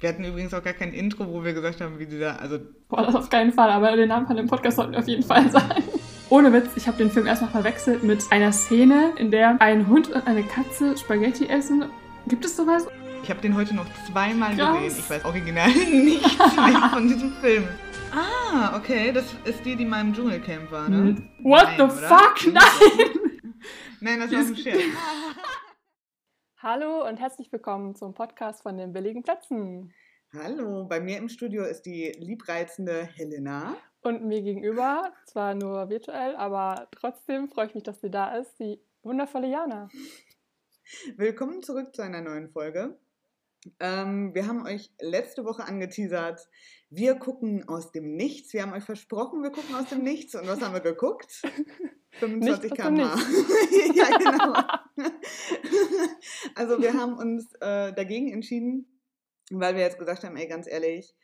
Wir 0.00 0.10
hatten 0.10 0.24
übrigens 0.24 0.52
auch 0.52 0.62
gar 0.62 0.74
kein 0.74 0.92
Intro, 0.92 1.26
wo 1.26 1.42
wir 1.42 1.54
gesagt 1.54 1.80
haben, 1.80 1.98
wie 1.98 2.06
dieser, 2.06 2.38
also... 2.40 2.58
Boah, 2.88 3.02
das 3.02 3.14
auf 3.14 3.30
keinen 3.30 3.52
Fall, 3.52 3.70
aber 3.70 3.96
den 3.96 4.08
Namen 4.08 4.26
von 4.26 4.36
dem 4.36 4.46
Podcast 4.46 4.76
sollten 4.76 4.92
wir 4.92 4.98
auf 4.98 5.08
jeden 5.08 5.22
Fall 5.22 5.50
sagen. 5.50 5.82
Ohne 6.28 6.52
Witz, 6.52 6.70
ich 6.76 6.86
habe 6.86 6.98
den 6.98 7.10
Film 7.10 7.26
erstmal 7.26 7.50
verwechselt 7.50 8.02
mit 8.02 8.22
einer 8.30 8.52
Szene, 8.52 9.12
in 9.16 9.30
der 9.30 9.60
ein 9.60 9.88
Hund 9.88 10.10
und 10.10 10.26
eine 10.26 10.42
Katze 10.42 10.96
Spaghetti 10.98 11.46
essen. 11.46 11.84
Gibt 12.28 12.44
es 12.44 12.56
sowas? 12.56 12.86
Ich 13.22 13.30
habe 13.30 13.40
den 13.40 13.56
heute 13.56 13.74
noch 13.74 13.86
zweimal 14.10 14.54
Krass. 14.54 14.82
gesehen. 14.82 14.98
Ich 14.98 15.10
weiß 15.10 15.24
original 15.24 15.70
nichts 15.92 16.56
mehr 16.56 16.90
von 16.92 17.08
diesem 17.08 17.32
Film. 17.40 17.64
Ah, 18.12 18.76
okay, 18.76 19.12
das 19.12 19.24
ist 19.44 19.64
die, 19.64 19.76
die 19.76 19.84
mal 19.84 20.00
im 20.02 20.12
Dschungelcamp 20.12 20.70
war, 20.70 20.88
ne? 20.88 21.16
What 21.42 21.64
Nein, 21.64 21.74
the 21.76 21.82
oder? 21.82 21.92
fuck? 21.92 22.52
Nein! 22.52 22.62
Nein, 24.00 24.20
das 24.20 24.30
war 24.32 24.38
ein 24.38 24.56
Scherz. 24.56 24.78
Hallo 26.68 27.06
und 27.06 27.18
herzlich 27.20 27.52
willkommen 27.52 27.94
zum 27.94 28.12
Podcast 28.12 28.64
von 28.64 28.76
den 28.76 28.92
billigen 28.92 29.22
Plätzen. 29.22 29.94
Hallo, 30.32 30.84
bei 30.84 30.98
mir 30.98 31.16
im 31.16 31.28
Studio 31.28 31.62
ist 31.62 31.82
die 31.82 32.10
liebreizende 32.18 33.04
Helena. 33.04 33.76
Und 34.02 34.24
mir 34.24 34.42
gegenüber, 34.42 35.12
zwar 35.26 35.54
nur 35.54 35.88
virtuell, 35.90 36.34
aber 36.34 36.88
trotzdem 36.90 37.48
freue 37.48 37.66
ich 37.66 37.74
mich, 37.76 37.84
dass 37.84 38.00
sie 38.00 38.10
da 38.10 38.34
ist, 38.36 38.58
die 38.58 38.80
wundervolle 39.04 39.48
Jana. 39.48 39.88
Willkommen 41.16 41.62
zurück 41.62 41.94
zu 41.94 42.02
einer 42.02 42.20
neuen 42.20 42.48
Folge. 42.48 42.98
Ähm, 43.78 44.34
wir 44.34 44.48
haben 44.48 44.66
euch 44.66 44.90
letzte 45.00 45.44
Woche 45.44 45.62
angeteasert, 45.62 46.48
wir 46.90 47.14
gucken 47.14 47.68
aus 47.68 47.92
dem 47.92 48.16
Nichts. 48.16 48.52
Wir 48.52 48.62
haben 48.62 48.72
euch 48.72 48.82
versprochen, 48.82 49.44
wir 49.44 49.52
gucken 49.52 49.76
aus 49.76 49.88
dem 49.90 50.02
Nichts. 50.02 50.34
Und 50.34 50.48
was 50.48 50.60
haben 50.60 50.74
wir 50.74 50.80
geguckt? 50.80 51.30
25 52.18 52.40
Nichts 52.40 52.80
aus 52.80 52.86
dem 52.86 52.96
km 52.96 52.98
Ja, 53.94 54.18
genau. 54.18 54.62
also 56.54 56.80
wir 56.80 56.94
haben 56.94 57.16
uns 57.18 57.52
äh, 57.60 57.92
dagegen 57.92 58.32
entschieden, 58.32 59.00
weil 59.50 59.74
wir 59.74 59.82
jetzt 59.82 59.98
gesagt 59.98 60.24
haben, 60.24 60.36
ey, 60.36 60.46
ganz 60.46 60.66
ehrlich, 60.66 61.14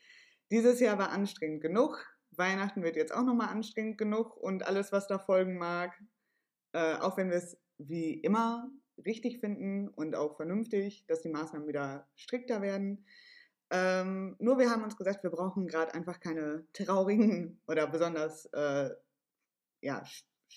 dieses 0.51 0.79
Jahr 0.79 0.97
war 0.97 1.09
anstrengend 1.09 1.61
genug. 1.61 2.05
Weihnachten 2.31 2.83
wird 2.83 2.95
jetzt 2.95 3.13
auch 3.13 3.23
nochmal 3.23 3.49
anstrengend 3.49 3.97
genug 3.97 4.35
und 4.37 4.65
alles, 4.65 4.91
was 4.91 5.07
da 5.07 5.19
folgen 5.19 5.57
mag, 5.57 5.99
äh, 6.73 6.95
auch 6.95 7.17
wenn 7.17 7.29
wir 7.29 7.37
es 7.37 7.57
wie 7.77 8.13
immer 8.13 8.69
richtig 9.05 9.39
finden 9.39 9.87
und 9.89 10.15
auch 10.15 10.35
vernünftig, 10.35 11.05
dass 11.07 11.21
die 11.21 11.29
Maßnahmen 11.29 11.67
wieder 11.67 12.07
strikter 12.15 12.61
werden. 12.61 13.05
Ähm, 13.71 14.35
nur 14.39 14.59
wir 14.59 14.69
haben 14.69 14.83
uns 14.83 14.97
gesagt, 14.97 15.23
wir 15.23 15.31
brauchen 15.31 15.67
gerade 15.67 15.93
einfach 15.93 16.19
keine 16.19 16.65
traurigen 16.73 17.61
oder 17.67 17.87
besonders 17.87 18.45
äh, 18.53 18.91
ja, 19.81 20.03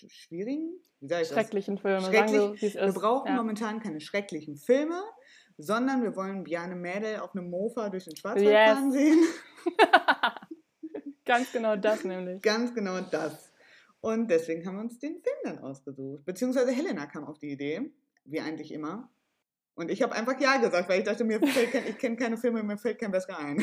schwierigen, 0.09 0.81
ich 1.01 1.09
das? 1.09 1.29
Schrecklichen 1.29 1.79
Filme, 1.79 2.03
Schrecklich. 2.03 2.73
sagen 2.73 2.95
wir, 2.95 3.01
brauchen 3.01 3.29
ja. 3.29 3.37
momentan 3.37 3.81
keine 3.81 4.01
schrecklichen 4.01 4.57
Filme, 4.57 5.03
sondern 5.59 6.03
wir 6.03 6.15
wollen 6.17 6.45
Bjarne 6.45 6.77
Mädel 6.77 7.21
auf 7.21 7.35
einem 7.35 7.51
Mofa 7.51 7.89
durch 7.89 8.05
den 8.05 8.17
Schwarzwald 8.17 8.47
Yes. 8.47 8.71
fahren 8.71 8.93
sehen. 8.93 9.19
Ganz 11.25 11.53
genau 11.53 11.77
das 11.77 12.05
nämlich. 12.05 12.41
Ganz 12.43 12.75
genau 12.75 13.01
das. 13.01 13.53
Und 14.01 14.31
deswegen 14.31 14.65
haben 14.67 14.77
wir 14.77 14.83
uns 14.83 14.99
den 14.99 15.21
Film 15.21 15.37
dann 15.43 15.59
ausgesucht. 15.59 16.25
Beziehungsweise 16.25 16.71
Helena 16.71 17.07
kam 17.07 17.25
auf 17.25 17.39
die 17.39 17.51
Idee, 17.51 17.91
wie 18.25 18.41
eigentlich 18.41 18.73
immer. 18.73 19.11
Und 19.77 19.91
ich 19.91 20.03
habe 20.03 20.15
einfach 20.15 20.41
Ja 20.41 20.57
gesagt, 20.57 20.89
weil 20.89 21.01
ich 21.01 21.05
dachte, 21.05 21.23
mir 21.23 21.39
fällt 21.39 21.71
kein, 21.71 21.87
ich 21.87 21.99
kenne 21.99 22.17
keine 22.17 22.39
Filme, 22.39 22.63
mir 22.63 22.79
fällt 22.79 22.99
kein 22.99 23.11
besserer 23.11 23.39
ein. 23.39 23.63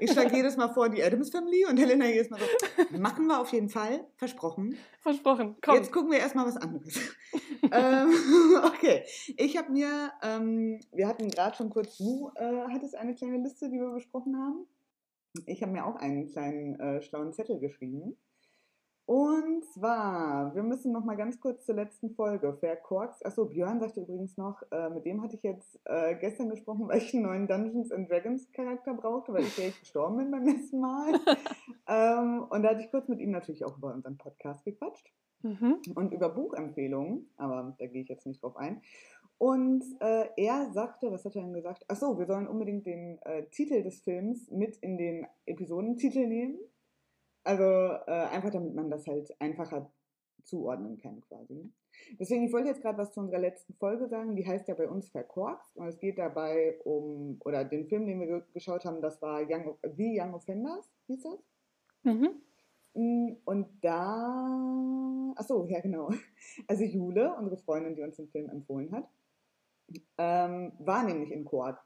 Ich 0.00 0.10
schlage 0.10 0.34
jedes 0.36 0.56
Mal 0.56 0.74
vor 0.74 0.88
die 0.88 1.02
Adams 1.02 1.30
Family 1.30 1.64
und 1.64 1.78
Helena 1.78 2.04
jedes 2.04 2.30
Mal 2.30 2.40
so, 2.40 2.98
machen 2.98 3.26
wir 3.28 3.40
auf 3.40 3.52
jeden 3.52 3.68
Fall, 3.68 4.04
versprochen. 4.16 4.76
Versprochen. 5.00 5.56
Komm. 5.62 5.76
Jetzt 5.76 5.92
gucken 5.92 6.10
wir 6.10 6.18
erstmal 6.18 6.46
was 6.46 6.56
anderes. 6.56 6.98
ähm, 7.70 8.12
okay, 8.64 9.04
ich 9.36 9.56
habe 9.56 9.70
mir, 9.70 10.12
ähm, 10.22 10.80
wir 10.92 11.06
hatten 11.06 11.30
gerade 11.30 11.56
schon 11.56 11.70
kurz, 11.70 11.96
du 11.96 12.32
äh, 12.34 12.64
hattest 12.72 12.96
eine 12.96 13.14
kleine 13.14 13.38
Liste, 13.38 13.70
die 13.70 13.78
wir 13.78 13.90
besprochen 13.90 14.36
haben. 14.36 14.66
Ich 15.46 15.62
habe 15.62 15.70
mir 15.70 15.86
auch 15.86 15.94
einen 15.94 16.26
kleinen 16.26 16.78
äh, 16.80 17.02
schlauen 17.02 17.32
Zettel 17.32 17.60
geschrieben. 17.60 18.16
Und 19.12 19.66
zwar, 19.66 20.54
wir 20.54 20.62
müssen 20.62 20.90
noch 20.90 21.04
mal 21.04 21.18
ganz 21.18 21.38
kurz 21.38 21.66
zur 21.66 21.74
letzten 21.74 22.14
Folge. 22.14 22.54
Verkorkst. 22.54 23.26
Achso, 23.26 23.44
Björn 23.44 23.78
sagte 23.78 24.00
übrigens 24.00 24.38
noch, 24.38 24.62
äh, 24.70 24.88
mit 24.88 25.04
dem 25.04 25.22
hatte 25.22 25.36
ich 25.36 25.42
jetzt 25.42 25.78
äh, 25.84 26.14
gestern 26.14 26.48
gesprochen, 26.48 26.88
weil 26.88 26.96
ich 26.96 27.12
einen 27.12 27.24
neuen 27.24 27.46
Dungeons 27.46 27.92
and 27.92 28.10
Dragons 28.10 28.50
Charakter 28.52 28.94
brauchte, 28.94 29.34
weil 29.34 29.42
ich 29.42 29.58
ja 29.58 29.68
gestorben 29.68 30.16
bin 30.16 30.30
beim 30.30 30.44
letzten 30.46 30.80
Mal. 30.80 31.12
ähm, 31.88 32.46
und 32.48 32.62
da 32.62 32.70
hatte 32.70 32.80
ich 32.80 32.90
kurz 32.90 33.06
mit 33.08 33.20
ihm 33.20 33.32
natürlich 33.32 33.66
auch 33.66 33.76
über 33.76 33.92
unseren 33.92 34.16
Podcast 34.16 34.64
gequatscht 34.64 35.12
Mhm. 35.42 35.80
und 35.96 36.12
über 36.14 36.28
Buchempfehlungen, 36.28 37.28
aber 37.36 37.74
da 37.78 37.86
gehe 37.88 38.02
ich 38.02 38.08
jetzt 38.08 38.26
nicht 38.26 38.42
drauf 38.42 38.56
ein. 38.56 38.80
Und 39.38 39.82
äh, 40.00 40.28
er 40.36 40.70
sagte, 40.72 41.10
was 41.10 41.24
hat 41.24 41.34
er 41.34 41.42
denn 41.42 41.52
gesagt? 41.52 41.84
Achso, 41.88 42.16
wir 42.16 42.26
sollen 42.26 42.46
unbedingt 42.46 42.86
den 42.86 43.18
äh, 43.22 43.42
Titel 43.50 43.82
des 43.82 44.00
Films 44.02 44.50
mit 44.52 44.76
in 44.76 44.96
den 44.96 45.26
Episodentitel 45.46 46.28
nehmen. 46.28 46.58
Also 47.44 47.62
äh, 47.64 48.26
einfach, 48.30 48.50
damit 48.50 48.74
man 48.74 48.90
das 48.90 49.06
halt 49.06 49.34
einfacher 49.40 49.90
zuordnen 50.44 50.98
kann 50.98 51.20
quasi. 51.22 51.72
Deswegen, 52.18 52.44
ich 52.44 52.52
wollte 52.52 52.68
jetzt 52.68 52.82
gerade 52.82 52.98
was 52.98 53.12
zu 53.12 53.20
unserer 53.20 53.40
letzten 53.40 53.74
Folge 53.74 54.08
sagen. 54.08 54.34
Die 54.36 54.46
heißt 54.46 54.66
ja 54.68 54.74
bei 54.74 54.88
uns 54.88 55.08
Verkorkst. 55.10 55.76
Und 55.76 55.88
es 55.88 55.98
geht 55.98 56.18
dabei 56.18 56.78
um, 56.84 57.36
oder 57.44 57.64
den 57.64 57.86
Film, 57.86 58.06
den 58.06 58.20
wir 58.20 58.26
ge- 58.26 58.42
geschaut 58.52 58.84
haben, 58.84 59.00
das 59.02 59.20
war 59.22 59.42
Young, 59.48 59.76
The 59.96 60.20
Young 60.20 60.34
Offenders, 60.34 60.90
hieß 61.06 61.22
das? 61.22 61.38
Mhm. 62.04 62.42
Mm, 62.94 63.36
Und 63.44 63.68
da, 63.82 65.32
ach 65.36 65.44
so, 65.44 65.66
ja 65.66 65.80
genau. 65.80 66.10
Also 66.66 66.84
Jule, 66.84 67.34
unsere 67.36 67.56
Freundin, 67.58 67.94
die 67.94 68.02
uns 68.02 68.16
den 68.16 68.28
Film 68.28 68.48
empfohlen 68.50 68.90
hat, 68.92 69.08
ähm, 70.18 70.72
war 70.78 71.04
nämlich 71.04 71.30
in 71.30 71.44
Koat. 71.44 71.78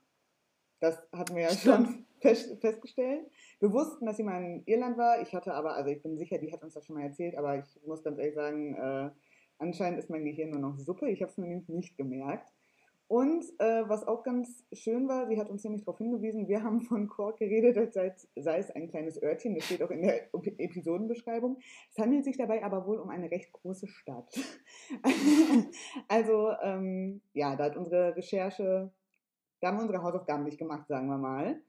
Das 0.80 1.02
hatten 1.12 1.34
wir 1.34 1.42
ja 1.44 1.50
schon 1.50 2.04
fest, 2.20 2.60
festgestellt. 2.60 3.26
Wir 3.60 3.72
wussten, 3.72 4.06
dass 4.06 4.16
sie 4.16 4.24
mal 4.24 4.42
in 4.42 4.62
Irland 4.66 4.98
war. 4.98 5.20
Ich 5.22 5.34
hatte 5.34 5.54
aber, 5.54 5.74
also 5.74 5.90
ich 5.90 6.02
bin 6.02 6.18
sicher, 6.18 6.38
die 6.38 6.52
hat 6.52 6.62
uns 6.62 6.74
das 6.74 6.84
schon 6.84 6.96
mal 6.96 7.04
erzählt, 7.04 7.36
aber 7.36 7.58
ich 7.58 7.80
muss 7.86 8.02
ganz 8.02 8.18
ehrlich 8.18 8.34
sagen, 8.34 8.74
äh, 8.74 9.10
anscheinend 9.58 9.98
ist 9.98 10.10
mein 10.10 10.24
Gehirn 10.24 10.50
nur 10.50 10.60
noch 10.60 10.78
Suppe. 10.78 11.08
Ich 11.08 11.22
habe 11.22 11.30
es 11.30 11.38
mir 11.38 11.46
nämlich 11.46 11.68
nicht 11.68 11.96
gemerkt. 11.96 12.52
Und 13.08 13.44
äh, 13.60 13.88
was 13.88 14.04
auch 14.04 14.24
ganz 14.24 14.66
schön 14.72 15.06
war, 15.06 15.28
sie 15.28 15.38
hat 15.38 15.48
uns 15.48 15.62
nämlich 15.62 15.84
darauf 15.84 15.98
hingewiesen, 15.98 16.48
wir 16.48 16.64
haben 16.64 16.80
von 16.80 17.06
Cork 17.06 17.38
geredet, 17.38 17.76
als 17.78 17.94
sei, 17.94 18.12
sei 18.34 18.58
es 18.58 18.70
ein 18.72 18.88
kleines 18.88 19.22
Örtchen, 19.22 19.54
das 19.54 19.64
steht 19.64 19.80
auch 19.84 19.92
in 19.92 20.02
der 20.02 20.24
Ep- 20.34 20.58
Episodenbeschreibung. 20.58 21.58
Es 21.92 21.98
handelt 21.98 22.24
sich 22.24 22.36
dabei 22.36 22.64
aber 22.64 22.84
wohl 22.84 22.98
um 22.98 23.08
eine 23.10 23.30
recht 23.30 23.52
große 23.52 23.86
Stadt. 23.86 24.34
also 26.08 26.50
ähm, 26.62 27.20
ja, 27.32 27.54
da 27.54 27.66
hat 27.66 27.76
unsere 27.76 28.16
Recherche, 28.16 28.90
da 29.66 29.72
haben 29.72 29.78
wir 29.78 29.82
unsere 29.82 30.02
Hausaufgaben 30.04 30.44
nicht 30.44 30.58
gemacht, 30.58 30.86
sagen 30.86 31.08
wir 31.08 31.18
mal. 31.18 31.60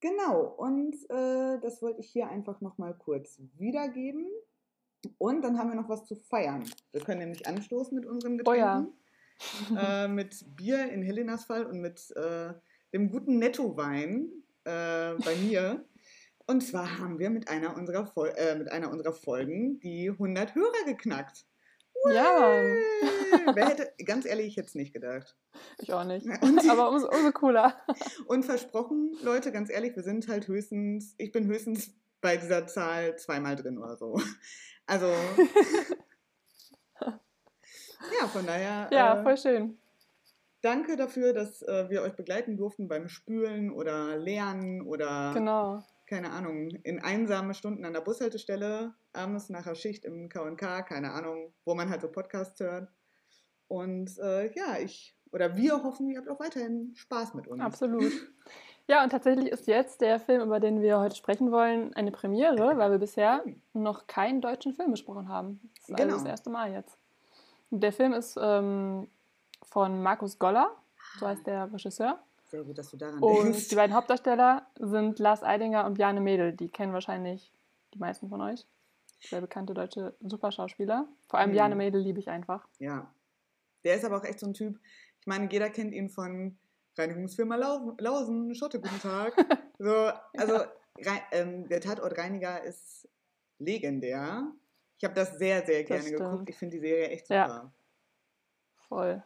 Genau, 0.00 0.40
und 0.56 0.94
äh, 1.10 1.60
das 1.60 1.82
wollte 1.82 2.00
ich 2.00 2.08
hier 2.10 2.26
einfach 2.28 2.62
nochmal 2.62 2.94
kurz 2.94 3.38
wiedergeben. 3.58 4.26
Und 5.18 5.42
dann 5.42 5.58
haben 5.58 5.68
wir 5.68 5.76
noch 5.76 5.90
was 5.90 6.06
zu 6.06 6.16
feiern. 6.16 6.64
Wir 6.92 7.02
können 7.02 7.18
nämlich 7.18 7.46
anstoßen 7.46 7.94
mit 7.94 8.06
unseren 8.06 8.40
Oh 8.46 8.54
ja. 8.54 8.80
Getränken 8.80 9.76
äh, 9.76 10.08
mit 10.08 10.56
Bier 10.56 10.90
in 10.90 11.02
Helenas 11.02 11.44
Fall 11.44 11.66
und 11.66 11.82
mit 11.82 12.10
äh, 12.16 12.54
dem 12.94 13.10
guten 13.10 13.38
Nettowein 13.38 14.30
äh, 14.64 15.14
bei 15.22 15.36
mir. 15.42 15.84
Und 16.46 16.62
zwar 16.62 16.98
haben 16.98 17.18
wir 17.18 17.28
mit 17.28 17.48
einer 17.48 17.76
unserer, 17.76 18.06
Fol 18.06 18.32
äh, 18.36 18.56
mit 18.56 18.72
einer 18.72 18.90
unserer 18.90 19.12
Folgen 19.12 19.80
die 19.80 20.08
100 20.08 20.54
Hörer 20.54 20.84
geknackt. 20.86 21.44
Ja, 22.12 22.62
Wer 23.54 23.68
hätte, 23.68 23.92
ganz 24.04 24.26
ehrlich, 24.26 24.46
ich 24.48 24.56
hätte 24.56 24.68
es 24.68 24.74
nicht 24.74 24.92
gedacht. 24.92 25.36
ich 25.78 25.92
auch 25.92 26.04
nicht. 26.04 26.26
Und- 26.42 26.68
Aber 26.70 26.90
umso, 26.90 27.08
umso 27.08 27.32
cooler. 27.32 27.74
Und 28.26 28.44
versprochen, 28.44 29.16
Leute, 29.22 29.52
ganz 29.52 29.70
ehrlich, 29.70 29.96
wir 29.96 30.02
sind 30.02 30.28
halt 30.28 30.46
höchstens, 30.48 31.14
ich 31.18 31.32
bin 31.32 31.46
höchstens 31.46 31.92
bei 32.20 32.36
dieser 32.36 32.66
Zahl 32.66 33.16
zweimal 33.16 33.56
drin 33.56 33.78
oder 33.78 33.96
so. 33.96 34.18
Also, 34.86 35.06
ja, 37.00 38.28
von 38.28 38.46
daher. 38.46 38.88
Ja, 38.92 39.20
äh, 39.20 39.22
voll 39.22 39.36
schön. 39.36 39.78
Danke 40.62 40.96
dafür, 40.96 41.32
dass 41.34 41.60
äh, 41.62 41.90
wir 41.90 42.02
euch 42.02 42.14
begleiten 42.14 42.56
durften 42.56 42.88
beim 42.88 43.08
Spülen 43.08 43.70
oder 43.70 44.16
Lernen 44.16 44.80
oder, 44.82 45.32
Genau. 45.34 45.82
keine 46.08 46.30
Ahnung, 46.30 46.70
in 46.84 47.02
einsame 47.02 47.52
Stunden 47.54 47.84
an 47.84 47.92
der 47.92 48.00
Bushaltestelle, 48.00 48.94
abends 49.14 49.48
nach 49.50 49.64
der 49.64 49.74
Schicht 49.74 50.04
im 50.04 50.28
K&K, 50.28 50.82
keine 50.82 51.12
Ahnung, 51.12 51.52
wo 51.64 51.74
man 51.74 51.88
halt 51.90 52.00
so 52.00 52.08
Podcasts 52.08 52.58
hört. 52.60 52.88
Und 53.68 54.18
äh, 54.18 54.52
ja, 54.54 54.78
ich, 54.78 55.16
oder 55.32 55.56
wir 55.56 55.82
hoffen, 55.82 56.10
ihr 56.10 56.18
habt 56.18 56.28
auch 56.28 56.40
weiterhin 56.40 56.92
Spaß 56.94 57.34
mit 57.34 57.46
uns. 57.46 57.62
Absolut. 57.62 58.12
Ja, 58.86 59.02
und 59.02 59.10
tatsächlich 59.10 59.48
ist 59.50 59.66
jetzt 59.66 60.02
der 60.02 60.20
Film, 60.20 60.42
über 60.42 60.60
den 60.60 60.82
wir 60.82 60.98
heute 61.00 61.16
sprechen 61.16 61.50
wollen, 61.50 61.94
eine 61.94 62.10
Premiere, 62.12 62.76
weil 62.76 62.90
wir 62.90 62.98
bisher 62.98 63.42
noch 63.72 64.06
keinen 64.06 64.42
deutschen 64.42 64.74
Film 64.74 64.90
besprochen 64.90 65.28
haben. 65.28 65.60
Das 65.76 65.88
ist 65.88 65.94
also 65.94 66.02
Genau. 66.04 66.16
das 66.18 66.26
erste 66.26 66.50
Mal 66.50 66.72
jetzt. 66.72 66.98
Der 67.70 67.92
Film 67.92 68.12
ist 68.12 68.38
ähm, 68.40 69.08
von 69.62 70.02
Markus 70.02 70.38
Goller, 70.38 70.70
so 71.18 71.26
heißt 71.26 71.46
der 71.46 71.72
Regisseur. 71.72 72.18
Sehr 72.44 72.62
gut, 72.62 72.76
dass 72.76 72.90
du 72.90 72.98
daran 72.98 73.20
Und 73.20 73.44
denkst. 73.44 73.68
die 73.68 73.74
beiden 73.74 73.96
Hauptdarsteller 73.96 74.66
sind 74.78 75.18
Lars 75.18 75.42
Eidinger 75.42 75.86
und 75.86 75.94
Bjarne 75.94 76.20
Mädel. 76.20 76.52
Die 76.52 76.68
kennen 76.68 76.92
wahrscheinlich 76.92 77.50
die 77.94 77.98
meisten 77.98 78.28
von 78.28 78.42
euch. 78.42 78.66
Sehr 79.20 79.40
bekannte 79.40 79.74
deutsche 79.74 80.14
Superschauspieler. 80.20 81.08
Vor 81.28 81.38
allem 81.38 81.50
Mhm. 81.50 81.54
Bjarne 81.54 81.76
Mädel 81.76 82.00
liebe 82.00 82.18
ich 82.20 82.28
einfach. 82.28 82.66
Ja. 82.78 83.12
Der 83.84 83.96
ist 83.96 84.04
aber 84.04 84.18
auch 84.18 84.24
echt 84.24 84.40
so 84.40 84.46
ein 84.46 84.54
Typ. 84.54 84.78
Ich 85.20 85.26
meine, 85.26 85.50
jeder 85.50 85.70
kennt 85.70 85.94
ihn 85.94 86.08
von 86.10 86.58
Reinigungsfirma 86.96 87.56
Lau 87.56 87.94
Lausen, 87.98 88.54
Schotte, 88.54 88.80
guten 88.80 89.00
Tag. 89.00 89.34
So, 89.78 89.90
also 90.36 90.64
ja. 90.98 91.12
ähm, 91.32 91.68
der 91.68 91.80
Tatortreiniger 91.80 92.62
ist 92.62 93.08
legendär. 93.58 94.46
Ich 94.96 95.04
habe 95.04 95.14
das 95.14 95.36
sehr, 95.36 95.66
sehr 95.66 95.82
gerne 95.82 96.08
geguckt. 96.08 96.48
Ich 96.48 96.56
finde 96.56 96.76
die 96.76 96.80
Serie 96.80 97.08
echt 97.08 97.26
super. 97.26 97.34
Ja. 97.34 97.72
Voll. 98.88 99.22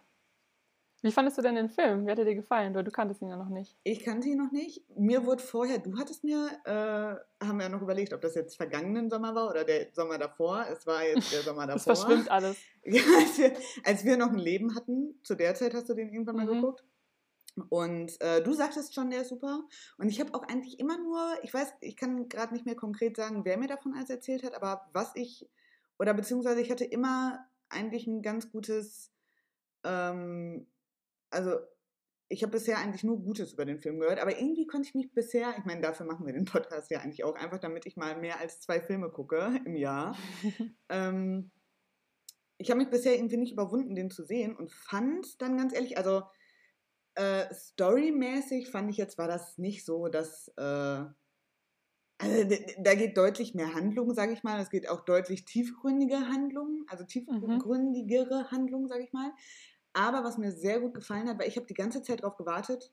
Wie 1.00 1.12
fandest 1.12 1.38
du 1.38 1.42
denn 1.42 1.54
den 1.54 1.68
Film? 1.68 2.06
Wie 2.06 2.10
hat 2.10 2.18
er 2.18 2.24
dir 2.24 2.34
gefallen? 2.34 2.74
Weil 2.74 2.82
du 2.82 2.90
kanntest 2.90 3.22
ihn 3.22 3.28
ja 3.28 3.36
noch 3.36 3.48
nicht. 3.48 3.76
Ich 3.84 4.04
kannte 4.04 4.28
ihn 4.28 4.38
noch 4.38 4.50
nicht. 4.50 4.82
Mir 4.96 5.24
wurde 5.24 5.42
vorher, 5.42 5.78
du 5.78 5.96
hattest 5.96 6.24
mir, 6.24 6.50
äh, 6.64 7.44
haben 7.46 7.58
wir 7.58 7.64
ja 7.64 7.68
noch 7.68 7.82
überlegt, 7.82 8.12
ob 8.12 8.20
das 8.20 8.34
jetzt 8.34 8.56
vergangenen 8.56 9.08
Sommer 9.08 9.34
war 9.34 9.48
oder 9.48 9.64
der 9.64 9.88
Sommer 9.92 10.18
davor. 10.18 10.66
Es 10.70 10.86
war 10.86 11.04
jetzt 11.04 11.32
der 11.32 11.42
Sommer 11.42 11.66
davor. 11.68 11.92
Es 11.92 12.00
verschwimmt 12.00 12.30
alles. 12.30 12.56
Ja, 12.90 13.02
als, 13.18 13.36
wir, 13.36 13.52
als 13.84 14.04
wir 14.06 14.16
noch 14.16 14.30
ein 14.30 14.38
Leben 14.38 14.74
hatten, 14.74 15.20
zu 15.22 15.34
der 15.34 15.54
Zeit 15.54 15.74
hast 15.74 15.90
du 15.90 15.94
den 15.94 16.08
irgendwann 16.08 16.36
mal 16.36 16.46
mhm. 16.46 16.62
geguckt. 16.62 16.84
Und 17.68 18.20
äh, 18.20 18.42
du 18.42 18.52
sagtest 18.54 18.94
schon, 18.94 19.10
der 19.10 19.22
ist 19.22 19.28
super. 19.28 19.64
Und 19.98 20.08
ich 20.08 20.20
habe 20.20 20.34
auch 20.34 20.42
eigentlich 20.48 20.78
immer 20.78 20.96
nur, 20.98 21.32
ich 21.42 21.52
weiß, 21.52 21.74
ich 21.80 21.96
kann 21.96 22.28
gerade 22.28 22.54
nicht 22.54 22.66
mehr 22.66 22.76
konkret 22.76 23.16
sagen, 23.16 23.44
wer 23.44 23.58
mir 23.58 23.68
davon 23.68 23.94
alles 23.94 24.10
erzählt 24.10 24.42
hat, 24.44 24.54
aber 24.54 24.88
was 24.92 25.14
ich, 25.16 25.48
oder 25.98 26.14
beziehungsweise 26.14 26.60
ich 26.60 26.70
hatte 26.70 26.84
immer 26.84 27.46
eigentlich 27.68 28.06
ein 28.06 28.22
ganz 28.22 28.50
gutes, 28.50 29.12
ähm, 29.84 30.66
also 31.30 31.58
ich 32.30 32.42
habe 32.42 32.52
bisher 32.52 32.78
eigentlich 32.78 33.04
nur 33.04 33.22
Gutes 33.22 33.54
über 33.54 33.64
den 33.64 33.78
Film 33.78 34.00
gehört, 34.00 34.20
aber 34.20 34.38
irgendwie 34.38 34.66
konnte 34.66 34.88
ich 34.88 34.94
mich 34.94 35.12
bisher, 35.12 35.54
ich 35.58 35.64
meine, 35.64 35.80
dafür 35.80 36.04
machen 36.06 36.26
wir 36.26 36.34
den 36.34 36.44
Podcast 36.44 36.90
ja 36.90 37.00
eigentlich 37.00 37.24
auch, 37.24 37.34
einfach 37.34 37.58
damit 37.58 37.86
ich 37.86 37.96
mal 37.96 38.18
mehr 38.18 38.38
als 38.38 38.60
zwei 38.60 38.80
Filme 38.80 39.10
gucke 39.10 39.60
im 39.64 39.76
Jahr. 39.76 40.16
ähm, 40.90 41.50
ich 42.58 42.70
habe 42.70 42.80
mich 42.80 42.90
bisher 42.90 43.14
irgendwie 43.14 43.36
nicht 43.36 43.52
überwunden, 43.52 43.94
den 43.94 44.10
zu 44.10 44.24
sehen 44.24 44.56
und 44.56 44.72
fand 44.72 45.40
dann 45.40 45.56
ganz 45.56 45.72
ehrlich, 45.72 45.96
also 45.96 46.22
äh, 47.14 47.52
storymäßig 47.52 48.70
fand 48.70 48.90
ich 48.90 48.96
jetzt, 48.96 49.18
war 49.18 49.28
das 49.28 49.58
nicht 49.58 49.84
so, 49.84 50.08
dass. 50.08 50.48
Äh, 50.56 51.04
also 52.20 52.56
da 52.80 52.94
geht 52.96 53.16
deutlich 53.16 53.54
mehr 53.54 53.74
Handlung, 53.74 54.12
sage 54.12 54.32
ich 54.32 54.42
mal. 54.42 54.60
Es 54.60 54.70
geht 54.70 54.88
auch 54.88 55.04
deutlich 55.04 55.44
tiefgründige 55.44 56.16
Handlungen, 56.16 56.84
also 56.88 57.04
mhm. 57.04 57.08
tiefgründigere 57.08 58.42
mhm. 58.42 58.50
Handlungen, 58.50 58.88
sage 58.88 59.04
ich 59.04 59.12
mal. 59.12 59.30
Aber 59.92 60.24
was 60.24 60.38
mir 60.38 60.52
sehr 60.52 60.80
gut 60.80 60.94
gefallen 60.94 61.28
hat, 61.28 61.38
weil 61.38 61.48
ich 61.48 61.56
habe 61.56 61.66
die 61.66 61.74
ganze 61.74 62.02
Zeit 62.02 62.22
darauf 62.22 62.36
gewartet. 62.36 62.92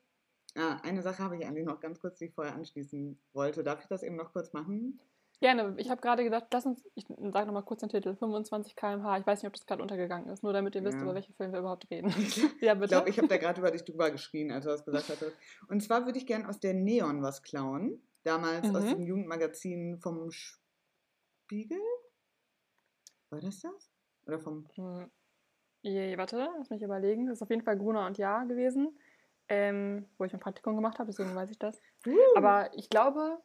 Ah, 0.54 0.80
eine 0.82 1.02
Sache 1.02 1.22
habe 1.22 1.36
ich 1.36 1.46
eigentlich 1.46 1.66
noch 1.66 1.80
ganz 1.80 2.00
kurz, 2.00 2.18
die 2.18 2.26
ich 2.26 2.34
vorher 2.34 2.54
anschließen 2.54 3.18
wollte. 3.34 3.62
Darf 3.62 3.82
ich 3.82 3.88
das 3.88 4.02
eben 4.02 4.16
noch 4.16 4.32
kurz 4.32 4.52
machen? 4.52 4.98
Gerne. 5.40 5.74
Ich 5.76 5.90
habe 5.90 6.00
gerade 6.00 6.24
gedacht, 6.24 6.46
lass 6.50 6.64
uns, 6.64 6.82
ich 6.94 7.04
sage 7.08 7.46
nochmal 7.46 7.64
kurz 7.64 7.80
den 7.80 7.90
Titel, 7.90 8.16
25 8.16 8.74
km/h. 8.74 9.18
Ich 9.18 9.26
weiß 9.26 9.42
nicht, 9.42 9.48
ob 9.48 9.52
das 9.52 9.66
gerade 9.66 9.82
untergegangen 9.82 10.30
ist, 10.30 10.42
nur 10.42 10.54
damit 10.54 10.74
ihr 10.74 10.82
wisst, 10.82 10.96
ja. 10.96 11.02
über 11.02 11.14
welche 11.14 11.34
Filme 11.34 11.52
wir 11.52 11.60
überhaupt 11.60 11.90
reden. 11.90 12.08
ja, 12.60 12.72
bitte. 12.72 12.84
Ich 12.84 12.90
glaube, 12.90 13.10
ich 13.10 13.18
habe 13.18 13.28
da 13.28 13.36
gerade 13.36 13.60
über 13.60 13.70
dich 13.70 13.84
drüber 13.84 14.10
geschrien, 14.10 14.50
als 14.50 14.64
du 14.64 14.70
das 14.70 14.84
gesagt 14.84 15.10
hattest. 15.10 15.36
Und 15.68 15.82
zwar 15.82 16.06
würde 16.06 16.18
ich 16.18 16.26
gerne 16.26 16.48
aus 16.48 16.58
der 16.58 16.72
Neon 16.72 17.22
was 17.22 17.42
klauen. 17.42 18.02
Damals 18.22 18.66
mhm. 18.66 18.76
aus 18.76 18.84
dem 18.84 19.02
Jugendmagazin 19.02 19.98
vom 20.00 20.30
Spiegel? 20.30 21.78
War 23.28 23.40
das 23.40 23.60
das? 23.60 23.92
Oder 24.26 24.40
vom... 24.40 24.66
Hm. 24.74 25.10
Je, 25.82 26.16
warte, 26.18 26.48
lass 26.58 26.70
mich 26.70 26.82
überlegen. 26.82 27.26
Das 27.26 27.38
ist 27.38 27.42
auf 27.42 27.50
jeden 27.50 27.62
Fall 27.62 27.76
Gruner 27.76 28.06
und 28.06 28.18
Ja 28.18 28.44
gewesen, 28.44 28.98
ähm, 29.48 30.06
wo 30.18 30.24
ich 30.24 30.34
ein 30.34 30.40
Praktikum 30.40 30.74
gemacht 30.74 30.98
habe, 30.98 31.10
deswegen 31.10 31.34
weiß 31.34 31.50
ich 31.50 31.58
das. 31.58 31.80
Uh. 32.06 32.16
Aber 32.36 32.70
ich 32.74 32.90
glaube, 32.90 33.38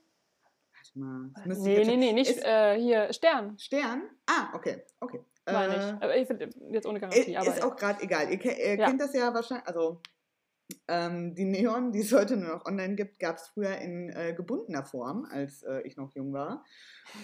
Warte 0.81 0.99
mal. 0.99 1.29
Das 1.45 1.59
nee, 1.59 1.83
nee, 1.85 1.97
nee, 1.97 2.13
nicht 2.13 2.43
äh, 2.43 2.79
hier 2.79 3.13
Stern. 3.13 3.57
Stern? 3.59 4.03
Ah, 4.25 4.49
okay, 4.53 4.83
okay. 4.99 5.21
Meine 5.45 5.75
äh, 5.75 5.77
ich. 5.77 6.03
Aber 6.03 6.17
ich 6.17 6.27
finde 6.27 6.49
jetzt 6.71 6.85
ohne 6.85 6.99
Garantie. 6.99 7.35
Ist, 7.35 7.47
ist 7.47 7.63
auch 7.63 7.75
gerade 7.75 8.01
egal. 8.03 8.31
Ihr, 8.31 8.43
ihr 8.43 8.75
ja. 8.75 8.87
kennt 8.87 9.01
das 9.01 9.13
ja 9.13 9.33
wahrscheinlich, 9.33 9.67
also 9.67 10.01
ähm, 10.87 11.35
die 11.35 11.45
Neon, 11.45 11.91
die 11.91 11.99
es 11.99 12.11
heute 12.11 12.37
nur 12.37 12.55
noch 12.55 12.65
online 12.65 12.95
gibt, 12.95 13.19
gab 13.19 13.37
es 13.37 13.47
früher 13.47 13.77
in 13.77 14.09
äh, 14.09 14.33
gebundener 14.33 14.83
Form, 14.83 15.27
als 15.29 15.63
äh, 15.63 15.81
ich 15.81 15.97
noch 15.97 16.13
jung 16.15 16.33
war. 16.33 16.63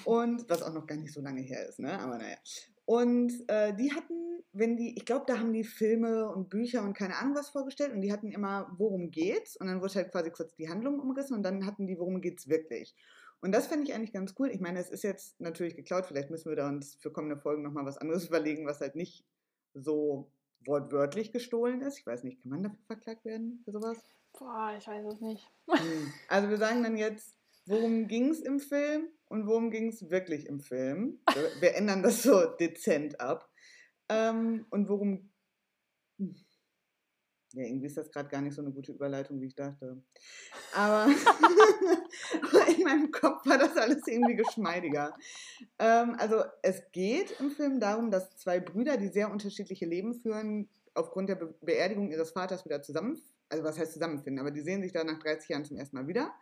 Und 0.03 0.49
was 0.49 0.61
auch 0.61 0.73
noch 0.73 0.85
gar 0.85 0.97
nicht 0.97 1.13
so 1.13 1.21
lange 1.21 1.41
her 1.41 1.67
ist, 1.67 1.79
ne? 1.79 1.99
Aber 1.99 2.17
naja. 2.17 2.37
Und 2.87 3.33
äh, 3.49 3.75
die 3.75 3.91
hatten, 3.91 4.45
wenn 4.53 4.77
die, 4.77 4.95
ich 4.95 5.03
glaube, 5.03 5.25
da 5.27 5.39
haben 5.39 5.51
die 5.51 5.65
Filme 5.65 6.29
und 6.29 6.49
Bücher 6.49 6.83
und 6.83 6.93
keine 6.93 7.17
Ahnung 7.17 7.35
was 7.35 7.49
vorgestellt 7.49 7.91
und 7.91 7.99
die 7.99 8.13
hatten 8.13 8.31
immer, 8.31 8.73
worum 8.77 9.11
geht's? 9.11 9.57
Und 9.57 9.67
dann 9.67 9.81
wurde 9.81 9.95
halt 9.95 10.11
quasi 10.13 10.31
kurz 10.31 10.55
die 10.55 10.69
Handlung 10.69 11.01
umrissen 11.01 11.35
und 11.35 11.43
dann 11.43 11.65
hatten 11.65 11.85
die, 11.85 11.99
worum 11.99 12.21
geht's 12.21 12.47
wirklich? 12.47 12.95
Und 13.41 13.51
das 13.51 13.67
fände 13.67 13.83
ich 13.83 13.93
eigentlich 13.93 14.13
ganz 14.13 14.35
cool. 14.39 14.49
Ich 14.51 14.61
meine, 14.61 14.79
es 14.79 14.89
ist 14.89 15.03
jetzt 15.03 15.37
natürlich 15.41 15.75
geklaut. 15.75 16.05
Vielleicht 16.05 16.29
müssen 16.29 16.47
wir 16.47 16.55
da 16.55 16.69
uns 16.69 16.95
für 16.95 17.11
kommende 17.11 17.35
Folgen 17.35 17.61
nochmal 17.61 17.85
was 17.85 17.97
anderes 17.97 18.25
überlegen, 18.29 18.65
was 18.65 18.79
halt 18.79 18.95
nicht 18.95 19.25
so 19.73 20.31
wortwörtlich 20.65 21.33
gestohlen 21.33 21.81
ist. 21.81 21.99
Ich 21.99 22.07
weiß 22.07 22.23
nicht, 22.23 22.41
kann 22.41 22.51
man 22.51 22.63
dafür 22.63 22.85
verklagt 22.87 23.25
werden 23.25 23.59
für 23.65 23.73
sowas? 23.73 23.97
Boah, 24.39 24.73
ich 24.77 24.87
weiß 24.87 25.05
es 25.13 25.19
nicht. 25.19 25.45
Hm. 25.69 26.13
Also 26.29 26.49
wir 26.49 26.57
sagen 26.57 26.83
dann 26.83 26.95
jetzt, 26.95 27.35
worum 27.65 28.07
ging 28.07 28.29
es 28.29 28.39
im 28.39 28.61
Film 28.61 29.09
und 29.29 29.47
worum 29.47 29.71
ging 29.71 29.89
es 29.89 30.09
wirklich 30.09 30.47
im 30.47 30.59
Film. 30.59 31.19
Wir 31.59 31.75
ändern 31.75 32.03
das 32.03 32.23
so 32.23 32.45
dezent 32.45 33.19
ab. 33.19 33.49
Ähm, 34.09 34.65
und 34.69 34.87
worum. 34.87 35.29
Ja, 37.53 37.63
irgendwie 37.63 37.87
ist 37.87 37.97
das 37.97 38.11
gerade 38.11 38.29
gar 38.29 38.41
nicht 38.41 38.55
so 38.55 38.61
eine 38.61 38.71
gute 38.71 38.91
Überleitung, 38.91 39.41
wie 39.41 39.47
ich 39.47 39.55
dachte. 39.55 40.01
Aber 40.73 41.11
in 42.77 42.83
meinem 42.83 43.11
Kopf 43.11 43.45
war 43.45 43.57
das 43.57 43.75
alles 43.77 44.05
irgendwie 44.05 44.35
geschmeidiger. 44.35 45.15
Ähm, 45.79 46.15
also 46.19 46.43
es 46.61 46.83
geht 46.91 47.39
im 47.39 47.51
Film 47.51 47.79
darum, 47.79 48.11
dass 48.11 48.35
zwei 48.37 48.59
Brüder, 48.59 48.97
die 48.97 49.07
sehr 49.07 49.31
unterschiedliche 49.31 49.85
Leben 49.85 50.13
führen, 50.13 50.69
aufgrund 50.93 51.29
der 51.29 51.35
Be 51.35 51.53
Beerdigung 51.61 52.11
ihres 52.11 52.31
Vaters 52.31 52.65
wieder 52.65 52.81
zusammen, 52.81 53.21
also 53.49 53.63
was 53.63 53.79
heißt 53.79 53.93
zusammenfinden, 53.93 54.39
aber 54.39 54.51
die 54.51 54.61
sehen 54.61 54.81
sich 54.81 54.91
da 54.91 55.03
nach 55.03 55.19
30 55.19 55.49
Jahren 55.49 55.65
zum 55.65 55.77
ersten 55.77 55.95
Mal 55.95 56.07
wieder 56.07 56.33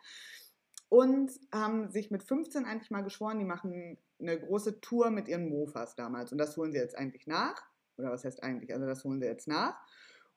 und 0.96 1.30
haben 1.52 1.90
sich 1.90 2.10
mit 2.10 2.24
15 2.24 2.64
eigentlich 2.64 2.90
mal 2.90 3.02
geschworen, 3.02 3.38
die 3.38 3.44
machen 3.44 3.98
eine 4.18 4.40
große 4.40 4.80
Tour 4.80 5.12
mit 5.12 5.28
ihren 5.28 5.50
Mofas 5.50 5.94
damals 5.96 6.32
und 6.32 6.38
das 6.38 6.56
holen 6.56 6.72
sie 6.72 6.78
jetzt 6.78 6.98
eigentlich 6.98 7.28
nach. 7.28 7.62
Oder 7.98 8.12
was 8.12 8.24
heißt 8.24 8.42
eigentlich? 8.42 8.74
Also 8.74 8.86
das 8.86 9.04
holen 9.04 9.20
sie 9.20 9.28
jetzt 9.28 9.50
nach. 9.50 9.78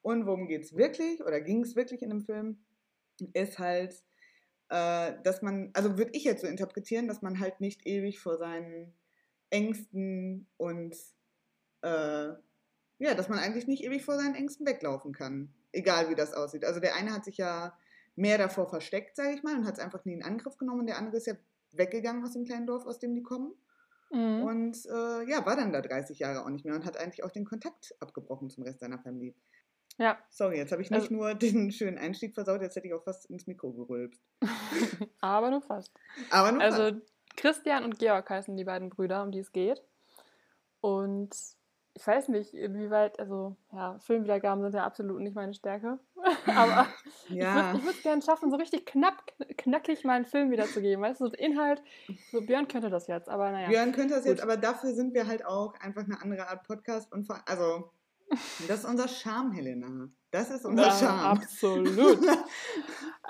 Und 0.03 0.27
worum 0.27 0.49
geht 0.49 0.65
es 0.65 0.75
wirklich 0.75 1.23
oder 1.23 1.41
ging 1.41 1.63
es 1.63 1.77
wirklich 1.77 2.03
in 2.03 2.11
dem 2.11 2.23
Film? 2.23 2.65
Ist 3.35 3.61
halt, 3.61 4.03
äh, 4.69 5.13
dass 5.23 5.43
man, 5.43 5.71
also 5.75 5.97
würde 5.97 6.11
ich 6.15 6.25
jetzt 6.25 6.41
so 6.41 6.49
interpretieren, 6.49 7.07
dass 7.07 7.23
man 7.23 7.39
halt 7.39 7.61
nicht 7.61 7.87
ewig 7.87 8.19
vor 8.19 8.37
seinen 8.37 8.93
Ängsten 9.51 10.49
und 10.57 10.97
äh, 11.83 12.31
ja, 12.99 13.15
dass 13.15 13.29
man 13.29 13.39
eigentlich 13.39 13.69
nicht 13.69 13.85
ewig 13.85 14.05
vor 14.05 14.17
seinen 14.17 14.35
Ängsten 14.35 14.67
weglaufen 14.67 15.13
kann. 15.13 15.55
Egal 15.71 16.11
wie 16.11 16.17
das 16.17 16.35
aussieht. 16.35 16.65
Also 16.65 16.81
der 16.81 16.97
eine 16.97 17.13
hat 17.13 17.25
sich 17.25 17.37
ja 17.37 17.79
mehr 18.19 18.39
davor 18.39 18.69
versteckt, 18.69 19.17
sage 19.17 19.35
ich 19.35 19.43
mal, 19.43 19.57
und 19.57 19.67
hat 19.67 19.75
es 19.75 19.81
einfach 19.81 20.05
nie 20.05 20.15
in 20.15 20.23
Angriff 20.23 20.59
genommen. 20.59 20.81
Und 20.81 20.87
der 20.87 20.99
andere 20.99 21.17
ist 21.17 21.27
ja 21.27 21.35
weggegangen 21.73 22.25
aus 22.25 22.33
dem 22.33 22.45
kleinen 22.45 22.67
Dorf, 22.67 22.87
aus 22.87 22.99
dem 22.99 23.15
die 23.15 23.23
kommen. 23.23 23.55
Mhm. 24.11 24.43
Und 24.43 24.87
äh, 24.87 25.31
ja, 25.31 25.45
war 25.47 25.57
dann 25.57 25.73
da 25.73 25.81
30 25.81 26.19
Jahre 26.19 26.45
auch 26.45 26.51
nicht 26.51 26.65
mehr 26.65 26.75
und 26.75 26.85
hat 26.85 26.97
eigentlich 26.97 27.25
auch 27.25 27.31
den 27.31 27.45
Kontakt 27.45 27.95
abgebrochen 28.01 28.51
zum 28.51 28.65
Rest 28.65 28.81
seiner 28.81 28.99
Familie. 28.99 29.35
Ja. 29.99 30.19
Sorry, 30.31 30.57
jetzt 30.57 30.73
habe 30.73 30.83
ich 30.83 30.91
nicht 30.91 31.03
also, 31.03 31.15
nur 31.15 31.35
den 31.35 31.71
schönen 31.71 31.99
Einstieg 31.99 32.35
versaut, 32.35 32.63
jetzt 32.63 32.77
hätte 32.77 32.87
ich 32.87 32.95
auch 32.95 33.03
fast 33.03 33.27
ins 33.27 33.47
Mikro 33.47 33.73
gerülpst. 33.73 34.23
Aber 35.21 35.51
nur 35.51 35.63
fast. 35.63 35.93
Aber 36.31 36.53
nur 36.53 36.63
also, 36.63 36.95
fast. 36.95 37.13
Christian 37.37 37.85
und 37.85 37.99
Georg 37.99 38.29
heißen 38.29 38.57
die 38.57 38.65
beiden 38.65 38.91
Brüder, 38.91 39.23
um 39.23 39.31
die 39.31 39.41
es 39.41 39.53
geht. 39.53 39.83
Und 40.81 41.35
ich 41.99 42.07
weiß 42.07 42.29
nicht, 42.29 42.55
inwieweit, 42.55 43.19
also 43.19 43.57
ja, 43.73 43.99
Filmwiedergaben 43.99 44.63
sind 44.63 44.75
ja 44.75 44.85
absolut 44.85 45.21
nicht 45.21 45.35
meine 45.35 45.53
Stärke. 45.53 45.99
Aber 46.47 46.87
ja. 47.29 47.75
ich 47.75 47.83
würde 47.83 47.97
es 47.97 48.03
gerne 48.03 48.23
schaffen, 48.23 48.51
so 48.51 48.57
richtig 48.57 48.87
knapp, 48.87 49.33
knackig 49.57 50.05
meinen 50.05 50.25
Film 50.25 50.53
wiederzugeben. 50.53 51.03
Weißt 51.03 51.21
du, 51.21 51.27
so 51.27 51.35
Inhalt, 51.35 51.83
so 52.31 52.41
Björn 52.41 52.69
könnte 52.69 52.89
das 52.89 53.09
jetzt, 53.09 53.29
aber 53.29 53.51
naja. 53.51 53.69
Björn 53.69 53.91
könnte 53.91 54.15
das 54.15 54.23
gut. 54.23 54.31
jetzt, 54.31 54.43
aber 54.43 54.57
dafür 54.57 54.95
sind 54.95 55.13
wir 55.13 55.27
halt 55.27 55.45
auch 55.45 55.75
einfach 55.81 56.05
eine 56.05 56.23
andere 56.23 56.49
Art 56.49 56.67
Podcast 56.69 57.13
und 57.13 57.25
vor, 57.25 57.41
also 57.47 57.91
das 58.69 58.81
ist 58.81 58.85
unser 58.85 59.09
Charme, 59.09 59.53
Helena. 59.53 60.09
Das 60.31 60.51
ist 60.51 60.65
unser 60.65 60.87
ja, 60.87 60.93
Charme. 60.93 61.39
Absolut. 61.39 62.19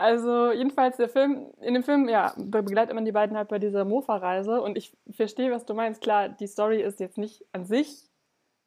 Also 0.00 0.52
jedenfalls 0.52 0.96
der 0.96 1.08
Film, 1.08 1.48
in 1.60 1.75
dem 1.75 1.82
Film, 1.82 2.08
ja, 2.08 2.32
begleitet 2.37 2.94
man 2.94 3.04
die 3.04 3.10
beiden 3.10 3.37
halt 3.37 3.48
bei 3.48 3.58
dieser 3.58 3.84
Mofa-Reise 3.84 4.62
und 4.62 4.78
ich 4.78 4.96
verstehe, 5.10 5.50
was 5.50 5.66
du 5.66 5.75
meinst. 5.75 6.00
Klar, 6.00 6.28
die 6.28 6.46
Story 6.46 6.80
ist 6.80 7.00
jetzt 7.00 7.18
nicht 7.18 7.44
an 7.50 7.64
sich 7.64 8.08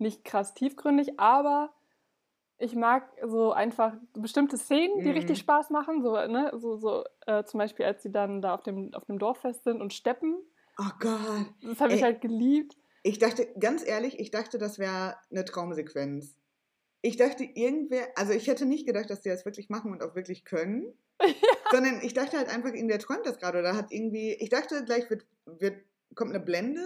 nicht 0.01 0.23
krass 0.23 0.53
tiefgründig, 0.53 1.19
aber 1.19 1.73
ich 2.61 2.75
mag 2.75 3.11
so 3.25 3.51
einfach 3.51 3.93
bestimmte 4.13 4.57
Szenen, 4.57 4.99
die 4.99 5.09
mhm. 5.09 5.15
richtig 5.15 5.39
Spaß 5.39 5.71
machen. 5.71 6.01
So, 6.03 6.13
ne, 6.13 6.51
so, 6.55 6.77
so 6.77 7.03
äh, 7.25 7.43
zum 7.43 7.57
Beispiel, 7.57 7.85
als 7.85 8.03
sie 8.03 8.11
dann 8.11 8.41
da 8.41 8.53
auf 8.53 8.61
dem, 8.61 8.93
auf 8.93 9.05
dem 9.05 9.17
Dorffest 9.17 9.63
sind 9.63 9.81
und 9.81 9.93
steppen. 9.93 10.35
Oh 10.77 10.91
Gott. 10.99 11.47
Das 11.63 11.81
habe 11.81 11.93
ich 11.93 12.03
halt 12.03 12.21
geliebt. 12.21 12.77
Ich 13.03 13.17
dachte, 13.17 13.47
ganz 13.59 13.85
ehrlich, 13.85 14.19
ich 14.19 14.29
dachte, 14.29 14.59
das 14.59 14.77
wäre 14.77 15.15
eine 15.31 15.43
Traumsequenz. 15.43 16.35
Ich 17.01 17.17
dachte, 17.17 17.43
irgendwer, 17.43 18.07
also 18.15 18.31
ich 18.31 18.47
hätte 18.47 18.65
nicht 18.65 18.85
gedacht, 18.85 19.09
dass 19.09 19.21
die 19.21 19.29
das 19.29 19.43
wirklich 19.43 19.69
machen 19.69 19.91
und 19.91 20.03
auch 20.03 20.15
wirklich 20.15 20.45
können. 20.45 20.93
Ja. 21.19 21.27
Sondern 21.71 22.01
ich 22.03 22.13
dachte 22.13 22.37
halt 22.37 22.49
einfach, 22.49 22.73
irgendwer 22.73 22.99
träumt 22.99 23.25
das 23.25 23.39
gerade 23.39 23.59
oder 23.59 23.75
hat 23.75 23.91
irgendwie, 23.91 24.33
ich 24.33 24.49
dachte, 24.49 24.83
gleich 24.85 25.09
wird, 25.09 25.25
wird, 25.45 25.77
kommt 26.13 26.31
eine 26.31 26.43
Blende 26.43 26.83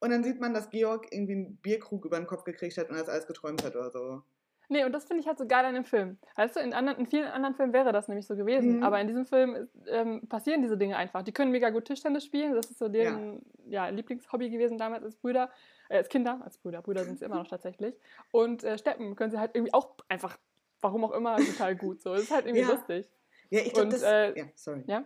und 0.00 0.10
dann 0.10 0.24
sieht 0.24 0.40
man, 0.40 0.54
dass 0.54 0.70
Georg 0.70 1.06
irgendwie 1.10 1.32
einen 1.32 1.56
Bierkrug 1.56 2.04
über 2.04 2.18
den 2.18 2.26
Kopf 2.26 2.44
gekriegt 2.44 2.76
hat 2.76 2.90
und 2.90 2.96
das 2.98 3.08
alles 3.08 3.26
geträumt 3.26 3.64
hat 3.64 3.76
oder 3.76 3.90
so. 3.90 4.22
Nee, 4.68 4.84
und 4.84 4.92
das 4.92 5.04
finde 5.04 5.20
ich 5.20 5.28
halt 5.28 5.38
so 5.38 5.46
geil 5.46 5.64
an 5.64 5.74
dem 5.74 5.84
Film. 5.84 6.18
Weißt 6.34 6.56
du, 6.56 6.60
in, 6.60 6.74
anderen, 6.74 6.98
in 6.98 7.06
vielen 7.06 7.28
anderen 7.28 7.54
Filmen 7.54 7.72
wäre 7.72 7.92
das 7.92 8.08
nämlich 8.08 8.26
so 8.26 8.34
gewesen. 8.34 8.78
Mhm. 8.78 8.82
Aber 8.82 9.00
in 9.00 9.06
diesem 9.06 9.24
Film 9.24 9.68
ähm, 9.86 10.26
passieren 10.28 10.60
diese 10.60 10.76
Dinge 10.76 10.96
einfach. 10.96 11.22
Die 11.22 11.32
können 11.32 11.52
mega 11.52 11.70
gut 11.70 11.84
Tischtennis 11.84 12.24
spielen. 12.24 12.52
Das 12.54 12.66
ist 12.66 12.78
so 12.78 12.88
deren 12.88 13.42
ja. 13.66 13.86
ja 13.86 13.88
Lieblingshobby 13.88 14.50
gewesen 14.50 14.76
damals 14.76 15.04
als 15.04 15.16
Brüder, 15.16 15.50
äh, 15.88 15.98
als 15.98 16.08
Kinder, 16.08 16.40
als 16.44 16.58
Brüder. 16.58 16.82
Brüder 16.82 17.04
sind 17.04 17.18
sie 17.20 17.24
immer 17.24 17.36
noch 17.36 17.48
tatsächlich. 17.48 17.94
Und 18.32 18.64
äh, 18.64 18.76
Steppen 18.76 19.14
können 19.14 19.30
sie 19.30 19.38
halt 19.38 19.52
irgendwie 19.54 19.72
auch 19.72 19.94
einfach, 20.08 20.36
warum 20.80 21.04
auch 21.04 21.12
immer, 21.12 21.36
total 21.36 21.76
gut. 21.76 22.02
So, 22.02 22.12
das 22.12 22.22
ist 22.22 22.32
halt 22.32 22.46
irgendwie 22.46 22.66
ja. 22.66 22.72
lustig. 22.72 23.08
Ja, 23.50 23.60
ich 23.60 23.72
glaube, 23.72 23.90
das... 23.90 24.02
Äh, 24.02 24.36
ja, 24.36 24.44
sorry. 24.56 24.82
Ja? 24.88 25.04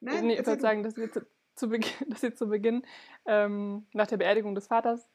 Nein, 0.00 0.26
nee, 0.26 0.34
ich 0.34 0.46
würde 0.46 0.60
sagen, 0.60 0.82
dass 0.82 0.96
wir 0.96 1.08
zu, 1.56 1.68
Beginn, 1.68 1.90
dass 2.08 2.22
wir 2.22 2.34
zu 2.34 2.48
Beginn 2.48 2.82
ähm, 3.26 3.86
nach 3.92 4.06
der 4.06 4.18
Beerdigung 4.18 4.54
des 4.54 4.66
Vaters 4.66 5.08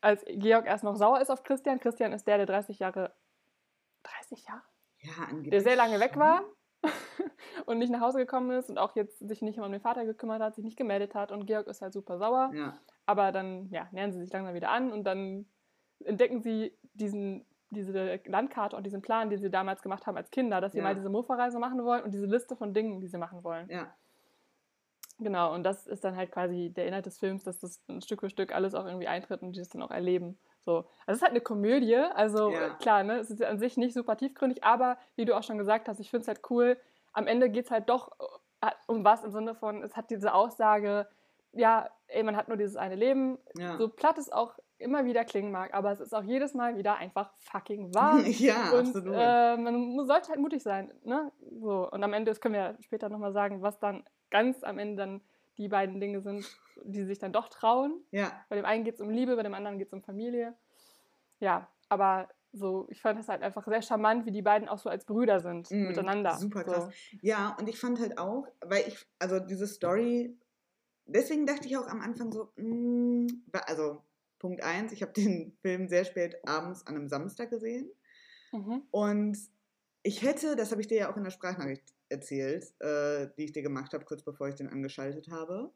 als 0.00 0.24
Georg 0.28 0.66
erst 0.66 0.84
noch 0.84 0.96
sauer 0.96 1.20
ist 1.20 1.30
auf 1.30 1.42
Christian. 1.42 1.80
Christian 1.80 2.12
ist 2.12 2.26
der, 2.26 2.36
der 2.36 2.46
30 2.46 2.78
Jahre. 2.78 3.12
30 4.04 4.46
Jahre? 4.46 4.62
Ja, 5.00 5.12
angeblich. 5.28 5.50
Der 5.50 5.60
sehr 5.62 5.76
lange 5.76 6.00
weg 6.00 6.16
war 6.16 6.44
und 7.66 7.78
nicht 7.78 7.90
nach 7.90 8.00
Hause 8.00 8.18
gekommen 8.18 8.50
ist 8.52 8.70
und 8.70 8.78
auch 8.78 8.94
jetzt 8.94 9.18
sich 9.18 9.42
nicht 9.42 9.58
um 9.58 9.70
den 9.70 9.80
Vater 9.80 10.04
gekümmert 10.04 10.40
hat, 10.42 10.54
sich 10.54 10.64
nicht 10.64 10.76
gemeldet 10.76 11.14
hat. 11.14 11.32
Und 11.32 11.46
Georg 11.46 11.66
ist 11.66 11.82
halt 11.82 11.92
super 11.92 12.18
sauer. 12.18 12.50
Ja. 12.54 12.78
Aber 13.06 13.32
dann 13.32 13.68
ja, 13.70 13.88
nähern 13.92 14.12
sie 14.12 14.20
sich 14.20 14.32
langsam 14.32 14.54
wieder 14.54 14.70
an 14.70 14.92
und 14.92 15.04
dann 15.04 15.46
entdecken 16.04 16.40
sie 16.40 16.76
diesen, 16.94 17.44
diese 17.70 18.20
Landkarte 18.26 18.76
und 18.76 18.84
diesen 18.84 19.02
Plan, 19.02 19.30
den 19.30 19.40
sie 19.40 19.50
damals 19.50 19.82
gemacht 19.82 20.06
haben 20.06 20.16
als 20.16 20.30
Kinder, 20.30 20.60
dass 20.60 20.72
sie 20.72 20.78
ja. 20.78 20.84
mal 20.84 20.94
diese 20.94 21.08
Mofa-Reise 21.08 21.58
machen 21.58 21.82
wollen 21.84 22.02
und 22.02 22.12
diese 22.12 22.26
Liste 22.26 22.56
von 22.56 22.74
Dingen, 22.74 23.00
die 23.00 23.06
sie 23.06 23.18
machen 23.18 23.42
wollen. 23.44 23.68
Ja. 23.70 23.94
Genau, 25.18 25.54
und 25.54 25.62
das 25.62 25.86
ist 25.86 26.04
dann 26.04 26.16
halt 26.16 26.30
quasi 26.30 26.70
der 26.74 26.86
Inhalt 26.86 27.06
des 27.06 27.18
Films, 27.18 27.42
dass 27.44 27.58
das 27.58 27.80
Stück 28.00 28.20
für 28.20 28.28
Stück 28.28 28.54
alles 28.54 28.74
auch 28.74 28.84
irgendwie 28.84 29.08
eintritt 29.08 29.42
und 29.42 29.52
die 29.52 29.60
das 29.60 29.70
dann 29.70 29.82
auch 29.82 29.90
erleben. 29.90 30.38
So. 30.64 30.78
Also 30.78 30.88
es 31.06 31.16
ist 31.16 31.22
halt 31.22 31.30
eine 31.30 31.40
Komödie, 31.40 31.96
also 31.96 32.50
ja. 32.50 32.70
klar, 32.74 33.02
ne, 33.02 33.18
es 33.18 33.30
ist 33.30 33.42
an 33.42 33.58
sich 33.58 33.76
nicht 33.76 33.94
super 33.94 34.16
tiefgründig, 34.16 34.64
aber 34.64 34.98
wie 35.14 35.24
du 35.24 35.34
auch 35.34 35.42
schon 35.42 35.58
gesagt 35.58 35.88
hast, 35.88 36.00
ich 36.00 36.10
finde 36.10 36.22
es 36.22 36.28
halt 36.28 36.40
cool, 36.50 36.76
am 37.12 37.26
Ende 37.26 37.48
geht 37.48 37.66
es 37.66 37.70
halt 37.70 37.88
doch 37.88 38.10
äh, 38.60 38.70
um 38.86 39.04
was 39.04 39.24
im 39.24 39.30
Sinne 39.30 39.54
von, 39.54 39.82
es 39.82 39.96
hat 39.96 40.10
diese 40.10 40.34
Aussage, 40.34 41.08
ja, 41.52 41.88
ey, 42.08 42.22
man 42.22 42.36
hat 42.36 42.48
nur 42.48 42.56
dieses 42.56 42.76
eine 42.76 42.94
Leben, 42.94 43.38
ja. 43.56 43.78
so 43.78 43.88
platt 43.88 44.18
es 44.18 44.30
auch 44.30 44.58
immer 44.78 45.04
wieder 45.06 45.24
klingen 45.24 45.50
mag, 45.50 45.72
aber 45.72 45.92
es 45.92 46.00
ist 46.00 46.14
auch 46.14 46.22
jedes 46.22 46.52
Mal 46.52 46.76
wieder 46.76 46.96
einfach 46.96 47.32
fucking 47.38 47.94
wahr. 47.94 48.20
ja, 48.26 48.70
und, 48.72 48.88
absolut. 48.88 49.14
Äh, 49.16 49.56
man 49.56 50.06
sollte 50.06 50.28
halt 50.28 50.40
mutig 50.40 50.62
sein, 50.62 50.92
ne? 51.04 51.32
So, 51.60 51.90
und 51.90 52.02
am 52.02 52.12
Ende, 52.12 52.30
das 52.30 52.40
können 52.40 52.54
wir 52.54 52.76
später 52.80 53.08
nochmal 53.08 53.32
sagen, 53.32 53.62
was 53.62 53.78
dann 53.78 54.04
ganz 54.30 54.62
am 54.64 54.78
Ende 54.78 54.96
dann 54.96 55.20
die 55.58 55.68
beiden 55.68 56.00
Dinge 56.00 56.20
sind, 56.20 56.46
die 56.84 57.04
sich 57.04 57.18
dann 57.18 57.32
doch 57.32 57.48
trauen. 57.48 58.02
Ja. 58.10 58.44
Bei 58.48 58.56
dem 58.56 58.64
einen 58.64 58.84
geht 58.84 58.94
es 58.94 59.00
um 59.00 59.10
Liebe, 59.10 59.36
bei 59.36 59.42
dem 59.42 59.54
anderen 59.54 59.78
geht 59.78 59.88
es 59.88 59.92
um 59.92 60.02
Familie. 60.02 60.54
Ja, 61.40 61.68
aber 61.88 62.28
so, 62.52 62.86
ich 62.90 63.00
fand 63.00 63.20
es 63.20 63.28
halt 63.28 63.42
einfach 63.42 63.66
sehr 63.66 63.82
charmant, 63.82 64.26
wie 64.26 64.30
die 64.30 64.42
beiden 64.42 64.68
auch 64.68 64.78
so 64.78 64.88
als 64.88 65.04
Brüder 65.04 65.40
sind 65.40 65.70
mm, 65.70 65.88
miteinander. 65.88 66.36
Super 66.36 66.64
krass. 66.64 66.84
So. 66.84 67.18
Ja, 67.22 67.56
und 67.58 67.68
ich 67.68 67.78
fand 67.78 68.00
halt 68.00 68.18
auch, 68.18 68.46
weil 68.64 68.84
ich, 68.88 69.06
also 69.18 69.38
diese 69.40 69.66
Story, 69.66 70.36
deswegen 71.06 71.46
dachte 71.46 71.66
ich 71.66 71.76
auch 71.76 71.86
am 71.86 72.00
Anfang 72.00 72.32
so, 72.32 72.52
mm, 72.56 73.26
also 73.66 74.02
Punkt 74.38 74.62
eins, 74.62 74.92
ich 74.92 75.02
habe 75.02 75.12
den 75.12 75.56
Film 75.62 75.88
sehr 75.88 76.04
spät 76.04 76.36
abends 76.46 76.86
an 76.86 76.96
einem 76.96 77.08
Samstag 77.08 77.50
gesehen. 77.50 77.90
Mhm. 78.52 78.82
Und 78.90 79.38
ich 80.02 80.22
hätte, 80.22 80.56
das 80.56 80.70
habe 80.70 80.80
ich 80.80 80.86
dir 80.86 80.98
ja 80.98 81.12
auch 81.12 81.16
in 81.16 81.24
der 81.24 81.30
Sprachnachricht 81.30 81.95
erzählt, 82.08 82.64
äh, 82.80 83.28
die 83.36 83.44
ich 83.44 83.52
dir 83.52 83.62
gemacht 83.62 83.92
habe, 83.92 84.04
kurz 84.04 84.22
bevor 84.22 84.48
ich 84.48 84.54
den 84.54 84.68
angeschaltet 84.68 85.28
habe. 85.30 85.72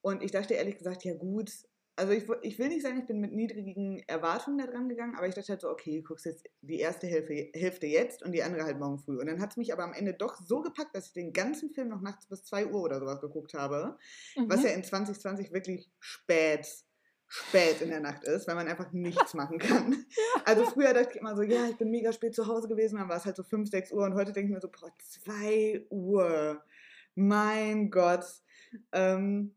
Und 0.00 0.22
ich 0.22 0.30
dachte 0.30 0.54
ehrlich 0.54 0.78
gesagt, 0.78 1.04
ja 1.04 1.14
gut, 1.14 1.50
also 1.96 2.12
ich, 2.12 2.24
ich 2.42 2.58
will 2.58 2.68
nicht 2.68 2.82
sagen, 2.82 3.00
ich 3.00 3.06
bin 3.06 3.20
mit 3.20 3.32
niedrigen 3.32 4.02
Erwartungen 4.06 4.58
da 4.58 4.66
dran 4.66 4.88
gegangen, 4.88 5.16
aber 5.16 5.26
ich 5.26 5.34
dachte 5.34 5.48
halt 5.48 5.62
so, 5.62 5.70
okay, 5.70 5.96
du 5.96 6.02
guckst 6.02 6.26
jetzt 6.26 6.46
die 6.60 6.78
erste 6.78 7.06
Hälfte, 7.06 7.50
Hälfte 7.54 7.86
jetzt 7.86 8.22
und 8.22 8.32
die 8.32 8.42
andere 8.42 8.64
halt 8.64 8.78
morgen 8.78 8.98
früh. 8.98 9.18
Und 9.18 9.26
dann 9.26 9.40
hat 9.40 9.52
es 9.52 9.56
mich 9.56 9.72
aber 9.72 9.84
am 9.84 9.94
Ende 9.94 10.12
doch 10.12 10.36
so 10.36 10.60
gepackt, 10.60 10.94
dass 10.94 11.06
ich 11.06 11.12
den 11.14 11.32
ganzen 11.32 11.70
Film 11.70 11.88
noch 11.88 12.02
nachts 12.02 12.28
bis 12.28 12.44
2 12.44 12.66
Uhr 12.66 12.82
oder 12.82 13.00
sowas 13.00 13.20
geguckt 13.20 13.54
habe, 13.54 13.96
mhm. 14.36 14.50
was 14.50 14.62
ja 14.62 14.70
in 14.70 14.84
2020 14.84 15.52
wirklich 15.52 15.90
spät 15.98 16.66
spät 17.28 17.80
in 17.80 17.90
der 17.90 18.00
Nacht 18.00 18.24
ist, 18.24 18.46
weil 18.46 18.54
man 18.54 18.68
einfach 18.68 18.92
nichts 18.92 19.34
machen 19.34 19.58
kann. 19.58 20.06
Also 20.44 20.64
früher 20.64 20.94
dachte 20.94 21.10
ich 21.12 21.20
immer 21.20 21.36
so, 21.36 21.42
ja, 21.42 21.68
ich 21.68 21.76
bin 21.76 21.90
mega 21.90 22.12
spät 22.12 22.34
zu 22.34 22.46
Hause 22.46 22.68
gewesen, 22.68 22.98
dann 22.98 23.08
war 23.08 23.16
es 23.16 23.24
halt 23.24 23.36
so 23.36 23.42
5, 23.42 23.68
6 23.68 23.92
Uhr 23.92 24.04
und 24.04 24.14
heute 24.14 24.32
denke 24.32 24.48
ich 24.48 24.54
mir 24.54 24.60
so, 24.60 24.70
boah, 24.70 24.92
2 24.98 25.86
Uhr. 25.90 26.62
Mein 27.14 27.90
Gott. 27.90 28.24
Ähm, 28.92 29.54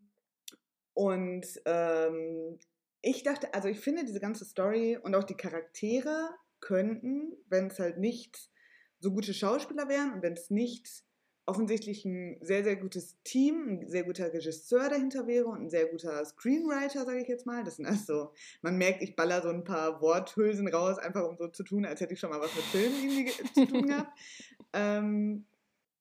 und 0.94 1.46
ähm, 1.66 2.60
ich 3.02 3.24
dachte, 3.24 3.54
also 3.54 3.68
ich 3.68 3.80
finde 3.80 4.06
diese 4.06 4.20
ganze 4.20 4.46
Story 4.46 4.98
und 5.02 5.16
auch 5.16 5.24
die 5.24 5.38
Charaktere 5.38 6.30
könnten, 6.60 7.34
wenn 7.48 7.68
es 7.68 7.80
halt 7.80 7.98
nicht 7.98 8.50
so 9.00 9.12
gute 9.12 9.34
Schauspieler 9.34 9.88
wären 9.88 10.14
und 10.14 10.22
wenn 10.22 10.34
es 10.34 10.50
nicht 10.50 11.04
offensichtlich 11.50 12.06
ein 12.06 12.38
sehr, 12.42 12.64
sehr 12.64 12.76
gutes 12.76 13.18
Team, 13.24 13.82
ein 13.82 13.90
sehr 13.90 14.04
guter 14.04 14.32
Regisseur 14.32 14.88
dahinter 14.88 15.26
wäre 15.28 15.48
und 15.48 15.64
ein 15.64 15.70
sehr 15.70 15.88
guter 15.88 16.24
Screenwriter, 16.24 17.06
sage 17.06 17.22
ich 17.22 17.28
jetzt 17.28 17.46
mal. 17.46 17.64
Das 17.64 17.78
sind 17.78 17.88
also, 17.88 18.34
man 18.62 18.78
merkt, 18.78 19.02
ich 19.02 19.16
baller 19.16 19.42
so 19.42 19.50
ein 19.50 19.64
paar 19.64 20.02
Worthülsen 20.02 20.68
raus, 20.68 21.00
einfach 21.00 21.28
um 21.28 21.38
so 21.38 21.48
zu 21.48 21.64
tun, 21.64 21.86
als 21.86 22.02
hätte 22.02 22.14
ich 22.14 22.20
schon 22.20 22.30
mal 22.30 22.40
was 22.40 22.56
mit 22.56 22.66
Filmen 22.66 22.96
irgendwie 22.96 23.54
zu 23.54 23.66
tun 23.66 23.88
gehabt. 23.88 24.12
ähm, 24.74 25.46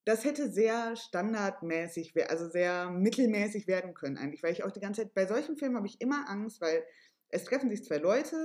das 0.05 0.23
hätte 0.23 0.51
sehr 0.51 0.95
standardmäßig, 0.95 2.13
also 2.29 2.47
sehr 2.47 2.89
mittelmäßig 2.89 3.67
werden 3.67 3.93
können 3.93 4.17
eigentlich, 4.17 4.43
weil 4.43 4.53
ich 4.53 4.63
auch 4.63 4.71
die 4.71 4.79
ganze 4.79 5.01
Zeit, 5.01 5.13
bei 5.13 5.25
solchen 5.25 5.57
Filmen 5.57 5.75
habe 5.75 5.87
ich 5.87 5.99
immer 5.99 6.29
Angst, 6.29 6.61
weil 6.61 6.83
es 7.29 7.43
treffen 7.43 7.69
sich 7.69 7.83
zwei 7.83 7.97
Leute, 7.97 8.37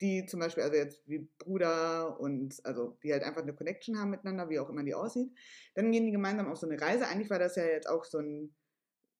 die 0.00 0.26
zum 0.26 0.40
Beispiel, 0.40 0.62
also 0.62 0.76
jetzt 0.76 1.00
wie 1.06 1.28
Bruder 1.38 2.18
und 2.20 2.60
also 2.64 2.96
die 3.02 3.12
halt 3.12 3.22
einfach 3.22 3.42
eine 3.42 3.54
Connection 3.54 3.98
haben 3.98 4.10
miteinander, 4.10 4.48
wie 4.48 4.58
auch 4.58 4.68
immer 4.68 4.82
die 4.82 4.94
aussieht. 4.94 5.30
Dann 5.74 5.92
gehen 5.92 6.06
die 6.06 6.12
gemeinsam 6.12 6.50
auf 6.50 6.58
so 6.58 6.68
eine 6.68 6.80
Reise. 6.80 7.06
Eigentlich 7.06 7.30
war 7.30 7.38
das 7.38 7.56
ja 7.56 7.64
jetzt 7.64 7.88
auch 7.88 8.04
so 8.04 8.18
ein, 8.18 8.54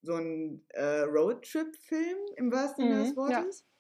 so 0.03 0.15
ein 0.15 0.65
äh, 0.71 1.01
Roadtrip-Film 1.03 2.19
im 2.37 2.53
wahrsten 2.53 2.87
Sinne 2.87 3.01
mhm, 3.01 3.05
des 3.05 3.17
Wortes. 3.17 3.61
Ja. 3.61 3.75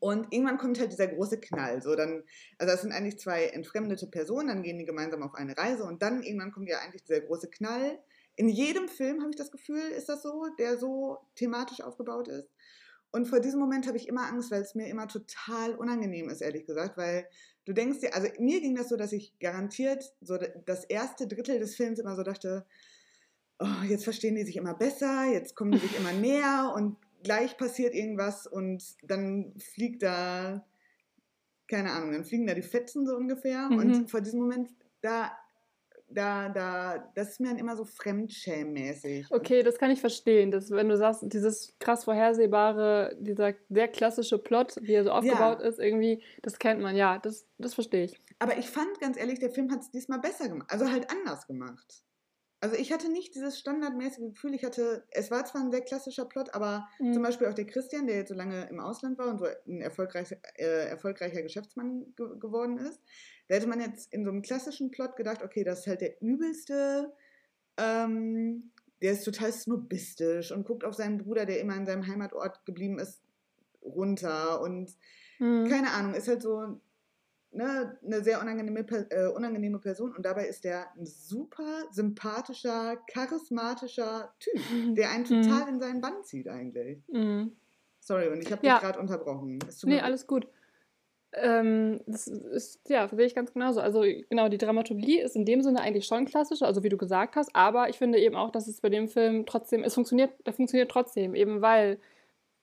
Und 0.00 0.32
irgendwann 0.32 0.58
kommt 0.58 0.80
halt 0.80 0.90
dieser 0.90 1.06
große 1.06 1.38
Knall. 1.38 1.80
So 1.80 1.94
dann, 1.94 2.24
also 2.58 2.72
das 2.72 2.82
sind 2.82 2.92
eigentlich 2.92 3.18
zwei 3.18 3.44
entfremdete 3.44 4.08
Personen, 4.08 4.48
dann 4.48 4.62
gehen 4.62 4.78
die 4.78 4.84
gemeinsam 4.84 5.22
auf 5.22 5.34
eine 5.34 5.56
Reise 5.56 5.84
und 5.84 6.02
dann 6.02 6.22
irgendwann 6.22 6.50
kommt 6.50 6.68
ja 6.68 6.78
eigentlich 6.80 7.04
dieser 7.04 7.20
große 7.20 7.50
Knall. 7.50 7.98
In 8.34 8.48
jedem 8.48 8.88
Film 8.88 9.20
habe 9.20 9.30
ich 9.30 9.36
das 9.36 9.52
Gefühl, 9.52 9.80
ist 9.96 10.08
das 10.08 10.22
so, 10.22 10.46
der 10.58 10.76
so 10.76 11.18
thematisch 11.36 11.80
aufgebaut 11.80 12.28
ist. 12.28 12.50
Und 13.16 13.24
vor 13.24 13.40
diesem 13.40 13.60
Moment 13.60 13.86
habe 13.86 13.96
ich 13.96 14.08
immer 14.08 14.26
Angst, 14.26 14.50
weil 14.50 14.60
es 14.60 14.74
mir 14.74 14.88
immer 14.88 15.08
total 15.08 15.74
unangenehm 15.74 16.28
ist, 16.28 16.42
ehrlich 16.42 16.66
gesagt, 16.66 16.98
weil 16.98 17.26
du 17.64 17.72
denkst 17.72 18.00
dir, 18.00 18.14
also 18.14 18.28
mir 18.38 18.60
ging 18.60 18.74
das 18.74 18.90
so, 18.90 18.96
dass 18.96 19.10
ich 19.10 19.38
garantiert 19.38 20.14
so 20.20 20.36
das 20.66 20.84
erste 20.84 21.26
Drittel 21.26 21.58
des 21.58 21.76
Films 21.76 21.98
immer 21.98 22.14
so 22.14 22.22
dachte, 22.22 22.66
oh, 23.58 23.84
jetzt 23.88 24.04
verstehen 24.04 24.34
die 24.34 24.44
sich 24.44 24.58
immer 24.58 24.74
besser, 24.74 25.24
jetzt 25.32 25.54
kommen 25.54 25.72
die 25.72 25.78
sich 25.78 25.98
immer 25.98 26.12
näher 26.20 26.74
und 26.76 26.98
gleich 27.22 27.56
passiert 27.56 27.94
irgendwas 27.94 28.46
und 28.46 28.84
dann 29.02 29.54
fliegt 29.60 30.02
da, 30.02 30.66
keine 31.68 31.92
Ahnung, 31.92 32.12
dann 32.12 32.26
fliegen 32.26 32.46
da 32.46 32.52
die 32.52 32.60
Fetzen 32.60 33.06
so 33.06 33.16
ungefähr. 33.16 33.70
Mhm. 33.70 33.78
Und 33.78 34.10
vor 34.10 34.20
diesem 34.20 34.40
Moment, 34.40 34.68
da 35.00 35.32
da, 36.08 36.48
da, 36.48 37.10
das 37.14 37.30
ist 37.30 37.40
mir 37.40 37.48
dann 37.48 37.58
immer 37.58 37.76
so 37.76 37.84
fremdschämmäßig. 37.84 39.26
Okay, 39.30 39.62
das 39.62 39.78
kann 39.78 39.90
ich 39.90 40.00
verstehen. 40.00 40.50
Dass, 40.50 40.70
wenn 40.70 40.88
du 40.88 40.96
sagst, 40.96 41.22
dieses 41.24 41.74
krass 41.78 42.04
vorhersehbare, 42.04 43.16
dieser 43.18 43.54
sehr 43.68 43.88
klassische 43.88 44.38
Plot, 44.38 44.76
wie 44.80 44.94
er 44.94 45.04
so 45.04 45.10
aufgebaut 45.10 45.60
ja. 45.60 45.68
ist, 45.68 45.78
irgendwie, 45.78 46.22
das 46.42 46.58
kennt 46.58 46.80
man, 46.80 46.96
ja, 46.96 47.18
das, 47.18 47.46
das 47.58 47.74
verstehe 47.74 48.04
ich. 48.04 48.20
Aber 48.38 48.56
ich 48.58 48.68
fand 48.68 49.00
ganz 49.00 49.16
ehrlich, 49.16 49.38
der 49.38 49.50
Film 49.50 49.70
hat 49.70 49.80
es 49.80 49.90
diesmal 49.90 50.20
besser 50.20 50.48
gemacht, 50.48 50.70
also 50.70 50.90
halt 50.90 51.10
anders 51.10 51.46
gemacht. 51.46 52.02
Also 52.60 52.76
ich 52.76 52.90
hatte 52.90 53.10
nicht 53.10 53.34
dieses 53.34 53.58
standardmäßige 53.58 54.30
Gefühl, 54.30 54.54
ich 54.54 54.64
hatte, 54.64 55.04
es 55.10 55.30
war 55.30 55.44
zwar 55.44 55.60
ein 55.60 55.70
sehr 55.70 55.82
klassischer 55.82 56.24
Plot, 56.24 56.54
aber 56.54 56.88
mhm. 56.98 57.12
zum 57.12 57.22
Beispiel 57.22 57.46
auch 57.48 57.54
der 57.54 57.66
Christian, 57.66 58.06
der 58.06 58.16
jetzt 58.16 58.30
so 58.30 58.34
lange 58.34 58.66
im 58.70 58.80
Ausland 58.80 59.18
war 59.18 59.28
und 59.28 59.38
so 59.38 59.46
ein 59.66 59.82
erfolgreicher, 59.82 60.36
äh, 60.54 60.88
erfolgreicher 60.88 61.42
Geschäftsmann 61.42 62.14
ge 62.16 62.26
geworden 62.38 62.78
ist, 62.78 63.00
da 63.48 63.54
hätte 63.54 63.68
man 63.68 63.80
jetzt 63.80 64.12
in 64.12 64.24
so 64.24 64.30
einem 64.30 64.42
klassischen 64.42 64.90
Plot 64.90 65.16
gedacht, 65.16 65.42
okay, 65.42 65.64
das 65.64 65.80
ist 65.80 65.86
halt 65.86 66.00
der 66.00 66.20
übelste, 66.20 67.12
ähm, 67.76 68.70
der 69.02 69.12
ist 69.12 69.24
total 69.24 69.52
snobistisch 69.52 70.52
und 70.52 70.66
guckt 70.66 70.84
auf 70.84 70.94
seinen 70.94 71.18
Bruder, 71.18 71.46
der 71.46 71.60
immer 71.60 71.76
in 71.76 71.86
seinem 71.86 72.06
Heimatort 72.06 72.64
geblieben 72.64 72.98
ist, 72.98 73.22
runter 73.82 74.60
und 74.62 74.90
mhm. 75.38 75.68
keine 75.68 75.92
Ahnung, 75.92 76.14
ist 76.14 76.28
halt 76.28 76.42
so 76.42 76.80
ne, 77.52 77.98
eine 78.04 78.22
sehr 78.22 78.40
unangenehme, 78.40 78.80
äh, 79.10 79.28
unangenehme 79.28 79.78
Person 79.78 80.14
und 80.14 80.24
dabei 80.24 80.46
ist 80.46 80.64
der 80.64 80.92
ein 80.96 81.06
super 81.06 81.84
sympathischer, 81.92 82.96
charismatischer 83.12 84.34
Typ, 84.38 84.60
der 84.96 85.10
einen 85.10 85.24
mhm. 85.24 85.42
total 85.42 85.68
in 85.68 85.80
seinen 85.80 86.00
Bann 86.00 86.24
zieht 86.24 86.48
eigentlich. 86.48 87.02
Mhm. 87.08 87.56
Sorry, 88.00 88.28
und 88.28 88.40
ich 88.40 88.52
habe 88.52 88.60
dich 88.60 88.68
ja. 88.68 88.78
gerade 88.78 89.00
unterbrochen. 89.00 89.58
Nee, 89.84 90.00
alles 90.00 90.26
gut. 90.26 90.46
Ähm, 91.38 92.00
das 92.06 92.26
ist, 92.26 92.88
ja, 92.88 93.08
sehe 93.08 93.26
ich 93.26 93.34
ganz 93.34 93.52
genauso. 93.52 93.80
Also 93.80 94.02
genau, 94.30 94.48
die 94.48 94.56
Dramaturgie 94.58 95.20
ist 95.20 95.36
in 95.36 95.44
dem 95.44 95.62
Sinne 95.62 95.80
eigentlich 95.82 96.06
schon 96.06 96.24
klassisch, 96.24 96.62
also 96.62 96.82
wie 96.82 96.88
du 96.88 96.96
gesagt 96.96 97.36
hast, 97.36 97.54
aber 97.54 97.90
ich 97.90 97.98
finde 97.98 98.18
eben 98.18 98.36
auch, 98.36 98.50
dass 98.50 98.66
es 98.68 98.80
bei 98.80 98.88
dem 98.88 99.06
Film 99.08 99.44
trotzdem, 99.44 99.84
es 99.84 99.94
funktioniert, 99.94 100.30
der 100.46 100.54
funktioniert 100.54 100.90
trotzdem, 100.90 101.34
eben 101.34 101.60
weil, 101.60 101.98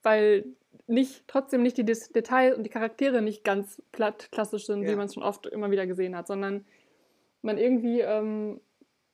weil 0.02 0.46
nicht, 0.88 1.24
trotzdem 1.28 1.62
nicht 1.62 1.78
die 1.78 1.86
Des 1.86 2.10
Details 2.10 2.58
und 2.58 2.64
die 2.64 2.70
Charaktere 2.70 3.22
nicht 3.22 3.44
ganz 3.44 3.82
platt 3.92 4.30
klassisch 4.32 4.66
sind, 4.66 4.84
Ja. 4.84 4.90
wie 4.92 4.96
man 4.96 5.06
es 5.06 5.14
schon 5.14 5.24
oft 5.24 5.46
immer 5.46 5.70
wieder 5.70 5.86
gesehen 5.86 6.16
hat, 6.18 6.26
sondern 6.26 6.66
man 7.44 7.60
irgendwie 7.60 8.02
ähm, 8.02 8.60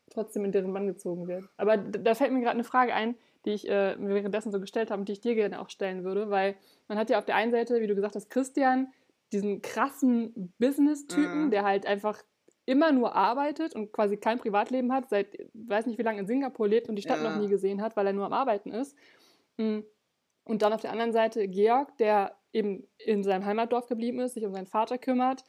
trotzdem 0.10 0.46
in 0.46 0.52
deren 0.54 0.72
Bann 0.74 0.88
gezogen 0.88 1.28
wird. 1.28 1.44
Aber 1.58 1.76
da 1.78 2.16
fällt 2.16 2.32
mir 2.32 2.40
gerade 2.40 2.52
eine 2.52 2.64
Frage 2.64 2.94
ein, 2.94 3.16
die 3.46 3.52
ich 3.52 3.70
äh, 3.70 3.96
mir 3.98 4.16
währenddessen 4.16 4.52
so 4.52 4.60
gestellt 4.60 4.90
habe 4.90 5.02
und 5.02 5.10
die 5.10 5.14
ich 5.14 5.22
dir 5.22 5.36
gerne 5.36 5.60
auch 5.60 5.70
stellen 5.70 6.04
würde, 6.04 6.30
weil 6.30 6.56
man 6.88 6.98
hat 6.98 7.10
ja 7.10 7.18
auf 7.20 7.26
der 7.26 7.36
einen 7.36 7.52
Seite, 7.52 7.82
wie 7.82 7.88
du 7.88 7.96
gesagt 7.96 8.16
hast, 8.16 8.30
Christian, 8.30 8.88
diesen 9.32 9.62
krassen 9.62 10.54
Business-Typen, 10.60 11.48
Mhm. 11.48 11.52
der 11.52 11.64
halt 11.64 11.86
einfach 11.86 12.24
immer 12.66 12.92
nur 12.92 13.16
arbeitet 13.16 13.76
und 13.76 13.92
quasi 13.94 14.18
kein 14.18 14.40
Privatleben 14.40 14.94
hat, 14.94 15.10
seit 15.10 15.38
weiß 15.54 15.86
nicht 15.88 15.98
wie 16.00 16.04
lange 16.04 16.20
in 16.20 16.28
Singapur 16.28 16.68
lebt 16.68 16.90
und 16.90 16.96
die 16.96 17.02
Stadt 17.02 17.20
Ja. 17.20 17.30
noch 17.30 17.34
nie 17.34 17.48
gesehen 17.50 17.82
hat, 17.82 17.96
weil 17.98 18.08
er 18.08 18.14
nur 18.14 18.26
am 18.26 18.34
Arbeiten 18.34 18.72
ist. 18.72 18.96
Mm. 19.58 19.80
Und 20.46 20.62
dann 20.64 20.74
auf 20.74 20.82
der 20.82 20.92
anderen 20.92 21.14
Seite 21.14 21.48
Georg, 21.48 21.98
der 21.98 22.38
eben 22.54 22.88
in 22.98 23.24
seinem 23.24 23.46
Heimatdorf 23.46 23.88
geblieben 23.88 24.20
ist, 24.20 24.34
sich 24.36 24.46
um 24.46 24.54
seinen 24.54 24.68
Vater 24.68 24.98
kümmert, 24.98 25.44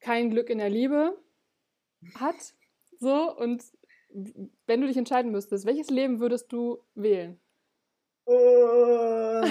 kein 0.00 0.30
Glück 0.30 0.50
in 0.50 0.58
der 0.58 0.70
Liebe 0.70 1.18
hat. 2.14 2.54
So, 3.00 3.36
und 3.36 3.64
wenn 4.66 4.80
du 4.80 4.86
dich 4.86 4.96
entscheiden 4.96 5.32
müsstest, 5.32 5.66
welches 5.66 5.90
Leben 5.90 6.20
würdest 6.20 6.52
du 6.52 6.84
wählen? 6.94 7.40
Oh, 8.26 9.42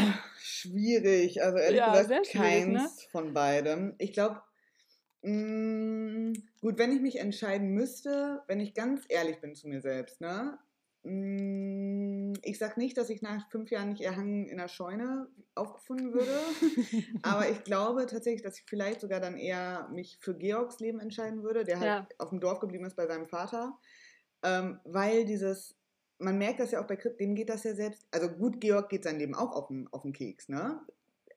schwierig. 0.67 1.41
Also 1.43 1.57
ehrlich 1.57 1.83
Ja, 1.83 1.83
gesagt, 1.83 2.27
schwierig, 2.27 2.67
keins 2.67 2.67
ne? 2.67 3.07
von 3.11 3.33
beidem. 3.33 3.95
Ich 3.99 4.13
glaube, 4.13 4.41
gut, 6.61 6.77
wenn 6.77 6.91
ich 6.91 7.01
mich 7.01 7.17
entscheiden 7.19 7.69
müsste, 7.69 8.43
wenn 8.47 8.59
ich 8.59 8.73
ganz 8.73 9.05
ehrlich 9.09 9.39
bin 9.41 9.55
zu 9.55 9.67
mir 9.67 9.81
selbst, 9.81 10.21
ne? 10.21 10.59
Mm, 11.03 12.33
Ich 12.43 12.57
sag 12.59 12.77
nicht, 12.77 12.97
dass 12.97 13.09
ich 13.09 13.21
nach 13.21 13.49
fünf 13.51 13.69
Jahren 13.71 13.89
nicht 13.89 14.01
erhangen 14.01 14.47
in 14.47 14.57
der 14.57 14.67
Scheune 14.67 15.29
aufgefunden 15.55 16.13
würde, 16.13 16.55
aber 17.21 17.49
ich 17.49 17.63
glaube 17.63 18.05
tatsächlich, 18.07 18.41
dass 18.43 18.59
ich 18.59 18.65
vielleicht 18.67 19.01
sogar 19.01 19.19
dann 19.19 19.37
eher 19.37 19.89
mich 19.89 20.17
für 20.21 20.35
Georgs 20.37 20.79
Leben 20.79 20.99
entscheiden 20.99 21.43
würde, 21.43 21.65
der 21.65 21.79
halt 21.79 21.95
Ja. 21.95 22.07
auf 22.19 22.29
dem 22.29 22.39
Dorf 22.39 22.59
geblieben 22.59 22.85
ist 22.85 22.95
bei 22.95 23.07
seinem 23.07 23.27
Vater, 23.27 23.77
ähm, 24.43 24.79
weil 24.85 25.25
dieses 25.25 25.76
man 26.19 26.37
merkt 26.37 26.59
das 26.59 26.71
ja 26.71 26.81
auch 26.81 26.87
bei 26.87 26.95
Chris, 26.95 27.17
dem 27.17 27.35
geht 27.35 27.49
das 27.49 27.63
ja 27.63 27.75
selbst, 27.75 28.07
also 28.11 28.29
gut, 28.29 28.59
Georg 28.61 28.89
geht 28.89 29.03
sein 29.03 29.19
Leben 29.19 29.35
auch 29.35 29.51
auf 29.55 29.67
den, 29.67 29.87
auf 29.91 30.01
den 30.03 30.13
Keks, 30.13 30.49
ne? 30.49 30.81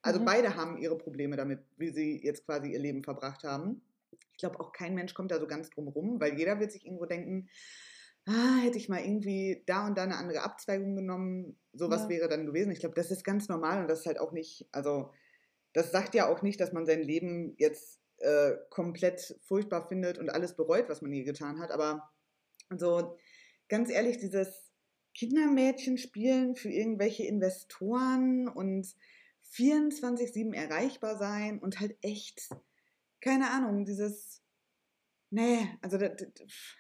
Also 0.02 0.20
Mhm. 0.20 0.25
beide 0.25 0.56
haben 0.56 0.78
ihre 0.78 0.96
Probleme 0.96 1.37
damit, 1.37 1.60
wie 1.76 1.90
sie 1.90 2.20
jetzt 2.22 2.46
quasi 2.46 2.72
ihr 2.72 2.78
Leben 2.78 3.02
verbracht 3.02 3.44
haben. 3.44 3.82
Ich 4.32 4.38
glaube, 4.38 4.58
auch 4.60 4.72
kein 4.72 4.94
Mensch 4.94 5.12
kommt 5.14 5.30
da 5.30 5.38
so 5.38 5.46
ganz 5.46 5.68
drum 5.70 5.88
rum, 5.88 6.20
weil 6.20 6.38
jeder 6.38 6.58
wird 6.60 6.72
sich 6.72 6.87
irgendwo 6.87 7.04
denken, 7.06 7.49
ah, 8.26 8.58
hätte 8.62 8.78
ich 8.78 8.88
mal 8.88 9.00
irgendwie 9.00 9.62
da 9.66 9.87
und 9.87 9.99
da 9.99 10.04
eine 10.04 10.16
andere 10.16 10.42
Abzweigung 10.42 10.96
genommen, 10.96 11.58
sowas 11.72 12.02
Ja. 12.02 12.08
wäre 12.08 12.28
dann 12.28 12.46
gewesen. 12.46 12.72
Ich 12.72 12.80
glaube, 12.80 12.94
das 12.94 13.10
ist 13.10 13.25
ganz 13.25 13.49
normal 13.49 13.82
und 13.82 13.88
das 13.88 14.00
ist 14.00 14.06
halt 14.06 14.18
auch 14.20 14.32
nicht, 14.32 14.68
also 14.72 15.12
das 15.72 15.92
sagt 15.92 16.14
ja 16.14 16.28
auch 16.28 16.42
nicht, 16.42 16.60
dass 16.60 16.72
man 16.72 16.87
sein 16.87 17.02
Leben 17.02 17.54
jetzt 17.58 18.00
äh, 18.18 18.52
komplett 18.70 19.38
furchtbar 19.42 19.88
findet 19.88 20.18
und 20.18 20.30
alles 20.30 20.56
bereut, 20.56 20.88
was 20.88 21.02
man 21.02 21.12
je 21.12 21.25
getan 21.25 21.60
hat, 21.60 21.70
aber 21.70 22.10
so 22.76 23.16
ganz 23.68 23.90
ehrlich, 23.90 24.18
dieses 24.18 24.69
Kindermädchen 25.20 25.98
spielen 25.98 26.56
für 26.56 26.70
irgendwelche 26.70 27.24
Investoren 27.24 28.48
und 28.48 28.96
24-7 29.52 30.54
erreichbar 30.54 31.18
sein 31.18 31.58
und 31.58 31.78
halt 31.78 31.98
echt, 32.00 32.48
keine 33.20 33.50
Ahnung, 33.50 33.84
dieses, 33.84 34.40
nee, 35.28 35.68
also 35.82 35.98
das, 35.98 36.12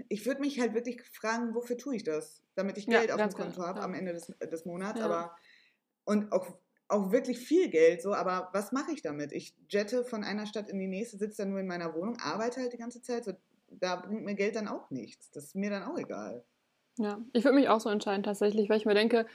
ich 0.08 0.24
würde 0.24 0.40
mich 0.40 0.58
halt 0.58 0.72
wirklich 0.72 1.02
fragen, 1.02 1.54
wofür 1.54 1.76
tue 1.76 1.96
ich 1.96 2.02
das? 2.02 2.42
Damit 2.54 2.78
ich 2.78 2.86
Ja, 2.86 3.00
Geld 3.00 3.10
auf 3.10 3.18
dem 3.18 3.24
ganz 3.24 3.34
Konto 3.34 3.56
genau, 3.56 3.66
habe 3.66 3.80
ja. 3.80 3.84
am 3.84 3.92
Ende 3.92 4.14
des, 4.14 4.28
des 4.50 4.64
Monats, 4.64 5.00
Ja. 5.00 5.04
aber 5.04 5.36
und 6.04 6.32
auch, 6.32 6.58
auch 6.88 7.12
wirklich 7.12 7.38
viel 7.40 7.68
Geld, 7.68 8.00
so, 8.00 8.14
aber 8.14 8.48
was 8.54 8.72
mache 8.72 8.92
ich 8.92 9.02
damit? 9.02 9.32
Ich 9.32 9.54
jette 9.68 10.02
von 10.02 10.24
einer 10.24 10.46
Stadt 10.46 10.70
in 10.70 10.78
die 10.78 10.88
nächste, 10.88 11.18
sitze 11.18 11.42
dann 11.42 11.50
nur 11.50 11.60
in 11.60 11.66
meiner 11.66 11.94
Wohnung, 11.94 12.16
arbeite 12.18 12.62
halt 12.62 12.72
die 12.72 12.78
ganze 12.78 13.02
Zeit, 13.02 13.26
so, 13.26 13.34
da 13.68 13.96
bringt 13.96 14.24
mir 14.24 14.34
Geld 14.34 14.56
dann 14.56 14.66
auch 14.66 14.90
nichts. 14.90 15.30
Das 15.30 15.44
ist 15.44 15.56
mir 15.56 15.68
dann 15.68 15.82
auch 15.82 15.98
egal. 15.98 16.46
Ja, 17.00 17.18
ich 17.32 17.44
würde 17.44 17.56
mich 17.56 17.68
auch 17.68 17.80
so 17.80 17.88
entscheiden 17.88 18.22
tatsächlich, 18.22 18.68
weil 18.68 18.76
ich 18.76 18.84
mir 18.86 18.94
denke, 18.94 19.26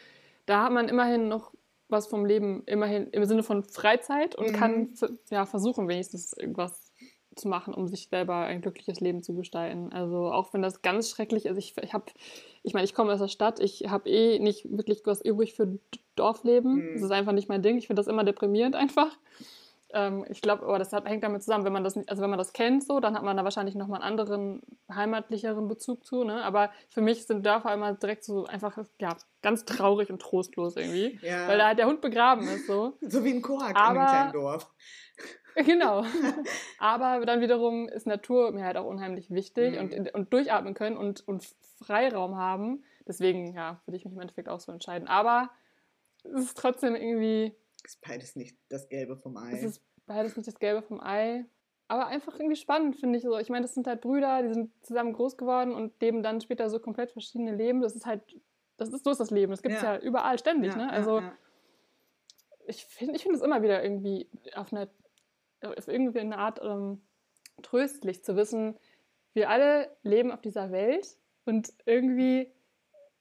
da 0.46 0.64
hat 0.64 0.72
man 0.72 0.88
immerhin 0.88 1.28
noch 1.28 1.52
was 1.88 2.08
vom 2.08 2.26
Leben, 2.26 2.64
immerhin 2.66 3.08
im 3.08 3.26
Sinne 3.26 3.44
von 3.44 3.64
Freizeit 3.64 4.36
und 4.36 4.48
Mhm. 4.48 4.54
kann 4.54 4.90
ja, 5.30 5.46
versuchen, 5.46 5.88
wenigstens 5.88 6.34
irgendwas 6.34 6.92
zu 7.36 7.48
machen, 7.48 7.74
um 7.74 7.88
sich 7.88 8.08
selber 8.10 8.36
ein 8.38 8.62
glückliches 8.62 9.02
Leben 9.02 9.22
zu 9.22 9.36
gestalten. 9.36 9.92
Also 9.92 10.32
auch 10.32 10.54
wenn 10.54 10.62
das 10.62 10.82
ganz 10.82 11.10
schrecklich 11.10 11.46
ist, 11.46 11.58
ich, 11.58 11.76
ich 11.82 11.94
habe, 11.94 12.06
ich 12.64 12.74
meine, 12.74 12.86
ich 12.86 12.94
komme 12.94 13.12
aus 13.12 13.20
der 13.20 13.28
Stadt, 13.28 13.60
ich 13.60 13.90
habe 13.90 14.10
eh 14.10 14.40
nicht 14.40 14.66
wirklich 14.78 15.02
was 15.06 15.24
übrig 15.24 15.54
für 15.54 15.78
Dorfleben. 16.16 16.76
Mhm. 16.76 16.94
Das 16.94 17.02
ist 17.04 17.12
einfach 17.12 17.34
nicht 17.34 17.50
mein 17.50 17.62
Ding. 17.62 17.78
Ich 17.78 17.88
finde 17.88 18.00
das 18.00 18.08
immer 18.08 18.24
deprimierend 18.24 18.76
einfach. 18.76 19.18
Ähm, 19.98 20.26
ich 20.30 20.42
glaube, 20.42 20.64
aber 20.66 20.78
das 20.78 20.92
hat, 20.92 21.06
hängt 21.08 21.24
damit 21.24 21.42
zusammen, 21.42 21.64
wenn 21.64 21.72
man 21.74 21.84
das 21.86 21.96
nicht, 21.96 22.10
also 22.10 22.22
wenn 22.22 22.30
man 22.30 22.38
das 22.38 22.52
kennt, 22.52 22.84
so, 22.86 23.00
dann 23.00 23.16
hat 23.16 23.24
man 23.24 23.38
da 23.38 23.44
wahrscheinlich 23.46 23.76
nochmal 23.76 24.02
einen 24.02 24.12
anderen, 24.12 24.62
heimatlicheren 24.94 25.68
Bezug 25.70 26.06
zu. 26.06 26.26
Ne? 26.26 26.44
Aber 26.44 26.70
für 26.90 27.00
mich 27.02 27.26
sind 27.26 27.46
Dörfer 27.46 27.74
immer 27.74 27.94
direkt 27.94 28.26
so 28.26 28.46
einfach, 28.46 28.78
ja, 29.00 29.16
ganz 29.42 29.64
traurig 29.64 30.10
und 30.12 30.22
trostlos 30.22 30.76
irgendwie. 30.76 31.18
Ja. 31.22 31.48
Weil 31.48 31.58
da 31.58 31.68
halt 31.68 31.80
der 31.80 31.88
Hund 31.88 32.02
begraben 32.02 32.44
ist, 32.48 32.68
so. 32.68 32.98
so 33.02 33.24
wie 33.24 33.32
ein 33.34 33.42
Koak 33.42 33.70
in 33.70 33.76
Aber- 33.78 34.00
einem 34.02 34.10
kleinen 34.10 34.34
Dorf. 34.34 34.70
Genau. 35.56 36.04
Aber 36.80 37.26
dann 37.26 37.40
wiederum 37.40 37.88
ist 37.88 38.06
Natur 38.06 38.52
mir 38.52 38.66
halt 38.66 38.76
auch 38.76 38.86
unheimlich 38.86 39.32
wichtig 39.32 39.76
Mhm. 39.80 39.94
und, 39.94 40.14
und 40.14 40.34
durchatmen 40.34 40.74
können 40.74 40.98
und, 40.98 41.26
und 41.26 41.46
Freiraum 41.82 42.36
haben. 42.36 42.84
Deswegen, 43.08 43.54
ja, 43.56 43.80
würde 43.86 43.96
ich 43.96 44.04
mich 44.04 44.14
im 44.14 44.20
Endeffekt 44.20 44.50
auch 44.50 44.60
so 44.60 44.74
entscheiden. 44.74 45.08
Aber 45.08 45.50
es 46.26 46.44
ist 46.44 46.58
trotzdem 46.58 46.94
irgendwie, 46.96 47.56
Ist 47.86 48.02
beides 48.02 48.36
nicht 48.36 48.58
das 48.70 48.90
Gelbe 48.90 49.18
vom 49.18 49.38
Ei. 49.38 49.52
es 49.54 49.64
ist 49.64 49.82
beides 50.06 50.36
nicht 50.36 50.48
das 50.48 50.60
Gelbe 50.60 50.82
vom 50.82 51.00
Ei. 51.02 51.46
Aber 51.88 52.08
einfach 52.08 52.40
irgendwie 52.40 52.56
spannend, 52.56 52.96
finde 52.96 53.18
ich 53.18 53.24
so. 53.24 53.38
Ich 53.38 53.50
meine, 53.50 53.62
das 53.64 53.76
sind 53.76 53.86
halt 53.86 54.02
Brüder, 54.02 54.42
die 54.42 54.54
sind 54.54 54.72
zusammen 54.84 55.14
groß 55.14 55.38
geworden 55.38 55.72
und 55.74 56.02
leben 56.02 56.24
dann 56.24 56.42
später 56.42 56.70
so 56.70 56.80
komplett 56.80 57.12
verschiedene 57.12 57.56
Leben. 57.56 57.82
Das 57.82 57.96
ist 57.96 58.08
halt, 58.08 58.24
das 58.78 58.90
ist 58.90 59.04
so 59.04 59.12
ist 59.12 59.20
das 59.20 59.30
Leben. 59.30 59.52
Das 59.52 59.62
gibt 59.62 59.76
es 59.76 59.82
Ja. 59.84 59.94
ja. 59.96 60.02
überall 60.02 60.40
ständig, 60.40 60.72
Ja, 60.72 60.78
ne? 60.78 60.90
Also 60.92 61.20
ja. 61.20 61.38
ich 62.66 62.86
finde 62.86 63.16
ich 63.16 63.24
find 63.24 63.36
es 63.36 63.42
immer 63.42 63.62
wieder 63.62 63.84
irgendwie 63.84 64.28
auf 64.56 64.74
eine, 64.74 64.90
auf 65.62 65.88
irgendwie 65.88 66.22
eine 66.22 66.40
Art 66.40 66.60
ähm, 66.64 67.04
tröstlich 67.62 68.24
zu 68.24 68.36
wissen, 68.36 68.78
wir 69.34 69.50
alle 69.50 69.96
leben 70.02 70.32
auf 70.32 70.42
dieser 70.42 70.72
Welt 70.72 71.18
und 71.46 71.72
irgendwie 71.86 72.52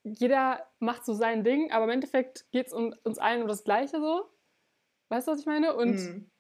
jeder 0.04 0.66
macht 0.78 1.04
so 1.04 1.12
sein 1.12 1.44
Ding, 1.44 1.70
aber 1.72 1.84
im 1.84 1.90
Endeffekt 1.90 2.50
geht 2.50 2.68
es 2.68 2.72
um, 2.72 2.94
uns 3.04 3.18
allen 3.18 3.42
um 3.42 3.48
das 3.48 3.64
Gleiche 3.64 4.00
so. 4.00 4.28
Weißt 5.08 5.28
du, 5.28 5.32
was 5.32 5.40
ich 5.40 5.46
meine? 5.46 5.74
Und 5.76 5.96
Mhm. 5.96 6.30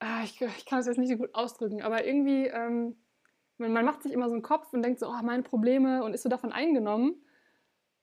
ah, 0.00 0.22
ich, 0.24 0.40
ich 0.40 0.66
kann 0.66 0.80
es 0.80 0.86
jetzt 0.86 0.98
nicht 0.98 1.10
so 1.10 1.16
gut 1.16 1.34
ausdrücken, 1.34 1.82
aber 1.82 2.04
irgendwie, 2.04 2.46
ähm, 2.46 2.96
man, 3.58 3.72
man 3.72 3.84
macht 3.84 4.02
sich 4.02 4.12
immer 4.12 4.28
so 4.28 4.34
einen 4.34 4.42
Kopf 4.42 4.72
und 4.72 4.82
denkt 4.82 5.00
so, 5.00 5.08
oh, 5.08 5.22
meine 5.22 5.42
Probleme 5.42 6.02
und 6.04 6.14
ist 6.14 6.22
so 6.22 6.28
davon 6.28 6.52
eingenommen. 6.52 7.24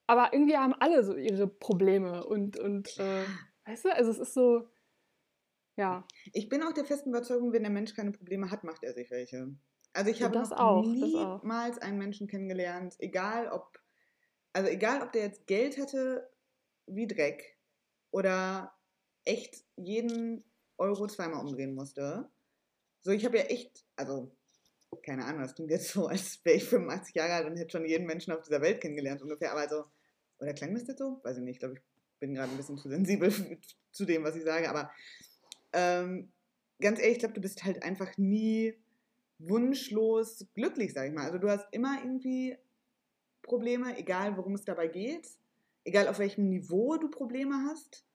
Aber 0.08 0.34
irgendwie 0.34 0.58
haben 0.58 0.74
alle 0.74 1.04
so 1.04 1.16
ihre 1.16 1.48
Probleme 1.48 2.26
und, 2.26 2.58
und 2.58 2.98
äh, 2.98 3.26
weißt 3.66 3.86
du, 3.86 3.94
also 3.96 4.12
es 4.12 4.20
ist 4.20 4.34
so, 4.34 4.70
ja, 5.76 6.08
Ich 6.34 6.50
bin 6.50 6.64
auch 6.64 6.74
der 6.74 6.86
festen 6.86 7.10
Überzeugung, 7.10 7.54
wenn 7.54 7.64
der 7.64 7.72
Mensch 7.72 7.94
keine 7.94 8.12
Probleme 8.12 8.50
hat, 8.52 8.64
macht 8.64 8.84
er 8.84 8.94
sich 8.94 9.12
welche. 9.12 9.56
Also 9.94 10.12
ich 10.12 10.22
habe 10.22 10.34
das 10.34 10.52
auch, 10.52 10.84
das 10.84 11.02
niemals 11.02 11.78
einen 11.80 11.98
Menschen 11.98 12.28
kennengelernt, 12.28 12.96
egal 13.00 13.48
ob, 13.50 13.80
also 14.54 14.70
egal 14.70 15.02
ob 15.02 15.12
der 15.12 15.24
jetzt 15.24 15.48
Geld 15.48 15.78
hätte 15.78 16.30
wie 16.86 17.08
Dreck 17.08 17.58
oder 18.12 18.77
echt 19.28 19.64
jeden 19.76 20.44
Euro 20.78 21.08
zweimal 21.08 21.46
umdrehen 21.46 21.74
musste. 21.74 22.30
So, 23.02 23.12
ich 23.12 23.26
habe 23.26 23.38
ja 23.38 23.44
echt, 23.46 23.86
also 23.96 24.32
keine 25.04 25.26
Ahnung, 25.26 25.42
das 25.42 25.56
klingt 25.56 25.72
jetzt 25.72 25.90
so, 25.90 26.08
als 26.08 26.44
wäre 26.44 26.58
ich 26.58 26.64
85 26.64 27.16
Jahre 27.16 27.34
alt 27.34 27.48
und 27.48 27.58
hätte 27.58 27.72
schon 27.72 27.86
jeden 27.86 28.06
Menschen 28.06 28.34
auf 28.34 28.42
dieser 28.42 28.62
Welt 28.62 28.82
kennengelernt 28.82 29.22
ungefähr, 29.22 29.52
aber 29.52 29.62
also, 29.62 29.86
oder 30.40 30.54
klang 30.54 30.74
das 30.74 30.88
jetzt 30.88 31.00
so? 31.00 31.20
Weiß 31.24 31.38
ich 31.38 31.44
nicht, 31.44 31.56
ich 31.56 31.60
glaube, 31.60 31.76
ich 31.76 31.82
bin 32.20 32.34
gerade 32.34 32.52
ein 32.52 32.58
bisschen 32.58 32.78
zu 32.78 32.90
sensibel 32.90 33.32
zu 33.92 34.06
dem, 34.06 34.24
was 34.24 34.36
ich 34.36 34.44
sage, 34.44 34.70
aber 34.70 34.92
ähm, 35.74 36.32
ganz 36.80 37.00
ehrlich, 37.00 37.18
ich 37.18 37.20
glaube, 37.20 37.36
du 37.36 37.42
bist 37.42 37.64
halt 37.64 37.84
einfach 37.84 38.18
nie 38.18 38.76
wunschlos 39.40 40.46
glücklich, 40.56 40.94
sag 40.94 41.08
ich 41.08 41.14
mal. 41.14 41.26
Also 41.26 41.38
du 41.38 41.50
hast 41.50 41.68
immer 41.72 42.00
irgendwie 42.02 42.58
Probleme, 43.42 43.98
egal 43.98 44.36
worum 44.38 44.56
es 44.56 44.66
dabei 44.66 44.88
geht, 44.88 45.28
egal 45.84 46.08
auf 46.08 46.20
welchem 46.20 46.50
Niveau 46.50 46.98
du 46.98 47.10
Probleme 47.10 47.68
hast. 47.70 48.07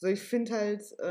So, 0.00 0.06
ich 0.06 0.22
finde 0.22 0.52
halt, 0.52 0.82
äh, 1.00 1.04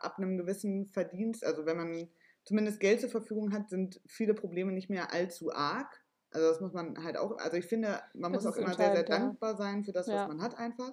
ab 0.00 0.18
einem 0.18 0.36
gewissen 0.36 0.86
Verdienst, 0.86 1.44
also 1.44 1.64
wenn 1.66 1.78
man 1.78 2.08
zumindest 2.44 2.78
Geld 2.78 3.00
zur 3.00 3.08
Verfügung 3.10 3.52
hat, 3.54 3.70
sind 3.70 4.00
viele 4.06 4.34
Probleme 4.34 4.70
nicht 4.70 4.90
mehr 4.90 5.12
allzu 5.14 5.50
arg. 5.52 6.04
Also 6.30 6.46
das 6.48 6.60
muss 6.60 6.72
man 6.74 7.02
halt 7.02 7.16
auch, 7.16 7.38
also 7.38 7.56
ich 7.56 7.64
finde, 7.66 8.02
man 8.12 8.32
Das 8.32 8.44
muss 8.44 8.52
auch 8.52 8.56
immer 8.56 8.74
sehr, 8.74 8.92
sehr 8.92 9.04
entscheidend, 9.04 9.08
ja. 9.08 9.18
dankbar 9.18 9.56
sein 9.56 9.84
für 9.84 9.92
das, 9.92 10.08
Ja. 10.08 10.14
was 10.14 10.26
man 10.28 10.42
hat 10.42 10.58
einfach. 10.58 10.92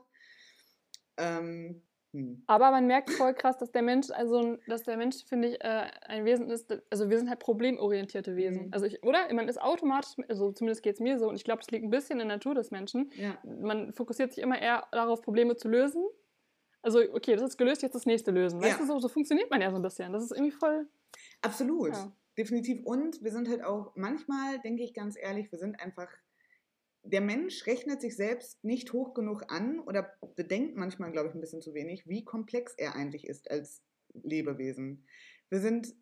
Ähm, 1.18 1.84
hm. 2.14 2.48
Aber 2.48 2.72
man 2.72 2.86
merkt 2.88 3.10
voll 3.12 3.34
krass, 3.34 3.58
dass 3.58 3.72
der 3.72 3.82
Mensch, 3.82 4.10
also 4.12 4.58
dass 4.68 4.84
der 4.84 4.98
Mensch, 4.98 5.24
finde 5.26 5.50
ich, 5.50 5.62
äh, 5.64 5.90
ein 6.08 6.26
Wesen 6.26 6.50
ist, 6.50 6.72
also 6.90 7.10
wir 7.10 7.18
sind 7.18 7.30
halt 7.30 7.40
problemorientierte 7.40 8.36
Wesen. 8.36 8.68
Mhm. 8.68 8.74
Also 8.74 8.86
ich, 8.86 9.02
oder? 9.04 9.34
Man 9.34 9.48
ist 9.48 9.62
automatisch, 9.62 10.12
also 10.28 10.52
zumindest 10.52 10.84
geht 10.84 10.96
es 10.96 11.00
mir 11.00 11.18
so, 11.18 11.30
und 11.30 11.36
ich 11.36 11.44
glaube, 11.46 11.60
das 11.62 11.72
liegt 11.72 11.86
ein 11.86 11.90
bisschen 11.90 12.20
in 12.20 12.28
der 12.28 12.38
Natur 12.38 12.54
des 12.56 12.72
Menschen. 12.72 13.12
Ja. 13.16 13.38
Man 13.44 13.94
fokussiert 13.94 14.34
sich 14.34 14.44
immer 14.44 14.60
eher 14.62 14.86
darauf, 14.92 15.22
Probleme 15.22 15.56
zu 15.56 15.70
lösen, 15.70 16.04
Also, 16.82 17.00
okay, 17.14 17.36
das 17.36 17.50
ist 17.52 17.58
gelöst, 17.58 17.82
jetzt 17.82 17.96
das 17.96 18.06
nächste 18.06 18.32
lösen. 18.32 18.62
Weißt 18.62 18.80
ja. 18.80 18.86
du, 18.86 18.86
so, 18.86 19.00
so 19.00 19.08
funktioniert 19.08 19.52
man 19.52 19.62
ja 19.62 19.70
so 19.70 19.76
ein 19.76 19.82
bisschen. 19.82 20.12
Das 20.14 20.24
ist 20.24 20.32
irgendwie 20.32 20.52
voll. 20.52 20.88
Absolut. 21.42 21.94
Ja. 21.94 22.12
Definitiv. 22.38 22.84
Und 22.86 23.22
wir 23.24 23.32
sind 23.32 23.50
halt 23.50 23.64
auch, 23.64 23.92
manchmal, 23.96 24.60
denke 24.62 24.84
ich 24.84 24.94
ganz 24.94 25.16
ehrlich, 25.20 25.52
wir 25.52 25.60
sind 25.60 25.80
einfach 25.80 26.08
der 27.04 27.22
Mensch 27.22 27.66
rechnet 27.66 28.02
sich 28.02 28.16
selbst 28.16 28.64
nicht 28.64 28.94
hoch 28.94 29.14
genug 29.14 29.52
an 29.52 29.80
oder 29.80 30.14
bedenkt 30.36 30.76
manchmal, 30.76 31.12
glaube 31.12 31.30
ich, 31.30 31.36
ein 31.36 31.42
bisschen 31.42 31.62
zu 31.62 31.74
wenig, 31.74 32.08
wie 32.08 32.24
komplex 32.24 32.74
er 32.78 32.96
eigentlich 32.96 33.28
ist 33.28 33.50
als 33.50 33.82
Lebewesen. 34.14 35.06
Wir 35.50 35.60
sind 35.60 35.96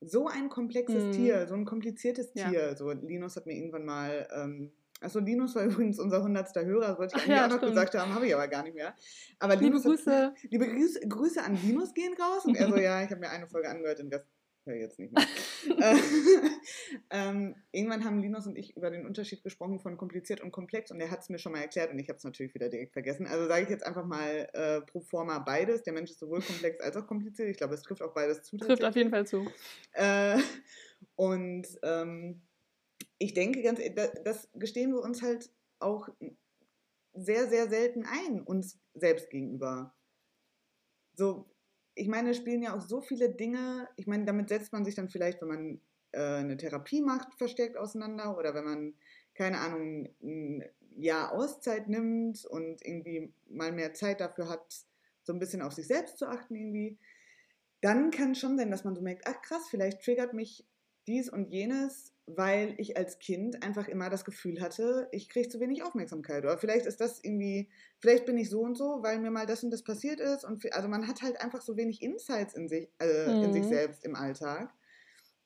so 0.00 0.28
ein 0.28 0.48
komplexes 0.48 1.04
mhm. 1.04 1.12
Tier, 1.12 1.46
so 1.46 1.54
ein 1.54 1.64
kompliziertes 1.64 2.32
ja. 2.34 2.48
Tier. 2.48 2.76
So, 2.76 2.90
Linus 2.90 3.36
hat 3.36 3.46
mir 3.46 3.54
irgendwann 3.54 3.84
mal 3.84 4.28
ähm, 4.34 4.72
Achso, 5.00 5.18
Linus 5.18 5.54
war 5.54 5.64
übrigens 5.66 5.98
unser 5.98 6.22
hundertster 6.22 6.64
Hörer, 6.64 6.88
das 6.88 6.98
wollte 6.98 7.16
ich 7.16 7.22
eigentlich 7.22 7.36
ja, 7.36 7.44
auch 7.46 7.50
noch 7.50 7.56
stimmt. 7.56 7.72
gesagt 7.72 7.94
haben, 7.94 8.14
habe 8.14 8.26
ich 8.26 8.34
aber 8.34 8.48
gar 8.48 8.62
nicht 8.62 8.74
mehr. 8.74 8.94
Aber 9.38 9.54
liebe 9.54 9.66
Linus 9.66 9.84
Grüße. 9.84 10.26
Hat, 10.26 10.42
liebe 10.50 10.68
Grüße, 10.68 11.00
Grüße 11.08 11.42
an 11.42 11.58
Linus 11.62 11.94
gehen 11.94 12.14
raus. 12.20 12.44
Und 12.44 12.56
er 12.56 12.68
so, 12.68 12.76
ja, 12.76 13.02
ich 13.02 13.10
habe 13.10 13.20
mir 13.20 13.30
eine 13.30 13.48
Folge 13.48 13.68
angehört, 13.68 13.98
den 13.98 14.08
Rest 14.08 14.26
höre 14.64 14.76
jetzt 14.76 14.98
nicht 14.98 15.12
mehr. 15.12 15.26
Äh, 15.78 15.94
ähm, 17.10 17.54
irgendwann 17.70 18.02
haben 18.02 18.18
Linus 18.22 18.46
und 18.46 18.56
ich 18.56 18.74
über 18.74 18.90
den 18.90 19.04
Unterschied 19.04 19.42
gesprochen 19.42 19.78
von 19.78 19.98
kompliziert 19.98 20.40
und 20.40 20.52
komplex 20.52 20.90
und 20.90 21.00
er 21.00 21.10
hat 21.10 21.20
es 21.20 21.28
mir 21.28 21.38
schon 21.38 21.52
mal 21.52 21.60
erklärt 21.60 21.92
und 21.92 21.98
ich 21.98 22.08
habe 22.08 22.16
es 22.16 22.24
natürlich 22.24 22.54
wieder 22.54 22.70
direkt 22.70 22.94
vergessen. 22.94 23.26
Also 23.26 23.46
sage 23.46 23.64
ich 23.64 23.68
jetzt 23.68 23.84
einfach 23.84 24.06
mal 24.06 24.48
äh, 24.54 24.80
pro 24.80 25.00
forma 25.00 25.38
beides. 25.40 25.82
Der 25.82 25.92
Mensch 25.92 26.10
ist 26.10 26.18
sowohl 26.18 26.40
komplex 26.40 26.80
als 26.80 26.96
auch 26.96 27.06
kompliziert. 27.06 27.50
Ich 27.50 27.58
glaube, 27.58 27.74
es 27.74 27.82
trifft 27.82 28.00
auch 28.00 28.14
beides 28.14 28.42
zu. 28.42 28.56
Trifft 28.56 28.82
auf 28.82 28.96
jeden 28.96 29.10
Fall 29.10 29.26
zu. 29.26 29.46
Äh, 29.92 30.38
und 31.14 31.66
ähm, 31.82 32.40
ich 33.20 33.34
denke, 33.34 33.62
ganz, 33.62 33.80
das 34.24 34.48
gestehen 34.54 34.92
wir 34.92 35.02
uns 35.02 35.22
halt 35.22 35.52
auch 35.78 36.08
sehr, 37.12 37.48
sehr 37.48 37.68
selten 37.68 38.04
ein, 38.04 38.40
uns 38.42 38.78
selbst 38.94 39.28
gegenüber. 39.28 39.94
So, 41.14 41.46
ich 41.94 42.08
meine, 42.08 42.32
spielen 42.32 42.62
ja 42.62 42.74
auch 42.74 42.80
so 42.80 43.02
viele 43.02 43.28
Dinge. 43.28 43.88
Ich 43.96 44.06
meine, 44.06 44.24
damit 44.24 44.48
setzt 44.48 44.72
man 44.72 44.86
sich 44.86 44.94
dann 44.94 45.10
vielleicht, 45.10 45.42
wenn 45.42 45.48
man 45.48 45.80
äh, 46.12 46.38
eine 46.38 46.56
Therapie 46.56 47.02
macht, 47.02 47.34
verstärkt 47.34 47.76
auseinander 47.76 48.38
oder 48.38 48.54
wenn 48.54 48.64
man, 48.64 48.94
keine 49.34 49.58
Ahnung, 49.58 50.08
ein 50.22 50.64
Jahr 50.96 51.32
Auszeit 51.32 51.88
nimmt 51.88 52.46
und 52.46 52.84
irgendwie 52.86 53.34
mal 53.50 53.70
mehr 53.70 53.92
Zeit 53.92 54.20
dafür 54.20 54.48
hat, 54.48 54.64
so 55.22 55.34
ein 55.34 55.38
bisschen 55.38 55.60
auf 55.60 55.74
sich 55.74 55.86
selbst 55.86 56.16
zu 56.16 56.26
achten 56.26 56.54
irgendwie. 56.54 56.98
Dann 57.82 58.10
kann 58.10 58.32
es 58.32 58.38
schon 58.38 58.56
sein, 58.56 58.70
dass 58.70 58.84
man 58.84 58.94
so 58.94 59.02
merkt, 59.02 59.26
ach 59.26 59.42
krass, 59.42 59.68
vielleicht 59.68 60.02
triggert 60.02 60.32
mich 60.32 60.66
dies 61.06 61.28
und 61.28 61.50
jenes, 61.50 62.14
weil 62.26 62.74
ich 62.78 62.96
als 62.96 63.18
Kind 63.18 63.62
einfach 63.62 63.88
immer 63.88 64.08
das 64.08 64.24
Gefühl 64.24 64.60
hatte, 64.60 65.08
ich 65.12 65.28
kriege 65.28 65.48
zu 65.48 65.60
wenig 65.60 65.82
Aufmerksamkeit. 65.82 66.44
Oder 66.44 66.58
vielleicht 66.58 66.86
ist 66.86 67.00
das 67.00 67.22
irgendwie, 67.22 67.68
vielleicht 67.98 68.26
bin 68.26 68.38
ich 68.38 68.50
so 68.50 68.60
und 68.60 68.76
so, 68.76 69.02
weil 69.02 69.18
mir 69.18 69.30
mal 69.30 69.46
das 69.46 69.64
und 69.64 69.70
das 69.70 69.82
passiert 69.82 70.20
ist. 70.20 70.44
Und 70.44 70.72
also 70.72 70.88
man 70.88 71.08
hat 71.08 71.22
halt 71.22 71.40
einfach 71.40 71.60
so 71.60 71.76
wenig 71.76 72.02
Insights 72.02 72.54
in 72.54 72.68
sich, 72.68 72.88
äh, 73.00 73.26
mhm. 73.26 73.44
in 73.44 73.52
sich 73.52 73.64
mhm. 73.64 73.68
selbst 73.68 74.04
im 74.04 74.14
Alltag. 74.14 74.72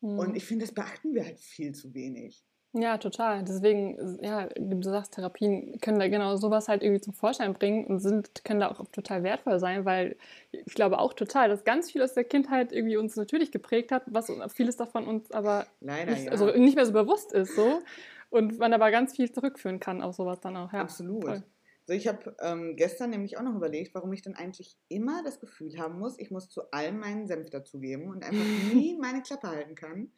Mhm. 0.01 0.19
Und 0.19 0.37
ich 0.37 0.45
finde, 0.45 0.67
das 0.67 0.75
beachten 0.75 1.15
wir 1.15 1.25
halt 1.25 1.41
viel 1.41 1.75
zu 1.75 1.95
wenig. 1.95 2.45
Ja, 2.77 2.99
total. 2.99 3.45
Deswegen, 3.45 4.19
ja, 4.21 4.49
du 4.57 4.83
sagst, 4.83 5.15
Therapien 5.15 5.79
können 5.81 6.01
da 6.01 6.09
genau 6.09 6.35
sowas 6.35 6.67
halt 6.67 6.83
irgendwie 6.83 7.01
zum 7.01 7.15
Vorschein 7.15 7.53
bringen 7.53 7.85
und 7.85 8.01
sind, 8.01 8.45
können 8.45 8.59
da 8.59 8.69
auch 8.69 8.85
total 8.91 9.23
wertvoll 9.23 9.61
sein, 9.61 9.85
weil 9.85 10.17
ich 10.51 10.75
glaube 10.75 10.99
auch 10.99 11.13
total, 11.13 11.49
dass 11.49 11.63
ganz 11.63 11.93
viel 11.93 12.03
aus 12.03 12.15
der 12.15 12.25
Kindheit 12.25 12.73
irgendwie 12.73 12.97
uns 12.97 13.15
natürlich 13.15 13.53
geprägt 13.53 13.93
hat, 13.93 14.03
was 14.07 14.33
vieles 14.53 14.77
davon 14.77 15.07
uns 15.07 15.31
aber 15.31 15.67
Leider, 15.81 16.11
nicht, 16.11 16.25
ja. 16.25 16.33
also 16.33 16.47
nicht 16.47 16.75
mehr 16.75 16.87
so 16.87 16.93
bewusst 16.93 17.33
ist 17.33 17.55
so 17.55 17.81
und 18.31 18.59
man 18.59 18.73
aber 18.73 18.91
ganz 18.91 19.15
viel 19.15 19.31
zurückführen 19.31 19.79
kann 19.79 20.03
auf 20.03 20.17
sowas 20.17 20.41
dann 20.41 20.57
auch. 20.57 20.73
Ja, 20.73 20.81
Absolut. 20.81 21.25
Voll. 21.25 21.45
So, 21.87 21.93
ich 21.93 22.09
habe 22.09 22.35
ähm, 22.41 22.75
gestern 22.77 23.11
nämlich 23.11 23.37
auch 23.37 23.43
noch 23.43 23.55
überlegt, 23.55 23.95
warum 23.95 24.13
ich 24.13 24.23
dann 24.23 24.35
eigentlich 24.35 24.77
immer 24.89 25.23
das 25.23 25.39
Gefühl 25.39 25.79
haben 25.79 25.99
muss, 25.99 26.19
ich 26.19 26.31
muss 26.33 26.49
zu 26.49 26.71
allem 26.73 26.99
meinen 26.99 27.29
Senf 27.29 27.51
dazugeben 27.51 28.09
und 28.09 28.25
einfach 28.25 28.45
nie 28.75 28.99
meine 28.99 29.23
Klappe 29.23 29.49
halten 29.49 29.77
kann. 29.77 30.11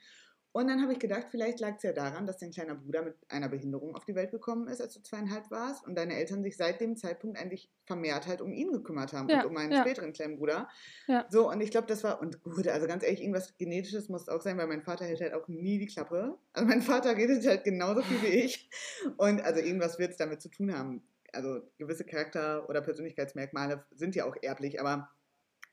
Und 0.57 0.69
dann 0.69 0.81
habe 0.81 0.95
ich 0.95 0.99
gedacht, 0.99 1.27
vielleicht 1.31 1.61
lag 1.61 1.77
es 1.77 1.83
ja 1.83 1.93
daran, 1.93 2.27
dass 2.27 2.39
dein 2.39 2.51
kleiner 2.51 2.77
Bruder 2.77 3.03
mit 3.03 3.15
einer 3.29 3.51
Behinderung 3.51 3.95
auf 3.95 4.07
die 4.07 4.15
Welt 4.15 4.31
gekommen 4.31 4.69
ist, 4.69 4.81
als 4.81 4.95
du 4.95 5.03
zweieinhalb 5.03 5.51
warst 5.51 5.87
und 5.87 5.95
deine 5.97 6.17
Eltern 6.17 6.43
sich 6.43 6.57
seit 6.57 6.81
dem 6.81 6.97
Zeitpunkt 6.97 7.39
eigentlich 7.39 7.71
vermehrt 7.85 8.27
halt 8.27 8.41
um 8.41 8.55
ihn 8.55 8.73
gekümmert 8.73 9.13
haben 9.13 9.29
ja, 9.29 9.43
und 9.43 9.51
um 9.51 9.57
einen 9.59 9.73
ja. 9.73 9.83
späteren 9.83 10.15
kleinen 10.15 10.39
Bruder. 10.39 10.71
Ja. 11.09 11.27
So, 11.29 11.51
und 11.51 11.61
ich 11.61 11.71
glaube, 11.71 11.89
das 11.89 12.03
war, 12.05 12.23
und 12.23 12.43
gut, 12.43 12.67
also 12.69 12.87
ganz 12.87 13.05
ehrlich, 13.05 13.21
irgendwas 13.21 13.59
Genetisches 13.59 14.09
muss 14.09 14.31
auch 14.31 14.41
sein, 14.41 14.57
weil 14.57 14.67
mein 14.67 14.81
Vater 14.81 15.05
hält 15.05 15.21
halt 15.21 15.35
auch 15.35 15.47
nie 15.47 15.79
die 15.79 15.89
Klappe. 15.89 16.39
Also 16.55 16.67
mein 16.67 16.81
Vater 16.81 17.15
redet 17.15 17.47
halt 17.47 17.65
genauso 17.65 18.01
viel 18.01 18.23
wie 18.23 18.37
ich. 18.39 18.71
Und 19.19 19.43
also 19.43 19.61
irgendwas 19.61 19.99
wird 19.99 20.13
es 20.13 20.17
damit 20.17 20.41
zu 20.41 20.49
tun 20.49 20.75
haben. 20.75 21.07
Also 21.35 21.71
gewisse 21.77 22.05
Charakter- 22.05 22.67
oder 22.71 22.81
Persönlichkeitsmerkmale 22.81 23.85
sind 23.91 24.17
ja 24.17 24.25
auch 24.25 24.37
erblich, 24.41 24.81
aber 24.81 25.11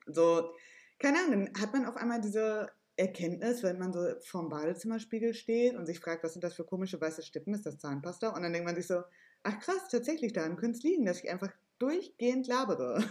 so, 0.04 0.50
keine 0.98 1.20
Ahnung, 1.20 1.46
dann 1.46 1.62
hat 1.62 1.72
man 1.72 1.86
auf 1.86 1.96
einmal 1.96 2.20
diese 2.20 2.68
Erkenntnis, 2.96 3.62
wenn 3.62 3.78
man 3.78 3.92
so 3.92 4.00
vorm 4.20 4.48
Badezimmerspiegel 4.48 5.34
steht 5.34 5.74
und 5.74 5.86
sich 5.86 6.00
fragt, 6.00 6.24
was 6.24 6.32
sind 6.32 6.44
das 6.44 6.54
für 6.54 6.64
komische 6.64 7.00
weiße 7.00 7.22
Stippen, 7.22 7.54
ist 7.54 7.66
das 7.66 7.78
Zahnpasta? 7.78 8.28
Und 8.28 8.42
dann 8.42 8.52
denkt 8.52 8.66
man 8.66 8.76
sich 8.76 8.86
so, 8.86 9.02
ach 9.42 9.58
krass, 9.60 9.88
tatsächlich, 9.90 10.32
daran 10.32 10.56
könnte 10.56 10.78
es 10.78 10.84
liegen, 10.84 11.04
dass 11.04 11.22
ich 11.22 11.30
einfach 11.30 11.52
durchgehend 11.78 12.46
labere. 12.46 13.04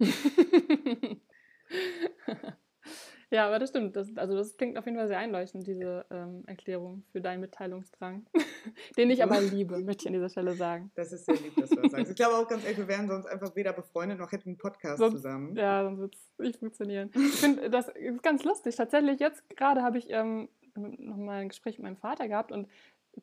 Ja, 3.32 3.46
aber 3.46 3.58
das 3.58 3.70
stimmt. 3.70 3.96
Das, 3.96 4.14
also 4.16 4.36
das 4.36 4.58
klingt 4.58 4.76
auf 4.76 4.84
jeden 4.84 4.98
Fall 4.98 5.08
sehr 5.08 5.18
einleuchtend, 5.18 5.66
diese 5.66 6.04
ähm, 6.10 6.44
Erklärung 6.46 7.02
für 7.12 7.22
deinen 7.22 7.40
Mitteilungsdrang, 7.40 8.26
den 8.98 9.08
ich 9.08 9.22
aber 9.22 9.40
liebe, 9.40 9.78
möchte 9.78 10.02
ich 10.02 10.08
an 10.08 10.12
dieser 10.12 10.28
Stelle 10.28 10.52
sagen. 10.52 10.90
Das 10.94 11.12
ist 11.12 11.24
sehr 11.24 11.36
lieb, 11.36 11.56
dass 11.56 11.70
du 11.70 11.76
das 11.76 11.92
sagst. 11.92 12.10
Ich 12.10 12.16
glaube 12.16 12.36
auch 12.36 12.46
ganz 12.46 12.62
ehrlich, 12.62 12.76
wir 12.76 12.88
wären 12.88 13.08
sonst 13.08 13.24
einfach 13.24 13.56
weder 13.56 13.72
befreundet 13.72 14.18
noch 14.18 14.32
hätten 14.32 14.50
einen 14.50 14.58
Podcast 14.58 14.98
sonst, 14.98 15.14
zusammen. 15.14 15.56
Ja, 15.56 15.82
sonst 15.82 15.98
wird 15.98 16.14
es 16.14 16.30
nicht 16.38 16.58
funktionieren. 16.58 17.10
Ich 17.14 17.40
finde, 17.40 17.70
das 17.70 17.88
ist 17.88 18.22
ganz 18.22 18.44
lustig. 18.44 18.76
Tatsächlich, 18.76 19.18
jetzt 19.18 19.48
gerade 19.56 19.82
habe 19.82 19.96
ich 19.96 20.10
ähm, 20.10 20.50
nochmal 20.74 21.40
ein 21.40 21.48
Gespräch 21.48 21.78
mit 21.78 21.84
meinem 21.84 21.96
Vater 21.96 22.28
gehabt 22.28 22.52
und 22.52 22.68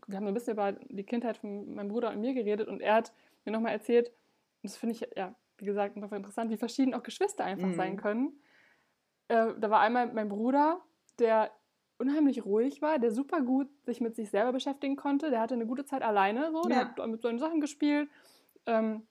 wir 0.07 0.17
haben 0.17 0.25
ein 0.25 0.33
bisschen 0.33 0.53
über 0.53 0.71
die 0.71 1.03
Kindheit 1.03 1.37
von 1.37 1.75
meinem 1.75 1.89
Bruder 1.89 2.09
und 2.09 2.19
mir 2.19 2.33
geredet 2.33 2.67
und 2.67 2.81
er 2.81 2.95
hat 2.95 3.13
mir 3.45 3.51
nochmal 3.51 3.73
erzählt, 3.73 4.07
und 4.09 4.71
das 4.71 4.75
finde 4.75 4.95
ich, 4.95 5.07
ja, 5.15 5.35
wie 5.59 5.65
gesagt, 5.65 5.95
einfach 5.95 6.11
interessant, 6.13 6.49
wie 6.49 6.57
verschieden 6.57 6.95
auch 6.95 7.03
Geschwister 7.03 7.45
einfach 7.45 7.67
mhm. 7.67 7.75
sein 7.75 7.95
können 7.95 8.33
äh, 9.29 9.53
da 9.57 9.69
war 9.69 9.79
einmal 9.79 10.11
mein 10.13 10.29
Bruder, 10.29 10.81
der 11.17 11.51
unheimlich 11.97 12.45
ruhig 12.45 12.81
war, 12.81 12.99
der 12.99 13.11
super 13.11 13.41
gut 13.41 13.67
sich 13.85 14.01
mit 14.01 14.15
sich 14.15 14.29
selber 14.29 14.53
beschäftigen 14.53 14.95
konnte. 14.95 15.29
Der 15.29 15.41
hatte 15.41 15.53
eine 15.53 15.65
gute 15.65 15.85
Zeit 15.85 16.01
alleine, 16.01 16.51
so, 16.51 16.61
der 16.63 16.77
hat 16.77 17.07
mit 17.07 17.21
seinen 17.21 17.39
Sachen 17.39 17.61
gespielt. 17.61 18.09
Ähm, 18.65 19.07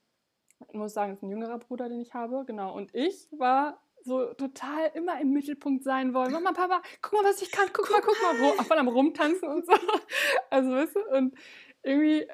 ich 0.69 0.75
muss 0.75 0.93
sagen, 0.93 1.13
es 1.13 1.19
ist 1.19 1.23
ein 1.23 1.31
jüngerer 1.31 1.59
Bruder, 1.59 1.89
den 1.89 2.01
ich 2.01 2.15
habe, 2.15 2.45
genau. 2.47 2.75
Und 2.75 2.95
ich 2.95 3.29
war 3.31 3.81
so 4.03 4.33
total 4.35 4.91
immer 4.95 5.21
im 5.21 5.31
Mittelpunkt 5.31 5.85
sein 5.85 6.15
wollen. 6.15 6.33
Mama, 6.33 6.53
Papa, 6.53 6.83
guck 7.03 7.13
mal, 7.13 7.29
was 7.29 7.43
ich 7.43 7.51
kann, 7.51 7.69
guck, 7.73 7.87
guck 7.87 7.97
mal, 7.97 8.03
guck 8.03 8.23
mal, 8.23 8.57
mal. 8.57 8.65
voll 8.65 8.79
am 8.79 8.89
Rumtanzen 8.89 9.49
und 9.49 9.67
so. 9.67 9.73
Also, 10.51 10.71
weißt 10.71 10.97
du, 10.97 11.17
und 11.17 11.35
irgendwie 11.83 12.27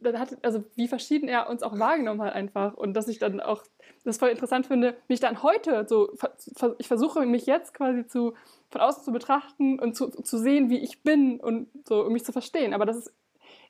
dann 0.00 0.18
hat, 0.18 0.36
also 0.44 0.64
wie 0.74 0.88
verschieden 0.88 1.28
er 1.28 1.48
uns 1.48 1.62
auch 1.62 1.78
wahrgenommen 1.78 2.22
hat 2.22 2.34
einfach 2.34 2.74
und 2.74 2.94
dass 2.94 3.08
ich 3.08 3.18
dann 3.18 3.40
auch 3.40 3.62
das 4.04 4.18
voll 4.18 4.28
interessant 4.30 4.66
finde, 4.66 4.96
mich 5.08 5.20
dann 5.20 5.42
heute 5.42 5.84
so, 5.88 6.12
ich 6.78 6.86
versuche 6.86 7.26
mich 7.26 7.46
jetzt 7.46 7.74
quasi 7.74 8.06
zu, 8.06 8.34
von 8.70 8.80
außen 8.80 9.02
zu 9.02 9.12
betrachten 9.12 9.78
und 9.78 9.96
zu, 9.96 10.08
zu 10.08 10.38
sehen, 10.38 10.70
wie 10.70 10.78
ich 10.78 11.02
bin 11.02 11.40
und 11.40 11.68
so, 11.86 12.04
um 12.04 12.12
mich 12.12 12.24
zu 12.24 12.32
verstehen. 12.32 12.72
Aber 12.72 12.86
das 12.86 12.96
ist, 12.96 13.14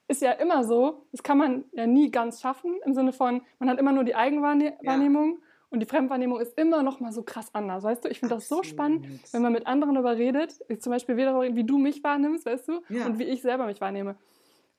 ist 0.08 0.22
ja 0.22 0.32
immer 0.32 0.64
so, 0.64 1.06
das 1.12 1.22
kann 1.22 1.38
man 1.38 1.64
ja 1.72 1.86
nie 1.86 2.10
ganz 2.10 2.40
schaffen, 2.40 2.76
im 2.84 2.94
Sinne 2.94 3.12
von, 3.12 3.42
man 3.58 3.68
hat 3.68 3.78
immer 3.78 3.92
nur 3.92 4.04
die 4.04 4.14
Eigenwahrnehmung 4.14 5.30
ja. 5.32 5.46
und 5.70 5.80
die 5.80 5.86
Fremdwahrnehmung 5.86 6.38
ist 6.38 6.56
immer 6.58 6.82
noch 6.82 7.00
mal 7.00 7.12
so 7.12 7.22
krass 7.22 7.54
anders, 7.54 7.82
weißt 7.82 8.04
du? 8.04 8.08
Ich 8.08 8.20
finde 8.20 8.34
das 8.34 8.48
so 8.48 8.62
spannend, 8.62 9.06
wenn 9.32 9.42
man 9.42 9.52
mit 9.52 9.66
anderen 9.66 9.94
darüber 9.94 10.16
redet, 10.16 10.54
zum 10.80 10.92
Beispiel 10.92 11.16
wie 11.16 11.64
du 11.64 11.78
mich 11.78 12.04
wahrnimmst, 12.04 12.46
weißt 12.46 12.68
du, 12.68 12.82
ja. 12.88 13.06
und 13.06 13.18
wie 13.18 13.24
ich 13.24 13.42
selber 13.42 13.66
mich 13.66 13.80
wahrnehme. 13.80 14.16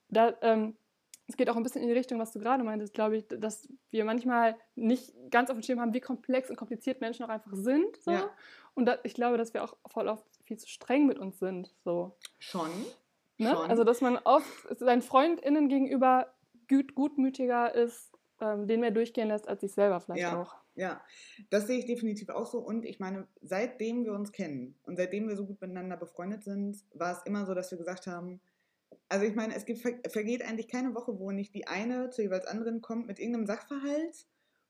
Da, 0.08 0.34
ähm, 0.40 0.76
es 1.28 1.36
geht 1.36 1.50
auch 1.50 1.56
ein 1.56 1.62
bisschen 1.62 1.82
in 1.82 1.88
die 1.88 1.94
Richtung, 1.94 2.18
was 2.18 2.32
du 2.32 2.40
gerade 2.40 2.64
meintest, 2.64 2.94
glaube 2.94 3.18
ich, 3.18 3.28
dass 3.28 3.68
wir 3.90 4.04
manchmal 4.06 4.56
nicht 4.74 5.12
ganz 5.30 5.50
auf 5.50 5.56
dem 5.56 5.62
Schirm 5.62 5.78
haben, 5.78 5.92
wie 5.92 6.00
komplex 6.00 6.48
und 6.48 6.56
kompliziert 6.56 7.02
Menschen 7.02 7.24
auch 7.24 7.28
einfach 7.28 7.52
sind. 7.54 7.96
So. 8.02 8.12
Ja. 8.12 8.30
Und 8.74 8.86
da, 8.86 8.98
ich 9.04 9.12
glaube, 9.12 9.36
dass 9.36 9.52
wir 9.52 9.62
auch 9.62 9.76
voll 9.86 10.08
oft 10.08 10.24
viel 10.44 10.56
zu 10.56 10.66
streng 10.66 11.06
mit 11.06 11.18
uns 11.18 11.38
sind. 11.38 11.74
So. 11.84 12.16
Schon. 12.38 12.70
Ne? 13.36 13.50
Schon. 13.50 13.70
Also, 13.70 13.84
dass 13.84 14.00
man 14.00 14.16
oft 14.24 14.78
seinen 14.78 15.02
FreundInnen 15.02 15.68
gegenüber 15.68 16.34
gut, 16.66 16.94
gutmütiger 16.94 17.74
ist, 17.74 18.10
ähm, 18.40 18.66
den 18.66 18.80
mehr 18.80 18.90
durchgehen 18.90 19.28
lässt, 19.28 19.48
als 19.48 19.60
sich 19.60 19.72
selber 19.72 20.00
vielleicht 20.00 20.22
ja. 20.22 20.40
auch. 20.40 20.56
Ja, 20.76 21.02
das 21.50 21.66
sehe 21.66 21.78
ich 21.78 21.86
definitiv 21.86 22.30
auch 22.30 22.46
so. 22.46 22.60
Und 22.60 22.84
ich 22.84 23.00
meine, 23.00 23.26
seitdem 23.42 24.04
wir 24.04 24.12
uns 24.12 24.32
kennen 24.32 24.78
und 24.84 24.96
seitdem 24.96 25.28
wir 25.28 25.36
so 25.36 25.44
gut 25.44 25.60
miteinander 25.60 25.96
befreundet 25.96 26.44
sind, 26.44 26.84
war 26.94 27.12
es 27.12 27.22
immer 27.26 27.44
so, 27.44 27.54
dass 27.54 27.70
wir 27.70 27.78
gesagt 27.78 28.06
haben, 28.06 28.40
also 29.08 29.24
ich 29.24 29.34
meine, 29.34 29.54
es 29.54 29.64
gibt, 29.64 29.80
vergeht 29.80 30.42
eigentlich 30.42 30.68
keine 30.68 30.94
Woche, 30.94 31.18
wo 31.18 31.30
nicht 31.30 31.54
die 31.54 31.66
eine 31.66 32.10
zur 32.10 32.24
jeweils 32.24 32.46
anderen 32.46 32.80
kommt 32.80 33.06
mit 33.06 33.18
irgendeinem 33.18 33.46
Sachverhalt 33.46 34.26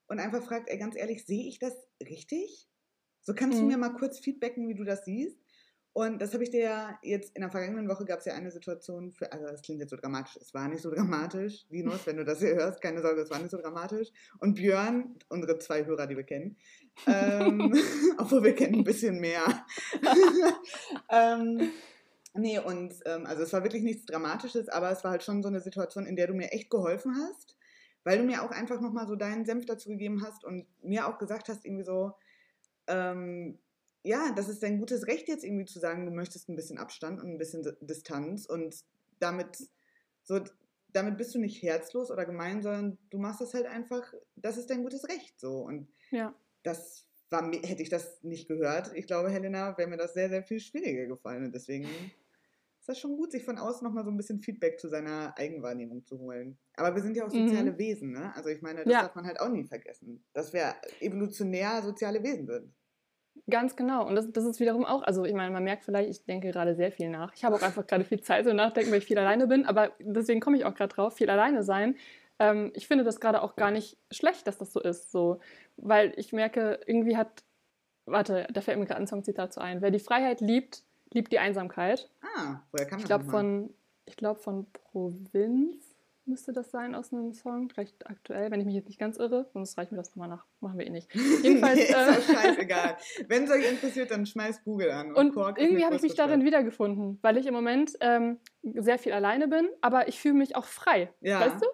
und 0.07 0.21
einfach 0.21 0.43
fragt, 0.45 0.69
ey, 0.69 0.79
ganz 0.79 0.97
ehrlich, 0.97 1.27
sehe 1.27 1.49
ich 1.49 1.59
das 1.59 1.75
richtig? 2.01 2.69
So 3.23 3.35
kannst 3.35 3.59
mhm. 3.59 3.63
du 3.63 3.69
mir 3.69 3.79
mal 3.79 3.95
kurz 3.95 4.19
feedbacken, 4.19 4.69
wie 4.69 4.75
du 4.75 4.85
das 4.85 5.05
siehst? 5.05 5.37
Und 5.93 6.23
das 6.23 6.33
habe 6.33 6.45
ich 6.45 6.51
dir 6.51 6.61
ja 6.61 6.99
jetzt 7.03 7.35
in 7.35 7.43
der 7.43 7.51
vergangenen 7.51 7.89
Woche 7.89 8.05
gab 8.05 8.21
es 8.21 8.25
ja 8.25 8.35
eine 8.35 8.53
Situation, 8.53 9.11
für, 9.11 9.33
also 9.33 9.47
das 9.47 9.63
klingt 9.63 9.81
jetzt 9.81 9.91
so 9.91 9.97
dramatisch, 9.97 10.37
es 10.41 10.55
war 10.55 10.69
nicht 10.69 10.83
so 10.83 10.91
dramatisch, 10.93 11.67
Linus, 11.71 12.07
wenn 12.07 12.19
du 12.19 12.25
das 12.25 12.39
hier 12.39 12.55
hörst, 12.55 12.81
keine 12.81 13.03
Sorge, 13.03 13.23
es 13.23 13.31
war 13.31 13.41
nicht 13.41 13.51
so 13.51 13.59
dramatisch. 13.59 14.09
Und 14.39 14.55
Björn, 14.55 15.17
unsere 15.29 15.59
zwei 15.59 15.85
Hörer, 15.85 16.07
die 16.07 16.17
wir 16.17 16.23
kennen, 16.23 16.57
ähm, 17.09 17.75
obwohl 18.19 18.45
wir 18.45 18.55
kennen 18.55 18.77
ein 18.77 18.85
bisschen 18.85 19.19
mehr. 19.19 19.43
ähm, 21.11 21.73
nee, 22.39 22.59
und 22.59 22.95
ähm, 23.07 23.27
also 23.27 23.43
es 23.43 23.53
war 23.53 23.63
wirklich 23.63 23.83
nichts 23.83 24.07
Dramatisches, 24.07 24.69
aber 24.69 24.91
es 24.91 25.05
war 25.05 25.13
halt 25.13 25.23
schon 25.23 25.43
so 25.43 25.49
eine 25.49 25.61
Situation, 25.61 26.07
in 26.07 26.17
der 26.17 26.27
du 26.27 26.35
mir 26.35 26.53
echt 26.53 26.71
geholfen 26.71 27.15
hast, 27.17 27.57
weil 28.05 28.19
du 28.19 28.25
mir 28.25 28.43
auch 28.43 28.51
einfach 28.51 28.81
nochmal 28.81 29.07
so 29.07 29.17
deinen 29.17 29.45
Senf 29.45 29.67
dazu 29.67 29.91
gegeben 29.91 30.23
hast 30.25 30.45
und 30.45 30.67
mir 30.83 31.07
auch 31.07 31.19
gesagt 31.19 31.49
hast, 31.49 31.65
irgendwie 31.65 31.85
so, 31.85 32.13
ähm, 32.87 33.59
ja, 34.03 34.33
das 34.35 34.49
ist 34.49 34.63
dein 34.63 34.79
gutes 34.79 35.07
Recht 35.07 35.29
jetzt 35.29 35.45
irgendwie 35.45 35.67
zu 35.67 35.79
sagen, 35.79 36.07
du 36.07 36.13
möchtest 36.13 36.49
ein 36.49 36.57
bisschen 36.57 36.79
Abstand 36.79 37.21
und 37.21 37.29
ein 37.29 37.39
bisschen 37.39 37.77
Distanz 37.81 38.47
und 38.47 38.85
damit 39.19 39.59
so 40.23 40.41
damit 40.93 41.17
bist 41.17 41.35
du 41.35 41.39
nicht 41.39 41.63
herzlos 41.63 42.11
oder 42.11 42.25
gemein, 42.25 42.63
sondern 42.63 42.99
du 43.11 43.19
machst 43.19 43.41
das 43.41 43.55
halt 43.55 43.67
einfach, 43.67 44.13
das 44.37 44.57
ist 44.57 44.71
dein 44.71 44.83
gutes 44.83 45.09
Recht 45.09 45.39
so 45.39 45.61
und 45.61 45.89
ja. 46.11 46.35
das 46.63 47.07
war, 47.31 47.45
hätte 47.53 47.83
ich 47.83 47.91
das 47.91 48.23
nicht 48.23 48.49
gehört, 48.49 48.93
ich 48.95 49.07
glaube, 49.07 49.31
Helena, 49.31 49.77
wäre 49.77 49.89
mir 49.89 49.99
das 49.99 50.15
sehr, 50.15 50.31
sehr 50.31 50.43
viel 50.43 50.61
schwieriger 50.61 51.07
gefallen 51.07 51.45
und 51.45 51.55
deswegen 51.55 51.89
ist 52.89 52.97
das 52.97 53.01
schon 53.01 53.19
gut, 53.19 53.33
sich 53.33 53.45
von 53.45 53.59
außen 53.59 53.87
nochmal 53.87 54.05
so 54.05 54.11
ein 54.11 54.17
bisschen 54.17 54.41
Feedback 54.41 54.81
zu 54.81 54.89
seiner 54.89 55.35
Eigenwahrnehmung 55.37 56.07
zu 56.07 56.19
holen. 56.19 56.57
Aber 56.75 56.95
wir 56.95 57.03
sind 57.03 57.17
ja 57.17 57.27
auch 57.27 57.31
soziale 57.31 57.73
mhm. 57.73 57.79
Wesen, 57.79 58.13
ne? 58.13 58.33
Also 58.35 58.49
ich 58.49 58.63
meine, 58.63 58.83
das 58.83 58.91
ja. 58.91 59.03
darf 59.03 59.15
man 59.15 59.27
halt 59.27 59.41
auch 59.41 59.51
nie 59.51 59.65
vergessen, 59.65 60.25
dass 60.33 60.55
wir 60.55 60.75
evolutionär 61.01 61.83
soziale 61.83 62.23
Wesen 62.23 62.47
sind. 62.47 62.75
Ganz 63.51 63.77
genau. 63.77 64.07
Und 64.07 64.15
das, 64.15 64.33
das 64.33 64.45
ist 64.47 64.59
wiederum 64.59 64.87
auch, 64.87 65.03
also 65.03 65.27
ich 65.27 65.35
meine, 65.35 65.51
man 65.51 65.65
merkt 65.65 65.85
vielleicht, 65.85 66.09
ich 66.09 66.25
denke 66.25 66.51
gerade 66.51 66.75
sehr 66.75 66.91
viel 66.91 67.11
nach. 67.11 67.35
Ich 67.35 67.45
habe 67.45 67.57
auch 67.57 67.63
einfach 67.63 67.87
gerade 67.87 68.05
viel 68.05 68.23
Zeit 68.23 68.47
so 68.47 68.55
nachdenken, 68.55 68.91
weil 68.91 68.99
ich 68.99 69.07
viel 69.07 69.19
alleine 69.19 69.47
bin, 69.47 69.67
aber 69.67 69.93
deswegen 70.01 70.41
komme 70.41 70.57
ich 70.57 70.65
auch 70.65 70.75
gerade 70.75 70.95
drauf, 70.95 71.15
viel 71.15 71.29
alleine 71.29 71.63
sein. 71.63 71.95
Ähm, 72.39 72.73
ich 72.75 72.87
finde 72.89 73.05
das 73.05 73.21
gerade 73.21 73.43
auch 73.43 73.55
gar 73.55 73.71
nicht 73.71 73.99
schlecht, 74.11 74.47
dass 74.47 74.57
das 74.57 74.73
so 74.73 74.81
ist, 74.81 75.13
so, 75.13 75.41
weil 75.77 76.15
ich 76.17 76.33
merke, 76.33 76.81
irgendwie 76.87 77.19
hat, 77.19 77.45
warte, 78.07 78.47
da 78.51 78.63
fällt 78.63 78.79
mir 78.79 78.87
gerade 78.87 79.01
ein 79.01 79.07
Songzitat 79.07 79.53
zu 79.53 79.61
ein. 79.61 79.83
Wer 79.83 79.91
die 79.91 79.99
Freiheit 79.99 80.41
liebt, 80.41 80.85
liebt 81.13 81.33
die 81.33 81.39
Einsamkeit. 81.39 82.11
Ah, 82.23 82.61
woher 82.73 82.87
kam 82.87 82.99
das? 82.99 83.03
Ich 83.03 83.07
glaube 83.07 83.25
von, 83.25 83.75
ich 84.07 84.17
glaube 84.17 84.41
von 84.41 84.67
Provinz 84.73 85.89
müsste 86.29 86.53
das 86.53 86.71
sein 86.71 86.95
aus 86.95 87.13
einem 87.13 87.33
Song, 87.33 87.71
recht 87.73 88.07
aktuell, 88.07 88.51
wenn 88.51 88.61
ich 88.61 88.67
mich 88.67 88.75
jetzt 88.75 88.87
nicht 88.87 89.01
ganz 89.01 89.17
irre, 89.17 89.49
sonst 89.53 89.77
reichen 89.79 89.93
wir 89.93 89.97
das 89.97 90.11
nochmal 90.11 90.29
nach. 90.29 90.45
Machen 90.61 90.79
wir 90.79 90.87
eh 90.87 90.91
nicht. 90.91 91.13
Jedenfalls. 91.43 91.81
ist 91.81 91.91
äh, 91.91 92.35
scheißegal. 92.35 92.97
Wenn 93.27 93.45
es 93.45 93.51
euch 93.51 93.69
interessiert, 93.69 94.11
dann 94.11 94.27
schmeißt 94.27 94.65
Google 94.65 94.91
an. 94.91 95.15
Und, 95.15 95.37
und 95.37 95.59
irgendwie 95.59 95.85
habe 95.85 95.97
ich 95.97 96.03
mich 96.03 96.15
darin 96.15 96.45
wiedergefunden, 96.45 97.19
weil 97.23 97.39
ich 97.39 97.47
im 97.47 97.55
Moment 97.55 97.97
ähm, 98.01 98.39
sehr 98.63 98.99
viel 98.99 99.13
alleine 99.13 99.49
bin, 99.49 99.69
aber 99.81 100.09
ich 100.09 100.21
fühle 100.21 100.35
mich 100.35 100.55
auch 100.55 100.67
frei. 100.67 101.11
Ja. 101.21 101.41
Weißt 101.41 101.63
du? 101.63 101.67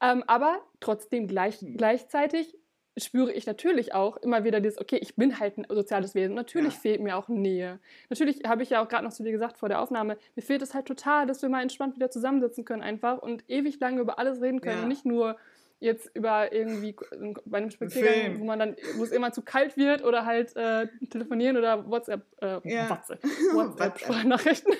Ähm, 0.00 0.24
aber 0.26 0.60
trotzdem 0.80 1.28
gleich, 1.28 1.60
hm. 1.60 1.76
gleichzeitig 1.76 2.56
spüre 3.00 3.32
ich 3.32 3.46
natürlich 3.46 3.94
auch 3.94 4.16
immer 4.18 4.44
wieder 4.44 4.60
dieses, 4.60 4.80
okay, 4.80 4.96
ich 4.96 5.16
bin 5.16 5.38
halt 5.38 5.58
ein 5.58 5.66
soziales 5.68 6.14
Wesen. 6.14 6.34
Natürlich 6.34 6.74
ja. 6.74 6.80
fehlt 6.80 7.00
mir 7.00 7.16
auch 7.16 7.28
Nähe. 7.28 7.78
Natürlich 8.10 8.42
habe 8.46 8.62
ich 8.62 8.70
ja 8.70 8.82
auch 8.82 8.88
gerade 8.88 9.04
noch 9.04 9.12
zu 9.12 9.22
dir 9.22 9.32
gesagt 9.32 9.58
vor 9.58 9.68
der 9.68 9.80
Aufnahme, 9.80 10.16
mir 10.36 10.42
fehlt 10.42 10.62
es 10.62 10.74
halt 10.74 10.86
total, 10.86 11.26
dass 11.26 11.42
wir 11.42 11.48
mal 11.48 11.62
entspannt 11.62 11.96
wieder 11.96 12.10
zusammensitzen 12.10 12.64
können 12.64 12.82
einfach 12.82 13.18
und 13.18 13.44
ewig 13.48 13.80
lange 13.80 14.00
über 14.00 14.18
alles 14.18 14.40
reden 14.40 14.60
können 14.60 14.82
ja. 14.82 14.88
nicht 14.88 15.04
nur 15.04 15.36
jetzt 15.80 16.10
über 16.14 16.52
irgendwie 16.52 16.96
bei 17.44 17.58
einem 17.58 17.70
Spaziergang, 17.70 18.40
wo 18.40 18.44
man 18.44 18.58
dann, 18.58 18.76
wo 18.96 19.04
es 19.04 19.12
immer 19.12 19.32
zu 19.32 19.42
kalt 19.42 19.76
wird 19.76 20.02
oder 20.02 20.24
halt 20.26 20.56
äh, 20.56 20.88
telefonieren 21.10 21.56
oder 21.56 21.88
WhatsApp, 21.88 22.26
äh, 22.40 22.60
ja. 22.64 22.90
WhatsApp, 22.90 23.22
WhatsApp-Sprachnachrichten. 23.52 24.74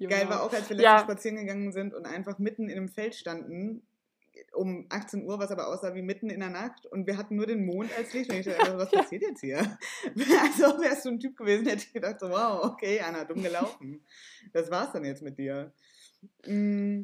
Geil 0.08 0.28
war 0.28 0.42
auch, 0.42 0.52
als 0.52 0.68
wir 0.68 0.76
letztens 0.76 1.02
spazieren 1.02 1.36
gegangen 1.38 1.72
sind 1.72 1.94
und 1.94 2.06
einfach 2.06 2.38
mitten 2.38 2.68
in 2.68 2.76
einem 2.76 2.88
Feld 2.88 3.14
standen 3.14 3.86
um 4.52 4.86
18 4.88 5.24
Uhr, 5.24 5.38
was 5.38 5.50
aber 5.50 5.68
aussah 5.68 5.94
wie 5.94 6.02
mitten 6.02 6.30
in 6.30 6.40
der 6.40 6.50
Nacht 6.50 6.86
und 6.86 7.06
wir 7.06 7.16
hatten 7.16 7.36
nur 7.36 7.46
den 7.46 7.64
Mond 7.64 7.90
als 7.96 8.12
Licht 8.12 8.30
und 8.30 8.36
ich 8.36 8.46
dachte, 8.46 8.60
also, 8.60 8.78
was 8.78 8.90
passiert 8.90 9.22
jetzt 9.22 9.40
hier? 9.40 9.58
Also 10.40 10.80
wärst 10.80 11.04
du 11.04 11.10
ein 11.10 11.20
Typ 11.20 11.36
gewesen, 11.36 11.66
hätte 11.66 11.84
ich 11.86 11.92
gedacht, 11.92 12.20
so, 12.20 12.30
wow, 12.30 12.64
okay, 12.64 13.00
Anna, 13.00 13.24
dumm 13.24 13.42
gelaufen. 13.42 14.04
Das 14.52 14.70
war's 14.70 14.92
dann 14.92 15.04
jetzt 15.04 15.22
mit 15.22 15.38
dir. 15.38 15.72
Mm, 16.46 17.02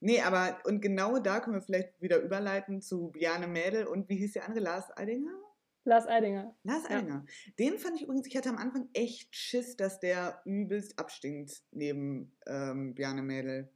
nee, 0.00 0.20
aber 0.20 0.58
und 0.64 0.80
genau 0.80 1.18
da 1.18 1.40
können 1.40 1.56
wir 1.56 1.62
vielleicht 1.62 2.00
wieder 2.00 2.18
überleiten 2.20 2.80
zu 2.80 3.08
Biane 3.08 3.46
Mädel 3.46 3.86
und 3.86 4.08
wie 4.08 4.16
hieß 4.16 4.32
der 4.32 4.46
andere, 4.46 4.64
Lars 4.64 4.96
Eidinger? 4.96 5.44
Lars 5.84 6.06
Eidinger. 6.06 6.56
Lars 6.62 6.86
Eidinger. 6.86 7.24
Ja. 7.26 7.54
Den 7.58 7.78
fand 7.78 7.96
ich 7.96 8.02
übrigens, 8.02 8.26
ich 8.26 8.36
hatte 8.36 8.48
am 8.48 8.56
Anfang 8.56 8.88
echt 8.94 9.34
Schiss, 9.36 9.76
dass 9.76 10.00
der 10.00 10.40
übelst 10.44 10.98
abstinkt 10.98 11.62
neben 11.72 12.32
ähm, 12.46 12.94
Biane 12.94 13.22
Mädel. 13.22 13.70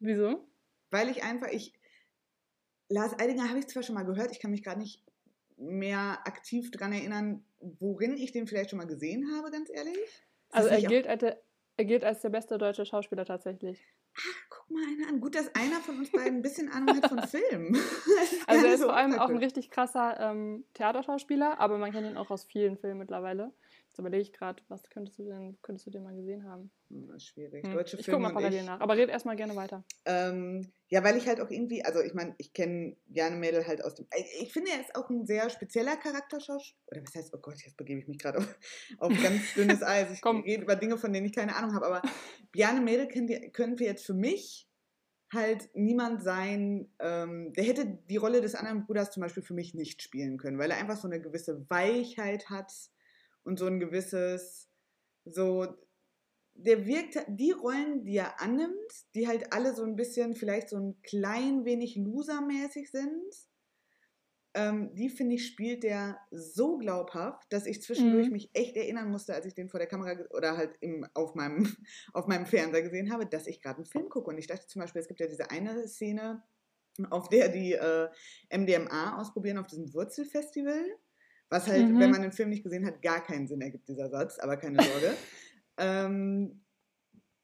Wieso? 0.00 0.48
Weil 0.90 1.08
ich 1.08 1.22
einfach, 1.22 1.48
ich, 1.48 1.72
Lars 2.94 3.18
Eidinger 3.18 3.48
habe 3.48 3.58
ich 3.58 3.66
zwar 3.66 3.82
schon 3.82 3.96
mal 3.96 4.04
gehört, 4.04 4.30
ich 4.30 4.38
kann 4.38 4.52
mich 4.52 4.62
gerade 4.62 4.78
nicht 4.78 5.02
mehr 5.56 6.20
aktiv 6.24 6.70
daran 6.70 6.92
erinnern, 6.92 7.44
worin 7.60 8.16
ich 8.16 8.32
den 8.32 8.46
vielleicht 8.46 8.70
schon 8.70 8.78
mal 8.78 8.86
gesehen 8.86 9.28
habe, 9.34 9.50
ganz 9.50 9.68
ehrlich. 9.72 9.98
Also 10.50 10.68
er 10.68 10.80
gilt, 10.82 11.08
als, 11.08 11.22
er 11.22 11.84
gilt 11.84 12.04
als 12.04 12.20
der 12.20 12.28
beste 12.28 12.56
deutsche 12.56 12.86
Schauspieler 12.86 13.24
tatsächlich. 13.24 13.84
Ach, 14.16 14.48
guck 14.48 14.70
mal 14.70 14.84
einer 14.84 15.08
an. 15.08 15.20
Gut, 15.20 15.34
dass 15.34 15.52
einer 15.56 15.80
von 15.80 15.98
uns 15.98 16.12
beiden 16.12 16.38
ein 16.38 16.42
bisschen 16.42 16.70
Ahnung 16.70 16.96
hat 16.96 17.08
von 17.08 17.20
Film. 17.26 17.74
also 18.46 18.66
er 18.66 18.74
ist 18.74 18.80
so 18.80 18.86
vor 18.86 18.96
allem 18.96 19.18
auch 19.18 19.28
ein 19.28 19.38
richtig 19.38 19.70
krasser 19.70 20.20
ähm, 20.20 20.64
Theaterschauspieler, 20.74 21.58
aber 21.58 21.78
man 21.78 21.90
kennt 21.90 22.06
ihn 22.06 22.16
auch 22.16 22.30
aus 22.30 22.44
vielen 22.44 22.76
Filmen 22.76 22.98
mittlerweile. 22.98 23.52
Jetzt 23.94 24.00
überlege 24.00 24.22
ich 24.22 24.32
gerade, 24.32 24.60
was 24.66 24.82
könntest 24.90 25.20
du 25.20 25.22
denn, 25.22 25.56
könntest 25.62 25.86
du 25.86 25.92
den 25.92 26.02
mal 26.02 26.16
gesehen 26.16 26.42
haben? 26.42 26.72
Hm, 26.88 27.06
das 27.06 27.18
ist 27.18 27.26
schwierig. 27.26 27.64
Hm. 27.64 27.74
Deutsche 27.74 27.96
ich 27.96 28.04
Filme. 28.04 28.18
Ich 28.18 28.24
gucke 28.24 28.34
mal 28.34 28.40
parallel 28.40 28.64
nach, 28.64 28.80
aber 28.80 28.96
red 28.96 29.08
erstmal 29.08 29.36
gerne 29.36 29.54
weiter. 29.54 29.84
Ähm, 30.04 30.72
ja, 30.88 31.04
weil 31.04 31.16
ich 31.16 31.28
halt 31.28 31.40
auch 31.40 31.48
irgendwie, 31.48 31.84
also 31.84 32.00
ich 32.00 32.12
meine, 32.12 32.34
ich 32.38 32.52
kenne 32.52 32.96
Jane 33.06 33.36
Mädel 33.36 33.64
halt 33.64 33.84
aus 33.84 33.94
dem. 33.94 34.08
Ich 34.40 34.52
finde, 34.52 34.72
er 34.72 34.80
ist 34.80 34.96
auch 34.96 35.08
ein 35.10 35.26
sehr 35.26 35.48
spezieller 35.48 35.96
Charakterschauspieler. 35.96 36.76
Oder 36.88 37.02
was 37.04 37.14
heißt, 37.14 37.34
oh 37.34 37.38
Gott, 37.38 37.62
jetzt 37.62 37.76
begebe 37.76 38.00
ich 38.00 38.08
mich 38.08 38.18
gerade 38.18 38.38
auf, 38.38 38.58
auf 38.98 39.12
ganz 39.22 39.42
dünnes 39.54 39.80
Eis. 39.84 40.10
Ich 40.10 40.24
rede 40.26 40.64
über 40.64 40.74
Dinge, 40.74 40.98
von 40.98 41.12
denen 41.12 41.26
ich 41.26 41.32
keine 41.32 41.54
Ahnung 41.54 41.76
habe. 41.76 41.86
Aber 41.86 42.02
Bjarne 42.50 42.80
Mädel 42.80 43.06
können 43.06 43.78
wir 43.78 43.86
jetzt 43.86 44.04
für 44.04 44.14
mich 44.14 44.68
halt 45.32 45.68
niemand 45.74 46.24
sein, 46.24 46.88
ähm, 46.98 47.52
der 47.52 47.64
hätte 47.64 47.86
die 48.08 48.16
Rolle 48.16 48.40
des 48.40 48.56
anderen 48.56 48.86
Bruders 48.86 49.12
zum 49.12 49.20
Beispiel 49.20 49.44
für 49.44 49.54
mich 49.54 49.72
nicht 49.72 50.02
spielen 50.02 50.36
können, 50.36 50.58
weil 50.58 50.72
er 50.72 50.78
einfach 50.78 50.96
so 50.96 51.06
eine 51.06 51.20
gewisse 51.20 51.68
Weichheit 51.70 52.50
hat 52.50 52.72
und 53.44 53.58
so 53.58 53.66
ein 53.66 53.80
gewisses, 53.80 54.68
so, 55.24 55.66
der 56.54 56.86
wirkt, 56.86 57.18
die 57.28 57.52
Rollen, 57.52 58.04
die 58.04 58.16
er 58.16 58.40
annimmt, 58.40 58.92
die 59.14 59.26
halt 59.26 59.52
alle 59.52 59.74
so 59.74 59.84
ein 59.84 59.96
bisschen 59.96 60.34
vielleicht 60.34 60.68
so 60.68 60.76
ein 60.78 61.00
klein 61.02 61.64
wenig 61.64 61.96
losermäßig 61.96 62.90
sind, 62.90 63.34
ähm, 64.56 64.94
die 64.94 65.10
finde 65.10 65.34
ich, 65.34 65.46
spielt 65.46 65.82
der 65.82 66.18
so 66.30 66.78
glaubhaft, 66.78 67.52
dass 67.52 67.66
ich 67.66 67.82
zwischendurch 67.82 68.26
mhm. 68.26 68.32
mich 68.32 68.50
echt 68.54 68.76
erinnern 68.76 69.10
musste, 69.10 69.34
als 69.34 69.46
ich 69.46 69.54
den 69.54 69.68
vor 69.68 69.80
der 69.80 69.88
Kamera 69.88 70.16
oder 70.30 70.56
halt 70.56 70.76
im, 70.80 71.04
auf, 71.14 71.34
meinem, 71.34 71.64
auf 72.12 72.28
meinem 72.28 72.46
Fernseher 72.46 72.82
gesehen 72.82 73.12
habe, 73.12 73.26
dass 73.26 73.48
ich 73.48 73.60
gerade 73.60 73.78
einen 73.78 73.86
Film 73.86 74.08
gucke. 74.08 74.30
Und 74.30 74.38
ich 74.38 74.46
dachte 74.46 74.66
zum 74.68 74.80
Beispiel, 74.80 75.02
es 75.02 75.08
gibt 75.08 75.20
ja 75.20 75.26
diese 75.26 75.50
eine 75.50 75.88
Szene, 75.88 76.44
auf 77.10 77.28
der 77.28 77.48
die 77.48 77.72
äh, 77.72 78.08
MDMA 78.56 79.20
ausprobieren 79.20 79.58
auf 79.58 79.66
diesem 79.66 79.92
Wurzelfestival. 79.92 80.84
Was 81.50 81.66
halt, 81.66 81.88
mhm. 81.88 82.00
wenn 82.00 82.10
man 82.10 82.22
den 82.22 82.32
Film 82.32 82.50
nicht 82.50 82.64
gesehen 82.64 82.86
hat, 82.86 83.02
gar 83.02 83.22
keinen 83.22 83.46
Sinn 83.46 83.60
ergibt, 83.60 83.88
dieser 83.88 84.10
Satz, 84.10 84.38
aber 84.38 84.56
keine 84.56 84.82
Sorge. 84.82 85.14
ähm, 85.78 86.64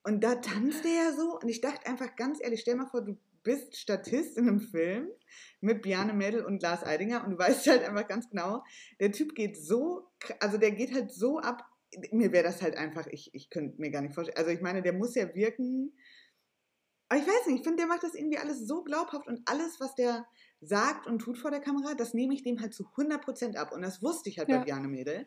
und 0.03 0.25
da 0.25 0.37
tanzt 0.37 0.85
er 0.85 0.93
ja 0.93 1.13
so 1.13 1.39
und 1.39 1.49
ich 1.49 1.61
dachte 1.61 1.87
einfach 1.87 2.17
ganz 2.17 2.39
ehrlich, 2.43 2.61
stell 2.61 2.77
mal 2.77 2.87
vor, 2.87 3.03
du 3.03 3.19
bist 3.43 3.77
Statist 3.77 4.37
in 4.37 4.49
einem 4.49 4.61
Film 4.61 5.09
mit 5.61 5.83
Bjarne 5.83 6.13
Mädel 6.13 6.45
und 6.45 6.63
Lars 6.63 6.85
Eidinger 6.85 7.25
und 7.25 7.33
du 7.33 7.39
weißt 7.39 7.67
halt 7.67 7.83
einfach 7.85 8.07
ganz 8.07 8.29
genau, 8.31 8.63
der 8.99 9.13
Typ 9.13 9.35
geht 9.35 9.57
so, 9.57 10.11
also 10.41 10.59
der 10.59 10.73
geht 10.73 10.95
halt 10.95 11.11
so 11.11 11.39
ab, 11.39 11.65
mir 12.13 12.33
wäre 12.33 12.45
das 12.45 12.63
halt 12.63 12.77
einfach, 12.77 13.07
ich, 13.09 13.35
ich 13.35 13.51
könnte 13.51 13.81
mir 13.81 13.91
gar 13.91 14.01
nicht 14.01 14.15
vorstellen, 14.15 14.39
also 14.39 14.51
ich 14.51 14.61
meine, 14.61 14.83
der 14.83 14.93
muss 14.93 15.15
ja 15.15 15.35
wirken, 15.35 15.93
aber 17.09 17.21
ich 17.21 17.27
weiß 17.27 17.47
nicht, 17.47 17.59
ich 17.59 17.65
finde, 17.65 17.79
der 17.79 17.87
macht 17.87 18.05
das 18.05 18.15
irgendwie 18.15 18.39
alles 18.39 18.67
so 18.67 18.85
glaubhaft 18.85 19.27
und 19.27 19.41
alles, 19.47 19.81
was 19.81 19.95
der 19.97 20.27
sagt 20.61 21.07
und 21.07 21.21
tut 21.21 21.39
vor 21.39 21.51
der 21.51 21.61
Kamera, 21.61 21.95
das 21.95 22.15
nehme 22.15 22.35
ich 22.35 22.43
dem 22.43 22.61
halt 22.61 22.75
zu 22.75 22.85
100% 22.85 23.57
ab. 23.57 23.73
Und 23.73 23.83
das 23.83 24.03
wusste 24.03 24.29
ich 24.29 24.39
halt 24.39 24.49
ja. 24.49 24.59
bei 24.59 24.65
Bjarne 24.65 24.89
Mädel. 24.89 25.27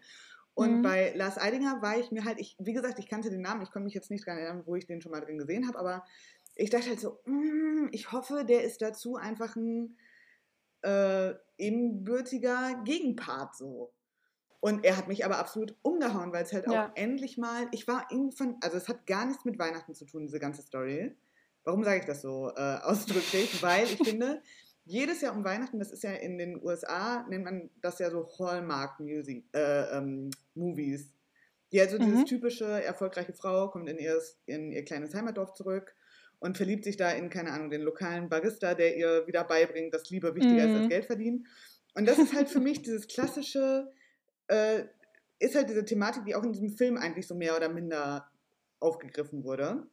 Und 0.56 0.78
mhm. 0.78 0.82
bei 0.84 1.14
Lars 1.16 1.40
Eidinger 1.40 1.82
war 1.82 1.98
ich 1.98 2.12
mir 2.12 2.26
halt, 2.26 2.40
ich, 2.40 2.56
wie 2.60 2.74
gesagt, 2.74 3.00
ich 3.00 3.08
kannte 3.08 3.30
den 3.30 3.42
Namen, 3.42 3.64
ich 3.64 3.72
konnte 3.72 3.86
mich 3.86 3.96
jetzt 3.96 4.12
nicht 4.12 4.28
daran 4.28 4.40
erinnern, 4.40 4.64
wo 4.66 4.76
ich 4.76 4.86
den 4.86 5.02
schon 5.02 5.12
mal 5.12 5.22
drin 5.22 5.40
gesehen 5.40 5.68
habe, 5.68 5.80
aber 5.80 6.06
ich 6.56 6.70
dachte 6.70 6.90
halt 6.90 7.00
so, 7.00 7.20
mm, 7.26 7.88
ich 7.92 8.12
hoffe, 8.12 8.46
der 8.48 8.64
ist 8.64 8.82
dazu 8.82 9.16
einfach 9.16 9.56
ein 9.56 9.98
äh, 10.84 11.34
ebenbürtiger 11.58 12.82
Gegenpart 12.84 13.56
so. 13.56 13.94
Und 14.60 14.86
er 14.86 14.96
hat 14.96 15.08
mich 15.08 15.26
aber 15.26 15.40
absolut 15.40 15.76
umgehauen, 15.82 16.32
weil 16.32 16.44
es 16.44 16.54
halt 16.54 16.68
ja. 16.68 16.86
auch 16.86 16.92
endlich 16.96 17.38
mal, 17.38 17.68
ich 17.72 17.88
war 17.88 18.08
irgendwann, 18.12 18.58
also 18.62 18.78
es 18.78 18.88
hat 18.88 19.06
gar 19.08 19.26
nichts 19.26 19.44
mit 19.44 19.60
Weihnachten 19.60 19.94
zu 19.94 20.06
tun, 20.06 20.26
diese 20.26 20.40
ganze 20.40 20.62
Story. 20.62 21.18
Warum 21.64 21.84
sage 21.84 22.00
ich 22.00 22.06
das 22.06 22.22
so 22.22 22.52
äh, 22.56 22.78
ausdrücklich? 22.84 23.62
weil 23.64 23.86
ich 23.86 23.98
finde, 23.98 24.42
jedes 24.86 25.22
Jahr 25.22 25.36
um 25.36 25.44
Weihnachten, 25.44 25.80
das 25.80 25.92
ist 25.92 26.04
ja 26.04 26.12
in 26.12 26.38
den 26.38 26.62
USA, 26.62 27.26
nennt 27.30 27.46
man 27.46 27.70
das 27.82 28.00
ja 28.00 28.10
so 28.10 28.28
Hallmark 28.38 29.00
Music, 29.00 29.46
äh, 29.54 29.98
ähm, 29.98 30.30
Movies. 30.56 31.14
Die 31.72 31.80
also 31.80 31.98
mhm. 31.98 32.06
dieses 32.06 32.26
typische 32.26 32.66
erfolgreiche 32.66 33.34
Frau 33.34 33.70
kommt 33.70 33.90
in 33.90 33.98
ihr, 33.98 34.22
in 34.46 34.72
ihr 34.72 34.84
kleines 34.84 35.14
Heimatdorf 35.14 35.54
zurück 35.54 35.96
und 36.40 36.58
verliebt 36.58 36.84
sich 36.84 36.98
da 36.98 37.12
in, 37.12 37.30
keine 37.30 37.52
Ahnung, 37.52 37.70
den 37.70 37.82
lokalen 37.82 38.30
Barista, 38.30 38.74
der 38.74 38.98
ihr 38.98 39.26
wieder 39.28 39.44
beibringt, 39.46 39.94
dass 39.94 40.10
Liebe 40.10 40.36
wichtiger 40.36 40.68
mhm. 40.68 40.76
ist 40.76 40.80
als 40.82 40.90
Geld 40.90 41.06
verdienen. 41.06 41.48
Und 41.96 42.08
das 42.08 42.20
ist 42.20 42.34
halt 42.34 42.50
für 42.50 42.60
mich 42.60 42.82
dieses 42.82 43.08
klassische, 43.08 43.90
äh, 44.48 44.84
ist 45.40 45.56
halt 45.56 45.70
diese 45.70 45.86
Thematik, 45.86 46.26
die 46.26 46.36
auch 46.36 46.44
in 46.44 46.52
diesem 46.52 46.70
Film 46.70 46.98
eigentlich 46.98 47.28
so 47.28 47.36
mehr 47.36 47.56
oder 47.56 47.70
minder 47.70 48.30
aufgegriffen 48.80 49.44
wurde. 49.44 49.88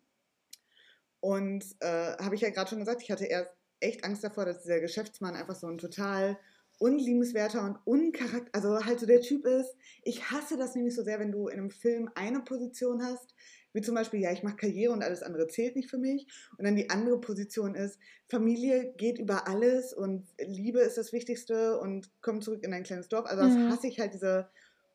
Und 1.21 1.65
äh, 1.81 2.17
habe 2.17 2.35
ich 2.35 2.41
ja 2.41 2.51
gerade 2.51 2.71
schon 2.71 2.81
gesagt, 2.81 3.03
ich 3.03 3.11
hatte 3.11 3.27
erst 3.27 3.51
echt 3.81 4.05
Angst 4.05 4.25
davor, 4.25 4.45
dass 4.45 4.63
dieser 4.63 4.81
Geschäftsmann 4.81 5.35
einfach 5.35 5.55
so 5.55 5.67
ein 5.67 5.79
total 5.79 6.39
unliebenswerter 6.79 7.63
und 7.63 7.77
uncharakter, 7.85 8.51
also 8.53 8.85
halt 8.85 9.01
so 9.01 9.07
der 9.07 9.21
Typ 9.21 9.45
ist. 9.45 9.77
Ich 10.03 10.31
hasse 10.31 10.57
das 10.57 10.75
nämlich 10.75 10.95
so 10.95 11.03
sehr, 11.03 11.21
wenn 11.21 11.33
du 11.33 11.49
in 11.49 11.59
einem 11.59 11.71
Film 11.71 12.11
eine 12.15 12.41
Position 12.41 13.03
hast, 13.03 13.35
wie 13.73 13.83
zum 13.83 13.95
Beispiel, 13.95 14.21
ja, 14.21 14.33
ich 14.33 14.43
mache 14.43 14.57
Karriere 14.57 14.93
und 14.93 15.03
alles 15.03 15.23
andere 15.23 15.47
zählt 15.47 15.77
nicht 15.77 15.91
für 15.91 15.99
mich. 15.99 16.27
Und 16.57 16.65
dann 16.65 16.77
die 16.77 16.91
andere 16.91 17.21
Position 17.21 17.75
ist, 17.75 17.99
Familie 18.29 18.95
geht 18.97 19.19
über 19.19 19.47
alles 19.47 19.93
und 19.93 20.27
Liebe 20.39 20.81
ist 20.81 20.97
das 20.97 21.13
Wichtigste 21.13 21.79
und 21.79 22.11
komm 22.23 22.41
zurück 22.41 22.65
in 22.65 22.73
ein 22.73 22.83
kleines 22.83 23.09
Dorf. 23.09 23.27
Also 23.27 23.45
das 23.45 23.55
mhm. 23.55 23.71
hasse 23.71 23.87
ich 23.87 24.01
halt 24.01 24.15
diese 24.15 24.49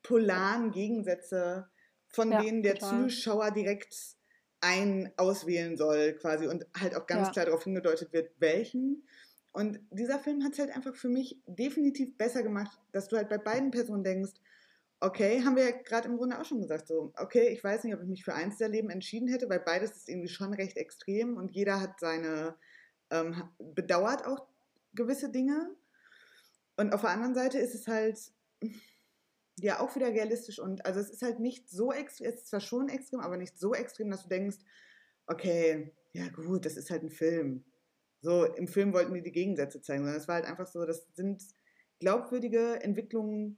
polaren 0.03 0.71
Gegensätze, 0.71 1.67
von 2.07 2.31
ja, 2.31 2.41
denen 2.41 2.63
der 2.63 2.75
total. 2.75 3.09
Zuschauer 3.09 3.51
direkt 3.51 4.14
einen 4.65 5.11
auswählen 5.17 5.77
soll 5.77 6.13
quasi 6.13 6.47
und 6.47 6.65
halt 6.79 6.95
auch 6.95 7.05
ganz 7.05 7.27
ja. 7.27 7.33
klar 7.33 7.45
darauf 7.45 7.63
hingedeutet 7.63 8.11
wird, 8.13 8.31
welchen. 8.39 9.03
Und 9.53 9.79
dieser 9.91 10.19
Film 10.19 10.43
hat 10.43 10.53
es 10.53 10.59
halt 10.59 10.75
einfach 10.75 10.95
für 10.95 11.07
mich 11.07 11.39
definitiv 11.45 12.17
besser 12.17 12.41
gemacht, 12.41 12.77
dass 12.91 13.07
du 13.07 13.15
halt 13.15 13.29
bei 13.29 13.37
beiden 13.37 13.71
Personen 13.71 14.03
denkst, 14.03 14.33
okay, 14.99 15.43
haben 15.43 15.55
wir 15.55 15.65
ja 15.65 15.71
gerade 15.71 16.07
im 16.07 16.17
Grunde 16.17 16.39
auch 16.39 16.45
schon 16.45 16.61
gesagt, 16.61 16.87
so, 16.87 17.13
okay, 17.17 17.49
ich 17.49 17.63
weiß 17.63 17.83
nicht, 17.83 17.93
ob 17.93 18.01
ich 18.01 18.07
mich 18.07 18.23
für 18.23 18.33
eins 18.33 18.57
der 18.57 18.69
Leben 18.69 18.89
entschieden 18.89 19.27
hätte, 19.27 19.47
weil 19.49 19.59
beides 19.59 19.91
ist 19.91 20.09
irgendwie 20.09 20.29
schon 20.29 20.53
recht 20.53 20.77
extrem 20.77 21.37
und 21.37 21.51
jeder 21.51 21.79
hat 21.79 21.99
seine, 21.99 22.55
ähm, 23.11 23.43
bedauert 23.59 24.25
auch 24.25 24.47
gewisse 24.93 25.29
Dinge. 25.29 25.69
Und 26.75 26.93
auf 26.93 27.01
der 27.01 27.11
anderen 27.11 27.35
Seite 27.35 27.59
ist 27.59 27.75
es 27.75 27.87
halt, 27.87 28.19
ja, 29.57 29.79
auch 29.79 29.95
wieder 29.95 30.07
realistisch 30.07 30.59
und, 30.59 30.85
also 30.85 30.99
es 30.99 31.09
ist 31.09 31.21
halt 31.21 31.39
nicht 31.39 31.69
so 31.69 31.91
extrem, 31.91 32.27
es 32.27 32.35
ist 32.35 32.47
zwar 32.47 32.59
schon 32.59 32.89
extrem, 32.89 33.21
aber 33.21 33.37
nicht 33.37 33.57
so 33.57 33.73
extrem, 33.73 34.09
dass 34.09 34.23
du 34.23 34.29
denkst, 34.29 34.57
okay, 35.27 35.93
ja 36.13 36.27
gut, 36.29 36.65
das 36.65 36.77
ist 36.77 36.91
halt 36.91 37.03
ein 37.03 37.09
Film. 37.09 37.63
So, 38.21 38.45
im 38.45 38.67
Film 38.67 38.93
wollten 38.93 39.13
die 39.13 39.21
die 39.21 39.31
Gegensätze 39.31 39.81
zeigen, 39.81 40.03
sondern 40.03 40.19
es 40.19 40.27
war 40.27 40.35
halt 40.35 40.45
einfach 40.45 40.67
so, 40.67 40.85
das 40.85 41.07
sind 41.13 41.43
glaubwürdige 41.99 42.81
Entwicklungen 42.81 43.57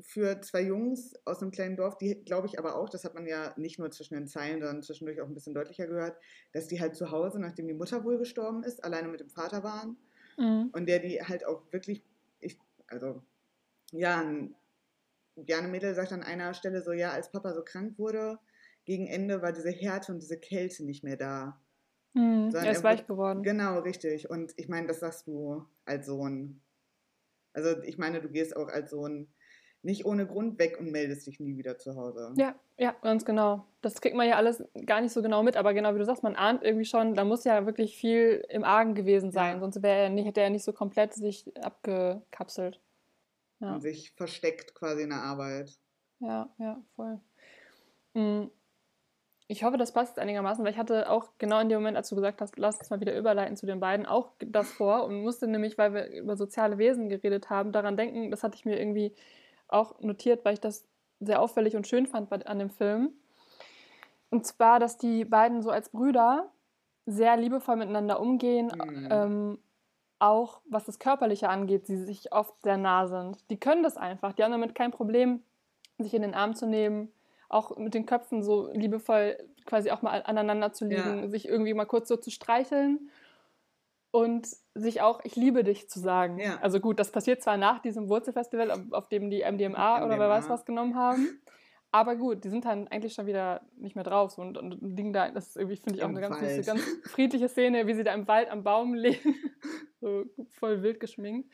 für 0.00 0.40
zwei 0.40 0.62
Jungs 0.62 1.14
aus 1.24 1.42
einem 1.42 1.50
kleinen 1.50 1.76
Dorf, 1.76 1.98
die 1.98 2.24
glaube 2.24 2.46
ich 2.46 2.58
aber 2.58 2.76
auch, 2.76 2.88
das 2.88 3.04
hat 3.04 3.14
man 3.14 3.26
ja 3.26 3.52
nicht 3.56 3.78
nur 3.78 3.90
zwischen 3.90 4.14
den 4.14 4.28
Zeilen, 4.28 4.60
sondern 4.60 4.82
zwischendurch 4.82 5.20
auch 5.20 5.26
ein 5.26 5.34
bisschen 5.34 5.54
deutlicher 5.54 5.86
gehört, 5.86 6.16
dass 6.52 6.68
die 6.68 6.80
halt 6.80 6.94
zu 6.96 7.10
Hause, 7.10 7.40
nachdem 7.40 7.66
die 7.66 7.74
Mutter 7.74 8.04
wohl 8.04 8.18
gestorben 8.18 8.62
ist, 8.62 8.84
alleine 8.84 9.08
mit 9.08 9.20
dem 9.20 9.30
Vater 9.30 9.64
waren. 9.64 9.96
Mhm. 10.36 10.70
Und 10.72 10.86
der 10.86 11.00
die 11.00 11.20
halt 11.20 11.44
auch 11.44 11.64
wirklich, 11.72 12.04
ich, 12.40 12.58
also, 12.86 13.22
ja, 13.92 14.20
ein, 14.20 14.54
Jane 15.36 15.68
Mädel 15.68 15.94
sagt 15.94 16.12
an 16.12 16.22
einer 16.22 16.54
Stelle 16.54 16.82
so, 16.82 16.92
ja, 16.92 17.12
als 17.12 17.30
Papa 17.30 17.54
so 17.54 17.62
krank 17.62 17.98
wurde, 17.98 18.38
gegen 18.84 19.06
Ende 19.06 19.42
war 19.42 19.52
diese 19.52 19.70
Härte 19.70 20.12
und 20.12 20.20
diese 20.20 20.38
Kälte 20.38 20.84
nicht 20.84 21.04
mehr 21.04 21.16
da. 21.16 21.60
Mhm, 22.14 22.50
er 22.54 22.72
ist 22.72 22.82
weich 22.82 23.06
geworden. 23.06 23.42
Genau, 23.42 23.80
richtig. 23.80 24.30
Und 24.30 24.52
ich 24.56 24.68
meine, 24.68 24.86
das 24.86 25.00
sagst 25.00 25.26
du 25.26 25.64
als 25.84 26.06
Sohn. 26.06 26.62
Also 27.52 27.82
ich 27.82 27.98
meine, 27.98 28.20
du 28.20 28.28
gehst 28.28 28.56
auch 28.56 28.68
als 28.68 28.90
Sohn 28.90 29.28
nicht 29.82 30.04
ohne 30.04 30.26
Grund 30.26 30.58
weg 30.58 30.78
und 30.80 30.90
meldest 30.90 31.26
dich 31.26 31.38
nie 31.38 31.56
wieder 31.56 31.78
zu 31.78 31.94
Hause. 31.96 32.32
Ja, 32.36 32.54
ja, 32.78 32.94
ganz 33.02 33.24
genau. 33.24 33.64
Das 33.80 34.00
kriegt 34.00 34.16
man 34.16 34.28
ja 34.28 34.36
alles 34.36 34.64
gar 34.86 35.00
nicht 35.00 35.12
so 35.12 35.22
genau 35.22 35.42
mit, 35.42 35.56
aber 35.56 35.72
genau 35.72 35.94
wie 35.94 35.98
du 35.98 36.04
sagst, 36.04 36.22
man 36.22 36.34
ahnt 36.34 36.62
irgendwie 36.62 36.84
schon, 36.84 37.14
da 37.14 37.24
muss 37.24 37.44
ja 37.44 37.64
wirklich 37.64 37.96
viel 37.96 38.44
im 38.48 38.64
Argen 38.64 38.94
gewesen 38.94 39.30
sein, 39.30 39.54
ja. 39.54 39.60
sonst 39.60 39.82
wäre 39.82 40.04
er 40.04 40.10
nicht, 40.10 40.26
hätte 40.26 40.40
er 40.40 40.50
nicht 40.50 40.64
so 40.64 40.72
komplett 40.72 41.14
sich 41.14 41.44
abgekapselt. 41.62 42.80
Ja. 43.60 43.74
Und 43.74 43.80
sich 43.80 44.12
versteckt 44.12 44.74
quasi 44.74 45.02
in 45.02 45.10
der 45.10 45.22
Arbeit. 45.22 45.72
Ja, 46.20 46.48
ja, 46.58 46.82
voll. 46.94 47.20
Mhm. 48.14 48.50
Ich 49.50 49.64
hoffe, 49.64 49.78
das 49.78 49.92
passt 49.92 50.18
einigermaßen, 50.18 50.62
weil 50.62 50.72
ich 50.72 50.78
hatte 50.78 51.08
auch 51.08 51.30
genau 51.38 51.58
in 51.60 51.70
dem 51.70 51.78
Moment, 51.78 51.96
als 51.96 52.10
du 52.10 52.16
gesagt 52.16 52.42
hast, 52.42 52.58
lass 52.58 52.78
uns 52.78 52.90
mal 52.90 53.00
wieder 53.00 53.16
überleiten 53.16 53.56
zu 53.56 53.64
den 53.64 53.80
beiden, 53.80 54.04
auch 54.04 54.32
das 54.40 54.70
vor 54.70 55.04
und 55.04 55.22
musste 55.22 55.46
nämlich, 55.46 55.78
weil 55.78 55.94
wir 55.94 56.10
über 56.10 56.36
soziale 56.36 56.76
Wesen 56.76 57.08
geredet 57.08 57.48
haben, 57.48 57.72
daran 57.72 57.96
denken, 57.96 58.30
das 58.30 58.42
hatte 58.42 58.56
ich 58.56 58.66
mir 58.66 58.78
irgendwie 58.78 59.14
auch 59.66 60.00
notiert, 60.00 60.44
weil 60.44 60.52
ich 60.52 60.60
das 60.60 60.86
sehr 61.20 61.40
auffällig 61.40 61.76
und 61.76 61.86
schön 61.86 62.06
fand 62.06 62.46
an 62.46 62.58
dem 62.58 62.68
Film. 62.68 63.14
Und 64.28 64.46
zwar, 64.46 64.78
dass 64.80 64.98
die 64.98 65.24
beiden 65.24 65.62
so 65.62 65.70
als 65.70 65.88
Brüder 65.88 66.52
sehr 67.06 67.36
liebevoll 67.38 67.76
miteinander 67.76 68.20
umgehen, 68.20 68.66
mhm. 68.66 69.08
ähm, 69.10 69.58
auch 70.18 70.60
was 70.68 70.84
das 70.84 70.98
Körperliche 70.98 71.48
angeht, 71.48 71.86
sie 71.86 71.96
sich 71.96 72.32
oft 72.32 72.54
sehr 72.62 72.76
nah 72.76 73.06
sind. 73.06 73.38
Die 73.50 73.58
können 73.58 73.82
das 73.82 73.96
einfach, 73.96 74.32
die 74.32 74.42
haben 74.42 74.52
damit 74.52 74.74
kein 74.74 74.90
Problem, 74.90 75.42
sich 75.98 76.14
in 76.14 76.22
den 76.22 76.34
Arm 76.34 76.54
zu 76.54 76.66
nehmen, 76.66 77.12
auch 77.48 77.76
mit 77.76 77.94
den 77.94 78.06
Köpfen 78.06 78.42
so 78.42 78.70
liebevoll 78.72 79.36
quasi 79.64 79.90
auch 79.90 80.02
mal 80.02 80.22
aneinander 80.24 80.72
zu 80.72 80.86
liegen, 80.86 81.22
ja. 81.22 81.28
sich 81.28 81.48
irgendwie 81.48 81.74
mal 81.74 81.86
kurz 81.86 82.08
so 82.08 82.16
zu 82.16 82.30
streicheln 82.30 83.10
und 84.10 84.48
sich 84.74 85.00
auch 85.02 85.20
ich 85.24 85.36
liebe 85.36 85.64
dich 85.64 85.88
zu 85.88 86.00
sagen. 86.00 86.38
Ja. 86.38 86.58
Also 86.60 86.80
gut, 86.80 86.98
das 86.98 87.12
passiert 87.12 87.42
zwar 87.42 87.56
nach 87.56 87.80
diesem 87.80 88.08
Wurzelfestival, 88.08 88.70
auf, 88.90 89.08
dem 89.08 89.30
die 89.30 89.40
MDMA, 89.40 89.50
MDMA, 89.50 90.04
oder 90.04 90.18
wer 90.18 90.28
weiß 90.28 90.48
was 90.48 90.64
genommen 90.64 90.96
haben, 90.96 91.40
aber 91.90 92.16
gut, 92.16 92.44
die 92.44 92.48
sind 92.48 92.64
dann 92.64 92.88
eigentlich 92.88 93.14
schon 93.14 93.26
wieder 93.26 93.62
nicht 93.76 93.94
mehr 93.94 94.04
drauf 94.04 94.36
und, 94.38 94.58
und 94.58 94.78
liegen 94.82 95.12
da, 95.12 95.30
das 95.30 95.48
ist 95.48 95.56
irgendwie, 95.56 95.76
finde 95.76 95.98
ich, 95.98 96.04
auch 96.04 96.08
Im 96.08 96.16
eine 96.16 96.28
ganz, 96.28 96.40
süße, 96.40 96.62
ganz 96.62 96.82
friedliche 97.04 97.48
Szene, 97.48 97.86
wie 97.86 97.94
sie 97.94 98.04
da 98.04 98.12
im 98.12 98.28
Wald 98.28 98.50
am 98.50 98.62
Baum 98.62 98.94
liegen, 98.94 99.34
so 100.00 100.24
voll 100.50 100.82
wild 100.82 101.00
geschminkt. 101.00 101.50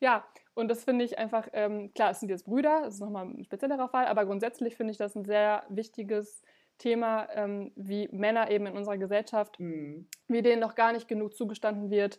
Ja, 0.00 0.24
und 0.54 0.68
das 0.68 0.84
finde 0.84 1.04
ich 1.04 1.18
einfach, 1.18 1.48
ähm, 1.52 1.92
klar, 1.94 2.10
es 2.10 2.20
sind 2.20 2.28
jetzt 2.28 2.44
Brüder, 2.44 2.82
das 2.84 2.94
ist 2.94 3.00
nochmal 3.00 3.26
ein 3.26 3.44
speziellerer 3.44 3.88
Fall, 3.88 4.06
aber 4.06 4.24
grundsätzlich 4.24 4.76
finde 4.76 4.92
ich 4.92 4.98
das 4.98 5.14
ein 5.16 5.24
sehr 5.24 5.64
wichtiges 5.68 6.42
Thema, 6.78 7.28
ähm, 7.34 7.72
wie 7.76 8.08
Männer 8.08 8.50
eben 8.50 8.66
in 8.66 8.76
unserer 8.76 8.98
Gesellschaft, 8.98 9.60
mhm. 9.60 10.06
wie 10.28 10.42
denen 10.42 10.60
noch 10.60 10.74
gar 10.74 10.92
nicht 10.92 11.08
genug 11.08 11.34
zugestanden 11.34 11.90
wird, 11.90 12.18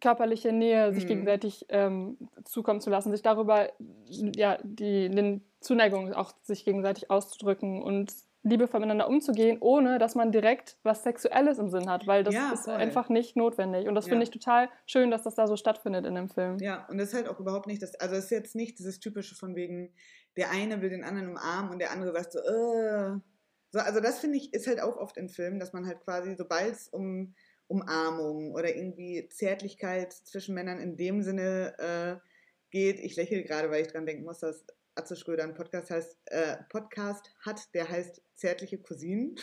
körperliche 0.00 0.52
Nähe 0.52 0.92
sich 0.92 1.04
mhm. 1.04 1.08
gegenseitig 1.08 1.66
ähm, 1.68 2.16
zukommen 2.44 2.80
zu 2.80 2.90
lassen, 2.90 3.10
sich 3.10 3.22
darüber, 3.22 3.70
ja, 4.08 4.58
die, 4.62 5.08
die 5.08 5.40
Zuneigung 5.60 6.12
auch 6.14 6.32
sich 6.42 6.64
gegenseitig 6.64 7.10
auszudrücken 7.10 7.82
und 7.82 8.12
liebevoll 8.42 8.80
miteinander 8.80 9.08
umzugehen, 9.08 9.58
ohne 9.60 9.98
dass 9.98 10.14
man 10.14 10.30
direkt 10.32 10.78
was 10.82 11.02
Sexuelles 11.02 11.58
im 11.58 11.68
Sinn 11.70 11.90
hat, 11.90 12.06
weil 12.06 12.22
das 12.22 12.34
ja, 12.34 12.52
ist 12.52 12.68
einfach 12.68 13.08
nicht 13.08 13.36
notwendig. 13.36 13.88
Und 13.88 13.94
das 13.94 14.06
ja. 14.06 14.10
finde 14.10 14.24
ich 14.24 14.30
total 14.30 14.68
schön, 14.86 15.10
dass 15.10 15.22
das 15.22 15.34
da 15.34 15.46
so 15.46 15.56
stattfindet 15.56 16.06
in 16.06 16.14
dem 16.14 16.28
Film. 16.28 16.58
Ja, 16.60 16.86
und 16.88 16.98
das 16.98 17.08
ist 17.08 17.14
halt 17.14 17.28
auch 17.28 17.40
überhaupt 17.40 17.66
nicht 17.66 17.82
das, 17.82 17.94
also 17.96 18.14
es 18.14 18.24
ist 18.24 18.30
jetzt 18.30 18.54
nicht 18.54 18.78
dieses 18.78 19.00
typische 19.00 19.34
von 19.34 19.56
wegen, 19.56 19.92
der 20.36 20.50
eine 20.50 20.80
will 20.80 20.90
den 20.90 21.04
anderen 21.04 21.30
umarmen 21.30 21.72
und 21.72 21.78
der 21.80 21.90
andere 21.90 22.12
sagt 22.12 22.32
so, 22.32 22.38
äh. 22.38 23.18
so 23.72 23.80
also 23.80 24.00
das 24.00 24.20
finde 24.20 24.38
ich, 24.38 24.54
ist 24.54 24.68
halt 24.68 24.80
auch 24.80 24.96
oft 24.96 25.16
in 25.16 25.28
Filmen, 25.28 25.58
dass 25.58 25.72
man 25.72 25.86
halt 25.86 26.00
quasi, 26.00 26.34
sobald 26.36 26.72
es 26.72 26.88
um 26.88 27.34
Umarmung 27.66 28.52
oder 28.52 28.74
irgendwie 28.74 29.28
Zärtlichkeit 29.28 30.12
zwischen 30.12 30.54
Männern 30.54 30.78
in 30.78 30.96
dem 30.96 31.22
Sinne 31.22 31.74
äh, 31.78 32.28
geht, 32.70 32.98
ich 33.00 33.16
lächle 33.16 33.42
gerade, 33.42 33.70
weil 33.70 33.82
ich 33.82 33.88
dran 33.88 34.06
denken 34.06 34.24
muss, 34.24 34.38
dass 34.38 34.64
Atze 34.98 35.16
Schröder 35.16 35.44
einen 35.44 35.54
Podcast, 35.54 35.90
heißt, 35.90 36.18
äh, 36.26 36.56
Podcast 36.68 37.32
hat, 37.40 37.72
der 37.74 37.88
heißt 37.88 38.20
Zärtliche 38.34 38.78
Cousinen. 38.78 39.36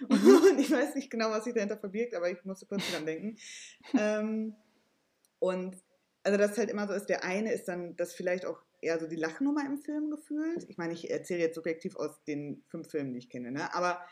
Mhm. 0.00 0.08
Und 0.50 0.58
ich 0.58 0.70
weiß 0.70 0.94
nicht 0.94 1.10
genau, 1.10 1.30
was 1.30 1.44
sich 1.44 1.54
dahinter 1.54 1.78
verbirgt, 1.78 2.14
aber 2.14 2.30
ich 2.30 2.44
musste 2.44 2.66
kurz 2.66 2.82
dran 2.90 3.06
denken. 3.06 3.36
ähm, 3.98 4.54
und 5.38 5.76
also 6.22 6.38
das 6.38 6.56
halt 6.56 6.70
immer 6.70 6.86
so 6.86 6.92
ist, 6.92 7.06
der 7.06 7.24
eine 7.24 7.52
ist 7.52 7.66
dann 7.66 7.96
das 7.96 8.14
vielleicht 8.14 8.46
auch 8.46 8.62
eher 8.80 9.00
so 9.00 9.08
die 9.08 9.16
Lachnummer 9.16 9.66
im 9.66 9.78
Film 9.78 10.10
gefühlt. 10.10 10.64
Ich 10.68 10.78
meine, 10.78 10.92
ich 10.92 11.10
erzähle 11.10 11.40
jetzt 11.40 11.56
subjektiv 11.56 11.96
aus 11.96 12.22
den 12.24 12.62
fünf 12.68 12.90
Filmen, 12.90 13.12
die 13.12 13.18
ich 13.18 13.28
kenne, 13.28 13.50
ne? 13.50 13.74
aber 13.74 14.04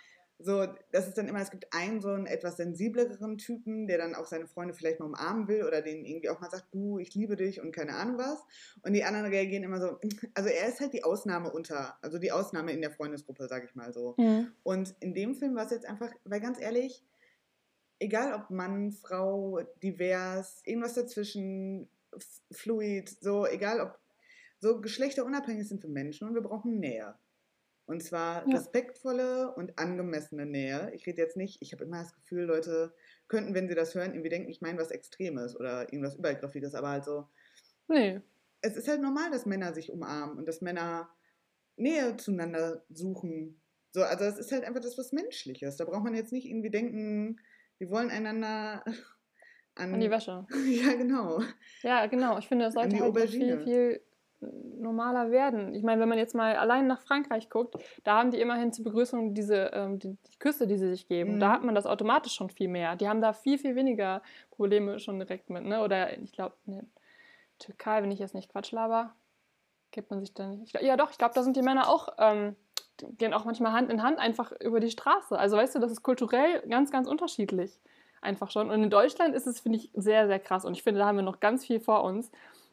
so, 0.43 0.67
das 0.93 1.07
ist 1.07 1.19
dann 1.19 1.29
immer, 1.29 1.41
es 1.41 1.51
gibt 1.51 1.67
einen 1.73 2.01
so 2.01 2.09
einen 2.09 2.27
etwas 2.27 2.57
sensibleren 2.57 3.37
Typen, 3.37 3.87
der 3.87 3.99
dann 3.99 4.15
auch 4.15 4.27
seine 4.27 4.47
Freunde 4.47 4.75
vielleicht 4.75 4.99
mal 4.99 5.07
umarmen 5.07 5.49
will 5.49 5.65
oder 5.65 5.83
denen 5.83 6.05
irgendwie 6.05 6.31
auch 6.31 6.41
mal 6.41 6.51
sagt, 6.51 6.73
du, 6.73 6.99
ich 6.99 7.15
liebe 7.15 7.37
dich 7.37 7.61
und 7.61 7.73
keine 7.73 7.95
Ahnung 7.95 8.19
was. 8.19 8.43
Und 8.83 8.95
die 8.95 9.05
anderen 9.05 9.27
reagieren 9.27 9.65
immer 9.65 9.81
so, 9.81 9.99
also 10.35 10.49
er 10.49 10.69
ist 10.69 10.81
halt 10.81 10.93
die 10.95 11.05
Ausnahme 11.05 11.51
unter, 11.51 11.97
also 12.03 12.19
die 12.19 12.33
Ausnahme 12.33 12.73
in 12.73 12.81
der 12.81 12.91
Freundesgruppe, 12.91 13.49
sag 13.49 13.65
ich 13.65 13.75
mal 13.75 13.93
so. 13.93 14.15
Mhm. 14.19 14.53
Und 14.63 14.95
in 15.01 15.15
dem 15.15 15.35
Film 15.35 15.55
war 15.55 15.67
es 15.67 15.73
jetzt 15.73 15.87
einfach, 15.87 16.11
weil 16.25 16.41
ganz 16.41 16.61
ehrlich, 16.61 17.05
egal 17.99 18.33
ob 18.35 18.51
Mann, 18.51 18.93
Frau, 18.93 19.61
divers, 19.83 20.63
irgendwas 20.65 20.95
dazwischen, 20.95 21.89
fluid, 22.51 23.09
so, 23.21 23.47
egal 23.47 23.81
ob, 23.81 23.99
so 24.59 24.81
geschlechterunabhängig 24.81 25.69
sind 25.69 25.83
wir 25.83 25.91
Menschen 25.91 26.29
und 26.29 26.35
wir 26.35 26.43
brauchen 26.43 26.79
Nähe. 26.79 27.15
Und 27.91 28.05
zwar 28.05 28.47
ja. 28.49 28.57
respektvolle 28.57 29.53
und 29.53 29.77
angemessene 29.77 30.47
Nähe. 30.47 30.93
Ich 30.95 31.05
rede 31.09 31.21
jetzt 31.21 31.37
nicht, 31.37 31.61
ich 31.61 31.73
habe 31.73 31.83
immer 31.83 31.99
das 31.99 32.15
Gefühl, 32.15 32.45
Leute 32.45 32.95
könnten, 33.27 33.53
wenn 33.53 33.69
sie 33.69 33.75
das 33.75 33.97
hören, 33.97 34.13
irgendwie 34.13 34.29
denken, 34.29 34.49
ich 34.49 34.61
meine 34.61 34.79
was 34.79 34.93
Extremes 34.93 35.59
oder 35.59 35.93
irgendwas 35.93 36.15
Übergriffiges, 36.15 36.77
aber 36.77 36.91
halt 36.91 37.05
so. 37.05 37.27
Nee. 37.89 38.21
Es 38.61 38.77
ist 38.77 38.87
halt 38.87 39.03
normal, 39.03 39.33
dass 39.33 39.45
Männer 39.45 39.75
sich 39.75 39.91
umarmen 39.91 40.39
und 40.39 40.47
dass 40.47 40.61
Männer 40.61 41.11
Nähe 41.75 42.17
zueinander 42.17 42.85
suchen. 42.91 43.61
So, 43.91 44.05
also 44.05 44.25
es 44.25 44.39
ist 44.39 44.53
halt 44.53 44.63
einfach 44.63 44.81
das 44.81 44.97
was 44.97 45.11
Menschliches. 45.11 45.77
Da 45.77 45.85
braucht 45.85 46.05
man 46.05 46.15
jetzt 46.15 46.33
nicht 46.33 46.47
irgendwie 46.47 46.71
denken, 46.71 47.41
wir 47.79 47.91
wollen 47.91 48.11
einander 48.11 48.85
an, 49.75 49.95
an 49.95 50.01
die 50.01 50.13
Wäsche. 50.13 50.47
Ja, 50.69 50.95
genau. 50.95 51.43
Ja, 51.83 52.07
genau. 52.07 52.39
Ich 52.39 52.47
finde, 52.47 52.67
das 52.67 52.75
sollte 52.75 53.01
halt 53.01 53.31
viel, 53.31 53.61
viel 53.65 54.01
normaler 54.41 55.31
werden. 55.31 55.75
Ich 55.75 55.83
meine, 55.83 56.01
wenn 56.01 56.09
man 56.09 56.19
jetzt 56.19 56.35
mal 56.35 56.57
allein 56.57 56.87
nach 56.87 57.01
Frankreich 57.01 57.51
guckt, 57.51 57.77
da 58.05 58.19
haben 58.19 58.31
die 58.31 58.41
immerhin 58.41 58.73
zur 58.73 58.85
Begrüßung 58.85 59.35
diese 59.35 59.71
ähm, 59.75 59.99
die, 59.99 60.17
die, 60.17 60.39
Küsse, 60.39 60.67
die 60.67 60.79
sie 60.79 60.89
sich 60.89 61.09
geben. 61.09 61.37
Mhm. 61.37 61.41
Da 61.41 61.53
hat 61.53 61.63
man 61.63 61.75
das 61.75 61.87
automatisch 61.87 62.35
schon 62.35 62.51
viel 62.51 62.69
mehr. 62.69 62.97
Die 62.97 63.09
haben 63.09 63.21
da 63.21 63.33
viel, 63.33 63.59
viel 63.59 63.77
weniger 63.77 64.23
Probleme 64.51 64.99
schon 64.99 65.19
direkt 65.19 65.51
mit. 65.51 65.65
Ne? 65.65 65.83
Oder 65.83 66.19
ich 66.19 66.33
glaube, 66.33 66.55
ne, 66.65 66.87
Türkei, 67.59 68.03
wenn 68.03 68.11
ich 68.11 68.19
jetzt 68.19 68.35
nicht 68.35 68.51
Quatsch 68.51 68.73
laber, 68.73 69.15
gibt 69.91 70.11
man 70.11 70.21
sich 70.21 70.33
da 70.35 70.47
nicht. 70.49 70.81
ja, 70.81 70.97
doch, 70.97 71.11
ich 71.11 71.19
glaube, 71.19 71.35
da 71.35 71.43
sind 71.43 71.57
die 71.57 71.63
Männer 71.63 71.89
auch, 71.89 72.09
ähm, 72.19 72.57
gehen 73.19 73.35
auch 73.35 73.45
manchmal 73.45 73.73
Hand 73.73 73.91
in 73.91 74.03
Hand 74.03 74.19
einfach 74.19 74.53
über 74.61 74.81
die 74.81 74.91
Straße. 74.91 75.39
Also 75.39 75.57
weißt 75.57 75.75
du, 75.75 75.79
das 75.79 75.93
ist 75.93 76.03
kulturell 76.03 76.63
ganz, 76.69 76.91
ganz 76.91 77.09
unterschiedlich. 77.09 77.81
Einfach 78.23 78.51
schon. 78.51 78.71
Und 78.71 78.83
in 78.83 78.91
Deutschland 78.91 79.35
ist 79.35 79.47
es, 79.47 79.61
finde 79.61 79.79
ich, 79.79 79.91
sehr, 79.95 80.27
sehr 80.27 80.39
krass. 80.39 80.65
Und 80.65 80.75
ich 80.75 80.83
finde, 80.83 81.01
da 81.01 81.07
haben 81.07 81.17
wir 81.17 81.23
noch 81.23 81.41
ganz 81.41 81.65
viel 81.65 81.81
vor 81.81 82.05
uns. 82.05 82.31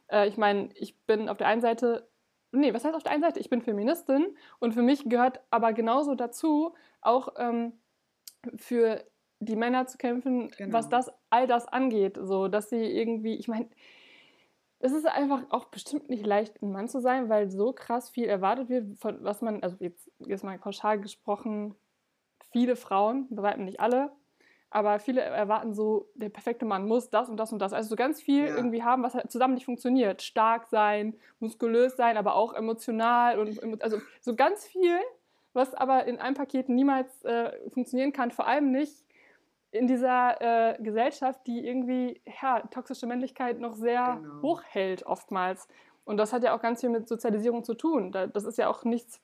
Äh, 0.07 0.27
ich 0.27 0.37
meine, 0.37 0.69
ich 0.75 0.97
bin 1.05 1.29
auf 1.29 1.37
der 1.37 1.47
einen 1.47 1.61
Seite, 1.61 2.07
nee, 2.51 2.73
was 2.73 2.85
heißt 2.85 2.95
auf 2.95 3.03
der 3.03 3.11
einen 3.11 3.23
Seite? 3.23 3.39
Ich 3.39 3.49
bin 3.49 3.61
Feministin 3.61 4.35
und 4.59 4.73
für 4.73 4.81
mich 4.81 5.07
gehört 5.09 5.41
aber 5.49 5.73
genauso 5.73 6.15
dazu, 6.15 6.73
auch 7.01 7.29
ähm, 7.37 7.73
für 8.55 9.03
die 9.39 9.55
Männer 9.55 9.85
zu 9.87 9.97
kämpfen, 9.97 10.49
genau. 10.57 10.73
was 10.73 10.89
das 10.89 11.11
all 11.29 11.47
das 11.47 11.67
angeht, 11.67 12.17
so 12.19 12.47
dass 12.47 12.69
sie 12.69 12.83
irgendwie, 12.83 13.35
ich 13.35 13.47
meine, 13.47 13.69
es 14.79 14.91
ist 14.91 15.07
einfach 15.07 15.43
auch 15.49 15.65
bestimmt 15.65 16.09
nicht 16.09 16.25
leicht, 16.25 16.61
ein 16.61 16.71
Mann 16.71 16.87
zu 16.87 16.99
sein, 16.99 17.29
weil 17.29 17.49
so 17.49 17.73
krass 17.73 18.09
viel 18.09 18.25
erwartet 18.25 18.69
wird, 18.69 18.97
von 18.99 19.23
was 19.23 19.41
man, 19.41 19.63
also 19.63 19.77
jetzt, 19.79 20.11
jetzt 20.19 20.43
mal 20.43 20.57
pauschal 20.59 20.99
gesprochen, 20.99 21.75
viele 22.51 22.75
Frauen, 22.75 23.27
bei 23.29 23.43
weitem 23.43 23.65
nicht 23.65 23.79
alle, 23.79 24.11
aber 24.69 24.99
viele 24.99 25.21
erwarten 25.21 25.73
so, 25.73 26.09
der 26.15 26.29
perfekte 26.29 26.65
Mann 26.65 26.87
muss 26.87 27.09
das 27.09 27.29
und 27.29 27.37
das 27.37 27.53
und 27.53 27.59
das. 27.59 27.73
Also 27.73 27.89
so 27.89 27.95
ganz 27.95 28.21
viel 28.21 28.47
ja. 28.47 28.55
irgendwie 28.55 28.83
haben, 28.83 29.01
was 29.01 29.15
halt 29.15 29.31
zusammen 29.31 29.53
nicht 29.53 29.65
funktioniert. 29.65 30.21
Stark 30.21 30.67
sein, 30.67 31.15
muskulös 31.39 31.95
sein, 31.95 32.17
aber 32.17 32.35
auch 32.35 32.53
emotional 32.53 33.39
und 33.39 33.81
also 33.81 33.99
so 34.19 34.35
ganz 34.35 34.65
viel, 34.65 34.97
was 35.53 35.73
aber 35.73 36.05
in 36.05 36.19
einem 36.19 36.35
Paket 36.35 36.67
niemals 36.67 37.23
äh, 37.23 37.51
funktionieren 37.69 38.11
kann. 38.11 38.31
Vor 38.31 38.47
allem 38.47 38.71
nicht 38.71 39.05
in 39.71 39.87
dieser 39.87 40.41
äh, 40.41 40.81
Gesellschaft, 40.81 41.45
die 41.47 41.65
irgendwie 41.65 42.21
ja, 42.41 42.61
toxische 42.71 43.07
Männlichkeit 43.07 43.59
noch 43.59 43.75
sehr 43.75 44.19
genau. 44.21 44.41
hoch 44.41 44.63
hält 44.63 45.05
oftmals. 45.05 45.67
Und 46.03 46.17
das 46.17 46.33
hat 46.33 46.43
ja 46.43 46.55
auch 46.55 46.61
ganz 46.61 46.81
viel 46.81 46.89
mit 46.89 47.07
Sozialisierung 47.07 47.63
zu 47.63 47.73
tun. 47.73 48.11
Das 48.11 48.45
ist 48.45 48.57
ja 48.57 48.69
auch 48.69 48.83
nichts 48.85 49.21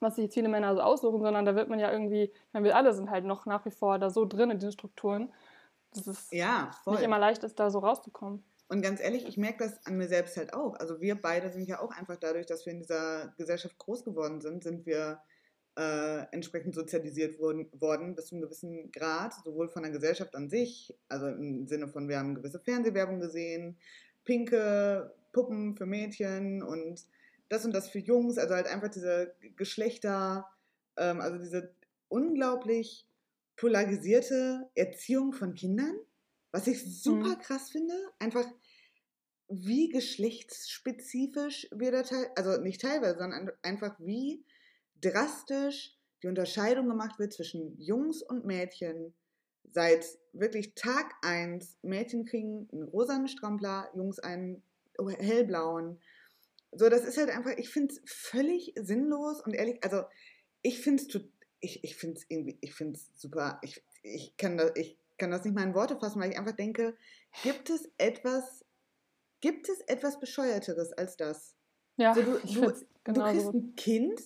was 0.00 0.16
sich 0.16 0.24
jetzt 0.24 0.34
viele 0.34 0.48
Männer 0.48 0.74
so 0.74 0.80
aussuchen, 0.80 1.20
sondern 1.20 1.44
da 1.44 1.54
wird 1.54 1.68
man 1.68 1.78
ja 1.78 1.90
irgendwie, 1.90 2.32
meine, 2.52 2.64
wir 2.64 2.76
alle 2.76 2.92
sind 2.92 3.10
halt 3.10 3.24
noch 3.24 3.46
nach 3.46 3.64
wie 3.64 3.70
vor 3.70 3.98
da 3.98 4.10
so 4.10 4.24
drin 4.24 4.50
in 4.50 4.58
den 4.58 4.72
Strukturen, 4.72 5.32
dass 5.94 6.06
es 6.06 6.30
ja, 6.30 6.70
nicht 6.86 7.02
immer 7.02 7.18
leicht 7.18 7.42
ist, 7.44 7.58
da 7.58 7.70
so 7.70 7.78
rauszukommen. 7.78 8.44
Und 8.68 8.82
ganz 8.82 9.00
ehrlich, 9.00 9.26
ich 9.26 9.36
merke 9.36 9.64
das 9.64 9.86
an 9.86 9.96
mir 9.96 10.08
selbst 10.08 10.36
halt 10.36 10.52
auch. 10.52 10.74
Also 10.74 11.00
wir 11.00 11.14
beide 11.14 11.50
sind 11.50 11.68
ja 11.68 11.80
auch 11.80 11.92
einfach 11.92 12.16
dadurch, 12.16 12.46
dass 12.46 12.66
wir 12.66 12.72
in 12.72 12.80
dieser 12.80 13.32
Gesellschaft 13.38 13.78
groß 13.78 14.04
geworden 14.04 14.40
sind, 14.40 14.64
sind 14.64 14.86
wir 14.86 15.20
äh, 15.78 16.24
entsprechend 16.32 16.74
sozialisiert 16.74 17.38
worden, 17.38 17.68
worden 17.78 18.14
bis 18.14 18.26
zu 18.26 18.34
einem 18.34 18.42
gewissen 18.42 18.90
Grad, 18.90 19.34
sowohl 19.44 19.68
von 19.68 19.82
der 19.82 19.92
Gesellschaft 19.92 20.34
an 20.34 20.48
sich, 20.48 20.96
also 21.08 21.28
im 21.28 21.66
Sinne 21.68 21.86
von, 21.86 22.08
wir 22.08 22.18
haben 22.18 22.34
gewisse 22.34 22.58
Fernsehwerbung 22.58 23.20
gesehen, 23.20 23.76
pinke 24.24 25.14
Puppen 25.32 25.76
für 25.76 25.86
Mädchen 25.86 26.62
und 26.62 27.06
das 27.48 27.64
und 27.64 27.72
das 27.72 27.88
für 27.88 27.98
Jungs, 27.98 28.38
also 28.38 28.54
halt 28.54 28.66
einfach 28.66 28.88
diese 28.88 29.34
Geschlechter, 29.56 30.48
ähm, 30.96 31.20
also 31.20 31.38
diese 31.38 31.74
unglaublich 32.08 33.06
polarisierte 33.56 34.68
Erziehung 34.74 35.32
von 35.32 35.54
Kindern, 35.54 35.96
was 36.52 36.66
ich 36.66 36.82
super 37.02 37.36
mhm. 37.36 37.38
krass 37.38 37.70
finde, 37.70 37.94
einfach 38.18 38.46
wie 39.48 39.88
geschlechtsspezifisch 39.88 41.68
wir 41.74 41.92
da 41.92 42.02
teil, 42.02 42.30
also 42.36 42.60
nicht 42.60 42.80
teilweise, 42.80 43.18
sondern 43.18 43.50
einfach 43.62 43.96
wie 44.00 44.44
drastisch 45.00 45.96
die 46.22 46.28
Unterscheidung 46.28 46.88
gemacht 46.88 47.18
wird 47.18 47.32
zwischen 47.32 47.78
Jungs 47.78 48.22
und 48.22 48.44
Mädchen. 48.44 49.14
Seit 49.72 50.06
wirklich 50.32 50.74
Tag 50.74 51.12
1, 51.22 51.76
Mädchen 51.82 52.24
kriegen 52.24 52.68
einen 52.72 52.84
rosanen 52.84 53.28
Strampler, 53.28 53.88
Jungs 53.94 54.18
einen 54.18 54.62
hellblauen. 55.18 56.00
So, 56.72 56.88
das 56.88 57.04
ist 57.04 57.16
halt 57.16 57.30
einfach, 57.30 57.52
ich 57.56 57.70
finde 57.70 57.94
es 57.94 58.02
völlig 58.04 58.74
sinnlos 58.76 59.40
und 59.40 59.54
ehrlich, 59.54 59.82
also 59.82 60.02
ich 60.62 60.80
finde 60.80 61.02
es 61.02 61.20
ich, 61.60 61.82
ich 61.84 61.96
finde 61.96 62.18
es 62.18 62.26
irgendwie, 62.28 62.58
ich 62.60 62.74
finde 62.74 62.98
es 62.98 63.10
super, 63.20 63.58
ich, 63.62 63.82
ich, 64.02 64.36
kann 64.36 64.56
das, 64.56 64.72
ich 64.74 64.98
kann 65.18 65.30
das 65.30 65.44
nicht 65.44 65.54
mal 65.54 65.64
in 65.64 65.74
Worte 65.74 65.98
fassen, 65.98 66.20
weil 66.20 66.30
ich 66.30 66.38
einfach 66.38 66.56
denke, 66.56 66.96
gibt 67.42 67.70
es 67.70 67.88
etwas, 67.98 68.64
gibt 69.40 69.68
es 69.68 69.80
etwas 69.82 70.20
Bescheuerteres 70.20 70.92
als 70.92 71.16
das? 71.16 71.54
Ja, 71.96 72.14
so, 72.14 72.22
du, 72.22 72.38
du, 72.44 73.12
du 73.12 73.22
kriegst 73.22 73.54
ein 73.54 73.74
Kind, 73.74 74.20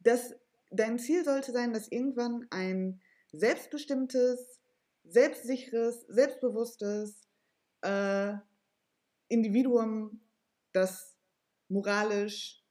das, 0.00 0.34
dein 0.70 0.98
Ziel 0.98 1.24
sollte 1.24 1.52
sein, 1.52 1.72
dass 1.72 1.88
irgendwann 1.88 2.46
ein 2.50 3.00
selbstbestimmtes, 3.32 4.60
selbstsicheres, 5.04 6.02
selbstbewusstes 6.08 7.22
äh, 7.82 8.34
Individuum, 9.28 10.20
das 10.72 11.13
moralisch 11.68 12.62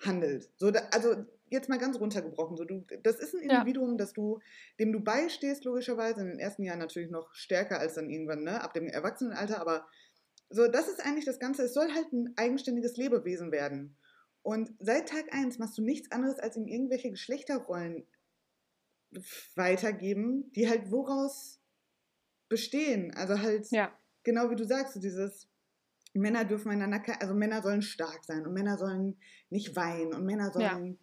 handelt. 0.00 0.50
So, 0.56 0.70
da, 0.70 0.80
also 0.92 1.24
jetzt 1.50 1.68
mal 1.68 1.78
ganz 1.78 1.98
runtergebrochen. 1.98 2.56
So, 2.56 2.64
du, 2.64 2.84
das 3.02 3.18
ist 3.18 3.34
ein 3.34 3.42
Individuum, 3.42 3.92
ja. 3.92 3.96
das 3.96 4.12
du, 4.12 4.40
dem 4.78 4.92
du 4.92 5.00
beistehst, 5.00 5.64
logischerweise, 5.64 6.20
in 6.20 6.28
den 6.28 6.38
ersten 6.38 6.62
Jahren 6.62 6.78
natürlich 6.78 7.10
noch 7.10 7.34
stärker 7.34 7.78
als 7.78 7.94
dann 7.94 8.08
irgendwann, 8.08 8.44
ne, 8.44 8.62
ab 8.62 8.72
dem 8.72 8.86
Erwachsenenalter, 8.86 9.60
aber 9.60 9.86
so, 10.48 10.66
das 10.66 10.88
ist 10.88 11.04
eigentlich 11.04 11.24
das 11.24 11.38
Ganze. 11.38 11.62
Es 11.62 11.74
soll 11.74 11.92
halt 11.94 12.12
ein 12.12 12.32
eigenständiges 12.36 12.96
Lebewesen 12.96 13.52
werden. 13.52 13.96
Und 14.42 14.74
seit 14.80 15.08
Tag 15.08 15.32
1 15.32 15.58
machst 15.58 15.78
du 15.78 15.82
nichts 15.82 16.10
anderes, 16.10 16.38
als 16.38 16.56
ihm 16.56 16.66
irgendwelche 16.66 17.10
Geschlechterrollen 17.10 18.06
weitergeben, 19.54 20.50
die 20.52 20.68
halt 20.68 20.90
woraus 20.90 21.60
bestehen. 22.48 23.14
Also 23.14 23.40
halt, 23.40 23.70
ja. 23.70 23.96
genau 24.24 24.50
wie 24.50 24.56
du 24.56 24.64
sagst, 24.64 24.94
so 24.94 25.00
dieses, 25.00 25.49
Männer 26.12 26.44
dürfen 26.44 26.70
einander, 26.70 27.00
also 27.20 27.34
Männer 27.34 27.62
sollen 27.62 27.82
stark 27.82 28.24
sein 28.24 28.46
und 28.46 28.52
Männer 28.52 28.78
sollen 28.78 29.16
nicht 29.48 29.76
weinen 29.76 30.12
und 30.12 30.24
Männer 30.24 30.50
sollen, 30.50 30.98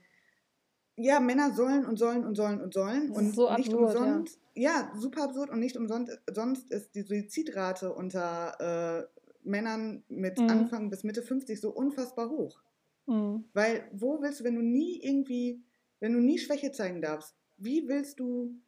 ja, 0.95 1.13
ja 1.13 1.19
Männer 1.19 1.53
sollen 1.53 1.85
und 1.85 1.97
sollen 1.97 2.25
und 2.25 2.35
sollen 2.35 2.61
und 2.61 2.73
sollen 2.73 3.11
und 3.11 3.33
so 3.33 3.49
nicht 3.55 3.69
absurd, 3.69 3.95
umsonst, 3.95 4.39
ja. 4.53 4.71
ja. 4.71 4.99
super 4.99 5.23
absurd 5.23 5.49
und 5.49 5.59
nicht 5.59 5.77
umsonst 5.77 6.19
sonst 6.33 6.71
ist 6.71 6.95
die 6.95 7.03
Suizidrate 7.03 7.93
unter 7.93 9.07
äh, 9.07 9.17
Männern 9.43 10.03
mit 10.09 10.39
mhm. 10.39 10.49
Anfang 10.49 10.89
bis 10.89 11.03
Mitte 11.03 11.21
50 11.21 11.59
so 11.59 11.69
unfassbar 11.69 12.29
hoch. 12.29 12.59
Mhm. 13.07 13.45
Weil 13.53 13.89
wo 13.93 14.21
willst 14.21 14.41
du, 14.41 14.43
wenn 14.43 14.55
du 14.55 14.61
nie 14.61 15.01
irgendwie, 15.01 15.63
wenn 15.99 16.13
du 16.13 16.19
nie 16.19 16.37
Schwäche 16.37 16.71
zeigen 16.71 17.01
darfst, 17.01 17.35
wie 17.57 17.87
willst 17.87 18.19
du 18.19 18.59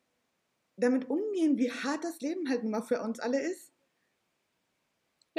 damit 0.77 1.09
umgehen, 1.09 1.57
wie 1.57 1.71
hart 1.71 2.03
das 2.03 2.21
Leben 2.21 2.49
halt 2.49 2.63
nun 2.63 2.71
mal 2.71 2.81
für 2.81 3.01
uns 3.01 3.19
alle 3.19 3.41
ist? 3.41 3.73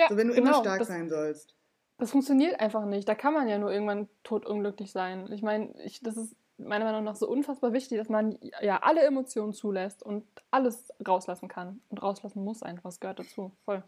Ja, 0.01 0.09
so, 0.09 0.17
wenn 0.17 0.29
du 0.29 0.35
genau, 0.35 0.49
immer 0.49 0.61
stark 0.61 0.79
das, 0.79 0.89
sein 0.89 1.11
sollst. 1.11 1.55
Das 1.99 2.11
funktioniert 2.11 2.59
einfach 2.59 2.87
nicht. 2.87 3.07
Da 3.07 3.15
kann 3.15 3.35
man 3.35 3.49
ja 3.49 3.59
nur 3.59 3.71
irgendwann 3.71 4.09
totunglücklich 4.23 4.93
sein. 4.93 5.31
Ich 5.33 5.43
meine, 5.43 5.75
ich, 5.85 6.01
das 6.01 6.17
ist 6.17 6.35
meiner 6.57 6.87
Meinung 6.87 7.05
nach 7.05 7.17
so 7.17 7.29
unfassbar 7.29 7.75
wichtig, 7.75 7.99
dass 7.99 8.09
man 8.09 8.39
ja 8.63 8.79
alle 8.83 9.03
Emotionen 9.03 9.53
zulässt 9.53 10.03
und 10.03 10.25
alles 10.51 10.89
rauslassen 11.07 11.49
kann 11.49 11.83
und 11.89 12.03
rauslassen 12.03 12.43
muss 12.43 12.63
einfach. 12.63 12.85
Das 12.85 13.01
gehört 13.01 13.19
dazu. 13.19 13.53
Voll. 13.65 13.85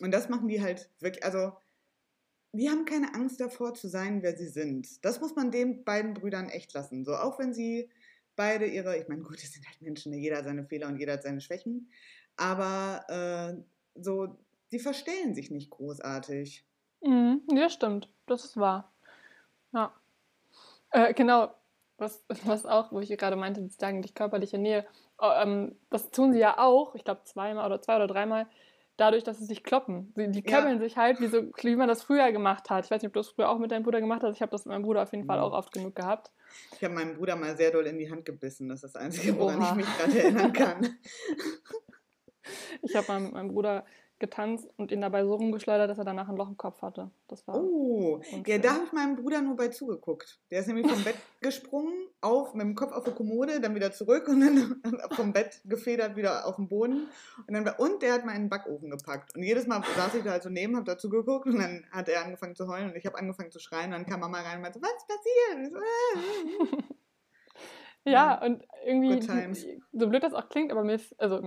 Und 0.00 0.12
das 0.12 0.28
machen 0.28 0.48
die 0.48 0.60
halt 0.60 0.90
wirklich, 1.00 1.24
also 1.24 1.52
die 2.52 2.68
haben 2.68 2.84
keine 2.84 3.14
Angst 3.14 3.40
davor 3.40 3.74
zu 3.74 3.88
sein, 3.88 4.22
wer 4.22 4.36
sie 4.36 4.48
sind. 4.48 5.02
Das 5.04 5.20
muss 5.20 5.34
man 5.34 5.50
den 5.50 5.84
beiden 5.84 6.12
Brüdern 6.12 6.50
echt 6.50 6.74
lassen. 6.74 7.04
So, 7.04 7.14
auch 7.14 7.38
wenn 7.38 7.54
sie 7.54 7.90
beide 8.34 8.66
ihre, 8.66 8.98
ich 8.98 9.08
meine, 9.08 9.22
gut, 9.22 9.42
es 9.42 9.52
sind 9.52 9.66
halt 9.66 9.80
Menschen, 9.80 10.12
ne? 10.12 10.18
jeder 10.18 10.38
hat 10.38 10.44
seine 10.44 10.66
Fehler 10.66 10.88
und 10.88 10.98
jeder 10.98 11.14
hat 11.14 11.22
seine 11.22 11.40
Schwächen, 11.40 11.90
aber 12.36 13.04
äh, 13.08 14.00
so, 14.00 14.38
die 14.72 14.78
verstellen 14.78 15.34
sich 15.34 15.50
nicht 15.50 15.70
großartig. 15.70 16.66
Mhm, 17.02 17.42
ja, 17.52 17.68
stimmt. 17.68 18.08
Das 18.26 18.44
ist 18.44 18.56
wahr. 18.56 18.92
Ja. 19.72 19.92
Äh, 20.90 21.14
genau. 21.14 21.54
Was, 21.98 22.24
was 22.44 22.66
auch, 22.66 22.92
wo 22.92 23.00
ich 23.00 23.08
gerade 23.16 23.36
meinte, 23.36 23.62
die 23.62 23.70
sagen 23.70 24.02
die 24.02 24.12
körperliche 24.12 24.58
Nähe, 24.58 24.86
oh, 25.18 25.30
ähm, 25.34 25.76
das 25.88 26.10
tun 26.10 26.32
sie 26.32 26.38
ja 26.38 26.58
auch, 26.58 26.94
ich 26.94 27.04
glaube 27.04 27.22
zweimal 27.24 27.64
oder 27.64 27.80
zwei 27.80 27.96
oder 27.96 28.06
dreimal, 28.06 28.46
dadurch, 28.96 29.24
dass 29.24 29.38
sie 29.38 29.46
sich 29.46 29.62
kloppen. 29.62 30.12
Die, 30.14 30.30
die 30.30 30.42
kömmeln 30.42 30.76
ja. 30.76 30.82
sich 30.82 30.96
halt, 30.96 31.20
wie, 31.20 31.28
so, 31.28 31.50
wie 31.62 31.76
man 31.76 31.88
das 31.88 32.02
früher 32.02 32.32
gemacht 32.32 32.68
hat. 32.70 32.84
Ich 32.84 32.90
weiß 32.90 33.00
nicht, 33.00 33.08
ob 33.08 33.14
du 33.14 33.20
das 33.20 33.28
früher 33.28 33.48
auch 33.48 33.58
mit 33.58 33.70
deinem 33.70 33.82
Bruder 33.82 34.00
gemacht 34.00 34.22
hast. 34.22 34.34
Ich 34.34 34.42
habe 34.42 34.52
das 34.52 34.64
mit 34.64 34.72
meinem 34.72 34.82
Bruder 34.82 35.02
auf 35.02 35.12
jeden 35.12 35.26
Fall 35.26 35.38
auch 35.38 35.52
oft 35.52 35.72
genug 35.72 35.94
gehabt. 35.94 36.32
Ich 36.74 36.84
habe 36.84 36.94
meinen 36.94 37.16
Bruder 37.16 37.36
mal 37.36 37.56
sehr 37.56 37.70
doll 37.70 37.86
in 37.86 37.98
die 37.98 38.10
Hand 38.10 38.24
gebissen. 38.24 38.68
Das 38.68 38.82
ist 38.82 38.94
das 38.94 39.02
Einzige, 39.02 39.38
woran 39.38 39.58
Oha. 39.58 39.70
ich 39.70 39.76
mich 39.76 39.98
gerade 39.98 40.18
erinnern 40.18 40.52
kann. 40.52 40.96
ich 42.82 42.96
habe 42.96 43.06
meinem, 43.08 43.30
meinem 43.32 43.48
Bruder 43.48 43.84
getanzt 44.18 44.68
und 44.76 44.90
ihn 44.92 45.00
dabei 45.00 45.24
so 45.24 45.34
rumgeschleudert, 45.34 45.90
dass 45.90 45.98
er 45.98 46.04
danach 46.04 46.28
ein 46.28 46.36
Loch 46.36 46.48
im 46.48 46.56
Kopf 46.56 46.82
hatte. 46.82 47.10
Das 47.28 47.46
war 47.46 47.56
Oh, 47.56 48.20
ja, 48.46 48.58
da 48.58 48.74
habe 48.74 48.84
ich 48.84 48.92
meinem 48.92 49.16
Bruder 49.16 49.42
nur 49.42 49.56
bei 49.56 49.68
zugeguckt. 49.68 50.40
Der 50.50 50.60
ist 50.60 50.66
nämlich 50.68 50.86
vom 50.86 51.04
Bett 51.04 51.16
gesprungen, 51.40 51.92
auf, 52.20 52.54
mit 52.54 52.64
dem 52.64 52.74
Kopf 52.74 52.92
auf 52.92 53.04
die 53.04 53.12
Kommode, 53.12 53.60
dann 53.60 53.74
wieder 53.74 53.92
zurück 53.92 54.28
und 54.28 54.40
dann 54.40 54.82
vom 55.12 55.32
Bett 55.32 55.60
gefedert 55.64 56.16
wieder 56.16 56.46
auf 56.46 56.56
den 56.56 56.68
Boden. 56.68 57.08
Und, 57.46 57.54
dann, 57.54 57.68
und 57.78 58.02
der 58.02 58.14
hat 58.14 58.24
mal 58.24 58.32
in 58.32 58.44
den 58.44 58.48
Backofen 58.48 58.90
gepackt. 58.90 59.36
Und 59.36 59.42
jedes 59.42 59.66
Mal 59.66 59.82
saß 59.96 60.14
ich 60.14 60.24
da 60.24 60.32
halt 60.32 60.42
so 60.42 60.48
neben, 60.48 60.76
habe 60.76 60.86
da 60.86 60.96
zugeguckt 60.96 61.46
und 61.46 61.58
dann 61.58 61.84
hat 61.90 62.08
er 62.08 62.24
angefangen 62.24 62.56
zu 62.56 62.66
heulen 62.68 62.90
und 62.90 62.96
ich 62.96 63.06
habe 63.06 63.18
angefangen 63.18 63.50
zu 63.50 63.58
schreien. 63.58 63.92
Und 63.92 63.98
dann 64.00 64.06
kam 64.06 64.20
Mama 64.20 64.40
rein 64.40 64.56
und 64.56 64.62
meinte, 64.62 64.80
was 64.80 65.06
passiert? 65.06 65.56
Und 65.56 65.70
so, 65.70 66.78
äh. 68.06 68.12
Ja, 68.12 68.40
und 68.40 68.64
irgendwie, 68.84 69.20
so 69.92 70.08
blöd 70.08 70.22
das 70.22 70.32
auch 70.32 70.48
klingt, 70.48 70.70
aber 70.70 70.84
mir, 70.84 71.00
also, 71.18 71.42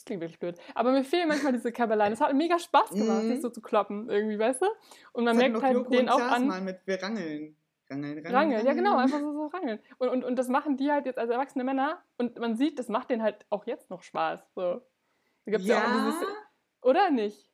das 0.00 0.06
klingt 0.06 0.22
wirklich 0.22 0.38
blöd, 0.38 0.58
aber 0.74 0.92
mir 0.92 1.04
fehlen 1.04 1.28
manchmal 1.28 1.52
diese 1.52 1.72
Kabeleien. 1.72 2.14
Es 2.14 2.22
hat 2.22 2.34
mega 2.34 2.58
Spaß 2.58 2.90
gemacht, 2.90 3.22
sich 3.22 3.36
mhm. 3.36 3.42
so 3.42 3.50
zu 3.50 3.60
kloppen, 3.60 4.08
irgendwie, 4.08 4.38
weißt 4.38 4.62
du? 4.62 4.66
Und 5.12 5.24
man 5.24 5.36
das 5.36 5.46
merkt 5.46 5.62
halt 5.62 5.92
den 5.92 6.08
auch 6.08 6.18
an. 6.18 6.46
Mal 6.46 6.62
mit 6.62 6.80
wir 6.86 7.02
rangeln. 7.02 7.54
Rangeln, 7.90 8.18
rangeln, 8.18 8.34
rangeln, 8.34 8.66
ja 8.66 8.72
genau, 8.72 8.96
einfach 8.96 9.18
so, 9.18 9.32
so 9.32 9.46
rangeln. 9.48 9.78
Und, 9.98 10.08
und, 10.08 10.24
und 10.24 10.36
das 10.36 10.48
machen 10.48 10.78
die 10.78 10.90
halt 10.90 11.04
jetzt 11.06 11.18
als 11.18 11.28
erwachsene 11.28 11.64
Männer 11.64 12.02
und 12.18 12.38
man 12.38 12.56
sieht, 12.56 12.78
das 12.78 12.88
macht 12.88 13.10
denen 13.10 13.22
halt 13.22 13.44
auch 13.50 13.66
jetzt 13.66 13.90
noch 13.90 14.02
Spaß. 14.02 14.40
So. 14.54 14.80
Da 15.44 15.50
gibt's 15.50 15.66
ja, 15.66 15.78
ja 15.78 15.84
auch 15.84 16.12
dieses, 16.12 16.28
oder 16.82 17.10
nicht? 17.10 17.50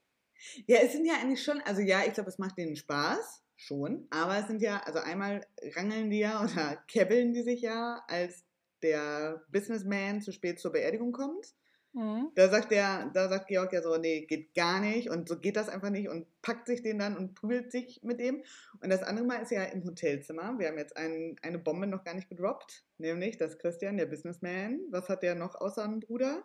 Ja, 0.67 0.79
es 0.83 0.93
sind 0.93 1.07
ja 1.07 1.15
eigentlich 1.15 1.43
schon, 1.43 1.61
also 1.63 1.81
ja, 1.81 2.01
ich 2.07 2.13
glaube, 2.13 2.29
es 2.29 2.39
macht 2.39 2.59
denen 2.59 2.77
Spaß 2.77 3.43
schon. 3.57 4.07
Aber 4.11 4.37
es 4.37 4.47
sind 4.47 4.61
ja, 4.61 4.83
also 4.85 5.01
einmal 5.01 5.45
rangeln 5.75 6.11
die 6.11 6.21
ja 6.21 6.41
oder 6.45 6.77
kebbeln 6.87 7.33
die 7.33 7.43
sich 7.43 7.63
ja, 7.63 8.05
als 8.07 8.45
der 8.83 9.43
Businessman 9.51 10.21
zu 10.21 10.33
spät 10.33 10.61
zur 10.61 10.71
Beerdigung 10.71 11.13
kommt. 11.13 11.55
Mhm. 11.97 12.31
Da 12.35 12.51
sagt 12.51 12.73
der, 12.73 13.11
da 13.15 13.31
sagt 13.31 13.47
Georg 13.47 13.73
ja 13.73 13.81
so, 13.81 13.97
nee, 13.97 14.27
geht 14.27 14.55
gar 14.55 14.81
nicht 14.81 15.09
und 15.09 15.29
so 15.31 15.39
geht 15.39 15.57
das 15.57 15.71
einfach 15.71 15.89
nicht 15.89 16.11
und 16.11 16.27
packt 16.43 16.67
sich 16.67 16.83
den 16.83 16.99
dann 16.99 17.17
und 17.17 17.35
prügelt 17.35 17.73
sich 17.73 18.03
mit 18.03 18.21
dem. 18.21 18.43
Und 18.83 18.91
das 18.91 19.03
andere 19.03 19.25
Mal 19.25 19.43
ist 19.43 19.51
ja 19.51 19.65
im 19.65 19.83
Hotelzimmer. 19.83 20.59
Wir 20.59 20.69
haben 20.69 20.77
jetzt 20.77 20.95
ein, 20.95 21.37
eine 21.41 21.59
Bombe 21.59 21.87
noch 21.87 22.05
gar 22.05 22.13
nicht 22.13 22.29
gedroppt, 22.29 22.85
nämlich 22.99 23.39
dass 23.39 23.59
Christian, 23.59 23.97
der 23.97 24.05
Businessman, 24.05 24.81
was 24.91 25.09
hat 25.09 25.23
der 25.23 25.35
noch 25.35 25.55
außer 25.55 25.83
einem 25.83 26.01
Bruder? 26.01 26.45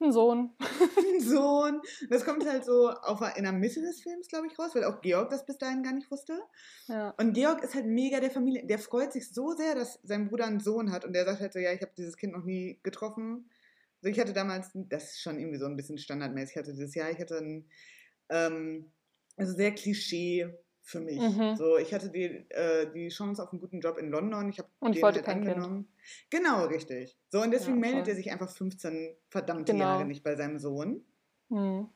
Ein 0.00 0.12
Sohn. 0.12 0.50
Ein 0.60 1.20
Sohn. 1.20 1.80
Das 2.08 2.24
kommt 2.24 2.48
halt 2.48 2.64
so 2.64 2.90
auf, 2.90 3.20
in 3.36 3.42
der 3.42 3.52
Mitte 3.52 3.80
des 3.80 4.02
Films, 4.02 4.28
glaube 4.28 4.46
ich, 4.46 4.58
raus, 4.58 4.70
weil 4.74 4.84
auch 4.84 5.00
Georg 5.00 5.30
das 5.30 5.46
bis 5.46 5.58
dahin 5.58 5.82
gar 5.82 5.92
nicht 5.92 6.10
wusste. 6.10 6.40
Ja. 6.86 7.14
Und 7.18 7.34
Georg 7.34 7.62
ist 7.62 7.74
halt 7.74 7.86
mega 7.86 8.20
der 8.20 8.30
Familie. 8.30 8.66
Der 8.66 8.78
freut 8.78 9.12
sich 9.12 9.32
so 9.32 9.52
sehr, 9.52 9.74
dass 9.74 10.00
sein 10.02 10.28
Bruder 10.28 10.46
einen 10.46 10.60
Sohn 10.60 10.92
hat. 10.92 11.04
Und 11.04 11.12
der 11.12 11.24
sagt 11.24 11.40
halt 11.40 11.52
so, 11.52 11.58
ja, 11.58 11.72
ich 11.72 11.82
habe 11.82 11.92
dieses 11.96 12.16
Kind 12.16 12.32
noch 12.32 12.44
nie 12.44 12.80
getroffen. 12.82 13.48
Also 14.02 14.10
ich 14.10 14.18
hatte 14.18 14.32
damals, 14.32 14.70
das 14.74 15.12
ist 15.12 15.22
schon 15.22 15.38
irgendwie 15.38 15.58
so 15.58 15.66
ein 15.66 15.76
bisschen 15.76 15.96
standardmäßig, 15.96 16.56
ich 16.56 16.58
hatte 16.58 16.72
dieses 16.72 16.94
Jahr, 16.94 17.10
ich 17.10 17.20
hatte 17.20 17.38
ein, 17.38 17.68
ähm, 18.30 18.90
also 19.36 19.54
sehr 19.54 19.72
Klischee 19.72 20.52
für 20.82 21.00
mich. 21.00 21.20
Mhm. 21.20 21.54
So, 21.54 21.78
ich 21.78 21.94
hatte 21.94 22.10
die, 22.10 22.24
äh, 22.50 22.90
die 22.92 23.08
Chance 23.10 23.40
auf 23.40 23.52
einen 23.52 23.60
guten 23.60 23.80
Job 23.80 23.98
in 23.98 24.10
London. 24.10 24.48
Ich 24.48 24.58
habe 24.58 24.68
den 24.82 25.00
wollte 25.00 25.20
halt 25.20 25.28
angenommen. 25.28 25.88
Kind. 26.28 26.44
Genau, 26.44 26.66
richtig. 26.66 27.16
So, 27.30 27.40
und 27.40 27.52
deswegen 27.52 27.76
ja, 27.76 27.92
meldet 27.92 28.08
er 28.08 28.16
sich 28.16 28.32
einfach 28.32 28.50
15 28.50 29.14
verdammte 29.28 29.72
genau. 29.72 29.84
Jahre 29.84 30.04
nicht 30.04 30.24
bei 30.24 30.34
seinem 30.34 30.58
Sohn. 30.58 31.04
Mhm. 31.48 31.88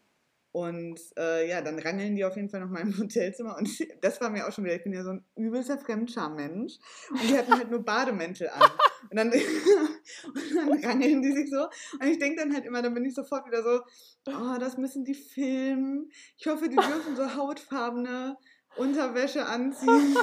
Und 0.56 0.98
äh, 1.18 1.50
ja, 1.50 1.60
dann 1.60 1.78
rangeln 1.78 2.16
die 2.16 2.24
auf 2.24 2.34
jeden 2.34 2.48
Fall 2.48 2.60
noch 2.60 2.70
mal 2.70 2.80
im 2.80 2.96
Hotelzimmer. 2.98 3.58
Und 3.58 3.68
das 4.00 4.22
war 4.22 4.30
mir 4.30 4.48
auch 4.48 4.52
schon 4.52 4.64
wieder, 4.64 4.74
ich 4.74 4.82
bin 4.82 4.94
ja 4.94 5.04
so 5.04 5.10
ein 5.10 5.24
übelster 5.36 5.76
Fremdscham-Mensch. 5.76 6.78
Und 7.10 7.22
die 7.28 7.36
hatten 7.36 7.52
halt 7.52 7.70
nur 7.70 7.84
Bademäntel 7.84 8.48
an. 8.48 8.70
Und 9.10 9.16
dann, 9.18 9.30
und 10.24 10.56
dann 10.56 10.82
rangeln 10.82 11.20
die 11.20 11.32
sich 11.32 11.50
so. 11.50 11.64
Und 12.00 12.06
ich 12.06 12.18
denke 12.18 12.40
dann 12.40 12.54
halt 12.54 12.64
immer, 12.64 12.80
dann 12.80 12.94
bin 12.94 13.04
ich 13.04 13.14
sofort 13.14 13.46
wieder 13.46 13.62
so, 13.62 13.82
oh, 14.28 14.56
das 14.58 14.78
müssen 14.78 15.04
die 15.04 15.12
filmen. 15.12 16.10
Ich 16.38 16.46
hoffe, 16.46 16.70
die 16.70 16.76
dürfen 16.76 17.16
so 17.16 17.34
hautfarbene 17.36 18.38
Unterwäsche 18.78 19.44
anziehen. 19.44 20.16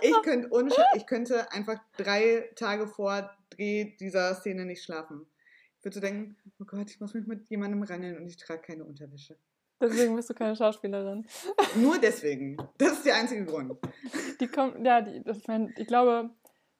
ich, 0.00 0.22
könnte 0.22 0.50
ich 0.96 1.06
könnte 1.06 1.52
einfach 1.52 1.78
drei 1.96 2.50
Tage 2.56 2.88
vor 2.88 3.30
Dreh 3.50 3.96
dieser 4.00 4.34
Szene 4.34 4.64
nicht 4.64 4.82
schlafen. 4.82 5.26
Ich 5.78 5.84
würde 5.84 5.94
so 5.94 6.00
denken, 6.00 6.36
oh 6.58 6.64
Gott, 6.64 6.90
ich 6.90 6.98
muss 6.98 7.14
mich 7.14 7.28
mit 7.28 7.48
jemandem 7.50 7.84
rangeln 7.84 8.16
und 8.16 8.26
ich 8.26 8.36
trage 8.36 8.62
keine 8.62 8.84
Unterwäsche. 8.84 9.38
Deswegen 9.80 10.14
bist 10.14 10.28
du 10.28 10.34
keine 10.34 10.54
Schauspielerin. 10.54 11.26
Nur 11.76 11.98
deswegen. 11.98 12.56
Das 12.78 12.92
ist 12.92 13.06
der 13.06 13.16
einzige 13.16 13.44
Grund. 13.46 13.76
Die 14.40 14.46
kommen, 14.46 14.84
ja, 14.84 15.00
die, 15.00 15.22
das, 15.22 15.38
ich, 15.38 15.48
mein, 15.48 15.74
ich 15.76 15.86
glaube, 15.86 16.30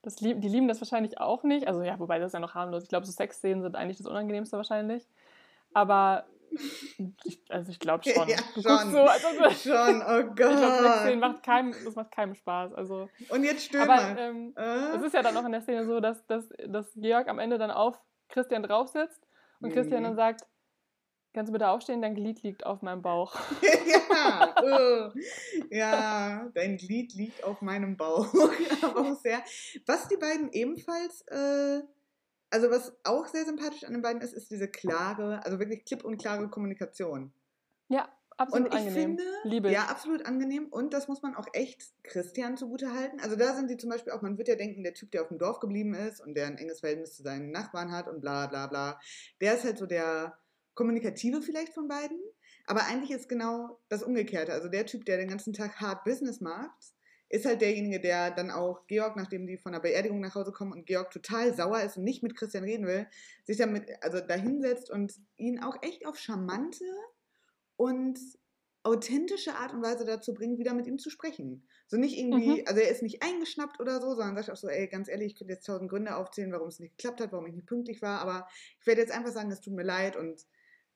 das, 0.03 0.17
die 0.17 0.35
lieben 0.35 0.69
das 0.69 0.81
wahrscheinlich 0.81 1.19
auch 1.19 1.43
nicht. 1.43 1.67
Also 1.67 1.83
ja, 1.83 1.99
wobei 1.99 2.19
das 2.19 2.29
ist 2.29 2.35
ja 2.35 2.41
noch 2.41 2.55
harmlos. 2.55 2.83
Ich 2.83 2.89
glaube, 2.89 3.07
so 3.07 3.13
Sexszenen 3.13 3.63
sind 3.63 3.77
eigentlich 3.77 3.99
das 3.99 4.07
Unangenehmste 4.07 4.57
wahrscheinlich. 4.57 5.09
Aber 5.73 6.27
ich, 7.25 7.41
also 7.49 7.71
ich 7.71 7.79
glaube 7.79 8.05
schon. 8.05 8.29
Ja, 8.29 8.39
schon. 8.55 8.91
So, 8.91 9.01
also, 9.01 9.51
schon, 9.63 10.03
oh 10.03 10.25
Gott. 10.35 10.53
Ich 10.53 11.05
glaube, 11.05 11.17
macht 11.17 11.43
keinem, 11.43 11.75
das 11.85 11.95
macht 11.95 12.11
keinem 12.11 12.35
Spaß. 12.35 12.73
Also, 12.75 13.09
Und 13.29 13.45
jetzt 13.45 13.65
stöhne. 13.65 13.91
Aber 13.91 14.19
ähm, 14.19 14.55
äh? 14.57 14.97
es 14.97 15.03
ist 15.03 15.15
ja 15.15 15.23
dann 15.23 15.37
auch 15.37 15.45
in 15.45 15.53
der 15.53 15.63
Szene 15.63 15.87
so, 15.87 16.01
dass, 16.01 16.27
dass, 16.27 16.49
dass 16.67 16.93
Georg 16.97 17.29
am 17.29 17.39
Ende 17.39 17.59
dann 17.59 17.71
auf 17.71 17.99
Christian 18.29 18.63
drauf 18.63 18.89
sitzt 18.89 19.27
und 19.61 19.71
mhm. 19.71 19.75
Christian 19.75 20.03
dann 20.03 20.17
sagt, 20.17 20.43
kannst 21.33 21.49
du 21.49 21.53
bitte 21.53 21.69
aufstehen, 21.69 22.03
dein 22.03 22.15
Glied 22.15 22.43
liegt 22.43 22.67
auf 22.67 22.83
meinem 22.83 23.03
Bauch. 23.03 23.37
ja, 23.87 24.55
uh, 24.63 25.11
ja, 25.71 26.51
dein 26.55 26.77
Glied 26.77 27.15
liegt 27.15 27.45
auf 27.45 27.63
meinem 27.63 27.97
Bauch. 27.97 28.33
Auch 28.83 29.21
sehr. 29.21 29.43
Was 29.87 30.09
die 30.09 30.17
beiden 30.17 30.53
ebenfalls... 30.53 31.23
Äh, 31.29 31.83
also 32.53 32.69
was 32.69 32.93
auch 33.05 33.29
sehr 33.29 33.45
sympathisch 33.45 33.85
an 33.85 33.93
den 33.93 34.03
beiden 34.03 34.21
ist, 34.23 34.33
ist 34.33 34.51
diese 34.51 34.67
klare, 34.67 35.41
also 35.45 35.61
wirklich 35.61 35.85
klipp 35.85 36.05
und 36.05 36.19
klare 36.19 36.49
Kommunikation. 36.49 37.33
Ja, 37.89 38.09
absolut 38.37 38.67
und 38.67 38.75
ich 38.75 38.81
angenehm. 38.89 39.19
Finde, 39.19 39.25
Liebe. 39.45 39.71
Ja, 39.71 39.85
absolut 39.85 40.27
angenehm. 40.27 40.67
Und 40.67 40.93
das 40.93 41.07
muss 41.07 41.23
man 41.23 41.37
auch 41.37 41.47
echt 41.53 41.93
Christian 42.03 42.57
zugute 42.57 42.93
halten. 42.93 43.21
Also 43.21 43.37
da 43.37 43.55
sind 43.55 43.69
sie 43.69 43.77
zum 43.77 43.91
Beispiel 43.91 44.13
auch, 44.13 44.23
man 44.23 44.37
wird 44.37 44.49
ja 44.49 44.57
denken, 44.57 44.83
der 44.83 44.95
Typ, 44.95 45.13
der 45.13 45.23
auf 45.23 45.29
dem 45.29 45.39
Dorf 45.39 45.61
geblieben 45.61 45.95
ist 45.95 46.21
und 46.21 46.35
der 46.35 46.47
ein 46.47 46.59
enges 46.59 46.81
Verhältnis 46.81 47.15
zu 47.15 47.23
seinen 47.23 47.53
Nachbarn 47.53 47.93
hat 47.93 48.09
und 48.09 48.21
bla 48.21 48.49
bla 48.49 48.67
bla, 48.67 49.01
der 49.41 49.55
ist 49.55 49.65
halt 49.65 49.79
so 49.79 49.87
der 49.87 50.37
Kommunikative 50.81 51.43
vielleicht 51.43 51.75
von 51.75 51.89
beiden. 51.89 52.19
Aber 52.65 52.87
eigentlich 52.87 53.11
ist 53.11 53.29
genau 53.29 53.79
das 53.91 54.03
Umgekehrte. 54.03 54.55
Also 54.55 54.69
der 54.69 54.87
Typ, 54.87 55.05
der 55.05 55.19
den 55.19 55.29
ganzen 55.29 55.53
Tag 55.53 55.79
hart 55.79 56.05
Business 56.05 56.41
macht, 56.41 56.95
ist 57.29 57.45
halt 57.45 57.61
derjenige, 57.61 58.01
der 58.01 58.31
dann 58.31 58.51
auch 58.51 58.87
Georg, 58.87 59.15
nachdem 59.15 59.47
die 59.47 59.59
von 59.59 59.73
der 59.73 59.81
Beerdigung 59.81 60.21
nach 60.21 60.35
Hause 60.35 60.53
kommen 60.53 60.73
und 60.73 60.87
Georg 60.87 61.11
total 61.11 61.55
sauer 61.55 61.83
ist 61.83 61.99
und 61.99 62.05
nicht 62.05 62.23
mit 62.23 62.35
Christian 62.35 62.65
reden 62.65 62.87
will, 62.87 63.07
sich 63.45 63.59
damit, 63.59 63.91
also 64.03 64.21
da 64.21 64.35
hinsetzt 64.35 64.91
und 64.91 65.13
ihn 65.37 65.63
auch 65.63 65.77
echt 65.83 66.07
auf 66.07 66.17
charmante 66.17 66.87
und 67.77 68.19
authentische 68.83 69.57
Art 69.57 69.75
und 69.75 69.83
Weise 69.83 70.07
dazu 70.07 70.33
bringt, 70.33 70.59
wieder 70.59 70.73
mit 70.73 70.87
ihm 70.87 70.99
zu 70.99 71.11
sprechen. 71.11 71.63
So 71.89 71.99
nicht 71.99 72.19
irgendwie, 72.19 72.63
mhm. 72.63 72.65
also 72.67 72.81
er 72.81 72.91
ist 72.91 73.03
nicht 73.03 73.23
eingeschnappt 73.23 73.81
oder 73.81 74.01
so, 74.01 74.15
sondern 74.15 74.37
sagt 74.37 74.51
auch 74.51 74.57
so, 74.57 74.69
ey, 74.69 74.89
ganz 74.89 75.09
ehrlich, 75.09 75.33
ich 75.33 75.39
könnte 75.39 75.53
jetzt 75.53 75.67
tausend 75.67 75.91
Gründe 75.91 76.17
aufzählen, 76.17 76.53
warum 76.53 76.69
es 76.69 76.81
nicht 76.81 76.97
geklappt 76.97 77.21
hat, 77.21 77.33
warum 77.33 77.47
ich 77.47 77.55
nicht 77.55 77.67
pünktlich 77.67 78.01
war, 78.01 78.21
aber 78.21 78.49
ich 78.81 78.87
werde 78.87 79.03
jetzt 79.03 79.13
einfach 79.13 79.33
sagen, 79.33 79.51
es 79.51 79.61
tut 79.61 79.75
mir 79.75 79.83
leid 79.83 80.17
und 80.17 80.47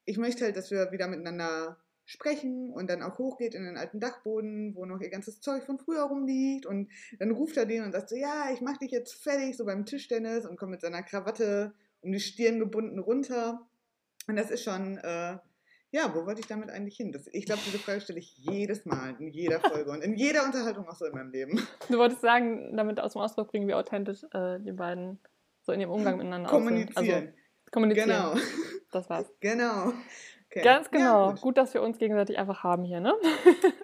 ich 0.04 0.18
möchte 0.18 0.44
halt, 0.44 0.56
dass 0.56 0.70
wir 0.70 0.92
wieder 0.92 1.08
miteinander 1.08 1.78
sprechen 2.06 2.70
und 2.70 2.90
dann 2.90 3.02
auch 3.02 3.18
hochgeht 3.18 3.54
in 3.54 3.64
den 3.64 3.76
alten 3.76 3.98
Dachboden, 3.98 4.74
wo 4.74 4.84
noch 4.84 5.00
ihr 5.00 5.08
ganzes 5.08 5.40
Zeug 5.40 5.64
von 5.64 5.78
früher 5.78 6.02
rumliegt 6.02 6.66
und 6.66 6.90
dann 7.18 7.30
ruft 7.30 7.56
er 7.56 7.66
den 7.66 7.82
und 7.82 7.92
sagt 7.92 8.10
so, 8.10 8.16
ja, 8.16 8.50
ich 8.52 8.60
mach 8.60 8.76
dich 8.76 8.90
jetzt 8.90 9.22
fertig, 9.22 9.56
so 9.56 9.64
beim 9.64 9.86
Tischtennis 9.86 10.44
und 10.44 10.58
kommt 10.58 10.72
mit 10.72 10.82
seiner 10.82 11.02
Krawatte 11.02 11.72
um 12.02 12.12
die 12.12 12.20
Stirn 12.20 12.58
gebunden 12.58 12.98
runter. 12.98 13.66
Und 14.26 14.36
das 14.36 14.50
ist 14.50 14.62
schon, 14.62 14.98
äh, 14.98 15.38
ja, 15.90 16.14
wo 16.14 16.26
wollte 16.26 16.40
ich 16.40 16.46
damit 16.46 16.70
eigentlich 16.70 16.96
hin? 16.96 17.12
Das, 17.12 17.26
ich 17.32 17.46
glaube, 17.46 17.62
diese 17.64 17.78
Frage 17.78 18.02
stelle 18.02 18.18
ich 18.18 18.36
jedes 18.36 18.84
Mal, 18.84 19.16
in 19.18 19.28
jeder 19.28 19.60
Folge 19.60 19.90
und 19.90 20.02
in 20.02 20.14
jeder 20.14 20.44
Unterhaltung 20.44 20.86
auch 20.86 20.96
so 20.96 21.06
in 21.06 21.12
meinem 21.12 21.30
Leben. 21.30 21.66
Du 21.88 21.98
wolltest 21.98 22.20
sagen, 22.20 22.76
damit 22.76 23.00
aus 23.00 23.12
dem 23.12 23.22
Ausdruck 23.22 23.50
bringen, 23.50 23.66
wie 23.66 23.74
authentisch 23.74 24.24
äh, 24.32 24.58
die 24.60 24.72
beiden 24.72 25.18
so 25.62 25.72
in 25.72 25.80
ihrem 25.80 25.92
Umgang 25.92 26.18
miteinander 26.18 26.50
kommunizieren. 26.50 26.96
Also, 26.96 27.32
kommunizieren. 27.70 28.08
Genau. 28.08 28.34
Das 28.94 29.10
war's. 29.10 29.26
Genau. 29.40 29.92
Okay. 30.46 30.62
Ganz 30.62 30.88
genau. 30.88 31.26
Ja, 31.26 31.32
gut. 31.32 31.40
gut. 31.40 31.56
dass 31.56 31.74
wir 31.74 31.82
uns 31.82 31.98
gegenseitig 31.98 32.38
einfach 32.38 32.62
haben 32.62 32.84
hier, 32.84 33.00
ne? 33.00 33.12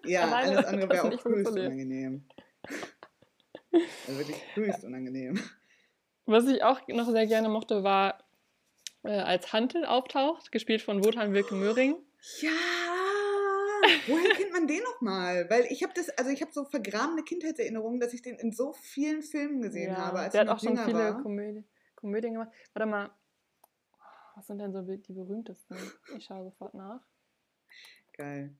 Ja, 0.05 0.23
alles 0.33 0.65
andere 0.67 0.89
wäre 0.89 1.05
auch 1.05 1.25
höchst 1.25 1.53
unangenehm. 1.53 2.25
Also 3.73 4.19
wirklich 4.19 4.37
höchst 4.55 4.83
unangenehm. 4.83 5.39
Was 6.27 6.49
ich 6.49 6.65
auch 6.65 6.81
noch 6.89 7.09
sehr 7.09 7.29
gerne 7.29 7.49
mochte, 7.49 7.85
war, 7.85 8.19
äh, 9.05 9.11
als 9.11 9.53
Hantel 9.53 9.85
auftaucht, 9.85 10.51
gespielt 10.51 10.83
von 10.83 11.05
Wotan 11.05 11.33
Wilke 11.35 11.55
Möhring. 11.55 11.97
Ja! 12.41 12.51
Woher 14.09 14.35
kennt 14.35 14.51
man 14.51 14.67
den 14.67 14.83
nochmal? 14.83 15.49
Weil 15.49 15.67
ich 15.71 15.85
habe 15.85 15.93
das, 15.95 16.11
also 16.11 16.33
ich 16.33 16.43
habe 16.43 16.51
so 16.53 16.65
vergrabene 16.65 17.23
Kindheitserinnerungen, 17.23 18.01
dass 18.01 18.13
ich 18.13 18.23
den 18.23 18.35
in 18.41 18.51
so 18.51 18.73
vielen 18.73 19.23
Filmen 19.23 19.63
gesehen 19.63 19.93
ja, 19.93 19.99
habe. 19.99 20.19
Als 20.19 20.33
der 20.33 20.41
hat 20.41 20.49
auch 20.49 20.59
schon 20.59 20.77
viele 20.77 21.21
Komödien, 21.23 21.65
Komödien 21.95 22.33
gemacht. 22.33 22.51
Warte 22.75 22.91
mal, 22.91 23.11
was 24.41 24.47
sind 24.47 24.59
denn 24.59 24.73
so 24.73 24.81
die 24.81 25.13
berühmtesten? 25.13 25.77
Ich 26.17 26.25
schaue 26.25 26.45
sofort 26.45 26.73
nach. 26.73 27.03
Geil. 28.17 28.57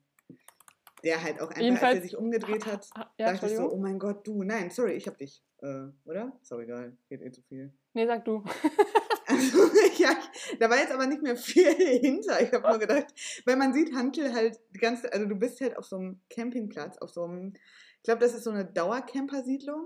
Der 1.03 1.23
halt 1.23 1.41
auch 1.41 1.47
einfach, 1.47 1.59
Jedenfalls, 1.59 1.95
als 1.95 1.97
er 1.97 2.03
sich 2.03 2.17
umgedreht 2.17 2.67
hat, 2.67 2.87
ja, 3.17 3.33
dachte 3.33 3.47
ich 3.47 3.55
so, 3.55 3.71
oh 3.71 3.77
mein 3.77 3.97
Gott, 3.97 4.27
du, 4.27 4.43
nein, 4.43 4.69
sorry, 4.69 4.93
ich 4.93 5.07
hab 5.07 5.17
dich. 5.17 5.43
Äh, 5.57 5.87
oder? 6.05 6.37
Sorry, 6.43 6.65
egal, 6.65 6.95
geht 7.09 7.23
eh 7.23 7.31
zu 7.31 7.41
viel. 7.41 7.73
Nee, 7.93 8.05
sag 8.05 8.23
du. 8.25 8.43
Also, 9.27 9.59
ja, 9.97 10.09
da 10.59 10.69
war 10.69 10.77
jetzt 10.77 10.91
aber 10.91 11.07
nicht 11.07 11.21
mehr 11.21 11.37
viel 11.37 11.73
hinter. 12.01 12.41
Ich 12.41 12.51
habe 12.51 12.67
nur 12.67 12.79
gedacht, 12.79 13.05
weil 13.45 13.55
man 13.55 13.73
sieht 13.73 13.95
Hantel 13.95 14.33
halt 14.33 14.59
die 14.75 14.79
ganze, 14.79 15.13
also 15.13 15.25
du 15.25 15.35
bist 15.35 15.61
halt 15.61 15.77
auf 15.77 15.85
so 15.85 15.95
einem 15.95 16.19
Campingplatz, 16.29 16.97
auf 16.97 17.11
so 17.11 17.23
einem, 17.23 17.53
ich 17.53 18.03
glaube, 18.03 18.19
das 18.19 18.33
ist 18.33 18.43
so 18.43 18.49
eine 18.49 18.65
Dauercamper-Siedlung. 18.65 19.85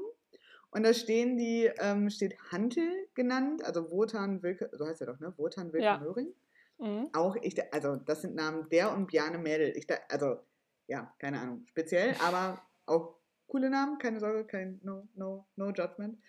Und 0.75 0.83
da 0.83 0.93
stehen 0.93 1.37
die, 1.37 1.71
ähm, 1.79 2.09
steht 2.09 2.37
Hantel 2.51 3.07
genannt, 3.13 3.63
also 3.63 3.89
Wotan 3.91 4.43
Wilke, 4.43 4.69
so 4.73 4.85
heißt 4.85 4.99
er 4.99 5.07
doch, 5.07 5.19
ne? 5.21 5.33
Wotan 5.37 5.71
Wilke 5.71 5.85
Ja. 5.85 5.97
Möhring. 5.99 6.33
Mhm. 6.79 7.07
Auch 7.13 7.37
ich, 7.41 7.55
also 7.73 7.95
das 7.95 8.23
sind 8.23 8.35
Namen 8.35 8.67
der 8.67 8.91
und 8.91 9.07
Bjarne 9.07 9.37
Mädel. 9.37 9.71
Ich, 9.77 9.87
also, 10.09 10.39
ja, 10.87 11.15
keine 11.17 11.39
Ahnung, 11.39 11.63
speziell, 11.65 12.13
aber 12.19 12.61
auch 12.87 13.15
coole 13.47 13.69
Namen, 13.69 13.99
keine 13.99 14.19
Sorge, 14.19 14.43
kein 14.43 14.81
No, 14.83 15.07
No, 15.15 15.47
No 15.55 15.69
Judgment. 15.69 16.19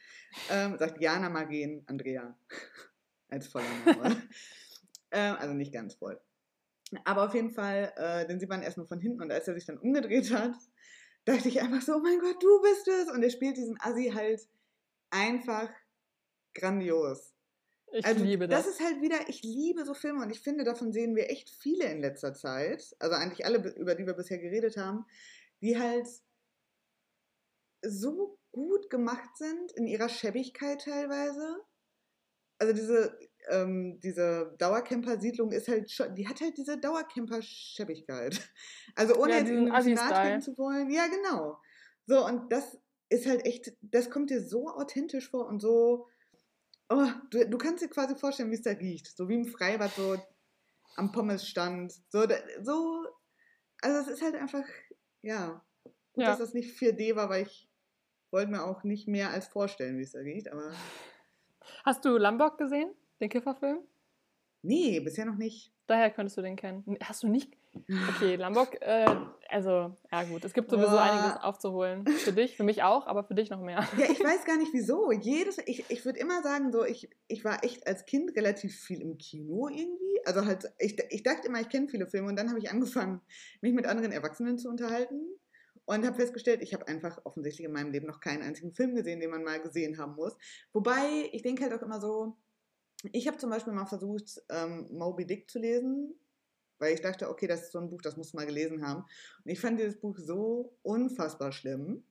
Ähm, 0.49 0.79
sagt 0.79 1.01
Jana 1.01 1.29
Magen 1.29 1.83
Andrea 1.89 2.39
als 3.29 3.49
voller 3.49 3.67
Name. 3.85 4.17
ähm, 5.11 5.35
also 5.41 5.55
nicht 5.55 5.73
ganz 5.73 5.95
voll. 5.95 6.21
Aber 7.05 7.25
auf 7.25 7.35
jeden 7.35 7.51
Fall, 7.51 7.93
äh, 7.97 8.29
den 8.29 8.39
sieht 8.39 8.49
man 8.49 8.63
erst 8.63 8.77
nur 8.77 8.87
von 8.87 9.01
hinten 9.01 9.23
und 9.23 9.33
als 9.33 9.49
er 9.49 9.55
sich 9.55 9.67
dann 9.67 9.79
umgedreht 9.79 10.33
hat, 10.33 10.55
dachte 11.27 11.49
ich 11.49 11.61
einfach 11.61 11.83
so, 11.83 11.97
oh 11.97 12.01
mein 12.01 12.19
Gott, 12.19 12.43
du 12.43 12.63
bist 12.63 12.89
es! 12.89 13.11
Und 13.11 13.23
er 13.23 13.31
spielt 13.31 13.57
diesen 13.57 13.79
Assi 13.81 14.11
halt 14.15 14.49
einfach 15.11 15.69
grandios. 16.55 17.35
Ich 17.93 18.05
Also, 18.05 18.25
liebe 18.25 18.49
das. 18.49 18.65
Das 18.65 18.75
ist 18.75 18.81
halt 18.81 19.01
wieder, 19.01 19.29
ich 19.29 19.43
liebe 19.43 19.85
so 19.85 19.95
Filme 19.95 20.23
und 20.23 20.31
ich 20.31 20.41
finde, 20.41 20.65
davon 20.65 20.93
sehen 20.93 21.15
wir 21.15 21.31
echt 21.31 21.51
viele 21.51 21.85
in 21.85 22.01
letzter 22.01 22.35
Zeit. 22.35 22.97
Also 22.99 23.15
eigentlich 23.15 23.45
alle, 23.45 23.75
über 23.77 23.95
die 23.95 24.07
wir 24.07 24.15
bisher 24.15 24.39
geredet 24.39 24.77
haben, 24.77 25.05
die 25.61 25.79
halt 25.79 26.09
so 27.83 28.39
gut 28.53 28.91
gemacht 28.91 29.37
sind 29.37 29.73
in 29.73 29.87
ihrer 29.87 30.09
Schäbigkeit 30.09 30.83
teilweise. 30.83 31.61
Also 32.59 32.73
diese, 32.73 33.19
ähm, 33.51 34.01
diese 34.03 34.55
Dauercamper-Siedlung 34.59 35.53
ist 35.53 35.69
halt 35.69 35.91
schon, 35.91 36.15
die 36.15 36.29
hat 36.29 36.41
halt 36.41 36.57
diese 36.59 36.79
Dauercamper-Schäbigkeit. 36.79 38.41
Also 38.97 39.17
ohne 39.17 39.33
Ja, 39.33 39.39
jetzt 39.41 39.51
irgendwie 39.51 39.95
nachdenken 39.95 40.41
zu 40.41 40.57
wollen. 40.57 40.91
Ja, 40.91 41.07
genau. 41.09 41.59
So, 42.07 42.25
und 42.25 42.51
das 42.51 42.79
ist 43.11 43.27
halt 43.27 43.45
echt, 43.45 43.73
das 43.83 44.11
kommt 44.11 44.31
dir 44.31 44.41
so 44.43 44.69
authentisch 44.69 45.31
vor 45.31 45.47
und 45.47 45.61
so, 45.61 46.09
oh, 46.89 47.07
du, 47.31 47.49
du 47.49 47.59
kannst 47.59 47.83
dir 47.85 47.89
quasi 47.89 48.17
vorstellen, 48.17 48.51
wie 48.51 48.55
es 48.55 48.63
da 48.63 48.71
riecht. 48.71 49.15
So 49.17 49.29
wie 49.29 49.35
im 49.35 49.47
Freibad, 49.47 49.93
so 49.95 50.17
am 50.97 51.13
Pommesstand. 51.13 51.93
So, 52.09 52.27
so, 52.63 53.07
also 53.83 53.99
es 54.01 54.09
ist 54.09 54.23
halt 54.23 54.35
einfach, 54.37 54.65
ja, 55.23 55.65
gut, 56.15 56.25
Ja. 56.25 56.31
dass 56.31 56.39
das 56.39 56.55
nicht 56.55 56.79
4D 56.79 57.17
war, 57.17 57.29
weil 57.29 57.43
ich 57.47 57.69
wollte 58.31 58.51
mir 58.51 58.65
auch 58.65 58.83
nicht 58.83 59.09
mehr 59.09 59.31
als 59.31 59.47
vorstellen, 59.49 59.99
wie 59.99 60.03
es 60.03 60.13
da 60.13 60.21
riecht, 60.21 60.51
aber 60.51 60.73
Hast 61.85 62.05
du 62.05 62.17
Lombok 62.17 62.59
gesehen? 62.59 62.95
Den 63.21 63.29
Kifferfilm? 63.29 63.79
nee, 64.67 65.01
bisher 65.01 65.25
noch 65.25 65.37
nicht. 65.37 65.73
Daher 65.87 66.11
könntest 66.11 66.37
du 66.37 66.43
den 66.43 66.57
kennen. 66.57 66.85
Hast 67.03 67.23
du 67.23 67.29
nicht? 67.29 67.57
Okay, 68.09 68.37
Lombok, 68.37 68.75
äh, 68.81 69.07
also, 69.49 69.97
ja 70.11 70.25
gut, 70.25 70.45
es 70.45 70.53
gibt 70.53 70.71
sowieso 70.71 70.91
Boah. 70.91 71.03
einiges 71.03 71.43
aufzuholen. 71.43 72.07
Für 72.07 72.33
dich, 72.33 72.57
für 72.57 72.65
mich 72.65 72.83
auch, 72.83 73.07
aber 73.07 73.23
für 73.23 73.35
dich 73.35 73.51
noch 73.51 73.61
mehr. 73.61 73.87
Ja, 73.97 74.07
ich 74.11 74.19
weiß 74.19 74.45
gar 74.47 74.57
nicht 74.57 74.73
wieso. 74.73 75.13
Jedes, 75.13 75.59
ich, 75.67 75.85
ich 75.89 76.05
würde 76.05 76.19
immer 76.19 76.43
sagen, 76.43 76.73
so, 76.73 76.85
ich, 76.85 77.09
ich 77.29 77.45
war 77.45 77.63
echt 77.63 77.87
als 77.87 78.05
Kind 78.07 78.35
relativ 78.35 78.75
viel 78.75 79.01
im 79.01 79.19
Kino 79.19 79.69
irgendwie. 79.69 80.21
Also 80.25 80.45
halt, 80.45 80.73
ich, 80.79 80.99
ich 81.11 81.23
dachte 81.23 81.47
immer, 81.47 81.61
ich 81.61 81.69
kenne 81.69 81.89
viele 81.89 82.07
Filme 82.07 82.29
und 82.29 82.37
dann 82.37 82.49
habe 82.49 82.59
ich 82.59 82.71
angefangen, 82.71 83.21
mich 83.61 83.73
mit 83.73 83.87
anderen 83.87 84.11
Erwachsenen 84.11 84.59
zu 84.59 84.69
unterhalten 84.69 85.21
und 85.85 86.05
habe 86.05 86.17
festgestellt, 86.17 86.63
ich 86.63 86.75
habe 86.75 86.89
einfach 86.89 87.21
offensichtlich 87.25 87.67
in 87.67 87.73
meinem 87.73 87.93
Leben 87.93 88.07
noch 88.07 88.21
keinen 88.21 88.43
einzigen 88.43 88.73
Film 88.73 88.97
gesehen, 88.97 89.21
den 89.21 89.31
man 89.31 89.45
mal 89.45 89.61
gesehen 89.61 89.99
haben 89.99 90.17
muss. 90.17 90.37
Wobei, 90.73 91.29
ich 91.31 91.43
denke 91.43 91.63
halt 91.63 91.75
auch 91.75 91.83
immer 91.83 92.01
so, 92.01 92.37
ich 93.13 93.27
habe 93.29 93.39
zum 93.39 93.51
Beispiel 93.51 93.73
mal 93.73 93.87
versucht, 93.87 94.41
ähm, 94.51 94.89
Moby 94.91 95.27
Dick 95.27 95.51
zu 95.51 95.59
lesen, 95.59 96.15
weil 96.79 96.95
ich 96.95 97.01
dachte, 97.01 97.29
okay, 97.29 97.47
das 97.47 97.63
ist 97.63 97.73
so 97.73 97.79
ein 97.79 97.89
Buch, 97.89 98.03
das 98.03 98.17
musst 98.17 98.33
du 98.33 98.37
mal 98.39 98.47
gelesen 98.47 98.87
haben. 98.87 99.05
Und 99.45 99.51
ich 99.51 99.61
fand 99.61 99.79
dieses 99.79 99.99
Buch 99.99 100.19
so 100.19 100.77
unfassbar 100.83 101.53
schlimm, 101.53 102.05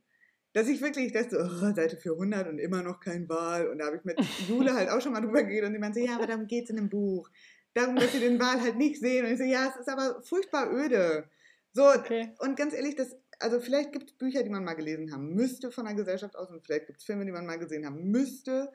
dass 0.54 0.68
ich 0.68 0.82
wirklich 0.82 1.12
dachte, 1.12 1.38
oh, 1.38 1.74
Seite 1.74 1.98
400 1.98 2.48
und 2.48 2.60
immer 2.60 2.82
noch 2.82 3.00
kein 3.00 3.28
Wal. 3.28 3.68
Und 3.70 3.80
da 3.80 3.88
habe 3.88 3.98
ich 3.98 4.04
mit 4.06 4.20
Jule 4.48 4.74
halt 4.74 4.90
auch 4.90 5.02
schon 5.02 5.12
mal 5.12 5.22
drüber 5.22 5.44
geredet 5.44 5.68
und 5.68 5.74
die 5.74 5.80
meinte, 5.80 6.00
ja, 6.00 6.16
aber 6.16 6.28
darum 6.28 6.48
geht 6.48 6.64
es 6.66 6.70
in 6.70 6.78
dem 6.78 6.90
Buch. 6.90 7.30
Darum, 7.74 7.98
dass 7.98 8.14
sie 8.14 8.22
den 8.22 8.40
Wal 8.40 8.62
halt 8.62 8.78
nicht 8.78 9.00
sehen. 9.02 9.26
Und 9.26 9.34
ich 9.34 9.38
so, 9.38 9.44
ja, 9.44 9.68
es 9.70 9.82
ist 9.82 9.90
aber 9.90 10.22
furchtbar 10.24 10.72
öde. 10.72 11.30
So, 11.74 11.84
Okay. 11.90 12.34
und 12.40 12.56
ganz 12.56 12.74
ehrlich, 12.74 12.96
das, 12.96 13.18
also 13.38 13.60
vielleicht 13.60 13.92
gibt 13.92 14.12
es 14.12 14.18
Bücher, 14.18 14.44
die 14.44 14.50
man 14.50 14.64
mal 14.64 14.76
gelesen 14.76 15.12
haben 15.12 15.34
müsste 15.34 15.72
von 15.72 15.84
der 15.84 15.94
Gesellschaft 15.94 16.38
aus 16.38 16.50
und 16.50 16.64
vielleicht 16.66 16.88
gibt 16.88 17.00
es 17.00 17.06
Filme, 17.06 17.26
die 17.26 17.34
man 17.34 17.46
mal 17.46 17.60
gesehen 17.60 17.86
haben 17.86 18.10
müsste 18.10 18.72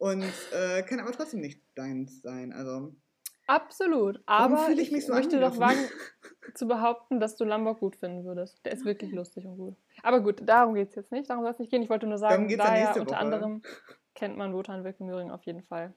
und 0.00 0.24
äh, 0.52 0.82
kann 0.82 0.98
aber 0.98 1.12
trotzdem 1.12 1.40
nicht 1.40 1.62
deins 1.74 2.22
sein. 2.22 2.52
Also, 2.54 2.94
Absolut. 3.46 4.22
Aber 4.26 4.68
ich 4.70 4.78
ich, 4.78 4.92
mich 4.92 5.06
so 5.06 5.12
möchte 5.12 5.38
doch 5.40 5.58
wagen 5.58 5.80
zu 6.54 6.66
behaupten, 6.66 7.20
dass 7.20 7.36
du 7.36 7.44
Lombok 7.44 7.80
gut 7.80 7.96
finden 7.96 8.24
würdest. 8.24 8.64
Der 8.64 8.72
ist 8.72 8.84
wirklich 8.84 9.12
lustig 9.12 9.44
und 9.44 9.58
gut. 9.58 9.76
Aber 10.02 10.20
gut, 10.20 10.40
darum 10.42 10.74
geht 10.74 10.88
es 10.88 10.94
jetzt 10.94 11.12
nicht. 11.12 11.28
Darum 11.28 11.44
soll 11.44 11.52
es 11.52 11.58
nicht 11.58 11.70
gehen. 11.70 11.82
Ich 11.82 11.90
wollte 11.90 12.06
nur 12.06 12.16
sagen, 12.16 12.48
daher 12.56 12.96
unter 12.96 13.06
Woche. 13.06 13.18
anderem 13.18 13.62
kennt 14.14 14.38
man 14.38 14.54
Wotan 14.54 14.84
Wilke 14.84 15.04
Möhring 15.04 15.30
auf 15.30 15.42
jeden 15.42 15.62
Fall. 15.62 15.92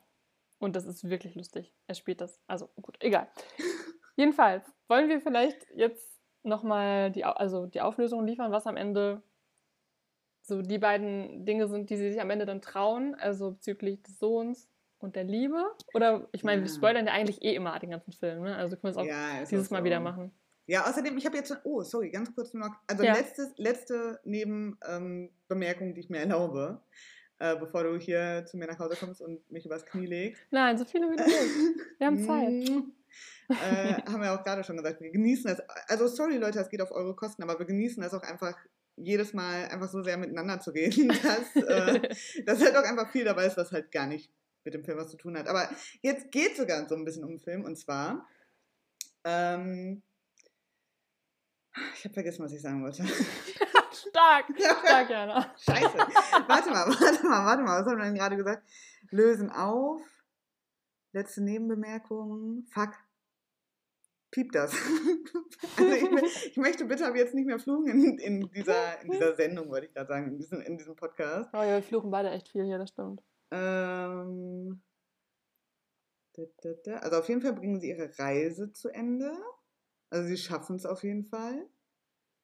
Und 0.60 0.76
das 0.76 0.86
ist 0.86 1.10
wirklich 1.10 1.36
lustig. 1.36 1.74
Er 1.88 1.96
spielt 1.96 2.20
das. 2.20 2.42
Also 2.48 2.68
gut, 2.82 2.98
egal. 3.00 3.28
Jedenfalls 4.18 4.66
wollen 4.90 5.08
wir 5.08 5.22
vielleicht 5.22 5.66
jetzt 5.76 6.20
nochmal 6.44 7.12
die, 7.12 7.24
also 7.24 7.68
die 7.68 7.82
Auflösung 7.82 8.26
liefern, 8.26 8.52
was 8.52 8.68
am 8.68 8.76
Ende 8.76 9.24
so 10.44 10.62
die 10.62 10.78
beiden 10.78 11.46
Dinge 11.46 11.68
sind, 11.68 11.90
die 11.90 11.96
sie 11.98 12.12
sich 12.12 12.22
am 12.22 12.30
Ende 12.30 12.46
dann 12.46 12.62
trauen, 12.62 13.16
also 13.16 13.52
bezüglich 13.52 14.04
des 14.04 14.20
Sohns 14.20 14.70
und 15.00 15.16
der 15.16 15.24
Liebe. 15.24 15.64
Oder, 15.94 16.28
ich 16.34 16.44
meine, 16.44 16.62
wir 16.62 16.70
Ja. 16.70 16.76
spoilern 16.76 17.08
ja 17.08 17.14
eigentlich 17.14 17.42
eh 17.42 17.56
immer 17.56 17.78
den 17.80 17.92
ganzen 17.92 18.12
Film, 18.12 18.44
ne? 18.44 18.56
Also 18.56 18.76
können 18.76 18.84
wir 18.84 18.90
es 18.92 18.98
auch 18.98 19.06
ja, 19.06 19.44
dieses 19.50 19.72
Mal 19.72 19.80
so. 19.80 19.86
wieder 19.86 20.00
machen. 20.02 20.32
Ja, 20.66 20.86
außerdem, 20.88 21.18
ich 21.18 21.26
habe 21.26 21.38
jetzt 21.38 21.50
schon, 21.50 21.58
oh, 21.64 21.82
sorry, 21.84 22.10
ganz 22.10 22.34
kurz 22.36 22.54
noch, 22.54 22.74
also 22.88 23.04
Ja. 23.04 23.14
letztes, 23.14 23.58
letzte 23.58 24.20
Nebenbemerkung, 24.24 25.88
ähm, 25.90 25.94
die 25.94 26.02
ich 26.02 26.10
mir 26.10 26.20
erlaube, 26.20 26.82
äh, 27.40 27.56
bevor 27.58 27.84
du 27.84 27.98
hier 27.98 28.46
zu 28.46 28.58
mir 28.58 28.68
nach 28.68 28.80
Hause 28.80 28.96
kommst 28.98 29.22
und 29.22 29.50
mich 29.50 29.66
übers 29.66 29.86
Knie 29.86 30.06
legst. 30.06 30.42
Nein, 30.52 30.78
so 30.78 30.86
viele 30.86 31.10
wie 31.10 31.16
du 31.18 31.24
willst. 31.24 32.00
Wir 32.00 32.08
haben 32.08 32.20
Zeit. 32.20 32.54
äh, 33.50 34.02
haben 34.10 34.22
wir 34.22 34.34
auch 34.34 34.44
gerade 34.44 34.64
schon 34.64 34.78
gesagt, 34.78 35.02
wir 35.02 35.12
genießen 35.12 35.50
das. 35.50 35.62
Also 35.90 36.08
sorry 36.08 36.38
Leute, 36.38 36.60
das 36.60 36.70
geht 36.70 36.82
auf 36.82 36.92
eure 36.92 37.16
Kosten, 37.16 37.44
aber 37.44 37.60
wir 37.60 37.66
genießen 37.66 38.02
das 38.02 38.14
auch 38.14 38.24
einfach 38.24 38.58
jedes 38.96 39.34
Mal 39.34 39.68
einfach 39.70 39.90
so 39.90 40.02
sehr 40.04 40.18
miteinander 40.18 40.60
zu 40.60 40.72
reden, 40.72 41.08
dass, 41.24 41.56
äh, 41.56 42.02
dass 42.46 42.62
halt 42.62 42.76
auch 42.76 42.84
einfach 42.84 43.12
viel 43.12 43.26
dabei 43.26 43.46
ist, 43.46 43.58
was 43.58 43.72
halt 43.72 43.92
gar 43.92 44.08
nicht 44.08 44.32
mit 44.64 44.74
dem 44.74 44.84
Film 44.84 44.98
was 44.98 45.10
zu 45.10 45.18
tun 45.18 45.38
hat. 45.38 45.48
Aber 45.48 45.70
jetzt 46.02 46.32
geht 46.32 46.56
sogar 46.56 46.88
so 46.88 46.96
ein 46.96 47.06
bisschen 47.06 47.24
um 47.24 47.32
den 47.32 47.40
Film 47.40 47.66
und 47.66 47.78
zwar, 47.78 48.28
ähm, 49.24 50.02
ich 51.96 52.06
habe 52.06 52.14
vergessen, 52.14 52.44
was 52.44 52.54
ich 52.54 52.62
sagen 52.62 52.84
wollte. 52.84 53.04
Stark, 54.10 54.46
stark, 54.60 55.10
Jana. 55.10 55.54
Scheiße. 55.58 55.98
Warte 56.48 56.70
mal, 56.70 56.88
warte 56.88 57.28
mal, 57.28 57.46
warte 57.46 57.64
mal. 57.64 57.82
Was 57.82 57.88
haben 57.88 57.98
wir 57.98 58.06
denn 58.06 58.16
gerade 58.16 58.38
gesagt? 58.38 58.68
Lösen 59.10 59.50
auf. 59.50 60.02
Letzte 61.14 61.42
Nebenbemerkung. 61.42 62.66
Fuck. 62.72 62.94
Piep 64.34 64.52
das. 64.52 64.74
Also 65.78 65.94
ich, 65.94 66.48
ich 66.52 66.58
möchte 66.58 66.86
bitte 66.86 67.08
ab 67.08 67.16
jetzt 67.16 67.34
nicht 67.34 67.46
mehr 67.46 67.58
fluchen 67.58 67.88
in, 67.88 68.18
in, 68.20 68.52
dieser, 68.52 69.02
in 69.02 69.12
dieser 69.12 69.36
Sendung, 69.36 69.70
wollte 69.70 69.88
ich 69.88 69.94
gerade 69.94 70.08
sagen, 70.08 70.28
in 70.28 70.38
diesem, 70.38 70.62
in 70.62 70.78
diesem 70.78 70.96
Podcast. 70.96 71.50
Oh 71.54 71.58
ja, 71.58 71.76
wir 71.76 71.82
fluchen 71.82 72.12
beide 72.12 72.30
echt 72.30 72.50
viel 72.50 72.66
hier, 72.66 72.78
das 72.78 72.90
stimmt. 72.90 73.24
Ähm, 73.50 74.82
da, 76.34 76.44
da, 76.62 76.74
da. 76.84 76.96
Also 76.98 77.18
auf 77.18 77.30
jeden 77.30 77.42
Fall 77.42 77.54
bringen 77.54 77.80
sie 77.80 77.90
ihre 77.90 78.12
Reise 78.20 78.72
zu 78.72 78.90
Ende. 78.90 79.36
Also 80.10 80.28
sie 80.28 80.38
schaffen 80.38 80.76
es 80.76 80.86
auf 80.86 81.04
jeden 81.04 81.24
Fall. 81.24 81.68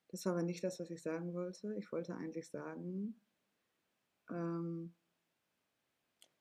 Das 0.07 0.25
war 0.25 0.33
aber 0.33 0.43
nicht 0.43 0.63
das, 0.63 0.79
was 0.79 0.89
ich 0.89 1.03
sagen 1.03 1.33
wollte. 1.33 1.75
Ich 1.77 1.91
wollte 1.91 2.15
eigentlich 2.15 2.49
sagen, 2.49 3.19
ähm, 4.31 4.95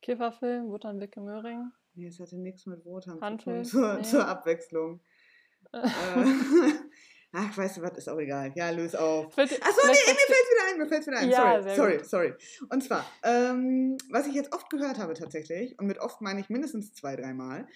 Kifferfilm, 0.01 0.71
Wotan 0.71 1.01
Wilke 1.01 1.21
Möhring. 1.21 1.71
nee, 1.95 2.07
es 2.07 2.21
hatte 2.21 2.39
nichts 2.39 2.67
mit 2.67 2.85
Wotan 2.85 3.19
zu 3.19 3.21
Handel, 3.21 3.55
tun, 3.63 3.65
zur, 3.65 3.95
nee. 3.95 4.03
zur 4.03 4.27
Abwechslung. 4.27 5.01
Äh, 5.73 5.85
ach, 7.33 7.57
weißt 7.57 7.77
du 7.77 7.83
was, 7.83 7.97
ist 7.99 8.09
auch 8.09 8.19
egal. 8.19 8.53
Ja, 8.55 8.71
löse 8.71 9.01
auf. 9.01 9.27
Achso, 9.37 9.55
nee, 9.87 9.93
mir 9.93 9.97
fällt 9.97 10.49
wieder 10.51 10.71
ein, 10.71 10.79
mir 10.79 10.87
fällt 10.87 11.07
wieder 11.07 11.19
ein. 11.19 11.31
Ja, 11.31 11.63
sorry, 11.63 11.77
sorry, 11.77 12.05
sorry. 12.05 12.35
Und 12.71 12.83
zwar, 12.83 13.05
ähm, 13.23 13.97
was 14.11 14.27
ich 14.27 14.35
jetzt 14.35 14.53
oft 14.55 14.71
gehört 14.71 14.99
habe 14.99 15.15
tatsächlich, 15.15 15.79
und 15.79 15.87
mit 15.87 15.99
oft 15.99 16.21
meine 16.21 16.41
ich 16.41 16.49
mindestens 16.49 16.93
zwei, 16.95 17.17
dreimal, 17.17 17.67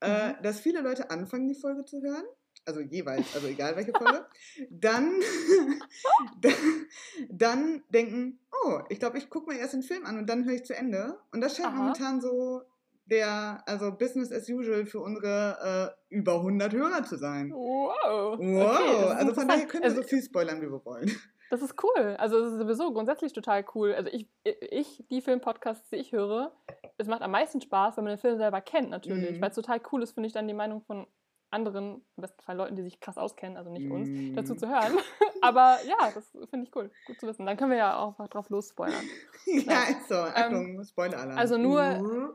äh, 0.00 0.28
Mhm. 0.32 0.42
dass 0.42 0.60
viele 0.60 0.80
Leute 0.80 1.10
anfangen, 1.10 1.48
die 1.48 1.54
Folge 1.54 1.84
zu 1.84 2.00
hören, 2.02 2.24
also 2.64 2.80
jeweils, 2.80 3.34
also 3.34 3.48
egal 3.48 3.74
welche 3.76 3.92
Folge, 3.92 4.24
dann, 4.70 5.20
dann, 6.40 6.86
dann 7.28 7.82
denken, 7.90 8.38
oh, 8.64 8.80
ich 8.88 8.98
glaube, 8.98 9.18
ich 9.18 9.28
gucke 9.30 9.52
mir 9.52 9.58
erst 9.58 9.74
den 9.74 9.82
Film 9.82 10.06
an 10.06 10.18
und 10.18 10.26
dann 10.28 10.44
höre 10.44 10.54
ich 10.54 10.64
zu 10.64 10.74
Ende. 10.74 11.18
Und 11.32 11.40
das 11.40 11.56
scheint 11.56 11.68
Aha. 11.68 11.76
momentan 11.76 12.20
so 12.20 12.62
der, 13.06 13.62
also 13.66 13.92
Business 13.92 14.30
as 14.32 14.48
usual 14.48 14.86
für 14.86 15.00
unsere 15.00 15.94
äh, 16.10 16.14
über 16.14 16.34
100 16.36 16.72
Hörer 16.72 17.02
zu 17.04 17.16
sein. 17.16 17.50
Wow. 17.52 18.38
Wow, 18.38 18.76
Okay, 18.78 19.12
also 19.14 19.34
von 19.34 19.48
daher 19.48 19.66
können 19.66 19.82
wir 19.84 19.90
so 19.90 19.96
Also, 19.98 20.08
viel 20.08 20.22
spoilern, 20.22 20.60
wie 20.62 20.70
wir 20.70 20.84
wollen. 20.84 21.10
Das 21.50 21.60
ist 21.60 21.74
cool. 21.84 22.16
Also 22.18 22.38
es 22.38 22.52
ist 22.54 22.58
sowieso 22.60 22.94
grundsätzlich 22.94 23.34
total 23.34 23.62
cool. 23.74 23.92
Also 23.92 24.08
ich, 24.10 24.26
ich 24.70 25.04
die 25.10 25.20
Filmpodcasts, 25.20 25.90
die 25.90 25.96
ich 25.96 26.12
höre, 26.12 26.50
es 26.96 27.08
macht 27.08 27.20
am 27.20 27.30
meisten 27.30 27.60
Spaß, 27.60 27.98
wenn 27.98 28.04
man 28.04 28.14
den 28.14 28.18
Film 28.20 28.38
selber 28.38 28.62
kennt, 28.62 28.88
natürlich. 28.88 29.32
Mhm. 29.36 29.42
Weil 29.42 29.50
es 29.50 29.56
total 29.56 29.78
cool 29.92 30.02
ist, 30.02 30.12
finde 30.12 30.28
ich, 30.28 30.32
dann 30.32 30.48
die 30.48 30.54
Meinung 30.54 30.80
von 30.80 31.06
anderen, 31.50 31.96
im 32.16 32.20
besten 32.22 32.40
Fall 32.40 32.56
Leuten, 32.56 32.74
die 32.76 32.82
sich 32.82 33.00
krass 33.00 33.18
auskennen, 33.18 33.58
also 33.58 33.70
nicht 33.70 33.90
uns, 33.90 34.08
Mhm. 34.08 34.34
dazu 34.34 34.54
zu 34.54 34.66
hören. 34.66 34.96
Aber 35.42 35.76
ja, 35.86 36.10
das 36.14 36.26
finde 36.48 36.66
ich 36.66 36.74
cool. 36.74 36.90
Gut 37.06 37.20
zu 37.20 37.26
wissen. 37.26 37.44
Dann 37.44 37.58
können 37.58 37.72
wir 37.72 37.76
ja 37.78 37.98
auch 37.98 38.08
einfach 38.08 38.28
drauf 38.28 38.48
losspoilern. 38.48 39.04
ja, 39.44 39.82
ist 39.90 40.08
so. 40.08 40.14
Achtung, 40.14 40.82
Spoiler-Alarm. 40.82 41.32
Ähm, 41.32 41.38
also 41.38 41.58
nur- 41.58 41.82
Mhm. 41.82 42.30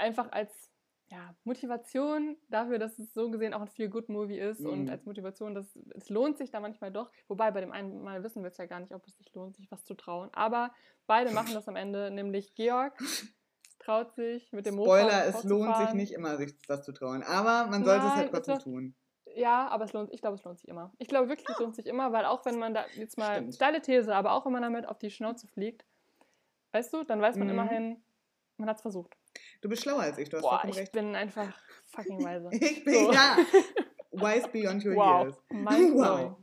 Einfach 0.00 0.32
als 0.32 0.70
ja, 1.08 1.34
Motivation 1.44 2.36
dafür, 2.48 2.78
dass 2.78 2.98
es 2.98 3.12
so 3.12 3.30
gesehen 3.30 3.52
auch 3.52 3.60
ein 3.60 3.68
Feel-Good-Movie 3.68 4.38
ist 4.38 4.64
und 4.64 4.82
Mhm. 4.84 4.90
als 4.90 5.04
Motivation, 5.06 5.54
dass 5.54 5.76
es 5.94 6.08
lohnt 6.08 6.38
sich 6.38 6.50
da 6.50 6.60
manchmal 6.60 6.92
doch. 6.92 7.10
Wobei 7.28 7.50
bei 7.50 7.60
dem 7.60 7.72
einen 7.72 8.02
Mal 8.02 8.22
wissen 8.22 8.42
wir 8.42 8.50
es 8.50 8.58
ja 8.58 8.66
gar 8.66 8.80
nicht, 8.80 8.94
ob 8.94 9.06
es 9.06 9.16
sich 9.16 9.34
lohnt, 9.34 9.56
sich 9.56 9.70
was 9.70 9.84
zu 9.84 9.94
trauen. 9.94 10.30
Aber 10.32 10.72
beide 11.06 11.32
machen 11.32 11.54
das 11.54 11.68
am 11.68 11.76
Ende, 11.76 12.10
nämlich 12.12 12.54
Georg 12.54 12.94
traut 13.80 14.12
sich 14.14 14.52
mit 14.52 14.66
dem 14.66 14.76
Mofa 14.76 14.90
Spoiler, 14.92 15.24
es 15.26 15.42
lohnt 15.44 15.76
sich 15.76 15.94
nicht 15.94 16.12
immer, 16.12 16.36
sich 16.36 16.54
das 16.68 16.84
zu 16.84 16.92
trauen. 16.92 17.22
Aber 17.22 17.66
man 17.70 17.84
sollte 17.84 18.06
es 18.06 18.14
Nein, 18.14 18.24
halt 18.24 18.30
trotzdem 18.30 18.56
es 18.58 18.64
tun. 18.64 18.94
Ja, 19.36 19.68
aber 19.68 19.84
es 19.84 19.92
lohnt, 19.92 20.12
ich 20.12 20.20
glaube, 20.20 20.36
es 20.36 20.44
lohnt 20.44 20.58
sich 20.58 20.68
immer. 20.68 20.92
Ich 20.98 21.08
glaube 21.08 21.28
wirklich, 21.28 21.48
es 21.48 21.58
lohnt 21.58 21.76
sich 21.76 21.86
immer, 21.86 22.12
weil 22.12 22.24
auch 22.24 22.44
wenn 22.44 22.58
man 22.58 22.74
da 22.74 22.86
jetzt 22.96 23.16
mal, 23.18 23.36
Stimmt. 23.36 23.54
steile 23.54 23.80
These, 23.80 24.14
aber 24.14 24.32
auch 24.32 24.44
wenn 24.44 24.52
man 24.52 24.62
damit 24.62 24.86
auf 24.86 24.98
die 24.98 25.10
Schnauze 25.10 25.46
fliegt, 25.48 25.84
weißt 26.72 26.92
du, 26.92 27.04
dann 27.04 27.20
weiß 27.20 27.38
man 27.38 27.48
Mhm. 27.48 27.54
immerhin, 27.54 28.02
man 28.60 28.68
hat 28.68 28.76
es 28.76 28.82
versucht. 28.82 29.16
Du 29.60 29.68
bist 29.68 29.82
schlauer 29.82 30.00
als 30.02 30.18
ich, 30.18 30.28
du 30.28 30.36
hast 30.36 30.42
Boah, 30.42 30.50
vollkommen 30.50 30.72
ich 30.72 30.78
recht. 30.78 30.92
bin 30.92 31.14
einfach 31.16 31.52
fucking 31.86 32.24
weise. 32.24 32.48
Ich 32.52 32.84
bin, 32.84 32.94
So. 32.94 33.12
ja, 33.12 33.36
wise 34.12 34.48
beyond 34.48 34.84
your 34.84 34.94
Wow, 34.94 35.22
years. 35.24 35.36
mind 35.50 35.94
Wow. 35.96 36.36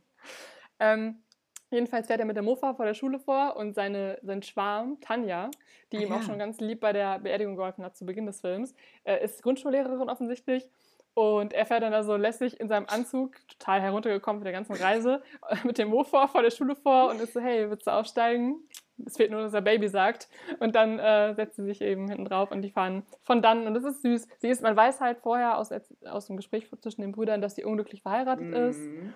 Ähm, 0.79 1.23
jedenfalls 1.69 2.07
fährt 2.07 2.19
er 2.19 2.25
mit 2.25 2.35
der 2.35 2.43
Mofa 2.43 2.73
vor 2.73 2.85
der 2.85 2.93
Schule 2.93 3.19
vor 3.19 3.55
und 3.55 3.73
seine, 3.73 4.19
sein 4.21 4.43
Schwarm, 4.43 4.99
Tanja, 5.01 5.49
die 5.91 5.97
Ah, 5.97 6.01
ihm 6.01 6.11
auch 6.11 6.17
ja. 6.17 6.23
schon 6.23 6.39
ganz 6.39 6.59
lieb 6.59 6.79
bei 6.81 6.93
der 6.93 7.19
Beerdigung 7.19 7.55
geholfen 7.55 7.83
hat 7.83 7.95
zu 7.97 8.05
Beginn 8.05 8.25
des 8.25 8.41
Films, 8.41 8.73
äh, 9.03 9.23
ist 9.23 9.41
Grundschullehrerin 9.43 10.09
offensichtlich. 10.09 10.69
Und 11.13 11.51
er 11.53 11.65
fährt 11.65 11.81
dann 11.81 11.93
da 11.93 12.03
so 12.03 12.15
lässig 12.15 12.59
in 12.59 12.67
seinem 12.67 12.85
Anzug, 12.87 13.35
total 13.47 13.81
heruntergekommen 13.81 14.39
von 14.39 14.43
der 14.45 14.53
ganzen 14.53 14.73
Reise, 14.75 15.23
mit 15.63 15.79
dem 15.79 15.87
Mofa 15.89 16.27
vor 16.27 16.43
der 16.43 16.51
Schule 16.51 16.75
vor 16.75 17.09
und 17.09 17.19
ist 17.19 17.33
so, 17.33 17.39
hey, 17.41 17.67
willst 17.71 17.87
du 17.87 17.91
aussteigen? 17.91 18.61
Es 19.05 19.17
fehlt 19.17 19.31
nur, 19.31 19.41
dass 19.41 19.53
er 19.53 19.61
Baby 19.61 19.87
sagt. 19.87 20.27
Und 20.59 20.75
dann 20.75 20.99
äh, 20.99 21.33
setzt 21.35 21.55
sie 21.57 21.63
sich 21.63 21.81
eben 21.81 22.07
hinten 22.07 22.25
drauf 22.25 22.51
und 22.51 22.61
die 22.61 22.71
fahren 22.71 23.03
von 23.21 23.41
dann. 23.41 23.67
Und 23.67 23.73
das 23.73 23.83
ist 23.83 24.01
süß. 24.01 24.27
Sie 24.39 24.49
ist, 24.49 24.61
man 24.63 24.75
weiß 24.75 25.01
halt 25.01 25.19
vorher 25.19 25.57
aus, 25.57 25.69
aus 26.05 26.27
dem 26.27 26.37
Gespräch 26.37 26.69
zwischen 26.81 27.01
den 27.01 27.11
Brüdern, 27.11 27.41
dass 27.41 27.55
sie 27.55 27.63
unglücklich 27.63 28.01
verheiratet 28.01 28.53
ist. 28.53 28.79
Mhm. 28.79 29.13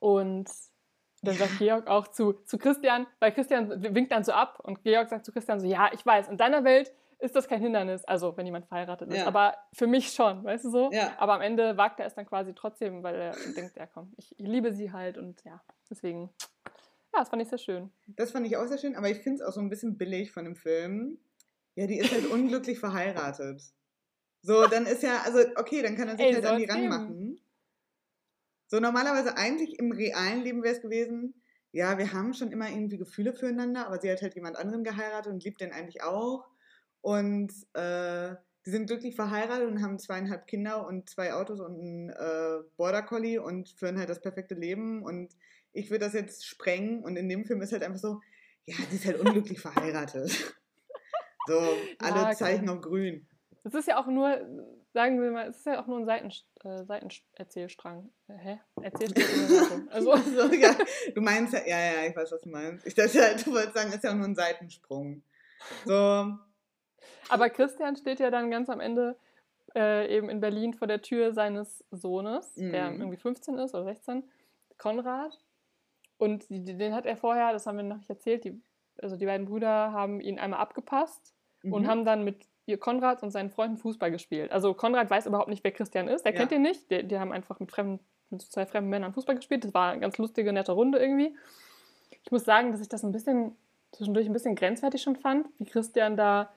Und 0.00 0.50
dann 1.22 1.34
sagt 1.36 1.58
Georg 1.58 1.86
auch 1.86 2.08
zu, 2.08 2.32
zu 2.32 2.58
Christian, 2.58 3.06
weil 3.20 3.30
Christian 3.32 3.70
winkt 3.94 4.10
dann 4.10 4.24
so 4.24 4.32
ab 4.32 4.58
und 4.62 4.82
Georg 4.82 5.08
sagt 5.08 5.24
zu 5.24 5.32
Christian 5.32 5.60
so, 5.60 5.66
ja, 5.66 5.90
ich 5.92 6.04
weiß, 6.04 6.28
in 6.28 6.36
deiner 6.36 6.64
Welt 6.64 6.92
ist 7.20 7.36
das 7.36 7.46
kein 7.46 7.60
Hindernis, 7.60 8.04
also 8.04 8.36
wenn 8.36 8.46
jemand 8.46 8.66
verheiratet 8.66 9.08
ist, 9.10 9.18
Ja. 9.18 9.26
aber 9.28 9.54
für 9.72 9.86
mich 9.86 10.12
schon, 10.12 10.42
weißt 10.42 10.64
du 10.64 10.70
so? 10.70 10.90
Ja. 10.90 11.12
Aber 11.18 11.34
am 11.34 11.40
Ende 11.40 11.76
wagt 11.76 12.00
er 12.00 12.06
es 12.06 12.14
dann 12.16 12.26
quasi 12.26 12.52
trotzdem, 12.52 13.04
weil 13.04 13.14
er 13.14 13.36
denkt, 13.56 13.76
ja 13.76 13.86
komm, 13.86 14.12
ich, 14.16 14.36
ich 14.36 14.44
liebe 14.44 14.72
sie 14.72 14.90
halt 14.92 15.18
und 15.18 15.44
ja, 15.44 15.60
deswegen, 15.88 16.30
ja, 17.12 17.20
das 17.20 17.28
fand 17.28 17.42
ich 17.42 17.48
sehr 17.48 17.58
schön. 17.58 17.90
Das 18.06 18.30
fand 18.32 18.46
ich 18.46 18.56
auch 18.56 18.66
sehr 18.66 18.78
schön, 18.78 18.96
aber 18.96 19.10
ich 19.10 19.18
finde 19.18 19.42
es 19.42 19.48
auch 19.48 19.52
so 19.52 19.60
ein 19.60 19.70
bisschen 19.70 19.98
billig 19.98 20.32
von 20.32 20.44
dem 20.44 20.56
Film. 20.56 21.18
Ja, 21.74 21.86
die 21.86 21.98
ist 21.98 22.12
halt 22.12 22.26
unglücklich 22.26 22.78
verheiratet. 22.78 23.62
So, 24.42 24.66
dann 24.66 24.86
ist 24.86 25.02
ja, 25.02 25.22
also 25.22 25.38
okay, 25.56 25.82
dann 25.82 25.96
kann 25.96 26.08
er 26.08 26.16
sich 26.16 26.26
Ey, 26.26 26.34
halt 26.34 26.46
an 26.46 26.58
die 26.58 26.64
ranmachen. 26.64 27.40
So, 28.66 28.80
normalerweise 28.80 29.36
eigentlich 29.36 29.78
im 29.78 29.92
realen 29.92 30.42
Leben 30.42 30.62
wäre 30.62 30.74
es 30.74 30.80
gewesen, 30.80 31.34
ja, 31.72 31.96
wir 31.96 32.12
haben 32.12 32.34
schon 32.34 32.52
immer 32.52 32.68
irgendwie 32.68 32.98
Gefühle 32.98 33.32
füreinander, 33.32 33.86
aber 33.86 34.00
sie 34.00 34.10
hat 34.10 34.20
halt 34.20 34.34
jemand 34.34 34.56
anderen 34.56 34.84
geheiratet 34.84 35.32
und 35.32 35.44
liebt 35.44 35.60
den 35.60 35.72
eigentlich 35.72 36.02
auch. 36.02 36.46
Und 37.00 37.52
äh, 37.74 38.34
die 38.64 38.70
sind 38.70 38.86
glücklich 38.86 39.16
verheiratet 39.16 39.68
und 39.68 39.82
haben 39.82 39.98
zweieinhalb 39.98 40.46
Kinder 40.46 40.86
und 40.86 41.08
zwei 41.08 41.32
Autos 41.34 41.60
und 41.60 41.80
einen 41.80 42.10
äh, 42.10 42.62
Border 42.76 43.02
Collie 43.02 43.42
und 43.42 43.70
führen 43.70 43.98
halt 43.98 44.10
das 44.10 44.20
perfekte 44.20 44.54
Leben. 44.54 45.02
Und 45.02 45.34
ich 45.72 45.90
würde 45.90 46.04
das 46.04 46.12
jetzt 46.14 46.46
sprengen 46.46 47.02
und 47.04 47.16
in 47.16 47.28
dem 47.28 47.44
Film 47.44 47.60
ist 47.62 47.72
halt 47.72 47.82
einfach 47.82 47.98
so, 48.00 48.20
ja, 48.64 48.74
die 48.90 48.96
ist 48.96 49.06
halt 49.06 49.18
unglücklich 49.20 49.60
verheiratet. 49.60 50.54
So, 51.48 51.58
alle 51.98 52.20
Ja, 52.20 52.32
Zeichen 52.36 52.66
komm. 52.68 52.76
auf 52.78 52.82
grün. 52.84 53.26
Es 53.64 53.74
ist 53.74 53.88
ja 53.88 54.00
auch 54.00 54.06
nur, 54.06 54.28
sagen 54.94 55.20
wir 55.20 55.32
mal, 55.32 55.48
es 55.48 55.56
ist 55.56 55.66
ja 55.66 55.82
auch 55.82 55.88
nur 55.88 55.98
ein 55.98 56.06
Seiten, 56.06 56.30
äh, 56.62 56.84
Seitenerzählstrang. 56.84 58.12
Äh, 58.28 58.34
hä? 58.38 58.60
Erzählstrang 58.80 59.48
der. 59.48 59.88
Also, 59.92 60.16
so, 60.18 60.52
ja, 60.54 60.76
du 61.12 61.20
meinst 61.20 61.52
ja, 61.52 61.60
ja, 61.66 61.78
ja, 61.94 62.08
ich 62.08 62.14
weiß, 62.14 62.30
was 62.30 62.42
du 62.42 62.48
meinst. 62.48 62.86
Ich 62.86 62.94
dachte 62.94 63.20
halt, 63.20 63.44
du 63.44 63.50
wolltest 63.52 63.74
sagen, 63.74 63.92
ist 63.92 64.04
ja 64.04 64.10
auch 64.12 64.14
nur 64.14 64.26
ein 64.26 64.36
Seitensprung. 64.36 65.24
So, 65.84 65.92
Aber 67.28 67.50
Christian 67.50 67.96
steht 67.96 68.20
ja 68.20 68.30
dann 68.30 68.48
ganz 68.52 68.68
am 68.68 68.78
Ende 68.78 69.16
äh, 69.74 70.16
eben 70.16 70.28
in 70.28 70.38
Berlin 70.40 70.74
vor 70.74 70.86
der 70.86 71.02
Tür 71.02 71.32
seines 71.32 71.84
Sohnes, 71.90 72.54
der 72.54 72.90
Mhm. 72.92 73.00
irgendwie 73.00 73.16
15 73.18 73.58
ist 73.58 73.74
oder 73.74 73.84
16, 73.86 74.30
Konrad. 74.78 75.36
Und 76.22 76.46
den 76.50 76.94
hat 76.94 77.04
er 77.04 77.16
vorher, 77.16 77.52
das 77.52 77.66
haben 77.66 77.78
wir 77.78 77.82
noch 77.82 77.96
nicht 77.96 78.08
erzählt, 78.08 78.44
die, 78.44 78.62
also 79.02 79.16
die 79.16 79.26
beiden 79.26 79.44
Brüder 79.44 79.92
haben 79.92 80.20
ihn 80.20 80.38
einmal 80.38 80.60
abgepasst 80.60 81.34
und 81.64 81.82
mhm. 81.82 81.86
haben 81.88 82.04
dann 82.04 82.22
mit 82.22 82.46
ihr 82.66 82.78
Konrad 82.78 83.24
und 83.24 83.32
seinen 83.32 83.50
Freunden 83.50 83.76
Fußball 83.76 84.12
gespielt. 84.12 84.52
Also 84.52 84.72
Konrad 84.72 85.10
weiß 85.10 85.26
überhaupt 85.26 85.48
nicht, 85.48 85.64
wer 85.64 85.72
Christian 85.72 86.06
ist. 86.06 86.24
Der 86.24 86.32
Ja. 86.32 86.38
kennt 86.38 86.52
ihn 86.52 86.62
nicht. 86.62 86.88
Die, 86.92 87.02
die 87.02 87.18
haben 87.18 87.32
einfach 87.32 87.58
mit, 87.58 87.72
fremden, 87.72 87.98
mit 88.30 88.40
zwei 88.40 88.66
fremden 88.66 88.88
Männern 88.88 89.12
Fußball 89.12 89.34
gespielt. 89.34 89.64
Das 89.64 89.74
war 89.74 89.90
eine 89.90 90.00
ganz 90.00 90.16
lustige, 90.16 90.52
nette 90.52 90.70
Runde 90.70 91.00
irgendwie. 91.00 91.36
Ich 92.22 92.30
muss 92.30 92.44
sagen, 92.44 92.70
dass 92.70 92.80
ich 92.80 92.88
das 92.88 93.02
ein 93.02 93.10
bisschen 93.10 93.56
zwischendurch 93.90 94.26
ein 94.26 94.32
bisschen 94.32 94.54
grenzwertig 94.54 95.02
schon 95.02 95.16
fand, 95.16 95.48
wie 95.58 95.64
Christian 95.64 96.16
da 96.16 96.52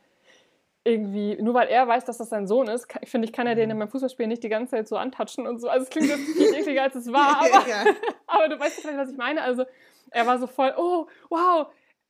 irgendwie, 0.85 1.35
nur 1.41 1.53
weil 1.55 1.67
er 1.67 1.87
weiß, 1.87 2.05
dass 2.05 2.19
das 2.19 2.29
sein 2.29 2.47
Sohn 2.47 2.67
ist, 2.67 2.87
finde 3.05 3.25
ich, 3.25 3.33
kann 3.33 3.47
er 3.47 3.55
den 3.55 3.69
in 3.71 3.77
meinem 3.77 3.89
Fußballspiel 3.89 4.27
nicht 4.27 4.43
die 4.43 4.49
ganze 4.49 4.71
Zeit 4.71 4.87
so 4.87 4.95
antatschen 4.97 5.47
und 5.47 5.59
so. 5.59 5.67
Also 5.67 5.83
es 5.85 5.89
klingt 5.89 6.07
jetzt 6.09 6.23
viel 6.31 6.53
ekliger, 6.55 6.83
als 6.83 6.95
es 6.95 7.11
war, 7.11 7.39
aber, 7.39 7.67
ja. 7.67 7.83
aber 8.27 8.47
du 8.49 8.59
weißt 8.59 8.81
vielleicht, 8.81 8.97
was 8.97 9.09
ich 9.11 9.17
meine. 9.17 9.41
Also 9.41 9.65
er 10.11 10.27
war 10.27 10.37
so 10.39 10.45
voll, 10.47 10.73
oh, 10.77 11.07
wow, 11.29 11.67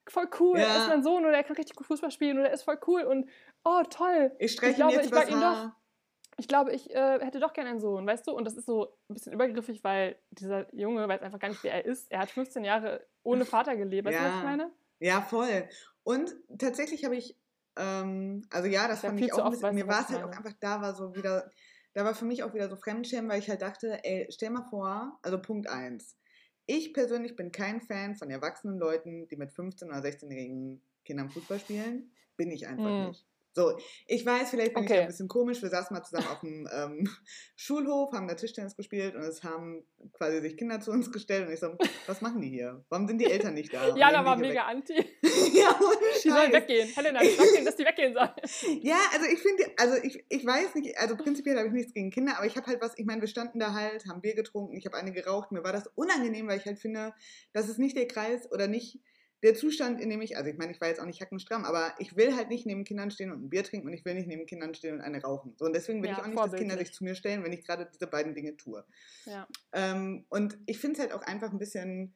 voll 0.08 0.28
cool, 0.40 0.58
er 0.60 0.68
Ja. 0.68 0.78
ist 0.78 0.90
mein 0.90 1.04
Sohn 1.04 1.26
oder 1.26 1.36
er 1.36 1.44
kann 1.44 1.56
richtig 1.56 1.76
gut 1.76 1.88
Fußball 1.88 2.12
spielen 2.12 2.38
oder 2.38 2.50
er 2.50 2.54
ist 2.54 2.64
voll 2.64 2.78
cool 2.86 3.04
und 3.04 3.30
oh, 3.64 3.82
toll. 3.90 4.32
Ich 4.40 4.52
streiche 4.52 4.72
Ich 4.72 4.78
glaube, 4.78 4.94
jetzt 4.94 5.06
ich 5.06 5.12
mag 5.14 5.32
ihn 5.32 5.40
Haar. 5.40 5.80
Ich 6.38 6.50
glaube, 6.50 6.74
ich 6.74 6.94
äh, 6.94 7.20
hätte 7.22 7.40
doch 7.40 7.54
gerne 7.54 7.70
einen 7.70 7.80
Sohn, 7.80 8.06
weißt 8.06 8.28
du? 8.28 8.34
Und 8.34 8.44
das 8.44 8.56
ist 8.58 8.66
so 8.66 8.88
ein 9.10 9.14
bisschen 9.14 9.32
übergriffig, 9.32 9.86
weil 9.86 10.18
dieser 10.32 10.68
Junge 10.76 11.08
weiß 11.08 11.22
einfach 11.22 11.40
gar 11.40 11.48
nicht, 11.48 11.64
wer 11.64 11.72
er 11.76 11.86
ist. 11.86 12.12
Er 12.12 12.20
hat 12.20 12.30
15 12.30 12.66
Jahre 12.66 13.06
ohne 13.24 13.46
Vater 13.46 13.78
gelebt, 13.78 14.06
weißt 14.06 14.20
du, 14.20 14.22
was 14.22 14.32
Ja. 14.34 14.38
ich 14.40 14.44
meine? 14.44 14.72
Ja, 15.00 15.22
voll. 15.22 15.70
Und 16.04 16.36
tatsächlich 16.60 17.06
habe 17.06 17.16
ich, 17.16 17.38
ähm, 17.78 18.44
also 18.52 18.68
ja, 18.70 18.88
das 18.88 19.04
Ja, 19.04 19.04
fand 19.04 19.20
ich 19.20 19.32
auch 19.34 19.46
oft 19.46 19.72
mir 19.72 19.88
war 19.88 20.02
es 20.04 20.12
halt 20.12 20.24
auch 20.24 20.32
einfach, 20.32 20.54
da 20.60 20.82
war 20.82 20.96
so 20.96 21.16
wieder, 21.16 21.50
da 21.94 22.04
war 22.06 22.16
für 22.16 22.26
mich 22.26 22.44
auch 22.44 22.54
wieder 22.54 22.70
so 22.70 22.76
Fremdschämen, 22.76 23.30
weil 23.30 23.40
ich 23.40 23.50
halt 23.50 23.62
dachte, 23.62 24.00
ey, 24.04 24.28
stell 24.32 24.50
mal 24.50 24.64
vor, 24.70 25.20
also 25.24 25.42
Punkt 25.42 25.68
eins. 25.68 26.18
Ich 26.66 26.94
persönlich 26.94 27.36
bin 27.36 27.52
kein 27.52 27.82
Fan 27.82 28.16
von 28.16 28.30
erwachsenen 28.32 28.80
Leuten, 28.80 29.28
die 29.28 29.38
mit 29.38 29.52
15- 29.52 29.90
oder 29.90 30.02
16-jährigen 30.02 30.82
Kindern 31.04 31.30
Fußball 31.30 31.60
spielen. 31.60 32.12
Bin 32.38 32.52
ich 32.52 32.68
einfach 32.68 32.98
Hm. 32.98 32.98
nicht. 32.98 33.28
So, 33.56 33.78
ich 34.06 34.26
weiß, 34.26 34.50
vielleicht 34.50 34.74
bin 34.74 34.84
ich 34.84 34.90
Okay. 34.90 34.98
da 34.98 35.02
ein 35.04 35.08
bisschen 35.08 35.30
komisch. 35.30 35.62
Wir 35.62 35.70
saßen 35.70 35.96
mal 35.96 36.04
zusammen 36.04 36.28
auf 36.28 36.42
dem 36.42 36.68
ähm, 36.74 37.10
Schulhof, 37.56 38.12
haben 38.12 38.28
da 38.28 38.36
Tischtennis 38.36 38.76
gespielt 38.76 39.16
und 39.16 39.22
es 39.22 39.44
haben 39.44 39.86
quasi 40.12 40.42
sich 40.42 40.58
Kinder 40.58 40.82
zu 40.82 40.92
uns 40.92 41.10
gestellt 41.10 41.48
und 41.48 41.54
ich 41.54 41.62
so, 41.62 41.74
was 42.06 42.20
machen 42.22 42.42
die 42.42 42.50
hier? 42.50 42.84
Warum 42.90 43.08
sind 43.08 43.18
die 43.20 43.32
Eltern 43.32 43.54
nicht 43.54 43.74
da? 43.74 43.88
Und 43.92 43.98
Jana 43.98 44.18
legen 44.18 44.26
war 44.26 44.36
mega 44.36 44.64
anti. 44.66 44.94
weg. 44.98 45.08
ja, 45.54 45.70
ohne 45.80 45.96
Die 46.22 46.30
sollen 46.30 46.52
weggehen. 46.52 46.90
Helena, 46.90 47.20
sag 47.24 47.48
denen, 47.54 47.66
dass 47.66 47.76
die 47.78 47.86
weggehen 47.86 48.14
sollen. 48.14 48.32
Ja, 48.84 48.98
also 49.14 49.26
ich 49.26 49.40
finde, 49.40 49.64
also 49.78 49.96
ich, 50.04 50.26
ich 50.28 50.46
weiß 50.46 50.76
nicht, 50.76 50.98
also 50.98 51.16
prinzipiell 51.16 51.58
habe 51.58 51.68
ich 51.68 51.74
nichts 51.74 51.94
gegen 51.94 52.12
Kinder, 52.12 52.38
aber 52.38 52.46
ich 52.48 52.58
habe 52.58 52.68
halt 52.68 52.82
was, 52.82 52.98
ich 52.98 53.06
meine, 53.06 53.22
wir 53.22 53.28
standen 53.30 53.60
da 53.60 53.74
halt, 53.74 54.06
haben 54.08 54.20
Bier 54.22 54.36
getrunken, 54.36 54.76
ich 54.76 54.86
habe 54.86 54.98
eine 54.98 55.14
geraucht, 55.14 55.54
mir 55.54 55.64
war 55.64 55.72
das 55.72 55.88
unangenehm, 55.96 56.48
weil 56.50 56.58
ich 56.60 56.66
halt 56.66 56.78
finde, 56.78 57.14
das 57.54 57.70
ist 57.70 57.80
nicht 57.80 57.96
der 57.96 58.08
Kreis 58.08 58.52
oder 58.52 58.68
nicht 58.68 59.00
der 59.46 59.56
Zustand, 59.56 60.02
in 60.02 60.10
dem 60.10 60.22
ich, 60.22 60.38
also 60.38 60.50
ich 60.50 60.58
meine, 60.58 60.72
ich 60.72 60.82
war 60.82 60.88
jetzt 60.88 61.00
auch 61.00 61.06
nicht 61.06 61.22
hackenstramm, 61.22 61.66
aber 61.66 61.94
ich 62.00 62.16
will 62.18 62.36
halt 62.36 62.50
nicht 62.50 62.66
neben 62.66 62.84
Kindern 62.84 63.12
stehen 63.12 63.32
und 63.32 63.44
ein 63.46 63.50
Bier 63.50 63.64
trinken 63.64 63.88
und 63.88 63.94
ich 63.94 64.04
will 64.04 64.16
nicht 64.16 64.28
neben 64.28 64.46
Kindern 64.46 64.74
stehen 64.74 64.96
und 64.96 65.02
eine 65.02 65.22
rauchen. 65.22 65.54
So, 65.58 65.66
und 65.66 65.74
deswegen 65.74 66.02
will 66.02 66.10
Ja, 66.10 66.18
ich 66.18 66.20
auch 66.24 66.28
nicht, 66.28 66.44
dass 66.44 66.56
Kinder 66.56 66.78
sich 66.78 66.92
zu 66.92 67.04
mir 67.04 67.16
stellen, 67.16 67.44
wenn 67.44 67.54
ich 67.54 67.64
gerade 67.64 67.90
diese 67.94 68.08
beiden 68.08 68.34
Dinge 68.34 68.58
tue. 68.58 68.84
Ja. 69.26 69.48
Ähm, 69.72 70.26
und 70.30 70.58
ich 70.66 70.80
finde 70.80 70.96
es 70.96 71.00
halt 71.00 71.14
auch 71.14 71.22
einfach 71.22 71.52
ein 71.52 71.60
bisschen, 71.60 72.16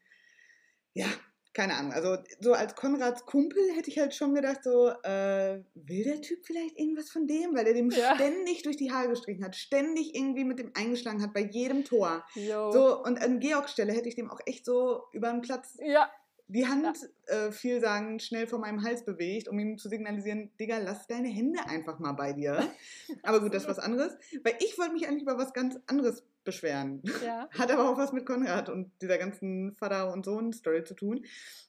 ja, 0.94 1.06
keine 1.54 1.76
Ahnung. 1.76 1.94
Also 1.94 2.18
so 2.40 2.54
als 2.54 2.76
Konrads 2.76 3.26
Kumpel 3.26 3.62
hätte 3.76 3.90
ich 3.90 3.98
halt 4.00 4.14
schon 4.14 4.34
gedacht, 4.36 4.64
so, 4.64 4.90
äh, 5.04 5.64
will 5.74 6.04
der 6.04 6.22
Typ 6.22 6.46
vielleicht 6.46 6.78
irgendwas 6.80 7.10
von 7.10 7.28
dem? 7.28 7.56
Weil 7.56 7.68
er 7.68 7.74
dem 7.74 7.90
Ja. 7.92 8.16
ständig 8.16 8.64
durch 8.64 8.78
die 8.78 8.92
Haare 8.92 9.10
gestrichen 9.10 9.44
hat, 9.44 9.56
ständig 9.56 10.16
irgendwie 10.16 10.44
mit 10.46 10.60
dem 10.60 10.72
eingeschlagen 10.76 11.22
hat 11.22 11.34
bei 11.34 11.42
jedem 11.42 11.84
Tor. 11.86 12.24
Yo. 12.36 12.72
So, 12.72 13.04
und 13.04 13.20
an 13.22 13.40
Georgs 13.40 13.72
Stelle 13.74 13.94
hätte 13.94 14.08
ich 14.10 14.16
dem 14.16 14.30
auch 14.30 14.40
echt 14.46 14.64
so 14.66 15.04
über 15.12 15.32
den 15.32 15.42
Platz 15.42 15.78
Ja, 15.82 16.10
die 16.50 16.68
Hand 16.68 17.10
äh, 17.28 17.52
vielsagend 17.52 18.22
schnell 18.22 18.48
vor 18.48 18.60
meinem 18.60 18.84
Hals 18.84 19.06
bewegt, 19.06 19.48
um 19.48 19.58
ihm 19.60 19.78
zu 19.78 19.88
signalisieren, 19.88 20.52
Digga, 20.60 20.80
lass 20.80 21.08
deine 21.08 21.30
Hände 21.30 21.60
einfach 21.68 22.00
mal 22.00 22.14
bei 22.14 22.34
dir. 22.34 22.70
Aber 23.24 23.40
gut, 23.40 23.54
das 23.54 23.64
ist 23.64 23.70
was 23.70 23.80
anderes. 23.80 24.18
Weil 24.44 24.56
ich 24.60 24.78
wollte 24.78 24.94
mich 24.94 25.08
eigentlich 25.08 25.24
über 25.24 25.38
was 25.38 25.54
ganz 25.54 25.80
anderes 25.88 26.24
beschweren. 26.44 27.02
ja. 27.24 27.48
Hat 27.58 27.72
aber 27.72 27.90
auch 27.90 27.98
was 27.98 28.12
mit 28.12 28.26
Konrad 28.26 28.70
und 28.70 28.92
dieser 29.02 29.18
ganzen 29.18 29.74
Vater- 29.74 30.12
und 30.12 30.26
Sohn-Story 30.26 30.84
zu 30.84 30.96
tun. 30.96 31.24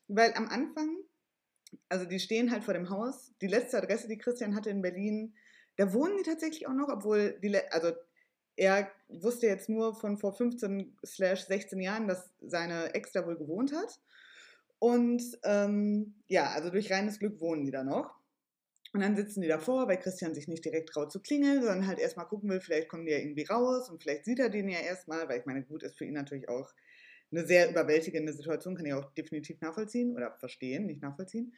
Weil 0.09 0.33
am 0.35 0.49
Anfang 0.49 0.97
also 1.89 2.05
die 2.05 2.19
stehen 2.19 2.51
halt 2.51 2.65
vor 2.65 2.75
dem 2.75 2.91
Haus. 2.91 3.33
Die 3.41 3.47
letzte 3.47 3.79
Adresse, 3.79 4.09
die 4.09 4.19
Christian 4.19 4.55
hatte 4.55 4.71
in 4.71 4.83
Berlin, 4.83 5.35
da 5.77 5.93
wohnen 5.93 6.17
die 6.19 6.29
tatsächlich 6.29 6.67
auch 6.67 6.75
noch, 6.75 6.89
obwohl 6.89 7.39
die, 7.43 7.57
also 7.71 7.93
er 8.57 8.91
wusste 9.09 9.47
jetzt 9.47 9.69
nur 9.69 9.95
von 9.95 10.19
vor 10.19 10.33
15 10.33 10.97
16 11.03 11.81
Jahren, 11.81 12.09
dass 12.09 12.31
seine 12.41 12.95
Ex 12.95 13.13
da 13.13 13.27
wohl 13.27 13.37
gewohnt 13.37 13.73
hat. 13.73 14.01
Und 14.81 15.23
ähm, 15.45 16.15
ja, 16.27 16.51
also 16.51 16.71
durch 16.71 16.91
reines 16.91 17.19
Glück 17.19 17.41
wohnen 17.41 17.65
die 17.65 17.71
da 17.71 17.85
noch. 17.85 18.19
Und 18.93 19.01
dann 19.01 19.15
sitzen 19.15 19.43
die 19.43 19.49
davor, 19.49 19.87
weil 19.87 19.99
Christian 19.99 20.35
sich 20.35 20.49
nicht 20.49 20.65
direkt 20.65 20.89
traut 20.89 21.13
zu 21.13 21.21
klingeln, 21.21 21.63
sondern 21.63 21.87
halt 21.87 22.01
erstmal 22.01 22.27
gucken 22.27 22.51
will, 22.51 22.61
vielleicht 22.61 22.89
kommen 22.89 23.07
die 23.07 23.13
ja 23.13 23.19
irgendwie 23.19 23.45
raus 23.45 23.89
und 23.89 24.03
vielleicht 24.03 24.25
sieht 24.25 24.41
er 24.41 24.49
den 24.49 24.69
ja 24.69 24.81
erstmal, 24.81 25.29
weil 25.29 25.39
ich 25.39 25.47
meine, 25.47 25.63
gut 25.63 25.85
ist 25.85 25.97
für 25.97 26.07
ihn 26.07 26.15
natürlich 26.15 26.49
auch 26.49 26.73
eine 27.31 27.47
sehr 27.47 27.71
überwältigende 27.71 28.33
Situation, 28.33 28.75
kann 28.75 28.87
ich 28.87 28.95
auch 28.95 29.13
definitiv 29.13 29.61
nachvollziehen 29.61 30.17
oder 30.17 30.37
verstehen, 30.39 30.87
nicht 30.87 31.03
nachvollziehen. 31.03 31.55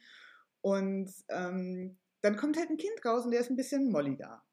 Und 0.61 1.11
ähm, 1.29 1.97
dann 2.21 2.37
kommt 2.37 2.57
halt 2.57 2.69
ein 2.69 2.77
Kind 2.77 3.03
raus 3.03 3.25
und 3.25 3.31
der 3.31 3.39
ist 3.39 3.49
ein 3.49 3.55
bisschen 3.55 3.91
molliger. 3.91 4.43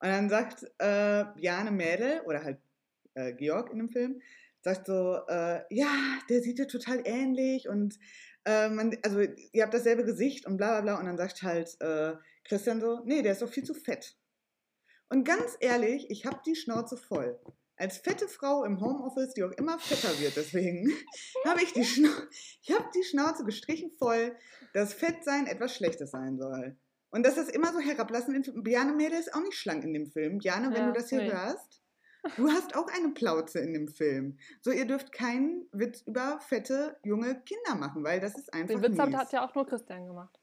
Und 0.00 0.08
dann 0.08 0.30
sagt 0.30 0.64
äh, 0.78 1.24
Jane 1.38 1.70
Mädel, 1.70 2.22
oder 2.22 2.42
halt 2.42 2.58
äh, 3.14 3.34
Georg 3.34 3.70
in 3.70 3.78
dem 3.78 3.88
Film, 3.90 4.22
sagt 4.62 4.86
so, 4.86 5.18
äh, 5.28 5.62
ja, 5.70 6.18
der 6.28 6.40
sieht 6.42 6.58
dir 6.58 6.68
total 6.68 7.02
ähnlich 7.04 7.68
und 7.68 7.98
äh, 8.44 8.68
man, 8.68 8.96
also 9.02 9.20
ihr 9.20 9.62
habt 9.62 9.74
dasselbe 9.74 10.04
Gesicht 10.04 10.46
und 10.46 10.56
bla 10.56 10.80
bla 10.80 10.80
bla. 10.80 10.98
Und 10.98 11.06
dann 11.06 11.16
sagt 11.16 11.42
halt 11.42 11.80
äh, 11.80 12.14
Christian 12.44 12.80
so, 12.80 13.00
nee, 13.04 13.22
der 13.22 13.32
ist 13.32 13.42
doch 13.42 13.50
viel 13.50 13.64
zu 13.64 13.74
fett. 13.74 14.16
Und 15.08 15.24
ganz 15.24 15.56
ehrlich, 15.60 16.08
ich 16.10 16.24
habe 16.24 16.40
die 16.46 16.54
Schnauze 16.54 16.96
voll. 16.96 17.38
Als 17.76 17.98
fette 17.98 18.28
Frau 18.28 18.64
im 18.64 18.80
Homeoffice, 18.80 19.32
die 19.34 19.42
auch 19.42 19.52
immer 19.52 19.78
fetter 19.78 20.20
wird, 20.20 20.36
deswegen 20.36 20.90
habe 21.46 21.62
ich 21.62 21.72
die, 21.72 21.84
Schnau 21.84 22.10
ich 22.62 22.70
hab 22.72 22.92
die 22.92 23.02
Schnauze 23.02 23.44
gestrichen 23.44 23.90
voll, 23.98 24.36
dass 24.74 24.94
Fettsein 24.94 25.46
etwas 25.46 25.74
Schlechtes 25.74 26.10
sein 26.10 26.38
soll. 26.38 26.76
Und 27.10 27.26
das 27.26 27.38
ist 27.38 27.50
immer 27.50 27.72
so 27.72 27.80
herablassend. 27.80 28.52
Biane 28.62 28.92
Mädel 28.92 29.18
ist 29.18 29.34
auch 29.34 29.42
nicht 29.42 29.56
schlank 29.56 29.82
in 29.82 29.92
dem 29.92 30.06
Film. 30.06 30.38
Biane, 30.38 30.68
wenn 30.68 30.82
ja, 30.82 30.86
du 30.86 30.92
das 30.92 31.08
hier 31.08 31.22
nee. 31.22 31.32
hörst, 31.32 31.79
du 32.36 32.48
hast 32.48 32.74
auch 32.76 32.88
eine 32.88 33.10
Plauze 33.10 33.60
in 33.60 33.72
dem 33.72 33.88
Film. 33.88 34.38
So, 34.60 34.70
ihr 34.70 34.86
dürft 34.86 35.12
keinen 35.12 35.66
Witz 35.72 36.02
über 36.02 36.40
fette, 36.40 36.96
junge 37.04 37.40
Kinder 37.42 37.74
machen, 37.76 38.04
weil 38.04 38.20
das 38.20 38.36
ist 38.36 38.52
einfach 38.52 38.80
Den 38.80 38.82
Witz 38.82 38.98
mies. 39.06 39.16
hat 39.16 39.32
ja 39.32 39.46
auch 39.46 39.54
nur 39.54 39.66
Christian 39.66 40.06
gemacht. 40.06 40.38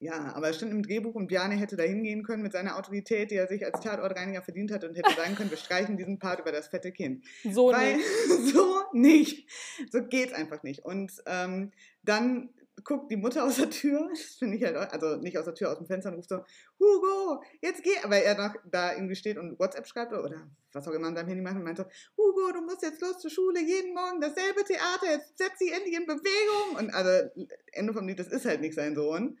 Ja, 0.00 0.32
aber 0.36 0.50
es 0.50 0.56
stand 0.56 0.70
im 0.70 0.82
Drehbuch 0.82 1.16
und 1.16 1.26
Bjarne 1.26 1.56
hätte 1.56 1.76
da 1.76 1.82
hingehen 1.82 2.22
können 2.22 2.44
mit 2.44 2.52
seiner 2.52 2.76
Autorität, 2.78 3.32
die 3.32 3.34
er 3.34 3.48
sich 3.48 3.64
als 3.66 3.80
Tatortreiniger 3.80 4.42
verdient 4.42 4.70
hat 4.70 4.84
und 4.84 4.94
hätte 4.94 5.12
sagen 5.16 5.34
können, 5.34 5.50
wir 5.50 5.56
streichen 5.56 5.96
diesen 5.96 6.20
Part 6.20 6.38
über 6.38 6.52
das 6.52 6.68
fette 6.68 6.92
Kind. 6.92 7.24
So 7.42 7.72
Weil, 7.72 7.96
nicht. 7.96 8.06
So 8.54 8.82
nicht. 8.92 9.50
So 9.90 10.02
geht's 10.04 10.32
einfach 10.32 10.62
nicht. 10.62 10.84
Und 10.84 11.12
ähm, 11.26 11.72
dann 12.04 12.50
guckt 12.84 13.10
die 13.10 13.16
Mutter 13.16 13.44
aus 13.46 13.56
der 13.56 13.70
Tür, 13.70 14.08
das 14.10 14.36
finde 14.38 14.56
ich 14.56 14.64
halt, 14.64 14.76
also 14.76 15.16
nicht 15.16 15.38
aus 15.38 15.44
der 15.44 15.54
Tür, 15.54 15.70
aus 15.72 15.78
dem 15.78 15.86
Fenster 15.86 16.10
und 16.10 16.16
ruft 16.16 16.28
so, 16.28 16.44
Hugo, 16.78 17.42
jetzt 17.60 17.82
geh, 17.82 17.98
aber 18.02 18.16
er 18.16 18.36
noch 18.36 18.54
da 18.70 18.94
irgendwie 18.94 19.16
steht 19.16 19.38
und 19.38 19.58
WhatsApp 19.58 19.86
schreibt 19.86 20.12
oder 20.12 20.48
was 20.72 20.86
auch 20.86 20.92
immer 20.92 21.08
an 21.08 21.16
seinem 21.16 21.28
Handy 21.28 21.42
macht 21.42 21.56
und 21.56 21.64
meint 21.64 21.78
so, 21.78 21.84
Hugo, 22.16 22.52
du 22.52 22.60
musst 22.62 22.82
jetzt 22.82 23.00
los 23.00 23.18
zur 23.18 23.30
Schule, 23.30 23.60
jeden 23.60 23.94
Morgen 23.94 24.20
dasselbe 24.20 24.64
Theater, 24.64 25.10
jetzt 25.10 25.38
setz 25.38 25.58
sie 25.58 25.70
endlich 25.70 25.96
in 25.96 26.06
Bewegung 26.06 26.78
und 26.78 26.94
also 26.94 27.30
Ende 27.72 27.92
vom 27.92 28.06
Lied, 28.06 28.18
das 28.18 28.28
ist 28.28 28.44
halt 28.44 28.60
nicht 28.60 28.74
sein 28.74 28.94
Sohn. 28.94 29.38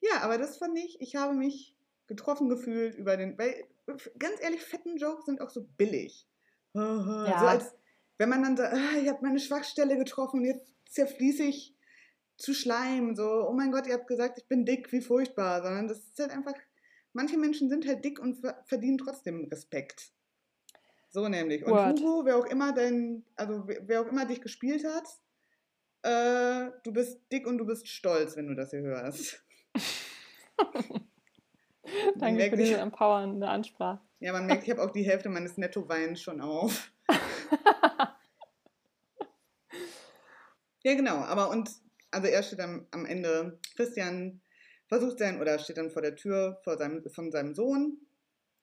Ja, 0.00 0.22
aber 0.22 0.38
das 0.38 0.58
fand 0.58 0.76
ich, 0.78 1.00
ich 1.00 1.16
habe 1.16 1.34
mich 1.34 1.76
getroffen 2.08 2.48
gefühlt 2.48 2.94
über 2.96 3.16
den, 3.16 3.38
weil 3.38 3.66
ganz 4.18 4.40
ehrlich, 4.40 4.62
fetten 4.62 4.96
Jokes 4.96 5.26
sind 5.26 5.40
auch 5.40 5.50
so 5.50 5.66
billig. 5.76 6.26
Ja. 6.74 7.38
So 7.38 7.46
als, 7.46 7.74
wenn 8.16 8.30
man 8.30 8.42
dann 8.42 8.56
sagt, 8.56 8.72
ah, 8.72 8.96
ich 8.98 9.06
habe 9.06 9.18
meine 9.20 9.38
Schwachstelle 9.38 9.98
getroffen 9.98 10.40
und 10.40 10.46
jetzt 10.46 10.72
zerfließe 10.88 11.42
ich 11.42 11.76
zu 12.42 12.54
Schleim, 12.54 13.14
so, 13.14 13.48
oh 13.48 13.52
mein 13.52 13.70
Gott, 13.70 13.86
ihr 13.86 13.94
habt 13.94 14.08
gesagt, 14.08 14.36
ich 14.36 14.48
bin 14.48 14.64
dick, 14.64 14.90
wie 14.90 15.00
furchtbar, 15.00 15.62
sondern 15.62 15.86
das 15.86 15.98
ist 15.98 16.18
halt 16.18 16.32
einfach, 16.32 16.54
manche 17.12 17.38
Menschen 17.38 17.68
sind 17.70 17.86
halt 17.86 18.04
dick 18.04 18.18
und 18.18 18.44
verdienen 18.64 18.98
trotzdem 18.98 19.44
Respekt. 19.44 20.10
So 21.10 21.28
nämlich. 21.28 21.64
Und 21.64 21.70
What? 21.72 22.00
Hugo, 22.00 22.24
wer 22.24 22.36
auch 22.36 22.46
immer 22.46 22.72
dein, 22.72 23.24
also 23.36 23.62
wer 23.66 24.00
auch 24.00 24.08
immer 24.08 24.26
dich 24.26 24.40
gespielt 24.40 24.84
hat, 24.84 25.06
äh, 26.02 26.72
du 26.82 26.92
bist 26.92 27.20
dick 27.30 27.46
und 27.46 27.58
du 27.58 27.66
bist 27.66 27.86
stolz, 27.86 28.36
wenn 28.36 28.48
du 28.48 28.56
das 28.56 28.70
hier 28.70 28.80
hörst. 28.80 29.40
Danke 32.16 32.38
merkt, 32.38 32.56
für 32.56 32.62
diese 32.62 32.78
empowernde 32.78 33.46
Ansprache. 33.46 34.00
Ja, 34.18 34.32
man 34.32 34.46
merkt, 34.46 34.64
ich 34.64 34.70
habe 34.70 34.82
auch 34.82 34.90
die 34.90 35.04
Hälfte 35.04 35.28
meines 35.28 35.58
Nettoweins 35.58 36.20
schon 36.20 36.40
auf. 36.40 36.90
ja, 40.82 40.94
genau. 40.94 41.18
Aber 41.18 41.50
und, 41.50 41.70
also 42.12 42.28
er 42.28 42.42
steht 42.42 42.60
am, 42.60 42.86
am 42.90 43.06
Ende, 43.06 43.58
Christian 43.76 44.40
versucht 44.86 45.18
sein, 45.18 45.40
oder 45.40 45.58
steht 45.58 45.78
dann 45.78 45.90
vor 45.90 46.02
der 46.02 46.16
Tür 46.16 46.60
vor 46.64 46.76
seinem, 46.78 47.02
von 47.10 47.32
seinem 47.32 47.54
Sohn 47.54 47.98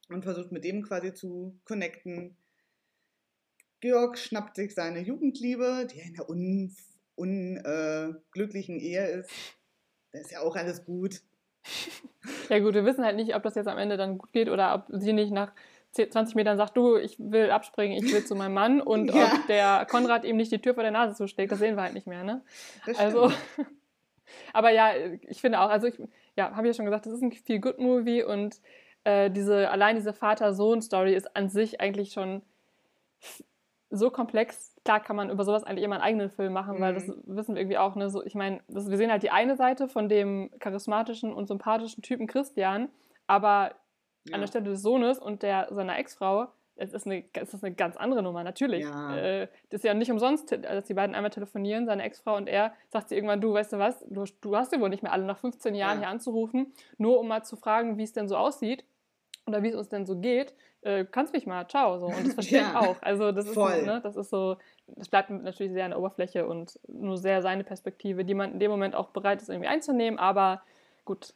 und 0.09 0.23
versucht 0.23 0.51
mit 0.51 0.63
dem 0.63 0.83
quasi 0.83 1.13
zu 1.13 1.59
connecten. 1.65 2.37
Georg 3.81 4.17
schnappt 4.17 4.55
sich 4.55 4.73
seine 4.73 4.99
Jugendliebe, 4.99 5.87
die 5.91 5.99
in 5.99 6.15
einer 6.15 6.29
unglücklichen 6.29 8.75
un, 8.75 8.81
äh, 8.81 8.85
Ehe 8.85 9.07
ist 9.07 9.29
da 10.11 10.19
ist 10.19 10.31
ja 10.31 10.41
auch 10.41 10.55
alles 10.55 10.85
gut. 10.85 11.21
Ja 12.49 12.57
gut, 12.57 12.73
wir 12.73 12.83
wissen 12.83 13.05
halt 13.05 13.15
nicht, 13.15 13.35
ob 13.35 13.43
das 13.43 13.53
jetzt 13.53 13.67
am 13.67 13.77
Ende 13.77 13.95
dann 13.95 14.17
gut 14.17 14.33
geht 14.33 14.49
oder 14.49 14.73
ob 14.73 14.87
sie 14.99 15.13
nicht 15.13 15.31
nach 15.31 15.53
20 15.91 16.35
Metern 16.35 16.57
sagt, 16.57 16.77
du, 16.77 16.97
ich 16.97 17.17
will 17.19 17.49
abspringen, 17.51 17.97
ich 17.97 18.13
will 18.13 18.23
zu 18.23 18.35
meinem 18.35 18.53
Mann 18.53 18.81
und 18.81 19.11
ja. 19.13 19.25
ob 19.25 19.47
der 19.47 19.87
Konrad 19.89 20.23
ihm 20.23 20.37
nicht 20.37 20.51
die 20.51 20.59
Tür 20.59 20.73
vor 20.73 20.83
der 20.83 20.91
Nase 20.91 21.15
zuschlägt, 21.15 21.51
das 21.51 21.59
sehen 21.59 21.75
wir 21.75 21.83
halt 21.83 21.93
nicht 21.93 22.07
mehr, 22.07 22.23
ne? 22.23 22.41
also, 22.97 23.31
aber 24.53 24.71
ja, 24.71 24.91
ich 25.27 25.41
finde 25.41 25.59
auch, 25.59 25.69
also 25.69 25.87
ich, 25.87 25.99
ja, 26.35 26.55
habe 26.55 26.67
ich 26.67 26.73
ja 26.73 26.77
schon 26.77 26.85
gesagt, 26.85 27.05
das 27.05 27.13
ist 27.13 27.21
ein 27.21 27.31
viel 27.31 27.59
Good 27.59 27.79
Movie 27.79 28.23
und 28.23 28.61
äh, 29.03 29.31
diese, 29.31 29.69
allein 29.69 29.95
diese 29.95 30.13
Vater-Sohn-Story 30.13 31.15
ist 31.15 31.35
an 31.35 31.49
sich 31.49 31.81
eigentlich 31.81 32.11
schon 32.11 32.43
so 33.89 34.11
komplex, 34.11 34.75
klar 34.85 34.99
kann 34.99 35.15
man 35.15 35.29
über 35.29 35.43
sowas 35.43 35.63
eigentlich 35.63 35.83
immer 35.83 35.95
einen 35.95 36.03
eigenen 36.03 36.29
Film 36.29 36.53
machen, 36.53 36.77
mhm. 36.77 36.81
weil 36.81 36.93
das 36.93 37.07
mhm. 37.07 37.23
wissen 37.25 37.55
wir 37.55 37.61
irgendwie 37.61 37.77
auch, 37.77 37.95
ne, 37.95 38.09
so, 38.09 38.23
ich 38.23 38.35
meine, 38.35 38.61
wir 38.67 38.97
sehen 38.97 39.11
halt 39.11 39.23
die 39.23 39.31
eine 39.31 39.55
Seite 39.55 39.87
von 39.87 40.09
dem 40.09 40.51
charismatischen 40.59 41.33
und 41.33 41.47
sympathischen 41.47 42.03
Typen 42.03 42.27
Christian, 42.27 42.89
aber 43.25 43.71
ja. 44.29 44.35
an 44.35 44.41
der 44.41 44.47
Stelle 44.47 44.65
des 44.65 44.81
Sohnes 44.81 45.19
und 45.19 45.43
der 45.43 45.67
seiner 45.71 45.97
Ex-Frau 45.97 46.47
es 46.81 46.93
ist, 46.93 47.05
eine, 47.05 47.25
es 47.33 47.53
ist 47.53 47.61
eine 47.61 47.75
ganz 47.75 47.97
andere 47.97 48.23
Nummer, 48.23 48.41
natürlich. 48.41 48.85
Ja. 48.85 49.17
Äh, 49.17 49.47
das 49.69 49.79
ist 49.79 49.83
ja 49.83 49.93
nicht 49.93 50.11
umsonst, 50.11 50.57
dass 50.61 50.85
die 50.85 50.93
beiden 50.93 51.13
einmal 51.13 51.29
telefonieren, 51.29 51.85
seine 51.85 52.03
Ex-Frau 52.03 52.37
und 52.37 52.47
er, 52.47 52.73
sagt 52.87 53.09
sie 53.09 53.15
irgendwann, 53.15 53.41
du, 53.41 53.53
weißt 53.53 53.73
du 53.73 53.79
was, 53.79 53.99
du, 54.07 54.23
du 54.39 54.55
hast 54.55 54.71
sie 54.71 54.79
wohl 54.79 54.87
nicht 54.87 55.03
mehr 55.03 55.11
alle 55.11 55.25
nach 55.25 55.37
15 55.37 55.75
Jahren 55.75 55.97
ja. 55.97 56.05
hier 56.05 56.07
anzurufen, 56.07 56.71
nur 56.97 57.19
um 57.19 57.27
mal 57.27 57.43
zu 57.43 57.57
fragen, 57.57 57.97
wie 57.97 58.03
es 58.03 58.13
denn 58.13 58.29
so 58.29 58.37
aussieht 58.37 58.85
oder 59.45 59.61
wie 59.61 59.67
es 59.67 59.75
uns 59.75 59.89
denn 59.89 60.05
so 60.05 60.15
geht 60.15 60.53
äh, 60.81 61.05
kannst 61.05 61.33
mich 61.33 61.45
mal, 61.45 61.67
ciao. 61.67 61.99
So. 61.99 62.07
Und 62.07 62.25
das 62.25 62.33
verstehe 62.35 62.61
ja, 62.61 62.69
ich 62.69 62.75
auch. 62.75 62.97
Also 63.01 63.31
das 63.31 63.49
voll. 63.49 63.71
ist, 63.71 63.79
so, 63.79 63.85
ne, 63.85 64.01
das 64.01 64.15
ist 64.15 64.29
so, 64.29 64.57
das 64.87 65.09
bleibt 65.09 65.29
natürlich 65.29 65.73
sehr 65.73 65.85
an 65.85 65.91
der 65.91 65.99
Oberfläche 65.99 66.47
und 66.47 66.79
nur 66.87 67.17
sehr 67.17 67.41
seine 67.41 67.63
Perspektive, 67.63 68.25
die 68.25 68.33
man 68.33 68.53
in 68.53 68.59
dem 68.59 68.71
Moment 68.71 68.95
auch 68.95 69.09
bereit 69.09 69.41
ist, 69.41 69.49
irgendwie 69.49 69.67
einzunehmen. 69.67 70.19
Aber 70.19 70.61
gut, 71.05 71.33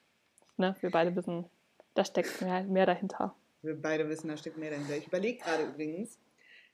ne, 0.57 0.75
wir 0.81 0.91
beide 0.91 1.15
wissen, 1.15 1.45
da 1.93 2.05
steckt 2.05 2.41
mehr, 2.41 2.63
mehr 2.63 2.85
dahinter. 2.85 3.35
Wir 3.61 3.81
beide 3.81 4.09
wissen, 4.09 4.27
da 4.27 4.37
steckt 4.37 4.57
mehr 4.57 4.71
dahinter. 4.71 4.97
Ich 4.97 5.07
überlege 5.07 5.39
gerade 5.39 5.63
übrigens, 5.63 6.19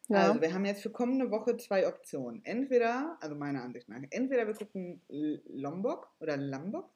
ja. 0.10 0.30
Also, 0.30 0.42
wir 0.42 0.52
haben 0.54 0.66
jetzt 0.66 0.82
für 0.82 0.90
kommende 0.90 1.30
Woche 1.30 1.56
zwei 1.58 1.88
Optionen. 1.88 2.44
Entweder, 2.44 3.16
also 3.22 3.36
meiner 3.36 3.62
Ansicht 3.62 3.88
nach, 3.90 4.00
entweder 4.10 4.48
wir 4.48 4.56
gucken 4.56 5.02
Lombok 5.08 6.10
oder 6.20 6.36
Lambok. 6.36 6.90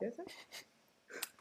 Das? 0.00 0.12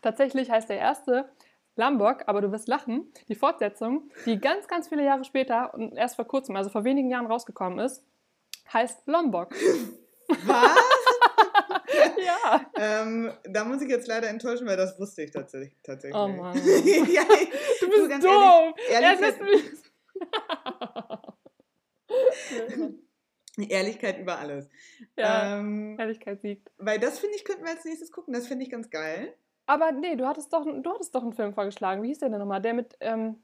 Tatsächlich 0.03 0.51
heißt 0.51 0.69
der 0.69 0.77
erste 0.77 1.27
Lombok, 1.75 2.23
aber 2.27 2.41
du 2.41 2.51
wirst 2.51 2.67
lachen, 2.67 3.11
die 3.29 3.35
Fortsetzung, 3.35 4.11
die 4.27 4.39
ganz, 4.39 4.67
ganz 4.67 4.89
viele 4.89 5.03
Jahre 5.03 5.23
später 5.23 5.73
und 5.73 5.97
erst 5.97 6.17
vor 6.17 6.25
kurzem, 6.25 6.55
also 6.55 6.69
vor 6.69 6.83
wenigen 6.83 7.09
Jahren 7.09 7.25
rausgekommen 7.25 7.79
ist, 7.79 8.03
heißt 8.71 9.07
Lombok. 9.07 9.51
Was? 10.45 10.77
Ja. 12.47 12.71
Ähm, 12.79 13.31
da 13.43 13.63
muss 13.63 13.81
ich 13.81 13.89
jetzt 13.89 14.07
leider 14.07 14.29
enttäuschen, 14.29 14.67
weil 14.67 14.77
das 14.77 14.99
wusste 14.99 15.23
ich 15.23 15.31
tatsächlich. 15.31 15.75
tatsächlich. 15.83 16.15
Oh 16.19 16.27
Mann. 16.29 16.55
ja, 16.55 17.23
du 17.79 17.89
bist 17.89 18.23
du, 18.23 18.27
doof. 18.27 18.75
Ehrlich, 18.89 19.21
Ehrlichkeit, 19.21 19.71
Ehrlichkeit 23.69 24.19
über 24.19 24.37
alles. 24.37 24.69
Ja, 25.17 25.57
ähm, 25.57 25.97
Ehrlichkeit 25.99 26.41
siegt. 26.41 26.71
Weil 26.77 26.99
das, 26.99 27.19
finde 27.19 27.35
ich, 27.35 27.45
könnten 27.45 27.63
wir 27.63 27.71
als 27.71 27.85
nächstes 27.85 28.11
gucken. 28.11 28.33
Das 28.33 28.47
finde 28.47 28.63
ich 28.63 28.71
ganz 28.71 28.89
geil. 28.89 29.33
Aber 29.65 29.91
nee, 29.91 30.15
du 30.15 30.25
hattest 30.25 30.53
doch, 30.53 30.65
du 30.65 30.93
hattest 30.93 31.13
doch 31.13 31.23
einen 31.23 31.33
Film 31.33 31.53
vorgeschlagen. 31.53 32.01
Wie 32.03 32.07
hieß 32.07 32.19
der 32.19 32.29
denn 32.29 32.39
nochmal? 32.39 32.61
Der 32.61 32.73
mit, 32.73 32.95
ähm, 33.01 33.43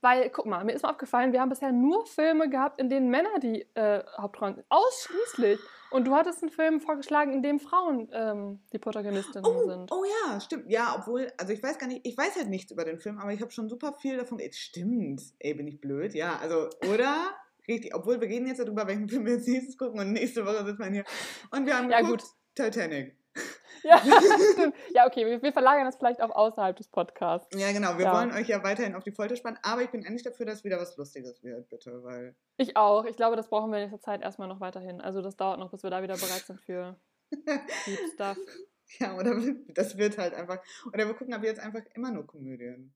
weil, 0.00 0.30
guck 0.30 0.46
mal, 0.46 0.64
mir 0.64 0.72
ist 0.72 0.82
mal 0.82 0.90
aufgefallen, 0.90 1.32
wir 1.32 1.40
haben 1.40 1.50
bisher 1.50 1.72
nur 1.72 2.06
Filme 2.06 2.48
gehabt, 2.48 2.80
in 2.80 2.88
denen 2.88 3.10
Männer 3.10 3.38
die 3.40 3.66
äh, 3.74 4.02
Hauptrollen 4.16 4.54
sind. 4.54 4.66
Ausschließlich. 4.70 5.60
Und 5.90 6.06
du 6.06 6.14
hattest 6.14 6.42
einen 6.42 6.50
Film 6.50 6.80
vorgeschlagen, 6.80 7.32
in 7.32 7.42
dem 7.42 7.58
Frauen 7.58 8.08
ähm, 8.12 8.60
die 8.72 8.78
Protagonistinnen 8.78 9.44
oh, 9.44 9.68
sind. 9.68 9.90
Oh 9.90 10.04
ja, 10.04 10.40
stimmt. 10.40 10.70
Ja, 10.70 10.94
obwohl, 10.96 11.32
also 11.36 11.52
ich 11.52 11.62
weiß 11.62 11.78
gar 11.78 11.88
nicht, 11.88 12.06
ich 12.06 12.16
weiß 12.16 12.36
halt 12.36 12.48
nichts 12.48 12.70
über 12.70 12.84
den 12.84 13.00
Film, 13.00 13.18
aber 13.18 13.32
ich 13.32 13.40
habe 13.40 13.50
schon 13.50 13.68
super 13.68 13.92
viel 13.94 14.16
davon. 14.16 14.38
Ey, 14.38 14.52
stimmt. 14.52 15.20
Ey, 15.38 15.54
bin 15.54 15.66
ich 15.66 15.80
blöd? 15.80 16.14
Ja, 16.14 16.38
also, 16.38 16.68
oder? 16.92 17.34
Richtig. 17.66 17.94
Obwohl 17.94 18.20
wir 18.20 18.28
reden 18.28 18.46
jetzt 18.46 18.60
darüber, 18.60 18.86
welchen 18.86 19.08
Film 19.08 19.26
wir 19.26 19.34
jetzt 19.34 19.48
nächstes 19.48 19.76
gucken 19.76 20.00
und 20.00 20.12
nächste 20.12 20.44
Woche 20.44 20.64
sitzen 20.64 20.78
wir 20.78 20.90
hier. 20.90 21.04
Und 21.50 21.66
wir 21.66 21.76
haben 21.76 21.90
ja, 21.90 22.00
geguckt, 22.00 22.22
gut. 22.22 22.30
Titanic. 22.54 23.19
Ja, 23.82 23.98
stimmt. 24.52 24.74
Ja, 24.94 25.06
okay, 25.06 25.26
wir, 25.26 25.42
wir 25.42 25.52
verlagern 25.52 25.84
das 25.86 25.96
vielleicht 25.96 26.20
auch 26.20 26.30
außerhalb 26.30 26.76
des 26.76 26.88
Podcasts. 26.88 27.48
Ja, 27.58 27.72
genau. 27.72 27.96
Wir 27.98 28.06
Ja. 28.06 28.12
wollen 28.14 28.32
euch 28.32 28.48
ja 28.48 28.62
weiterhin 28.62 28.94
auf 28.94 29.04
die 29.04 29.12
Folter 29.12 29.36
spannen, 29.36 29.58
aber 29.62 29.82
ich 29.82 29.90
bin 29.90 30.04
endlich 30.04 30.22
dafür, 30.22 30.46
dass 30.46 30.64
wieder 30.64 30.78
was 30.78 30.96
Lustiges 30.96 31.42
wird, 31.42 31.68
bitte, 31.68 32.02
weil. 32.02 32.34
Ich 32.56 32.76
auch. 32.76 33.04
Ich 33.04 33.16
glaube, 33.16 33.36
das 33.36 33.48
brauchen 33.48 33.70
wir 33.70 33.78
in 33.78 33.84
nächster 33.90 34.00
Zeit 34.00 34.22
erstmal 34.22 34.48
noch 34.48 34.60
weiterhin. 34.60 35.00
Also 35.00 35.22
das 35.22 35.36
dauert 35.36 35.58
noch, 35.58 35.70
bis 35.70 35.82
wir 35.82 35.90
da 35.90 36.02
wieder 36.02 36.14
bereit 36.16 36.44
sind 36.46 36.60
für 36.60 36.96
Deep 37.32 37.98
Stuff. 38.14 38.36
Ja, 38.98 39.16
oder 39.16 39.34
das 39.68 39.96
wird 39.96 40.18
halt 40.18 40.34
einfach. 40.34 40.58
Oder 40.92 41.06
wir 41.06 41.14
gucken 41.14 41.32
ab 41.34 41.42
jetzt 41.44 41.60
einfach 41.60 41.82
immer 41.94 42.10
nur 42.10 42.26
Komödien. 42.26 42.92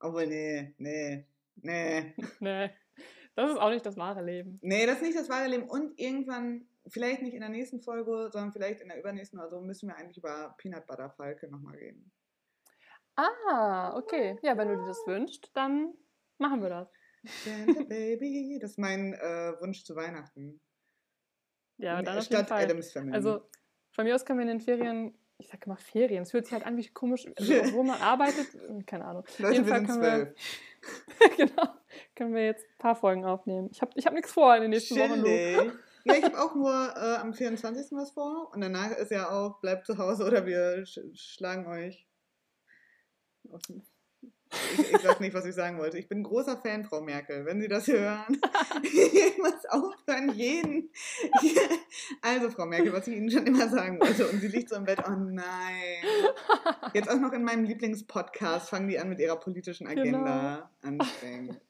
Obwohl, 0.00 0.26
nee, 0.26 0.74
nee, 0.78 1.26
nee. 1.56 2.14
Nee, 2.40 2.70
das 3.36 3.50
ist 3.52 3.58
auch 3.58 3.70
nicht 3.70 3.84
das 3.86 3.96
wahre 3.96 4.22
Leben. 4.22 4.58
Nee, 4.62 4.86
das 4.86 4.96
ist 4.96 5.02
nicht 5.02 5.18
das 5.18 5.28
wahre 5.28 5.46
Leben. 5.48 5.68
Und 5.68 5.98
irgendwann, 6.00 6.66
vielleicht 6.88 7.22
nicht 7.22 7.34
in 7.34 7.40
der 7.40 7.48
nächsten 7.48 7.80
Folge, 7.80 8.28
sondern 8.32 8.52
vielleicht 8.52 8.80
in 8.80 8.88
der 8.88 8.98
übernächsten 8.98 9.38
oder 9.38 9.50
so, 9.50 9.60
müssen 9.60 9.88
wir 9.88 9.96
eigentlich 9.96 10.18
über 10.18 10.54
Peanut 10.58 10.86
Butter 10.86 11.10
Falke 11.10 11.48
nochmal 11.48 11.76
reden. 11.76 12.10
Ah, 13.16 13.96
okay. 13.96 14.38
Ja, 14.42 14.56
wenn 14.56 14.68
du 14.68 14.76
dir 14.76 14.86
das 14.86 15.06
wünschst, 15.06 15.50
dann 15.54 15.94
machen 16.38 16.62
wir 16.62 16.70
das. 16.70 16.88
Baby, 17.88 18.58
das 18.60 18.72
ist 18.72 18.78
mein 18.78 19.12
äh, 19.14 19.52
Wunsch 19.60 19.84
zu 19.84 19.94
Weihnachten. 19.94 20.60
Ja, 21.76 22.02
dann 22.02 22.18
auf 22.18 22.24
jeden 22.24 22.36
Statt 22.36 22.48
Fall. 22.48 22.64
Adams 22.64 22.92
Family. 22.92 23.14
Also 23.14 23.42
von 23.92 24.04
mir 24.04 24.14
aus 24.14 24.24
können 24.24 24.38
wir 24.38 24.42
in 24.42 24.58
den 24.58 24.60
Ferien, 24.60 25.18
ich 25.38 25.48
sag 25.48 25.64
immer 25.66 25.76
Ferien, 25.76 26.22
es 26.22 26.30
fühlt 26.30 26.46
sich 26.46 26.52
halt 26.52 26.64
an 26.64 26.76
wie 26.76 26.88
komisch, 26.88 27.26
also, 27.36 27.72
wo 27.72 27.82
man 27.82 28.00
arbeitet, 28.00 28.48
keine 28.86 29.04
Ahnung. 29.04 29.24
Leute, 29.38 29.54
jeden 29.54 29.66
wir 29.66 29.72
Fall 29.72 29.86
sind 29.86 29.94
zwölf. 29.94 30.34
genau, 31.36 31.74
können 32.14 32.34
wir 32.34 32.46
jetzt 32.46 32.64
ein 32.64 32.78
paar 32.78 32.96
Folgen 32.96 33.24
aufnehmen. 33.24 33.68
Ich 33.70 33.82
habe 33.82 33.92
ich 33.94 34.06
hab 34.06 34.14
nichts 34.14 34.32
vor 34.32 34.54
in 34.56 34.62
den 34.62 34.70
nächsten 34.70 34.96
Wochen. 34.96 35.72
Ja, 36.04 36.14
ich 36.14 36.24
habe 36.24 36.40
auch 36.40 36.54
nur 36.54 36.72
äh, 36.72 37.16
am 37.16 37.34
24. 37.34 37.92
was 37.92 38.12
vor 38.12 38.50
und 38.52 38.60
danach 38.60 38.92
ist 38.92 39.10
ja 39.10 39.30
auch, 39.30 39.60
bleibt 39.60 39.86
zu 39.86 39.98
Hause 39.98 40.24
oder 40.24 40.46
wir 40.46 40.86
sch 40.86 41.00
schlagen 41.14 41.66
euch. 41.66 42.06
Ich, 44.52 44.92
ich 44.92 44.98
sag 44.98 45.20
nicht, 45.20 45.34
was 45.34 45.44
ich 45.44 45.54
sagen 45.54 45.78
wollte. 45.78 45.98
Ich 45.98 46.08
bin 46.08 46.22
großer 46.22 46.56
Fan, 46.56 46.84
Frau 46.84 47.00
Merkel. 47.00 47.44
Wenn 47.44 47.60
Sie 47.60 47.68
das 47.68 47.86
hören, 47.86 48.40
ich 48.82 49.38
muss 49.38 49.64
aufhören, 49.68 50.30
jeden. 50.34 50.90
Also, 52.22 52.50
Frau 52.50 52.66
Merkel, 52.66 52.92
was 52.92 53.06
ich 53.08 53.16
Ihnen 53.16 53.30
schon 53.30 53.46
immer 53.46 53.68
sagen 53.68 54.00
wollte. 54.00 54.28
Und 54.28 54.40
sie 54.40 54.48
liegt 54.48 54.68
so 54.68 54.76
im 54.76 54.84
Bett, 54.84 55.00
oh 55.06 55.10
nein. 55.10 56.04
Jetzt 56.94 57.08
auch 57.08 57.18
noch 57.18 57.32
in 57.32 57.44
meinem 57.44 57.64
Lieblingspodcast 57.64 58.68
fangen 58.68 58.88
die 58.88 58.98
an 58.98 59.08
mit 59.08 59.20
ihrer 59.20 59.36
politischen 59.36 59.86
Agenda. 59.86 60.70
Anstrengend. 60.82 61.60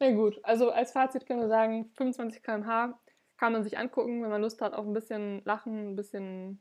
Na 0.00 0.10
gut, 0.10 0.40
also 0.42 0.70
als 0.70 0.92
Fazit 0.92 1.26
können 1.26 1.40
wir 1.40 1.48
sagen, 1.48 1.90
25 1.96 2.42
km/h 2.42 2.98
kann 3.36 3.52
man 3.52 3.62
sich 3.62 3.78
angucken, 3.78 4.22
wenn 4.22 4.30
man 4.30 4.40
Lust 4.42 4.60
hat 4.60 4.74
auf 4.74 4.86
ein 4.86 4.92
bisschen 4.92 5.42
Lachen, 5.44 5.90
ein 5.92 5.96
bisschen 5.96 6.60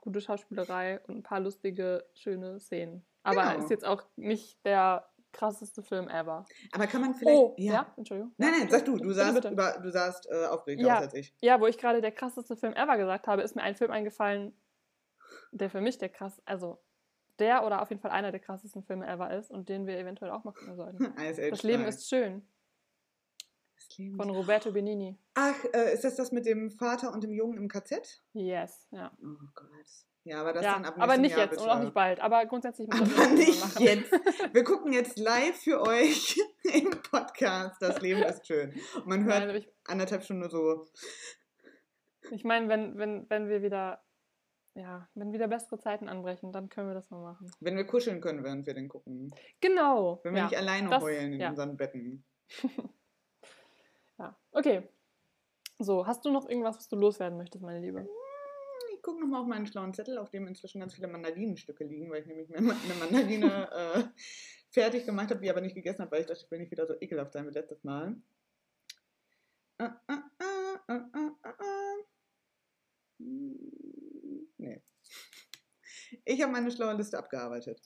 gute 0.00 0.20
Schauspielerei 0.20 1.00
und 1.06 1.16
ein 1.18 1.22
paar 1.22 1.40
lustige, 1.40 2.04
schöne 2.14 2.60
Szenen. 2.60 3.04
Aber 3.22 3.42
Genau. 3.52 3.58
ist 3.64 3.70
jetzt 3.70 3.84
auch 3.84 4.02
nicht 4.16 4.64
der 4.66 5.08
krasseste 5.32 5.82
Film 5.82 6.08
ever. 6.08 6.44
Aber 6.72 6.86
kann 6.86 7.00
man 7.00 7.14
vielleicht. 7.14 7.38
Oh, 7.38 7.54
ja, 7.56 7.92
Entschuldigung. 7.96 8.34
Nein, 8.36 8.50
nein, 8.58 8.68
sag 8.68 8.84
du, 8.84 8.96
du 8.96 9.12
sahst, 9.12 9.34
bitte. 9.34 9.48
Über, 9.50 9.78
du 9.82 9.90
sahst 9.90 10.28
äh, 10.30 10.46
aufgeregter 10.46 10.86
Ja. 10.86 10.96
aus 10.98 11.02
als 11.04 11.14
ich. 11.14 11.34
Ja, 11.40 11.60
wo 11.60 11.66
ich 11.66 11.78
gerade 11.78 12.00
der 12.00 12.12
krasseste 12.12 12.56
Film 12.56 12.74
ever 12.74 12.96
gesagt 12.98 13.26
habe, 13.28 13.42
ist 13.42 13.54
mir 13.56 13.62
ein 13.62 13.74
Film 13.76 13.90
eingefallen, 13.90 14.54
der 15.52 15.70
für 15.70 15.80
mich 15.80 15.96
der 15.98 16.08
krass, 16.10 16.42
also 16.44 16.82
der 17.38 17.64
oder 17.64 17.80
auf 17.80 17.88
jeden 17.88 18.02
Fall 18.02 18.10
einer 18.10 18.30
der 18.30 18.40
krassesten 18.40 18.82
Filme 18.82 19.06
ever 19.06 19.32
ist 19.34 19.50
und 19.50 19.68
den 19.70 19.86
wir 19.86 19.96
eventuell 19.98 20.30
auch 20.32 20.44
mal 20.44 20.52
gucken 20.52 20.76
sollten. 20.76 20.98
Das 21.50 21.62
Leben 21.62 21.84
2. 21.84 21.88
ist 21.88 22.08
schön 22.08 22.46
Leben 23.98 24.16
von 24.16 24.30
Roberto 24.30 24.72
Benini. 24.72 25.18
Ach, 25.34 25.64
äh, 25.72 25.92
ist 25.94 26.04
das 26.04 26.16
das 26.16 26.32
mit 26.32 26.46
dem 26.46 26.70
Vater 26.70 27.12
und 27.12 27.22
dem 27.22 27.32
Jungen 27.32 27.56
im 27.56 27.68
KZ? 27.68 28.22
Yes, 28.32 28.86
ja. 28.90 29.10
Oh 29.22 29.46
Gott. 29.54 29.68
Ja, 30.24 30.40
aber 30.40 30.52
das 30.52 30.64
ja, 30.64 30.74
dann 30.74 30.84
ab 30.84 30.94
aber 30.98 31.16
nicht 31.16 31.32
Jahr 31.32 31.40
jetzt 31.40 31.50
bitte. 31.50 31.64
und 31.64 31.70
auch 31.70 31.80
nicht 31.80 31.94
bald. 31.94 32.20
Aber 32.20 32.46
grundsätzlich 32.46 32.88
wir 32.88 32.94
Aber 32.94 33.06
das 33.06 33.32
nicht 33.32 33.60
machen. 33.60 33.82
jetzt. 33.82 34.12
Wir 34.52 34.62
gucken 34.62 34.92
jetzt 34.92 35.18
live 35.18 35.56
für 35.56 35.80
euch 35.80 36.38
im 36.62 36.90
Podcast. 37.10 37.82
Das 37.82 38.00
Leben 38.00 38.22
ist 38.22 38.46
schön. 38.46 38.72
Und 38.96 39.06
man 39.06 39.24
hört 39.24 39.46
Nein, 39.46 39.56
ich, 39.56 39.68
anderthalb 39.84 40.22
Stunden 40.22 40.42
nur 40.42 40.50
so. 40.50 40.86
ich 42.30 42.44
meine, 42.44 42.68
wenn, 42.68 42.96
wenn, 42.98 43.28
wenn 43.28 43.48
wir 43.48 43.62
wieder, 43.62 44.00
ja, 44.74 45.08
wenn 45.14 45.32
wieder 45.32 45.48
bessere 45.48 45.80
Zeiten 45.80 46.08
anbrechen, 46.08 46.52
dann 46.52 46.68
können 46.68 46.86
wir 46.86 46.94
das 46.94 47.10
mal 47.10 47.20
machen. 47.20 47.50
Wenn 47.58 47.76
wir 47.76 47.84
kuscheln 47.84 48.20
können, 48.20 48.44
während 48.44 48.64
wir 48.64 48.74
den 48.74 48.88
gucken. 48.88 49.34
Genau. 49.60 50.20
Wenn 50.22 50.34
wir 50.34 50.42
ja. 50.42 50.44
nicht 50.44 50.56
alleine 50.56 50.88
das- 50.88 51.02
heulen 51.02 51.32
in 51.32 51.40
ja. 51.40 51.50
unseren 51.50 51.76
Betten. 51.76 52.24
ja. 54.18 54.36
Okay. 54.52 54.88
So, 55.78 56.06
hast 56.06 56.24
du 56.24 56.30
noch 56.30 56.48
irgendwas, 56.48 56.76
was 56.76 56.88
du 56.88 56.96
loswerden 56.96 57.38
möchtest, 57.38 57.64
meine 57.64 57.80
Liebe? 57.80 58.08
Ich 58.94 59.02
gucke 59.02 59.20
nochmal 59.20 59.40
auf 59.40 59.48
meinen 59.48 59.66
schlauen 59.66 59.94
Zettel, 59.94 60.18
auf 60.18 60.30
dem 60.30 60.46
inzwischen 60.46 60.80
ganz 60.80 60.94
viele 60.94 61.08
Mandarinenstücke 61.08 61.84
liegen, 61.84 62.10
weil 62.10 62.20
ich 62.20 62.26
nämlich 62.26 62.48
mir 62.48 62.58
eine 62.58 62.94
Mandarine 63.00 63.70
äh, 63.94 64.04
fertig 64.70 65.04
gemacht 65.06 65.30
habe, 65.30 65.40
die 65.40 65.50
aber 65.50 65.60
nicht 65.60 65.74
gegessen 65.74 66.02
habe, 66.02 66.12
weil 66.12 66.20
ich 66.20 66.26
dachte, 66.26 66.42
ich 66.44 66.50
will 66.50 66.60
nicht 66.60 66.70
wieder 66.70 66.86
so 66.86 66.94
ekelhaft 67.00 67.32
sein 67.32 67.46
wie 67.48 67.52
letztes 67.52 67.82
Mal. 67.82 68.16
Ah, 69.78 69.96
ah. 70.06 70.22
Hm, 73.18 73.72
Nee. 74.58 74.80
Ich 76.24 76.40
habe 76.40 76.52
meine 76.52 76.70
schlaue 76.70 76.94
Liste 76.94 77.18
abgearbeitet. 77.18 77.80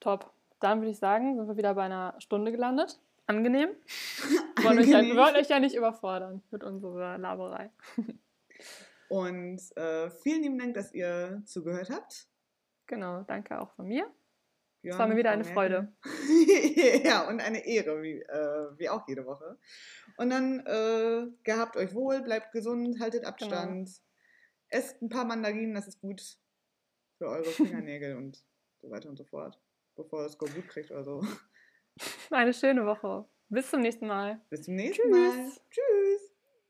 Top. 0.00 0.32
Dann 0.60 0.80
würde 0.80 0.90
ich 0.90 0.98
sagen, 0.98 1.36
sind 1.36 1.48
wir 1.48 1.56
wieder 1.56 1.74
bei 1.74 1.84
einer 1.84 2.14
Stunde 2.18 2.52
gelandet. 2.52 3.00
Angenehm. 3.30 3.70
Wir 4.56 4.64
wollen, 4.64 4.78
euch 4.80 4.86
ja, 4.86 4.90
wir 4.92 4.98
Angenehm. 4.98 5.16
wollen 5.16 5.36
euch 5.36 5.48
ja 5.48 5.60
nicht 5.60 5.74
überfordern 5.76 6.42
mit 6.50 6.64
unserer 6.64 7.16
Laberei. 7.16 7.70
Und 9.08 9.60
äh, 9.76 10.10
vielen 10.10 10.42
lieben 10.42 10.58
Dank, 10.58 10.74
dass 10.74 10.92
ihr 10.92 11.42
zugehört 11.46 11.90
habt. 11.90 12.28
Genau, 12.86 13.22
danke 13.22 13.60
auch 13.60 13.70
von 13.72 13.86
mir. 13.86 14.06
Björn, 14.82 14.98
war 14.98 15.06
mir 15.06 15.16
wieder 15.16 15.30
eine 15.30 15.44
Merkel. 15.44 15.92
ja, 17.04 17.28
und 17.28 17.40
eine 17.40 17.64
Ehre, 17.66 18.02
wie, 18.02 18.20
äh, 18.20 18.78
wie 18.78 18.88
auch 18.88 19.06
jede 19.08 19.26
Woche. 19.26 19.58
Und 20.16 20.30
dann 20.30 20.60
äh, 20.66 21.26
gehabt 21.42 21.76
euch 21.76 21.94
wohl, 21.94 22.22
bleibt 22.22 22.52
gesund, 22.52 22.98
haltet 23.00 23.24
Abstand, 23.24 23.86
Genau. 23.88 23.98
esst 24.68 25.02
ein 25.02 25.08
paar 25.08 25.24
Mandarinen, 25.24 25.74
das 25.74 25.86
ist 25.88 26.00
gut 26.00 26.22
für 27.18 27.26
eure 27.26 27.44
Fingernägel 27.44 28.16
und 28.16 28.42
so 28.80 28.90
weiter 28.90 29.08
und 29.08 29.16
so 29.16 29.24
fort, 29.24 29.60
bevor 29.96 30.24
es 30.24 30.32
Skorbut 30.32 30.68
kriegt 30.68 30.90
oder 30.90 31.04
so. 31.04 31.22
Eine 32.30 32.52
schöne 32.52 32.86
Woche. 32.86 33.26
Bis 33.48 33.70
zum 33.70 33.80
nächsten 33.80 34.06
Mal. 34.06 34.40
Bis 34.48 34.62
zum 34.62 34.74
nächsten 34.74 35.10
Mal. 35.10 35.30
Tschüss. 35.32 35.60
Tschüss. 35.70 35.84